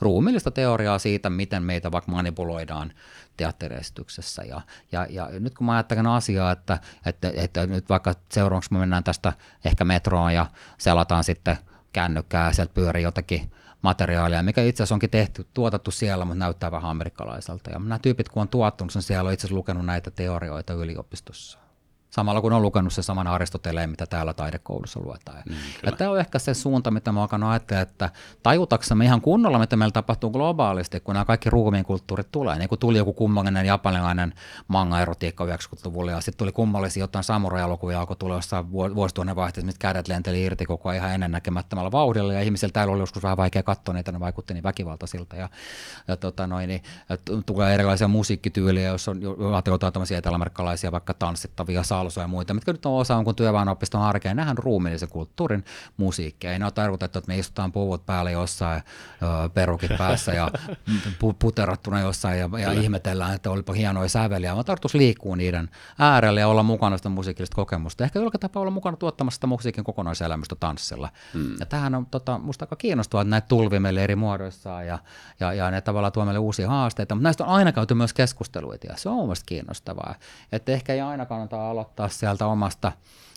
ruumiillista 0.00 0.50
teoriaa 0.50 0.98
siitä, 0.98 1.30
miten 1.30 1.62
meitä 1.62 1.92
vaikka 1.92 2.12
manipuloidaan 2.12 2.92
teatteriesityksessä. 3.36 4.42
Ja, 4.42 4.60
ja, 4.92 5.06
ja 5.10 5.28
nyt 5.40 5.54
kun 5.54 5.66
mä 5.66 5.72
ajattelen 5.72 6.06
asiaa, 6.06 6.52
että, 6.52 6.78
että, 7.06 7.32
että 7.34 7.66
nyt 7.66 7.88
vaikka 7.88 8.14
seuraavaksi 8.28 8.72
me 8.72 8.78
mennään 8.78 9.04
tästä 9.04 9.32
ehkä 9.64 9.84
metroon 9.84 10.34
ja 10.34 10.46
selataan 10.78 11.24
sitten 11.24 11.58
kännykkää 11.92 12.46
ja 12.46 12.52
sieltä 12.52 12.74
pyörii 12.74 13.02
jotakin 13.02 13.52
materiaalia, 13.82 14.42
mikä 14.42 14.62
itse 14.62 14.82
asiassa 14.82 14.94
onkin 14.94 15.10
tehty, 15.10 15.46
tuotettu 15.54 15.90
siellä, 15.90 16.24
mutta 16.24 16.38
näyttää 16.38 16.70
vähän 16.70 16.90
amerikkalaiselta. 16.90 17.70
Ja 17.70 17.78
nämä 17.78 17.98
tyypit, 17.98 18.28
kun 18.28 18.40
on 18.40 18.48
tuottunut, 18.48 18.94
niin 18.94 19.02
siellä 19.02 19.28
on 19.28 19.34
itse 19.34 19.46
asiassa 19.46 19.58
lukenut 19.58 19.86
näitä 19.86 20.10
teorioita 20.10 20.72
yliopistossa 20.72 21.63
samalla 22.14 22.40
kun 22.40 22.52
on 22.52 22.62
lukenut 22.62 22.92
sen 22.92 23.04
saman 23.04 23.26
Aristoteleen, 23.26 23.90
mitä 23.90 24.06
täällä 24.06 24.34
taidekoulussa 24.34 25.00
luetaan. 25.04 25.42
Mm, 25.48 25.54
ja 25.86 25.92
tämä 25.92 26.10
on 26.10 26.20
ehkä 26.20 26.38
se 26.38 26.54
suunta, 26.54 26.90
mitä 26.90 27.12
mä 27.12 27.20
alkanut 27.20 27.50
ajatella, 27.50 27.82
että 27.82 28.10
tajutaksemme 28.42 29.04
ihan 29.04 29.20
kunnolla, 29.20 29.58
mitä 29.58 29.76
meillä 29.76 29.92
tapahtuu 29.92 30.30
globaalisti, 30.30 31.00
kun 31.00 31.14
nämä 31.14 31.24
kaikki 31.24 31.50
ruumiin 31.50 31.84
kulttuurit 31.84 32.32
tulee. 32.32 32.58
Niin 32.58 32.68
kun 32.68 32.78
tuli 32.78 32.98
joku 32.98 33.12
kummallinen 33.12 33.66
japanilainen 33.66 34.34
manga-erotiikka 34.68 35.44
90-luvulla 35.44 36.10
ja 36.10 36.20
sitten 36.20 36.38
tuli 36.38 36.52
kummallisia 36.52 37.02
jotain 37.02 37.24
samurai-elokuvia, 37.24 38.00
alkoi 38.00 38.16
tulla 38.16 38.34
jossain 38.34 38.72
vuosituhannen 38.72 39.36
vaihteessa, 39.36 39.66
mitä 39.66 39.78
kädet 39.78 40.08
lenteli 40.08 40.42
irti 40.42 40.66
koko 40.66 40.88
ajan 40.88 41.04
ihan 41.04 41.14
ennennäkemättömällä 41.14 41.92
vauhdilla 41.92 42.32
ja 42.32 42.40
ihmisillä 42.40 42.72
täällä 42.72 42.92
oli 42.92 43.02
joskus 43.02 43.22
vähän 43.22 43.36
vaikea 43.36 43.62
katsoa 43.62 43.94
niitä, 43.94 44.12
ne 44.12 44.20
vaikutti 44.20 44.54
niin 44.54 44.64
väkivaltaisilta 44.64 45.36
ja, 45.36 45.48
ja 46.08 46.16
tota 46.16 46.46
noin, 46.46 46.68
niin, 46.68 46.82
tulee 47.46 47.74
erilaisia 47.74 48.08
musiikkityyliä, 48.08 48.88
jos 48.88 49.08
on 49.08 49.20
jotain 49.66 49.92
tämmöisiä 49.92 50.18
eteläamerikkalaisia 50.18 50.92
vaikka 50.92 51.14
tanssittavia 51.14 51.82
salsoja 52.04 52.24
ja 52.24 52.28
muita, 52.28 52.54
mitkä 52.54 52.72
nyt 52.72 52.86
on 52.86 52.92
osa 52.92 53.16
on 53.16 53.24
kuin 53.24 53.36
työväenopiston 53.36 54.02
arkea. 54.02 54.34
Nähän 54.34 54.58
ruumiillisen 54.58 55.08
kulttuurin 55.08 55.64
musiikkia. 55.96 56.52
Ei 56.52 56.58
ne 56.58 56.64
ole 56.64 56.72
tarkoitettu, 56.72 57.18
että 57.18 57.28
me 57.28 57.38
istutaan 57.38 57.72
puvut 57.72 58.06
päälle 58.06 58.32
jossain, 58.32 58.82
perukit 59.54 59.90
päässä 59.98 60.32
ja 60.32 60.50
puterattuna 61.38 62.00
jossain 62.00 62.38
ja, 62.38 62.50
ja 62.58 62.72
ihmetellään, 62.72 63.34
että 63.34 63.50
olipa 63.50 63.72
hienoja 63.72 64.08
säveliä, 64.08 64.54
vaan 64.54 64.64
tarkoitus 64.64 64.94
liikkuu 64.94 65.34
niiden 65.34 65.70
äärelle 65.98 66.40
ja 66.40 66.48
olla 66.48 66.62
mukana 66.62 66.96
sitä 66.96 67.08
musiikillista 67.08 67.56
kokemusta. 67.56 68.04
Ehkä 68.04 68.18
jollakin 68.18 68.40
tapaa 68.40 68.60
olla 68.60 68.70
mukana 68.70 68.96
tuottamassa 68.96 69.36
sitä 69.36 69.46
musiikin 69.46 69.84
kokonaiselämystä 69.84 70.54
tanssilla. 70.60 71.08
Hmm. 71.34 71.56
Ja 71.60 71.66
tähän 71.66 71.94
on 71.94 72.06
tota, 72.06 72.38
musta 72.38 72.62
aika 72.64 72.76
kiinnostavaa, 72.76 73.22
että 73.22 73.30
näitä 73.30 73.48
tulvi 73.48 73.78
meille 73.78 74.04
eri 74.04 74.16
muodoissaan 74.16 74.86
ja, 74.86 74.98
ja, 75.40 75.52
ja 75.52 75.70
ne 75.70 75.80
tavallaan 75.80 76.12
tuo 76.12 76.24
meille 76.24 76.38
uusia 76.38 76.68
haasteita, 76.68 77.14
mutta 77.14 77.22
näistä 77.22 77.44
on 77.44 77.50
aina 77.50 77.72
käyty 77.72 77.94
myös 77.94 78.12
keskusteluita 78.12 78.86
ja 78.86 78.94
se 78.96 79.08
on 79.08 79.16
mielestäni 79.16 79.46
kiinnostavaa. 79.46 80.14
Että 80.52 80.72
ehkä 80.72 80.92
ei 80.92 81.00
aina 81.00 81.26
kannata 81.26 81.70
aloittaa 81.70 81.93
sieltä 82.08 82.46
omasta 82.46 82.92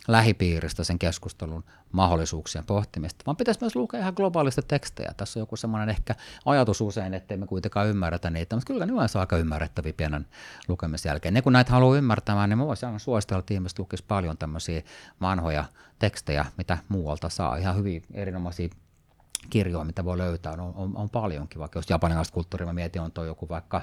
lähipiiristä 0.07 0.83
sen 0.83 0.99
keskustelun 0.99 1.63
mahdollisuuksien 1.91 2.65
pohtimista, 2.65 3.23
vaan 3.25 3.37
pitäisi 3.37 3.59
myös 3.61 3.75
lukea 3.75 3.99
ihan 3.99 4.13
globaalista 4.15 4.61
tekstejä. 4.61 5.13
Tässä 5.17 5.39
on 5.39 5.41
joku 5.41 5.55
semmoinen 5.55 5.89
ehkä 5.89 6.15
ajatus 6.45 6.81
usein, 6.81 7.13
ettei 7.13 7.37
me 7.37 7.47
kuitenkaan 7.47 7.87
ymmärretä 7.87 8.29
niitä, 8.29 8.55
mutta 8.55 8.67
kyllä 8.73 8.85
ne 8.85 8.93
on 8.93 8.99
aika 9.19 9.37
ymmärrettäviä 9.37 9.93
pienen 9.93 10.27
lukemisen 10.67 11.09
jälkeen. 11.09 11.33
Ne 11.33 11.41
kun 11.41 11.53
näitä 11.53 11.71
haluaa 11.71 11.97
ymmärtämään, 11.97 12.49
niin 12.49 12.57
mä 12.57 12.65
voisin 12.65 12.87
aina 12.87 12.99
suositella, 12.99 13.39
että 13.39 13.53
ihmiset 13.53 13.79
lukisi 13.79 14.03
paljon 14.07 14.37
tämmöisiä 14.37 14.81
vanhoja 15.21 15.65
tekstejä, 15.99 16.45
mitä 16.57 16.77
muualta 16.89 17.29
saa. 17.29 17.57
Ihan 17.57 17.75
hyvin 17.75 18.03
erinomaisia 18.13 18.69
kirjoja, 19.49 19.85
mitä 19.85 20.05
voi 20.05 20.17
löytää, 20.17 20.51
on, 20.53 20.73
on, 20.75 20.91
on 20.95 21.09
paljonkin. 21.09 21.59
Vaikka 21.59 21.79
jos 21.79 21.89
japanilaista 21.89 22.33
kulttuuria 22.33 22.67
mä 22.67 22.73
mietin, 22.73 23.01
on 23.01 23.11
tuo 23.11 23.25
joku 23.25 23.49
vaikka 23.49 23.81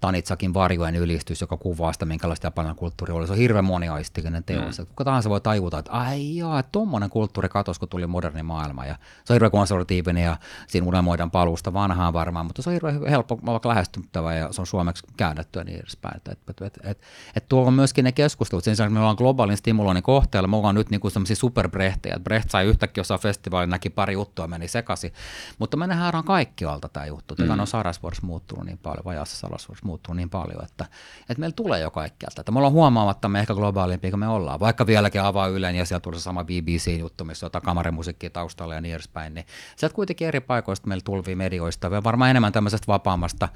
Tanitsakin 0.00 0.54
varjojen 0.54 0.96
ylistys, 0.96 1.40
joka 1.40 1.56
kuvaa 1.56 1.92
sitä, 1.92 2.04
minkälaista 2.04 2.46
japanilainen 2.46 2.78
kulttuuri 2.78 3.12
oli. 3.12 3.26
Se 3.26 3.32
on 3.32 3.38
hirveän 3.38 3.64
moniaistinen 3.64 4.44
teos. 4.44 4.78
Mm. 4.78 4.86
Kuka 4.86 5.04
tahansa 5.04 5.30
voi 5.30 5.40
tajuta, 5.40 5.78
että 5.78 5.92
ai 5.92 6.38
että 6.58 6.72
tuommoinen 6.72 7.10
kulttuuri 7.10 7.48
katosi, 7.48 7.80
kun 7.80 7.88
tuli 7.88 8.06
moderni 8.06 8.42
maailma. 8.42 8.86
Ja 8.86 8.96
se 9.24 9.32
on 9.32 9.34
hirveän 9.34 9.50
konservatiivinen 9.50 10.24
ja 10.24 10.36
siinä 10.66 10.86
unelmoidaan 10.86 11.30
paluusta 11.30 11.72
vanhaan 11.72 12.12
varmaan, 12.12 12.46
mutta 12.46 12.62
se 12.62 12.70
on 12.70 12.74
hirveän 12.74 13.06
helppo 13.06 13.38
vaikka 13.46 13.68
lähestyttävä 13.68 14.34
ja 14.34 14.52
se 14.52 14.60
on 14.60 14.66
suomeksi 14.66 15.06
käännetty 15.16 15.58
ja 15.58 15.64
niin 15.64 15.80
edespäin. 15.80 16.16
Et, 16.16 16.28
et, 16.28 16.62
et, 16.62 16.78
et, 16.84 17.02
et 17.36 17.48
tuolla 17.48 17.68
on 17.68 17.74
myöskin 17.74 18.04
ne 18.04 18.12
keskustelut. 18.12 18.64
Sen 18.64 18.76
sijaan, 18.76 18.92
me 18.92 18.98
ollaan 18.98 19.16
globaalin 19.16 19.56
stimuloinnin 19.56 20.02
kohteella, 20.02 20.48
me 20.48 20.56
ollaan 20.56 20.74
nyt 20.74 20.90
niinku 20.90 21.10
sellaisia 21.10 21.36
superbrehtejä. 21.36 22.20
Brecht 22.20 22.50
sai 22.50 22.64
yhtäkkiä 22.64 23.00
jossain 23.00 23.20
festivaalin, 23.20 23.70
näki 23.70 23.90
pari 23.90 24.12
juttua, 24.12 24.46
meni 24.46 24.68
sekaisin. 24.82 25.12
Mutta 25.58 25.76
me 25.76 25.86
nähdään 25.86 26.24
kaikkialta 26.24 26.88
tämä 26.88 27.06
juttu. 27.06 27.34
Mm. 27.38 27.60
on 27.60 27.66
Sarasvuorossa 27.66 28.26
muuttunut 28.26 28.66
niin 28.66 28.78
paljon, 28.78 29.04
vajaassa 29.04 29.36
Sarasvuorossa 29.36 29.86
muuttunut 29.86 30.16
niin 30.16 30.30
paljon, 30.30 30.64
että, 30.64 30.84
että 31.20 31.40
meillä 31.40 31.54
tulee 31.54 31.80
jo 31.80 31.90
kaikkialta. 31.90 32.40
Että 32.40 32.52
me 32.52 32.58
ollaan 32.58 32.72
huomaamattamme 32.72 33.40
ehkä 33.40 33.54
globaalimpia 33.54 34.10
kuin 34.10 34.20
me 34.20 34.28
ollaan. 34.28 34.60
Vaikka 34.60 34.86
vieläkin 34.86 35.20
avaa 35.20 35.46
Ylen 35.46 35.74
ja 35.74 35.84
sieltä 35.84 36.02
tulee 36.02 36.18
se 36.18 36.22
sama 36.22 36.44
BBC-juttu, 36.44 37.24
missä 37.24 37.46
on 37.46 37.62
kamarimusiikkia 37.62 38.30
taustalla 38.30 38.74
ja 38.74 38.80
niin 38.80 38.94
edespäin. 38.94 39.34
Niin 39.34 39.46
sieltä 39.76 39.94
kuitenkin 39.94 40.28
eri 40.28 40.40
paikoista 40.40 40.88
meillä 40.88 41.02
tulvii 41.04 41.34
medioista, 41.34 42.04
varmaan 42.04 42.30
enemmän 42.30 42.52
tämmöisestä 42.52 42.86
vapaammasta 42.86 43.48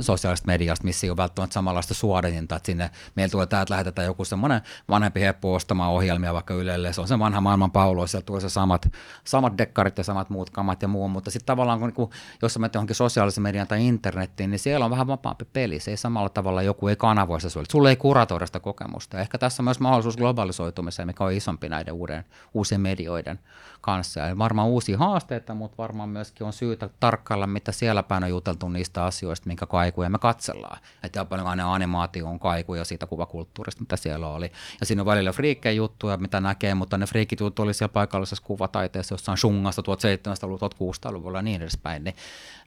sosiaalisesta 0.00 0.46
mediasta, 0.46 0.84
missä 0.84 1.06
ei 1.06 1.10
ole 1.10 1.16
välttämättä 1.16 1.54
samanlaista 1.54 1.94
suodatinta, 1.94 2.56
että 2.56 2.66
sinne 2.66 2.90
meillä 3.14 3.30
tulee 3.30 3.46
täältä 3.46 3.74
lähetetään 3.74 4.06
joku 4.06 4.24
semmoinen 4.24 4.60
vanhempi 4.88 5.20
heppu 5.20 5.54
ostamaan 5.54 5.92
ohjelmia 5.92 6.34
vaikka 6.34 6.54
Ylelle, 6.54 6.92
se 6.92 7.00
on 7.00 7.08
se 7.08 7.18
vanha 7.18 7.40
maailman 7.40 7.70
paulo, 7.70 8.06
sieltä 8.06 8.26
tulee 8.26 8.40
se 8.40 8.48
samat, 8.48 8.92
samat 9.24 9.58
dekkarit 9.58 9.98
ja 9.98 10.04
samat 10.04 10.30
muut 10.30 10.50
kamat 10.50 10.82
ja 10.82 10.88
muu, 10.88 11.08
mutta 11.08 11.30
sitten 11.30 11.46
tavallaan 11.46 11.80
kun, 11.80 11.92
kun 11.92 12.10
jos 12.42 12.58
menet 12.58 12.74
johonkin 12.74 12.96
sosiaalisen 12.96 13.42
median 13.42 13.66
tai 13.66 13.86
internettiin, 13.86 14.50
niin 14.50 14.58
siellä 14.58 14.84
on 14.84 14.90
vähän 14.90 15.06
vapaampi 15.06 15.44
peli, 15.52 15.80
se 15.80 15.90
ei 15.90 15.96
samalla 15.96 16.28
tavalla 16.28 16.62
joku 16.62 16.88
ei 16.88 16.96
kanavoi 16.96 17.40
sitä 17.40 17.50
sulle, 17.50 17.66
sulle 17.70 17.90
ei 17.90 17.96
kuratoida 17.96 18.46
sitä 18.46 18.60
kokemusta. 18.60 19.20
Ehkä 19.20 19.38
tässä 19.38 19.62
on 19.62 19.64
myös 19.64 19.80
mahdollisuus 19.80 20.16
globalisoitumiseen, 20.16 21.08
mikä 21.08 21.24
on 21.24 21.32
isompi 21.32 21.68
näiden 21.68 21.94
uuden, 21.94 22.24
uusien 22.54 22.80
medioiden 22.80 23.38
kanssa. 23.80 24.20
Ja 24.20 24.38
varmaan 24.38 24.68
uusia 24.68 24.98
haasteita, 24.98 25.54
mutta 25.54 25.76
varmaan 25.78 26.08
myöskin 26.08 26.46
on 26.46 26.52
syytä 26.52 26.90
tarkkailla, 27.00 27.46
mitä 27.46 27.72
siellä 27.72 28.02
päin 28.02 28.24
on 28.24 28.30
juteltu 28.30 28.68
niistä 28.68 29.04
asioista, 29.04 29.46
minkä 29.46 29.66
kaikuja 29.88 30.10
me 30.10 30.18
katsellaan. 30.18 30.78
Että 31.02 31.24
paljon 31.24 31.46
animaatio 31.48 32.26
on 32.26 32.38
kaikuja 32.38 32.84
siitä 32.84 33.06
kuvakulttuurista, 33.06 33.80
mitä 33.80 33.96
siellä 33.96 34.28
oli. 34.28 34.52
Ja 34.80 34.86
siinä 34.86 35.02
on 35.02 35.06
välillä 35.06 35.32
friikkejä 35.32 35.72
juttuja, 35.72 36.16
mitä 36.16 36.40
näkee, 36.40 36.74
mutta 36.74 36.98
ne 36.98 37.06
friikit 37.06 37.40
juttu 37.40 37.62
oli 37.62 37.74
siellä 37.74 37.92
paikallisessa 37.92 38.44
kuvataiteessa 38.44 39.14
jossain 39.14 39.38
Shungassa 39.38 39.82
1700-luvulla, 39.82 40.68
1600-luvulla 41.08 41.38
ja 41.38 41.42
niin 41.42 41.62
edespäin. 41.62 42.04
Niin, 42.04 42.16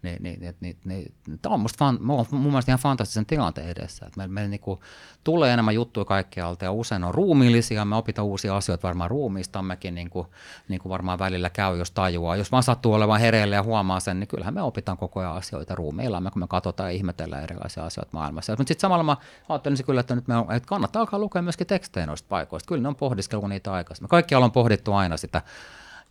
niin, 0.01 0.23
niin, 0.23 0.39
niin, 0.39 0.55
niin, 0.61 0.77
niin, 0.85 1.39
tämä 1.41 1.53
on 1.53 1.59
musta 1.59 1.77
fan, 1.77 1.97
mun 2.01 2.25
mielestä 2.31 2.71
ihan 2.71 2.79
fantastisen 2.79 3.25
tilanteen 3.25 3.69
edessä. 3.69 4.05
Että 4.05 4.17
meillä, 4.17 4.33
meillä 4.33 4.49
niin 4.49 4.61
kuin, 4.61 4.79
tulee 5.23 5.53
enemmän 5.53 5.75
juttuja 5.75 6.05
kaikkialta 6.05 6.65
ja 6.65 6.71
usein 6.71 7.03
on 7.03 7.13
ruumiillisia, 7.13 7.85
me 7.85 7.95
opitaan 7.95 8.27
uusia 8.27 8.57
asioita 8.57 8.87
varmaan 8.87 9.09
ruumiistammekin, 9.09 9.95
niin 9.95 10.09
kuin, 10.09 10.27
niin 10.67 10.81
kuin 10.81 10.89
varmaan 10.89 11.19
välillä 11.19 11.49
käy, 11.49 11.77
jos 11.77 11.91
tajuaa. 11.91 12.35
Jos 12.35 12.51
vaan 12.51 12.63
sattuu 12.63 12.93
olemaan 12.93 13.19
hereillä 13.19 13.55
ja 13.55 13.63
huomaa 13.63 13.99
sen, 13.99 14.19
niin 14.19 14.27
kyllähän 14.27 14.53
me 14.53 14.61
opitaan 14.61 14.97
koko 14.97 15.19
ajan 15.19 15.35
asioita 15.35 15.75
ruumiillamme, 15.75 16.31
kun 16.31 16.41
me 16.41 16.47
katsotaan 16.47 16.89
ja 16.89 16.95
ihmetellään 16.95 17.43
erilaisia 17.43 17.85
asioita 17.85 18.11
maailmassa. 18.13 18.53
Mutta 18.53 18.67
sitten 18.67 18.81
samalla 18.81 19.03
mä 19.03 19.17
ajattelisin 19.49 19.85
kyllä, 19.85 20.01
että 20.01 20.15
nyt 20.15 20.27
me 20.27 20.37
on, 20.37 20.51
että 20.51 20.67
kannattaa 20.67 20.99
alkaa 20.99 21.19
lukea 21.19 21.41
myöskin 21.41 21.67
tekstejä 21.67 22.05
noista 22.05 22.27
paikoista. 22.29 22.67
Kyllä 22.67 22.81
ne 22.81 22.87
on 22.87 22.95
pohdiskeltu 22.95 23.47
niitä 23.47 23.73
aikaisemmin. 23.73 24.09
Kaikki 24.09 24.35
on 24.35 24.51
pohdittu 24.51 24.93
aina 24.93 25.17
sitä 25.17 25.41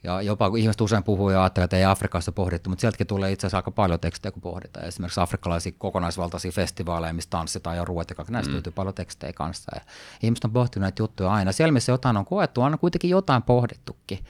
ja 0.03 0.22
jopa 0.22 0.51
kun 0.51 0.59
ihmiset 0.59 0.80
usein 0.80 1.05
puhuu 1.05 1.30
ja 1.30 1.42
ajattelee, 1.42 1.64
että 1.64 1.76
ei 1.76 1.84
Afrikassa 1.84 2.32
pohdittu, 2.32 2.70
mutta 2.70 2.80
sieltäkin 2.80 3.07
tulee 3.07 3.32
itse 3.32 3.46
asiassa 3.46 3.59
aika 3.59 3.70
paljon 3.70 4.01
tekstejä, 4.01 4.32
kun 4.32 4.42
pohditaan. 4.42 4.86
Esimerkiksi 4.86 5.20
afrikkalaisia 5.20 5.72
kokonaisvaltaisia 5.78 6.53
festivaaleja, 6.53 7.12
missä 7.12 7.30
tanssitaan 7.30 7.76
ja 7.76 7.84
ruoat 7.84 8.11
ja 8.11 8.16
kaikki. 8.16 8.32
Näistä 8.32 8.51
mm. 8.51 8.55
löytyy 8.55 8.72
paljon 8.72 8.94
tekstejä 8.94 9.32
kanssa. 9.32 9.72
Ja 9.74 9.80
ihmiset 10.22 10.44
on 10.44 10.53
pohtinut 10.53 10.82
näitä 10.82 11.03
juttuja 11.03 11.32
aina. 11.32 11.53
Siellä, 11.53 11.72
missä 11.72 11.92
jotain 11.92 12.16
on 12.16 12.24
koettu, 12.24 12.62
on 12.62 12.78
kuitenkin 12.78 13.11
jotain 13.11 13.42
pohdittukin. 13.42 14.24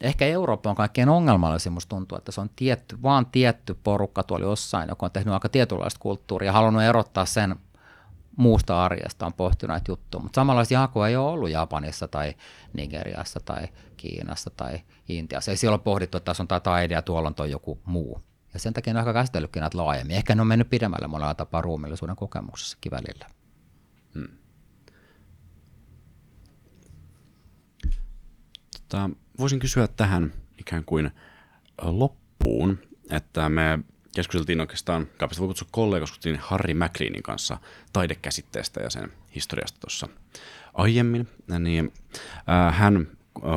Ehkä 0.00 0.26
Eurooppa 0.26 0.70
on 0.70 0.76
kaikkein 0.76 1.08
ongelmallisin, 1.08 1.72
musta 1.72 1.88
tuntuu, 1.88 2.18
että 2.18 2.32
se 2.32 2.40
on 2.40 2.50
tietty, 2.56 3.02
vaan 3.02 3.26
tietty 3.26 3.76
porukka 3.84 4.22
tuolla 4.22 4.46
jossain, 4.46 4.88
joka 4.88 5.06
on 5.06 5.12
tehnyt 5.12 5.34
aika 5.34 5.48
tietynlaista 5.48 6.00
kulttuuria 6.00 6.46
ja 6.46 6.52
halunnut 6.52 6.82
erottaa 6.82 7.26
sen 7.26 7.56
muusta 8.36 8.84
arjesta 8.84 9.26
on 9.26 9.32
pohtinut 9.32 9.68
näitä 9.74 9.92
juttuja, 9.92 10.22
mutta 10.22 10.40
samanlaista 10.40 10.74
jakua 10.74 11.08
ei 11.08 11.16
ole 11.16 11.30
ollut 11.30 11.50
Japanissa 11.50 12.08
tai 12.08 12.34
Nigeriassa 12.72 13.40
tai 13.40 13.68
Kiinassa 13.96 14.50
tai 14.50 14.80
Intiassa. 15.08 15.50
Ei 15.50 15.56
siellä 15.56 15.74
ole 15.74 15.82
pohdittu, 15.82 16.16
että 16.16 16.24
tässä 16.24 16.42
on 16.42 16.48
tämä 16.48 16.60
taide 16.60 16.94
ja 16.94 17.02
tuolla 17.02 17.28
on 17.28 17.34
toi 17.34 17.50
joku 17.50 17.80
muu 17.84 18.22
Ja 18.54 18.60
sen 18.60 18.72
takia 18.72 18.92
ne 18.92 19.00
on 19.00 19.08
ehkä 19.08 19.20
käsitellytkin 19.20 19.60
näitä 19.60 19.78
laajemmin. 19.78 20.16
Ehkä 20.16 20.34
ne 20.34 20.40
on 20.40 20.46
mennyt 20.46 20.70
pidemmälle 20.70 21.06
monella 21.06 21.34
tapaa 21.34 21.60
ruumillisuuden 21.60 22.16
kokemuksessakin 22.16 22.92
välillä. 22.92 23.26
Hmm. 24.14 24.38
Tota, 28.88 29.10
voisin 29.38 29.58
kysyä 29.58 29.88
tähän 29.88 30.32
ikään 30.58 30.84
kuin 30.84 31.10
loppuun, 31.82 32.78
että 33.10 33.48
me 33.48 33.78
keskusteltiin 34.16 34.60
oikeastaan, 34.60 35.08
kaupasta 35.18 35.40
voi 35.40 35.48
kutsua 35.48 35.68
kollega, 35.70 36.00
keskusteltiin 36.00 36.40
Harry 36.42 36.74
McLeanin 36.74 37.22
kanssa 37.22 37.58
taidekäsitteestä 37.92 38.80
ja 38.80 38.90
sen 38.90 39.12
historiasta 39.34 39.80
tuossa 39.80 40.08
aiemmin, 40.74 41.28
niin 41.58 41.92
äh, 42.48 42.78
hän 42.78 43.08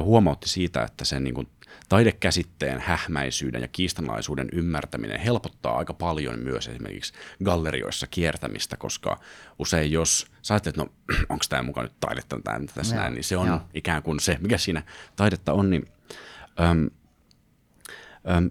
huomautti 0.04 0.50
siitä, 0.50 0.84
että 0.84 1.06
sen 1.06 1.24
niin 1.24 1.34
kuin, 1.34 1.48
taidekäsitteen 1.90 2.80
hähmäisyyden 2.80 3.62
ja 3.62 3.68
kiistanlaisuuden 3.68 4.50
ymmärtäminen 4.54 5.20
helpottaa 5.20 5.78
aika 5.78 5.94
paljon 5.94 6.40
myös 6.40 6.68
esimerkiksi 6.68 7.14
gallerioissa 7.44 8.08
kiertämistä, 8.08 8.78
koska 8.78 9.20
usein 9.60 9.92
jos 9.92 10.28
sä 10.42 10.54
ajattelet, 10.54 10.78
no 10.78 10.88
onko 11.30 11.46
tämä 11.50 11.64
mukaan 11.64 11.86
nyt 11.86 12.00
taidetta 12.00 12.40
tai 12.44 12.60
mitä 12.60 12.74
tässä 12.74 12.96
näin, 12.96 13.14
niin 13.14 13.24
se 13.24 13.38
on 13.38 13.48
ja. 13.48 13.62
ikään 13.74 14.04
kuin 14.04 14.20
se, 14.20 14.38
mikä 14.42 14.58
siinä 14.58 14.84
taidetta 15.16 15.54
on, 15.54 15.70
niin 15.70 15.88
äm, 16.60 16.90
äm, 18.38 18.50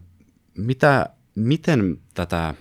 mitä, 0.57 1.07
miten 1.39 2.01
tätä 2.15 2.55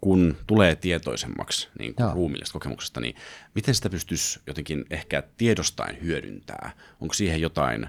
kun 0.00 0.36
tulee 0.46 0.76
tietoisemmaksi 0.76 1.68
niin 1.78 1.94
kuin 1.94 2.12
ruumiillisesta 2.12 2.52
kokemuksesta, 2.52 3.00
niin 3.00 3.14
miten 3.54 3.74
sitä 3.74 3.90
pystyisi 3.90 4.40
jotenkin 4.46 4.84
ehkä 4.90 5.22
tiedostain 5.36 6.02
hyödyntää? 6.02 6.72
Onko 7.00 7.14
siihen 7.14 7.40
jotain 7.40 7.86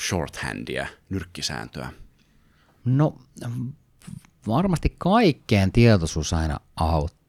shorthandia, 0.00 0.86
nyrkkisääntöä? 1.10 1.92
No 2.84 3.18
varmasti 4.46 4.94
kaikkeen 4.98 5.72
tietoisuus 5.72 6.32
aina 6.32 6.60
auttaa 6.76 7.21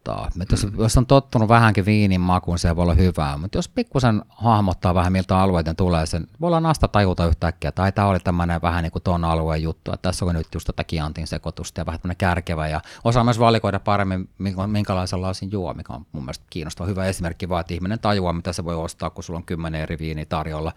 jos, 0.52 0.66
mm. 0.66 0.80
jos 0.80 0.98
on 0.98 1.06
tottunut 1.06 1.50
vähänkin 1.50 1.86
viinin 1.86 2.22
makuun, 2.22 2.60
se 2.60 2.76
voi 2.76 2.84
olla 2.84 2.94
hyvää, 2.94 3.38
mutta 3.38 3.58
jos 3.58 3.70
pikkusen 3.70 4.22
hahmottaa 4.30 4.96
vähän 4.96 5.12
miltä 5.12 5.38
alueiden 5.38 5.76
tulee, 5.76 6.06
sen 6.06 6.28
voi 6.42 6.48
olla 6.48 6.60
nasta 6.60 6.88
tajuta 6.88 7.26
yhtäkkiä, 7.26 7.72
tai 7.72 7.92
tämä 7.92 8.08
oli 8.08 8.20
tämmöinen 8.20 8.62
vähän 8.62 8.84
niin 8.84 8.92
kuin 8.92 9.04
tuon 9.04 9.26
alueen 9.26 9.64
juttu, 9.64 9.92
että 9.92 10.10
tässä 10.10 10.26
on 10.26 10.36
nyt 10.36 10.48
just 10.54 10.68
tätä 10.68 10.84
kiantin 10.84 11.28
sekoitusta 11.28 11.82
ja 11.82 11.86
vähän 11.86 12.02
tämmöinen 12.02 12.18
kärkevä, 12.18 12.68
ja 12.68 12.82
osaa 13.04 13.24
myös 13.24 13.40
valikoida 13.40 13.80
paremmin, 13.80 14.30
minkälaisella 14.68 15.28
lasin 15.28 15.52
juo, 15.52 15.74
mikä 15.74 15.94
on 15.94 16.06
mun 16.12 16.24
mielestä 16.24 16.46
kiinnostava. 16.50 16.88
Hyvä 16.88 17.06
esimerkki 17.06 17.50
vaan, 17.50 17.62
että 17.62 17.74
ihminen 17.74 18.00
tajuaa, 18.00 18.34
mitä 18.34 18.54
se 18.54 18.66
voi 18.66 18.76
ostaa, 18.76 19.10
kun 19.10 19.24
sulla 19.24 19.38
on 19.38 19.46
kymmenen 19.46 19.82
eri 19.82 19.98
viiniä 20.00 20.26
tarjolla, 20.26 20.72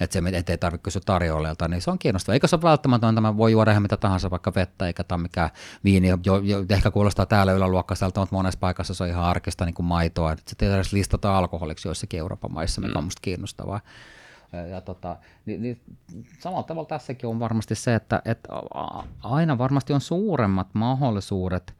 että 0.00 0.12
se 0.12 0.22
ettei 0.32 0.58
tarvitse 0.58 0.82
kysyä 0.82 1.02
tarjoilijalta, 1.04 1.68
niin 1.68 1.82
se 1.82 1.90
on 1.90 1.98
kiinnostavaa. 1.98 2.34
Eikä 2.34 2.46
se 2.46 2.56
ole 2.56 2.62
välttämätöntä, 2.62 3.20
mä 3.20 3.36
voi 3.36 3.52
juoda 3.52 3.70
ihan 3.70 3.82
mitä 3.82 3.96
tahansa, 3.96 4.30
vaikka 4.30 4.52
vettä, 4.54 4.86
eikä 4.86 5.04
tämä 5.04 5.22
mikään 5.22 5.50
viini, 5.84 6.08
jo, 6.08 6.38
jo, 6.38 6.64
ehkä 6.68 6.90
kuulostaa 6.90 7.26
täällä 7.26 7.52
yläluokkaiselta, 7.52 8.20
mutta 8.20 8.51
monessa 8.52 8.60
paikassa 8.60 8.94
se 8.94 9.02
on 9.02 9.08
ihan 9.08 9.24
arkista 9.24 9.64
niin 9.64 9.74
kuin 9.74 9.86
maitoa, 9.86 10.32
että 10.32 10.52
se 10.60 10.74
edes 10.74 10.92
listata 10.92 11.38
alkoholiksi 11.38 11.88
joissakin 11.88 12.20
Euroopan 12.20 12.52
maissa, 12.52 12.80
mikä 12.80 12.98
on 12.98 13.04
mm. 13.04 13.06
musta 13.06 13.20
kiinnostavaa. 13.22 13.80
Ja 14.70 14.80
tota, 14.80 15.16
niin, 15.46 15.62
niin, 15.62 15.80
samalla 16.38 16.62
tavalla 16.62 16.88
tässäkin 16.88 17.28
on 17.28 17.40
varmasti 17.40 17.74
se, 17.74 17.94
että, 17.94 18.22
että 18.24 18.48
aina 19.22 19.58
varmasti 19.58 19.92
on 19.92 20.00
suuremmat 20.00 20.68
mahdollisuudet 20.74 21.74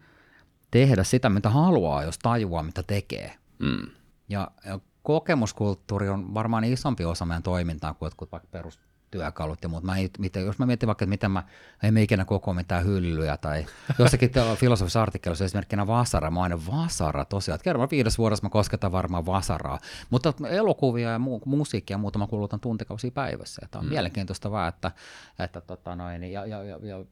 tehdä 0.71 1.05
sitä, 1.05 1.29
mitä 1.29 1.51
haluaa, 1.51 2.03
jos 2.03 2.19
tajuaa, 2.19 2.63
mitä 2.63 2.83
tekee. 2.83 3.33
Mm. 3.59 3.91
Ja, 4.29 4.51
ja 4.67 4.81
kokemuskulttuuri 5.03 6.09
on 6.09 6.35
varmaan 6.35 6.65
isompi 6.65 7.05
osa 7.05 7.27
meidän 7.27 7.43
toimintaa 7.43 7.95
kuin 7.95 8.07
jotkut 8.07 8.33
vaikka 8.33 8.49
perus, 8.51 8.81
työkalut 9.13 9.59
ja 9.63 9.69
muut. 9.69 9.85
Mä, 9.85 9.95
miten, 10.19 10.47
jos 10.47 10.59
mä 10.59 10.67
mietin 10.67 10.87
vaikka, 10.87 11.05
että 11.05 11.11
miten 11.11 11.31
mä 11.31 11.43
en 11.83 11.99
ikinä 11.99 12.25
koko 12.25 12.55
mitään 12.55 12.85
hyllyjä 12.85 13.37
tai 13.37 13.67
jossakin 13.99 14.31
filosofisessa 14.57 15.03
artikkelissa 15.03 15.45
esimerkkinä 15.45 15.87
Vasara, 15.87 16.31
mä 16.31 16.43
aina 16.43 16.59
Vasara 16.73 17.25
tosiaan, 17.25 17.55
että 17.55 17.65
kerran 17.65 17.89
viides 17.91 18.19
vuodessa 18.19 18.47
mä 18.47 18.51
kosketan 18.51 18.93
varmaan 18.93 19.27
Vasaraa, 19.27 19.79
mutta 20.11 20.35
elokuvia 20.49 21.11
ja 21.11 21.19
mu- 21.19 21.43
musiikkia 21.47 21.99
muuta 21.99 22.19
mä 22.19 22.27
kulutan 22.27 22.61
tuntikausia 22.61 23.11
päivässä. 23.11 23.67
Tämä 23.71 23.81
on 23.81 23.87
mm. 23.87 23.91
mielenkiintoista 23.91 24.51
vaan, 24.51 24.69
että, 24.69 24.91
että 25.39 25.61
tota 25.61 25.97
noin, 25.97 26.25
ja, 26.25 26.47
ja, 26.47 26.63
ja, 26.63 26.79
ja 26.83 27.05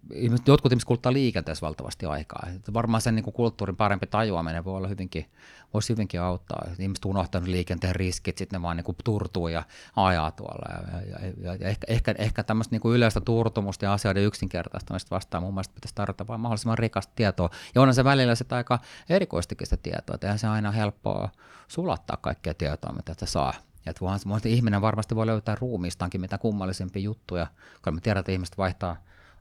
jotkut 0.46 0.72
ihmiset 0.72 0.86
kuluttaa 0.86 1.12
liikenteessä 1.12 1.66
valtavasti 1.66 2.07
aikaa. 2.07 2.48
Että 2.57 2.72
varmaan 2.72 3.01
sen 3.01 3.14
niin 3.14 3.24
kuin 3.24 3.34
kulttuurin 3.34 3.76
parempi 3.76 4.07
tajuaminen 4.07 4.64
voi 4.64 4.76
olla 4.76 4.88
hyvinkin, 4.88 5.26
voisi 5.74 5.92
hyvinkin 5.92 6.20
auttaa. 6.20 6.66
Ihmiset 6.78 7.04
unohtanut 7.04 7.48
liikenteen 7.48 7.96
riskit, 7.96 8.38
sitten 8.38 8.60
ne 8.60 8.62
vaan 8.62 8.76
niin 8.76 8.84
kuin 8.84 8.96
turtuu 9.04 9.48
ja 9.48 9.62
ajaa 9.96 10.30
tuolla. 10.30 10.66
Ja, 10.72 11.00
ja, 11.00 11.32
ja, 11.42 11.54
ja 11.54 11.68
ehkä, 11.68 11.86
ehkä, 11.88 12.14
ehkä 12.18 12.42
tämmöistä 12.42 12.74
niin 12.74 12.80
kuin 12.80 12.96
yleistä 12.96 13.20
turtumusta 13.20 13.84
ja 13.84 13.92
asioiden 13.92 14.24
yksinkertaistamista 14.24 15.14
vastaan 15.14 15.42
mun 15.42 15.54
mielestä 15.54 15.74
pitäisi 15.74 15.94
tarjota 15.94 16.26
vain 16.26 16.40
mahdollisimman 16.40 16.78
rikasta 16.78 17.12
tietoa. 17.16 17.50
Ja 17.74 17.80
onhan 17.80 17.94
se 17.94 18.04
välillä 18.04 18.34
sitä 18.34 18.56
aika 18.56 18.78
erikoistikin 19.08 19.66
sitä 19.66 19.76
tietoa, 19.76 20.14
että 20.14 20.26
eihän 20.26 20.38
se 20.38 20.46
aina 20.46 20.70
helppoa 20.70 21.28
sulattaa 21.68 22.16
kaikkea 22.16 22.54
tietoa, 22.54 22.92
mitä 22.92 23.14
se 23.18 23.26
saa. 23.26 23.54
Että 23.86 24.00
voihan, 24.00 24.20
ihminen 24.44 24.80
varmasti 24.80 25.14
voi 25.14 25.26
löytää 25.26 25.54
ruumiistaankin 25.60 26.20
mitä 26.20 26.38
kummallisempia 26.38 27.02
juttuja, 27.02 27.46
kun 27.84 27.94
me 27.94 28.00
tiedät, 28.00 28.20
että 28.20 28.32
ihmiset 28.32 28.58
vaihtaa 28.58 28.96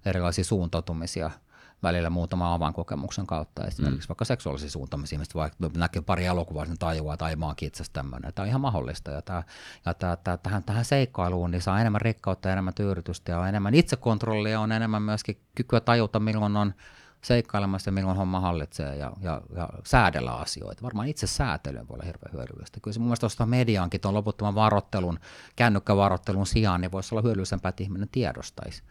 erilaisia 0.05 0.43
suuntautumisia– 0.43 1.31
välillä 1.83 2.09
muutama 2.09 2.53
avainkokemuksen 2.53 3.27
kautta. 3.27 3.65
Esimerkiksi 3.65 4.07
mm. 4.07 4.09
vaikka 4.09 4.25
seksuaalisia 4.25 4.69
suuntaamisia, 4.69 5.19
mistä 5.19 5.35
vaikka 5.35 5.69
näkee 5.77 6.01
pari 6.01 6.25
elokuvaa, 6.25 6.65
niin 6.65 6.79
tajuaa, 6.79 7.13
että 7.13 7.35
mä 7.35 7.45
oonkin 7.45 7.67
itse 7.67 7.83
tämmöinen. 7.93 8.33
Tämä 8.33 8.43
on 8.43 8.49
ihan 8.49 8.61
mahdollista. 8.61 9.11
Ja, 9.11 9.21
tämä, 9.21 9.43
ja 9.85 9.93
tämä, 9.93 10.15
tämä, 10.15 10.37
tähän, 10.37 10.63
tähän 10.63 10.85
seikkailuun 10.85 11.51
niin 11.51 11.61
saa 11.61 11.81
enemmän 11.81 12.01
rikkautta 12.01 12.47
ja 12.47 12.53
enemmän 12.53 12.73
tyydytystä 12.73 13.31
ja 13.31 13.39
on 13.39 13.47
enemmän 13.47 13.73
itsekontrollia, 13.75 14.59
on 14.59 14.71
enemmän 14.71 15.01
myöskin 15.01 15.41
kykyä 15.55 15.79
tajuta, 15.79 16.19
milloin 16.19 16.57
on 16.57 16.73
seikkailemassa 17.21 17.87
ja 17.87 17.91
milloin 17.91 18.17
homma 18.17 18.39
hallitsee 18.39 18.95
ja, 18.95 19.11
ja, 19.21 19.41
ja 19.55 19.69
säädellä 19.83 20.33
asioita. 20.33 20.83
Varmaan 20.83 21.07
itse 21.07 21.27
säätely 21.27 21.77
voi 21.77 21.93
olla 21.93 22.05
hirveän 22.05 22.33
hyödyllistä. 22.33 22.79
Kyllä 22.79 22.93
se 22.93 22.99
mun 22.99 23.07
mielestä 23.07 23.21
tuosta 23.21 23.45
mediaankin 23.45 24.01
tuon 24.01 24.13
loputtoman 24.13 24.55
varottelun, 24.55 25.19
kännykkävarottelun 25.55 26.47
sijaan, 26.47 26.81
niin 26.81 26.91
voisi 26.91 27.15
olla 27.15 27.21
hyödyllisempää, 27.21 27.69
että 27.69 27.83
ihminen 27.83 28.09
tiedostaisi, 28.11 28.83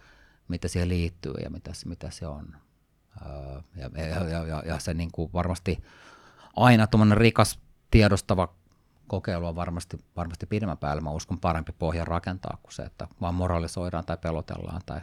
mitä 0.48 0.68
siihen 0.68 0.88
liittyy 0.88 1.34
ja 1.42 1.50
mitä, 1.50 1.72
mitä 1.86 2.10
se 2.10 2.26
on. 2.26 2.56
Ja, 3.76 3.90
ja, 4.28 4.46
ja, 4.46 4.62
ja 4.66 4.78
se 4.78 4.94
niin 4.94 5.12
kuin 5.12 5.30
varmasti 5.32 5.82
aina 6.56 6.86
tuommoinen 6.86 7.18
rikas 7.18 7.60
tiedostava 7.90 8.54
kokeilu 9.06 9.46
on 9.46 9.56
varmasti, 9.56 10.04
varmasti 10.16 10.46
pidemmän 10.46 10.78
päällä, 10.78 11.00
mä 11.00 11.10
uskon 11.10 11.40
parempi 11.40 11.72
pohja 11.72 12.04
rakentaa 12.04 12.58
kuin 12.62 12.72
se, 12.72 12.82
että 12.82 13.08
vaan 13.20 13.34
moralisoidaan 13.34 14.04
tai 14.04 14.16
pelotellaan 14.16 14.82
tai, 14.86 15.00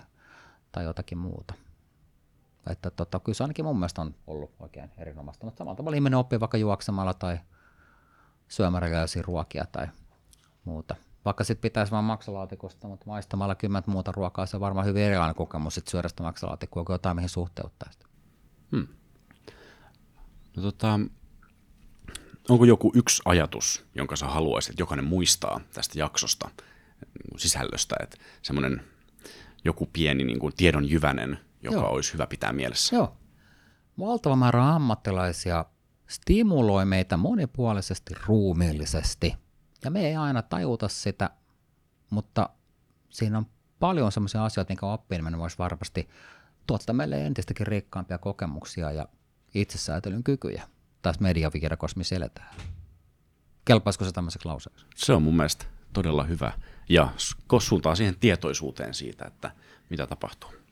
tai 0.71 0.83
jotakin 0.83 1.17
muuta. 1.17 1.53
Että 2.69 2.89
tota, 2.89 3.19
kyllä 3.19 3.35
se 3.35 3.43
ainakin 3.43 3.65
mun 3.65 3.79
mielestä 3.79 4.01
on 4.01 4.15
ollut 4.27 4.51
oikein 4.59 4.91
erinomaista, 4.97 5.45
mutta 5.45 5.57
samalla 5.57 5.75
tavalla 5.75 5.95
ihminen 5.95 6.19
oppii 6.19 6.39
vaikka 6.39 6.57
juoksemalla 6.57 7.13
tai 7.13 7.39
syömällä 8.47 8.87
ruokia 9.21 9.65
tai 9.71 9.87
muuta. 10.65 10.95
Vaikka 11.25 11.43
sitten 11.43 11.61
pitäisi 11.61 11.91
vain 11.91 12.05
maksalaatikosta, 12.05 12.87
mutta 12.87 13.05
maistamalla 13.05 13.55
kymmentä 13.55 13.91
muuta 13.91 14.11
ruokaa, 14.11 14.45
se 14.45 14.57
on 14.57 14.61
varmaan 14.61 14.85
hyvin 14.85 15.03
erilainen 15.03 15.35
kokemus 15.35 15.75
sitten 15.75 15.91
syödä 15.91 16.07
sitä 16.07 16.23
maksalaatikkoa 16.23 16.83
kuin 16.83 16.93
jotain, 16.93 17.15
mihin 17.15 17.29
suhteuttaa 17.29 17.91
sitä. 17.91 18.05
Hmm. 18.71 18.87
No, 20.55 20.63
tota, 20.63 20.99
onko 22.49 22.65
joku 22.65 22.91
yksi 22.95 23.21
ajatus, 23.25 23.85
jonka 23.95 24.15
sä 24.15 24.27
haluaisit, 24.27 24.69
että 24.69 24.81
jokainen 24.81 25.05
muistaa 25.05 25.61
tästä 25.73 25.99
jaksosta, 25.99 26.49
sisällöstä, 27.37 27.95
että 28.03 28.17
semmoinen 28.41 28.81
joku 29.65 29.89
pieni 29.93 30.23
niin 30.23 30.39
kuin 30.39 30.53
tiedon 30.57 30.89
jyvänen, 30.89 31.39
joka 31.61 31.77
Joo. 31.77 31.89
olisi 31.89 32.13
hyvä 32.13 32.27
pitää 32.27 32.53
mielessä? 32.53 32.95
Joo. 32.95 33.17
Valtava 33.99 34.35
määrä 34.35 34.75
ammattilaisia 34.75 35.65
stimuloi 36.07 36.85
meitä 36.85 37.17
monipuolisesti 37.17 38.13
ruumiillisesti– 38.27 39.33
ja 39.85 39.91
me 39.91 40.07
ei 40.07 40.15
aina 40.15 40.41
tajuta 40.41 40.87
sitä, 40.87 41.29
mutta 42.09 42.49
siinä 43.09 43.37
on 43.37 43.45
paljon 43.79 44.11
sellaisia 44.11 44.45
asioita, 44.45 44.69
minkä 44.69 44.85
oppiminen 44.85 45.39
voisi 45.39 45.57
varmasti 45.57 46.09
tuottaa 46.67 46.93
meille 46.93 47.25
entistäkin 47.25 47.67
rikkaampia 47.67 48.17
kokemuksia 48.17 48.91
ja 48.91 49.07
itsesäätelyn 49.53 50.23
kykyjä. 50.23 50.67
Taas 51.01 51.19
mediavikirjakossa, 51.19 51.97
missä 51.97 52.15
eletään. 52.15 52.55
Kelpaisiko 53.65 54.05
se 54.05 54.11
tämmöiseksi 54.11 54.47
lauseeksi? 54.47 54.85
Se 54.95 55.13
on 55.13 55.23
mun 55.23 55.35
mielestä 55.35 55.65
todella 55.93 56.23
hyvä 56.23 56.53
ja 56.89 57.13
suuntaa 57.59 57.95
siihen 57.95 58.19
tietoisuuteen 58.19 58.93
siitä, 58.93 59.25
että 59.25 59.51
mitä 59.89 60.07
tapahtuu. 60.07 60.64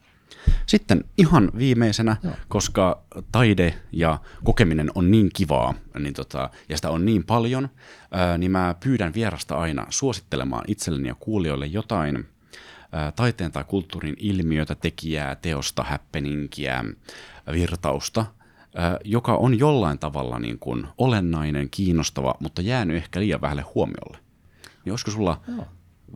Sitten 0.66 1.04
ihan 1.18 1.52
viimeisenä, 1.58 2.18
Joo. 2.24 2.34
koska 2.48 3.02
taide 3.32 3.74
ja 3.92 4.20
kokeminen 4.44 4.92
on 4.96 5.12
niin 5.12 5.30
kivaa 5.34 5.74
niin 6.00 6.14
tota, 6.14 6.50
ja 6.70 6.76
sitä 6.76 6.90
on 6.90 7.06
niin 7.06 7.24
paljon, 7.24 7.70
ää, 8.12 8.38
niin 8.38 8.52
mä 8.52 8.76
pyydän 8.84 9.14
vierasta 9.14 9.58
aina 9.58 9.88
suosittelemaan 9.90 10.64
itselleni 10.68 11.08
ja 11.08 11.16
kuulijoille 11.16 11.66
jotain 11.66 12.26
ää, 12.92 13.12
taiteen 13.12 13.52
tai 13.52 13.64
kulttuurin 13.64 14.16
ilmiötä, 14.20 14.76
tekijää, 14.76 15.36
teosta, 15.36 15.84
happeningia, 15.84 16.84
virtausta, 17.52 18.26
ää, 18.76 18.98
joka 19.04 19.36
on 19.36 19.60
jollain 19.60 20.00
tavalla 20.00 20.40
niin 20.40 20.60
kuin 20.60 20.88
olennainen, 20.98 21.70
kiinnostava, 21.70 22.36
mutta 22.40 22.62
jäänyt 22.62 22.98
ehkä 22.98 23.20
liian 23.20 23.42
vähälle 23.42 23.66
huomiolle. 23.76 24.18
Niin 24.86 24.94
olisiko 24.94 25.12
sulla 25.12 25.42
Joo. 25.48 25.68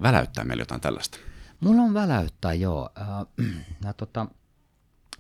väläyttää 0.02 0.44
meille 0.44 0.62
jotain 0.62 0.82
tällaista? 0.82 1.18
Mulla 1.60 1.82
on 1.82 1.94
väläyttää, 1.94 2.54
joo. 2.54 2.90
Äh, 3.02 3.08
ja 3.86 3.94
tota, 3.94 4.28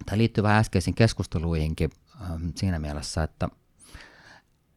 tämä 0.05 0.17
liittyy 0.17 0.43
vähän 0.43 0.59
äskeisiin 0.59 0.95
keskusteluihinkin 0.95 1.89
ähm, 2.21 2.49
siinä 2.55 2.79
mielessä, 2.79 3.23
että 3.23 3.49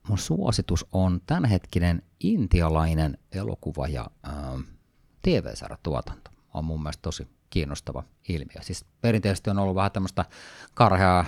mun 0.08 0.18
suositus 0.18 0.86
on 0.92 1.20
tämänhetkinen 1.26 2.02
intialainen 2.20 3.18
elokuva 3.32 3.88
ja 3.88 4.10
ähm, 4.28 4.60
TV-sarjatuotanto. 5.22 6.30
On 6.54 6.64
mun 6.64 6.82
mielestä 6.82 7.02
tosi 7.02 7.28
kiinnostava 7.50 8.04
ilmiö. 8.28 8.62
Siis 8.62 8.84
perinteisesti 9.00 9.50
on 9.50 9.58
ollut 9.58 9.74
vähän 9.74 9.92
tämmöistä 9.92 10.24
karheaa 10.74 11.24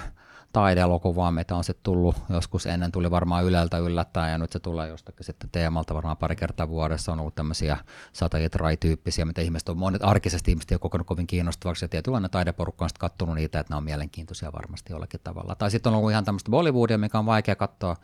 taideelokuvaa, 0.53 1.33
mitä 1.33 1.57
on 1.57 1.65
sitten 1.65 1.85
tullut 1.85 2.17
joskus 2.29 2.67
ennen, 2.67 2.93
tuli 2.93 3.11
varmaan 3.11 3.45
Yleltä 3.45 3.79
yllättäen 3.79 4.33
ja 4.33 4.39
nyt 4.39 4.53
se 4.53 4.59
tulee 4.59 4.89
jostakin 4.89 5.27
sitten 5.27 5.51
teemalta 5.51 5.95
varmaan 5.95 6.17
pari 6.17 6.37
kertaa 6.37 6.69
vuodessa. 6.69 7.13
On 7.13 7.21
ollut 7.21 7.35
tämmöisiä 7.35 7.77
satajat 8.13 8.53
tyyppisiä 8.81 9.25
mitä 9.25 9.41
ihmiset 9.41 9.69
on 9.69 9.79
monet 9.79 10.05
arkisesti 10.05 10.51
ihmiset 10.51 10.73
ole 10.73 10.79
kokenut 10.79 11.07
kovin 11.07 11.27
kiinnostavaksi 11.27 11.85
ja 11.85 11.89
tietynlainen 11.89 12.31
taideporukka 12.31 12.85
on 12.85 12.89
sitten 12.89 13.01
katsonut 13.01 13.35
niitä, 13.35 13.61
että 13.61 13.73
ne 13.73 13.77
on 13.77 13.85
mielenkiintoisia 13.85 14.53
varmasti 14.53 14.93
jollakin 14.93 15.21
tavalla. 15.25 15.55
Tai 15.55 15.71
sitten 15.71 15.93
on 15.93 15.99
ollut 15.99 16.11
ihan 16.11 16.25
tämmöistä 16.25 16.51
Bollywoodia, 16.51 16.99
mikä 16.99 17.19
on 17.19 17.27
vaikea 17.27 17.57
katsoa 17.57 17.97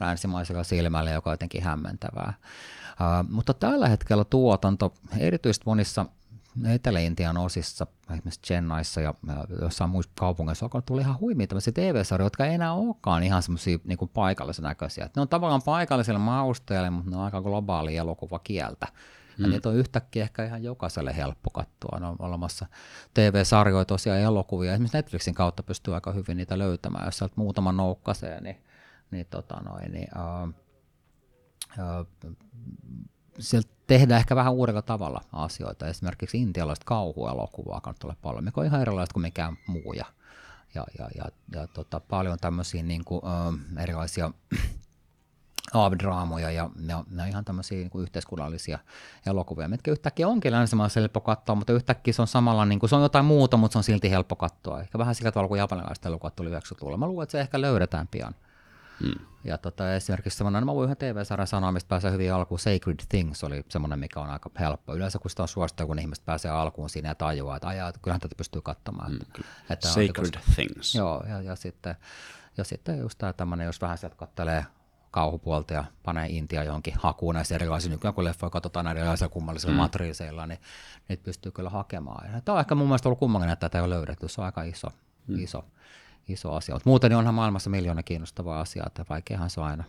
länsimaisella 0.00 0.64
silmällä, 0.64 1.10
joka 1.10 1.30
on 1.30 1.34
jotenkin 1.34 1.62
hämmentävää. 1.62 2.34
Uh, 2.92 3.30
mutta 3.30 3.54
tällä 3.54 3.88
hetkellä 3.88 4.24
tuotanto, 4.24 4.94
erityisesti 5.18 5.62
monissa 5.66 6.06
Etelä-Intian 6.68 7.36
osissa, 7.36 7.86
esimerkiksi 8.10 8.40
Chennaissa 8.40 9.00
ja 9.00 9.14
jossain 9.60 9.90
muissa 9.90 10.12
kaupungeissa 10.14 10.66
alkaa 10.66 10.82
tulla 10.82 11.00
ihan 11.00 11.20
huimia 11.20 11.46
tämmöisiä 11.46 11.72
TV-sarjoja, 11.72 12.26
jotka 12.26 12.46
ei 12.46 12.54
enää 12.54 12.72
olekaan 12.72 13.22
ihan 13.22 13.42
semmoisia 13.42 13.78
niin 13.84 13.98
paikallisen 14.14 14.62
näköisiä. 14.62 15.10
Ne 15.16 15.22
on 15.22 15.28
tavallaan 15.28 15.62
paikalliselle 15.64 16.18
mausteelle, 16.18 16.90
mutta 16.90 17.10
ne 17.10 17.16
on 17.16 17.22
aika 17.22 17.42
globaali 17.42 17.96
elokuvakieltä. 17.96 18.86
Ja 19.38 19.46
mm. 19.46 19.50
niitä 19.50 19.68
on 19.68 19.76
yhtäkkiä 19.76 20.22
ehkä 20.22 20.44
ihan 20.44 20.62
jokaiselle 20.62 21.16
helppo 21.16 21.50
katsoa. 21.50 21.98
Ne 22.00 22.06
on 22.06 22.16
olemassa 22.18 22.66
TV-sarjoja, 23.14 23.84
tosiaan 23.84 24.20
elokuvia. 24.20 24.72
Esimerkiksi 24.72 24.98
Netflixin 24.98 25.34
kautta 25.34 25.62
pystyy 25.62 25.94
aika 25.94 26.12
hyvin 26.12 26.36
niitä 26.36 26.58
löytämään. 26.58 27.04
Jos 27.04 27.18
sieltä 27.18 27.34
muutama 27.36 27.72
noukkasee, 27.72 28.40
niin, 28.40 28.62
niin, 29.10 29.26
tota 29.26 29.60
noin, 29.60 29.92
niin 29.92 30.08
uh, 30.16 30.48
uh, 31.78 32.36
sieltä 33.38 33.68
tehdään 33.86 34.18
ehkä 34.18 34.36
vähän 34.36 34.52
uudella 34.52 34.82
tavalla 34.82 35.20
asioita. 35.32 35.86
Esimerkiksi 35.86 36.42
intialaista 36.42 36.84
kauhuelokuvaa 36.84 37.80
kannattaa 37.80 38.08
tulla 38.08 38.16
paljon, 38.22 38.44
mikä 38.44 38.60
on 38.60 38.66
ihan 38.66 38.80
erilaista 38.82 39.12
kuin 39.12 39.22
mikään 39.22 39.56
muu. 39.66 39.92
Ja, 39.92 40.04
ja, 40.74 40.84
ja, 40.98 41.08
ja, 41.14 41.24
ja 41.52 41.66
tota, 41.66 42.00
paljon 42.00 42.38
tämmöisiä 42.40 42.82
niin 42.82 43.04
kuin, 43.04 43.22
ö, 43.24 43.82
erilaisia 43.82 44.30
aavidraamoja 45.74 46.50
ja 46.50 46.70
ne 46.76 46.94
on, 46.94 47.04
ne 47.10 47.22
on 47.22 47.28
ihan 47.28 47.44
tämmöisiä 47.44 47.78
niin 47.78 47.90
kuin 47.90 48.02
yhteiskunnallisia 48.02 48.78
elokuvia, 49.26 49.68
mitkä 49.68 49.90
yhtäkkiä 49.90 50.28
onkin 50.28 50.52
länsimaissa 50.52 51.00
helppo 51.00 51.20
katsoa, 51.20 51.54
mutta 51.54 51.72
yhtäkkiä 51.72 52.14
se 52.14 52.22
on 52.22 52.28
samalla, 52.28 52.64
niin 52.64 52.78
kuin, 52.78 52.90
se 52.90 52.96
on 52.96 53.02
jotain 53.02 53.24
muuta, 53.24 53.56
mutta 53.56 53.72
se 53.72 53.78
on 53.78 53.84
silti 53.84 54.10
helppo 54.10 54.36
katsoa. 54.36 54.80
Ehkä 54.80 54.98
vähän 54.98 55.14
sillä 55.14 55.32
tavalla 55.32 55.48
kuin 55.48 55.58
japanilaiset 55.58 56.06
elokuvat 56.06 56.36
tuli 56.36 56.50
90-luvulla. 56.50 56.96
Mä 56.96 57.06
luulen, 57.06 57.22
että 57.22 57.32
se 57.32 57.40
ehkä 57.40 57.60
löydetään 57.60 58.08
pian. 58.08 58.34
Hmm. 59.02 59.26
Ja 59.44 59.58
tota, 59.58 59.94
esimerkiksi 59.94 60.36
semmoinen, 60.36 60.66
mä 60.66 60.74
voin 60.74 60.84
yhden 60.84 60.96
TV-sarjan 60.96 61.46
sanoa, 61.46 61.72
mistä 61.72 61.88
pääsee 61.88 62.12
hyvin 62.12 62.32
alkuun, 62.32 62.58
Sacred 62.58 62.98
Things 63.08 63.44
oli 63.44 63.64
semmoinen, 63.68 63.98
mikä 63.98 64.20
on 64.20 64.30
aika 64.30 64.50
helppo. 64.60 64.94
Yleensä 64.94 65.18
kun 65.18 65.30
sitä 65.30 65.42
on 65.42 65.48
suosittu, 65.48 65.86
kun 65.86 65.98
ihmiset 65.98 66.24
pääsee 66.24 66.50
alkuun 66.50 66.90
siinä 66.90 67.08
ja 67.08 67.14
tajuaa, 67.14 67.56
että 67.56 67.68
ajaa, 67.68 67.92
kyllähän 68.02 68.20
tätä 68.20 68.34
pystyy 68.34 68.62
katsomaan. 68.62 69.10
Hmm. 69.10 69.44
Että 69.70 69.88
Sacred 69.88 70.12
koska, 70.12 70.40
Things. 70.54 70.94
Joo, 70.94 71.24
ja, 71.28 71.40
ja, 71.40 71.56
sitten, 71.56 71.96
ja 72.56 72.64
sitten 72.64 72.98
just 72.98 73.18
tämä 73.18 73.32
tämmöinen, 73.32 73.66
jos 73.66 73.80
vähän 73.80 73.98
sieltä 73.98 74.16
kattelee 74.16 74.64
kauhupuolta 75.10 75.74
ja 75.74 75.84
panee 76.02 76.26
Intia 76.28 76.64
johonkin 76.64 76.94
hakuun 76.98 77.34
näissä 77.34 77.54
erilaisia, 77.54 77.90
nykyään 77.90 78.14
kun 78.14 78.24
leffoja 78.24 78.50
katsotaan 78.50 78.84
näillä 78.84 79.00
erilaisilla 79.00 79.28
kummallisilla 79.28 79.74
mm. 79.74 79.78
matriiseilla, 79.78 80.46
niin 80.46 80.60
niitä 81.08 81.22
pystyy 81.24 81.52
kyllä 81.52 81.70
hakemaan. 81.70 82.32
Ja 82.32 82.40
tämä 82.40 82.54
on 82.54 82.60
ehkä 82.60 82.74
mun 82.74 82.86
mielestä 82.86 83.08
ollut 83.08 83.18
kummallinen, 83.18 83.52
että 83.52 83.68
tätä 83.68 83.78
ei 83.78 83.84
ole 83.84 83.94
löydetty, 83.94 84.28
se 84.28 84.40
on 84.40 84.44
aika 84.44 84.62
iso, 84.62 84.88
mm. 85.26 85.38
iso 85.38 85.64
iso 86.28 86.52
asia. 86.54 86.74
Mutta 86.74 86.88
muuten 86.88 87.10
niin 87.10 87.18
onhan 87.18 87.34
maailmassa 87.34 87.70
miljoona 87.70 88.02
kiinnostavaa 88.02 88.60
asiaa, 88.60 88.86
että 88.86 89.04
vaikeahan 89.10 89.50
se 89.50 89.60
on 89.60 89.66
aina 89.66 89.84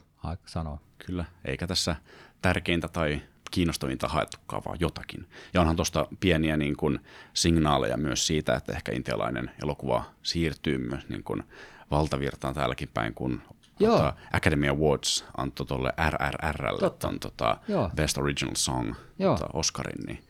sanoa. 0.45 0.79
Kyllä, 1.05 1.25
eikä 1.45 1.67
tässä 1.67 1.95
tärkeintä 2.41 2.87
tai 2.87 3.21
kiinnostavinta 3.51 4.07
haettukaan, 4.07 4.61
vaan 4.65 4.77
jotakin. 4.79 5.27
Ja 5.53 5.61
onhan 5.61 5.75
tuosta 5.75 6.07
pieniä 6.19 6.57
niin 6.57 6.77
kuin, 6.77 6.99
signaaleja 7.33 7.97
myös 7.97 8.27
siitä, 8.27 8.55
että 8.55 8.71
ehkä 8.71 8.91
intialainen 8.91 9.51
elokuva 9.63 10.03
siirtyy 10.23 10.77
myös 10.77 11.09
niin 11.09 11.23
kuin, 11.23 11.43
valtavirtaan 11.91 12.53
täälläkin 12.53 12.89
päin, 12.93 13.13
kun 13.13 13.41
Joo. 13.79 13.97
Tota, 13.97 14.13
Academy 14.33 14.67
Awards 14.67 15.25
antoi 15.37 15.65
tuolle 15.65 15.93
RRRlle 16.09 16.89
ton, 16.89 17.19
tota, 17.19 17.57
Best 17.95 18.17
Original 18.17 18.55
Song 18.55 18.93
tota, 19.17 19.47
Oscarin, 19.53 20.05
niin 20.07 20.23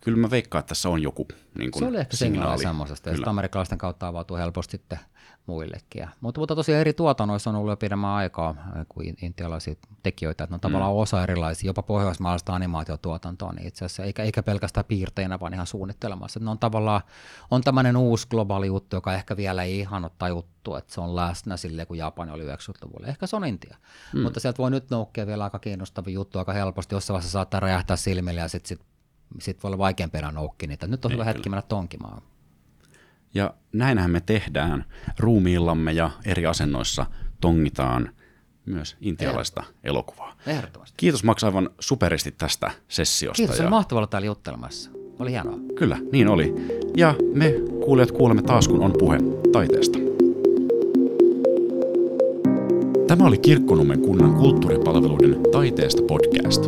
kyllä 0.00 0.18
mä 0.18 0.30
veikkaan, 0.30 0.60
että 0.60 0.68
tässä 0.68 0.88
on 0.88 1.02
joku 1.02 1.28
niin 1.58 1.70
kuin, 1.70 1.82
Se 1.82 1.88
oli 1.88 1.98
ehkä 1.98 2.16
signaali 2.16 2.62
semmoisesta, 2.62 3.10
ja 3.10 3.16
amerikkalaisten 3.26 3.78
kautta 3.78 4.08
avautuu 4.08 4.36
helposti 4.36 4.70
sitten 4.70 4.98
muillekin. 5.46 6.08
Mutta, 6.20 6.40
mutta 6.40 6.54
tosiaan 6.54 6.80
eri 6.80 6.92
tuotannoissa 6.92 7.50
on 7.50 7.56
ollut 7.56 7.72
jo 7.72 7.76
pidemmän 7.76 8.10
aikaa 8.10 8.54
kuin 8.88 9.16
intialaisia 9.22 9.74
tekijöitä, 10.02 10.44
että 10.44 10.52
ne 10.52 10.54
on 10.54 10.58
mm. 10.58 10.60
tavallaan 10.60 10.92
osa 10.92 11.22
erilaisia, 11.22 11.68
jopa 11.68 11.82
pohjoismaalaista 11.82 12.54
animaatiotuotantoa 12.54 13.52
niin 13.52 13.66
itse 13.66 13.84
asiassa, 13.84 14.02
eikä, 14.02 14.22
eikä 14.22 14.42
pelkästään 14.42 14.84
piirteinä, 14.84 15.40
vaan 15.40 15.54
ihan 15.54 15.66
suunnittelemassa. 15.66 16.38
Että 16.38 16.44
ne 16.44 16.50
on 16.50 16.58
tavallaan, 16.58 17.00
on 17.50 17.62
tämmöinen 17.62 17.96
uusi 17.96 18.28
globaali 18.28 18.66
juttu, 18.66 18.96
joka 18.96 19.14
ehkä 19.14 19.36
vielä 19.36 19.62
ei 19.62 19.78
ihan 19.78 20.04
ole 20.04 20.12
tajuttu, 20.18 20.74
että 20.74 20.94
se 20.94 21.00
on 21.00 21.16
läsnä 21.16 21.56
silleen, 21.56 21.88
kun 21.88 21.98
Japani 21.98 22.32
oli 22.32 22.44
90-luvulla. 22.44 23.06
Ehkä 23.06 23.26
se 23.26 23.36
on 23.36 23.44
Intia. 23.44 23.76
Mm. 24.14 24.20
Mutta 24.20 24.40
sieltä 24.40 24.58
voi 24.58 24.70
nyt 24.70 24.90
noukkia 24.90 25.26
vielä 25.26 25.44
aika 25.44 25.58
kiinnostavia 25.58 26.14
juttu 26.14 26.38
aika 26.38 26.52
helposti, 26.52 26.94
jossain 26.94 27.14
vaiheessa 27.14 27.32
saattaa 27.32 27.60
räjähtää 27.60 27.96
silmille 27.96 28.40
ja 28.40 28.48
sitten 28.48 28.68
sit, 28.68 28.86
sit 29.40 29.62
voi 29.62 29.68
olla 29.68 29.78
vaikeampi 29.78 30.18
enää 30.18 30.32
noukki 30.32 30.66
niitä. 30.66 30.86
Nyt 30.86 31.04
on 31.04 31.12
hyvä 31.12 31.24
hetki 31.24 31.48
mennä 31.48 31.62
tonkimaan. 31.62 32.22
Ja 33.34 33.54
näinhän 33.72 34.10
me 34.10 34.20
tehdään 34.20 34.84
ruumiillamme 35.18 35.92
ja 35.92 36.10
eri 36.24 36.46
asennoissa 36.46 37.06
tongitaan 37.40 38.10
myös 38.66 38.96
intialaista 39.00 39.64
elokuvaa. 39.84 40.36
Ehdottomasti. 40.46 40.94
Kiitos 40.96 41.24
Max 41.24 41.44
aivan 41.44 41.70
superisti 41.80 42.32
tästä 42.32 42.70
sessiosta. 42.88 43.36
Kiitos, 43.36 43.58
ja... 43.58 43.64
oli 43.64 43.70
mahtavaa 43.70 43.98
olla 43.98 44.06
täällä 44.06 44.26
juttelemassa. 44.26 44.90
Oli 45.18 45.30
hienoa. 45.30 45.58
Kyllä, 45.74 45.98
niin 46.12 46.28
oli. 46.28 46.54
Ja 46.96 47.14
me 47.34 47.54
kuulijat 47.84 48.10
kuulemme 48.10 48.42
taas, 48.42 48.68
kun 48.68 48.82
on 48.82 48.92
puhe 48.98 49.18
taiteesta. 49.52 49.98
Tämä 53.06 53.24
oli 53.24 53.38
Kirkkonummen 53.38 54.00
kunnan 54.00 54.34
kulttuuripalveluiden 54.34 55.40
taiteesta 55.52 56.02
podcast. 56.02 56.64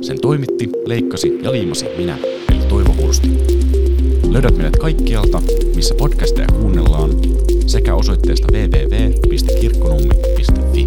Sen 0.00 0.20
toimitti, 0.20 0.70
leikkasi 0.86 1.38
ja 1.42 1.52
liimasi 1.52 1.86
minä, 1.96 2.18
eli 2.48 2.58
Toivo 2.68 2.94
Hursti. 3.00 3.30
Löydät 4.30 4.56
meidät 4.56 4.76
kaikkialta, 4.76 5.42
missä 5.74 5.94
podcasteja 5.94 6.46
kuunnellaan, 6.60 7.10
sekä 7.66 7.94
osoitteesta 7.94 8.48
www.kirkkonummi.fi. 8.52 10.84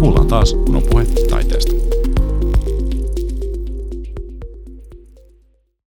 Kuullaan 0.00 0.26
taas, 0.26 0.54
kun 0.54 0.76
on 0.76 0.82
puhe 0.90 1.06
taiteesta. 1.30 1.74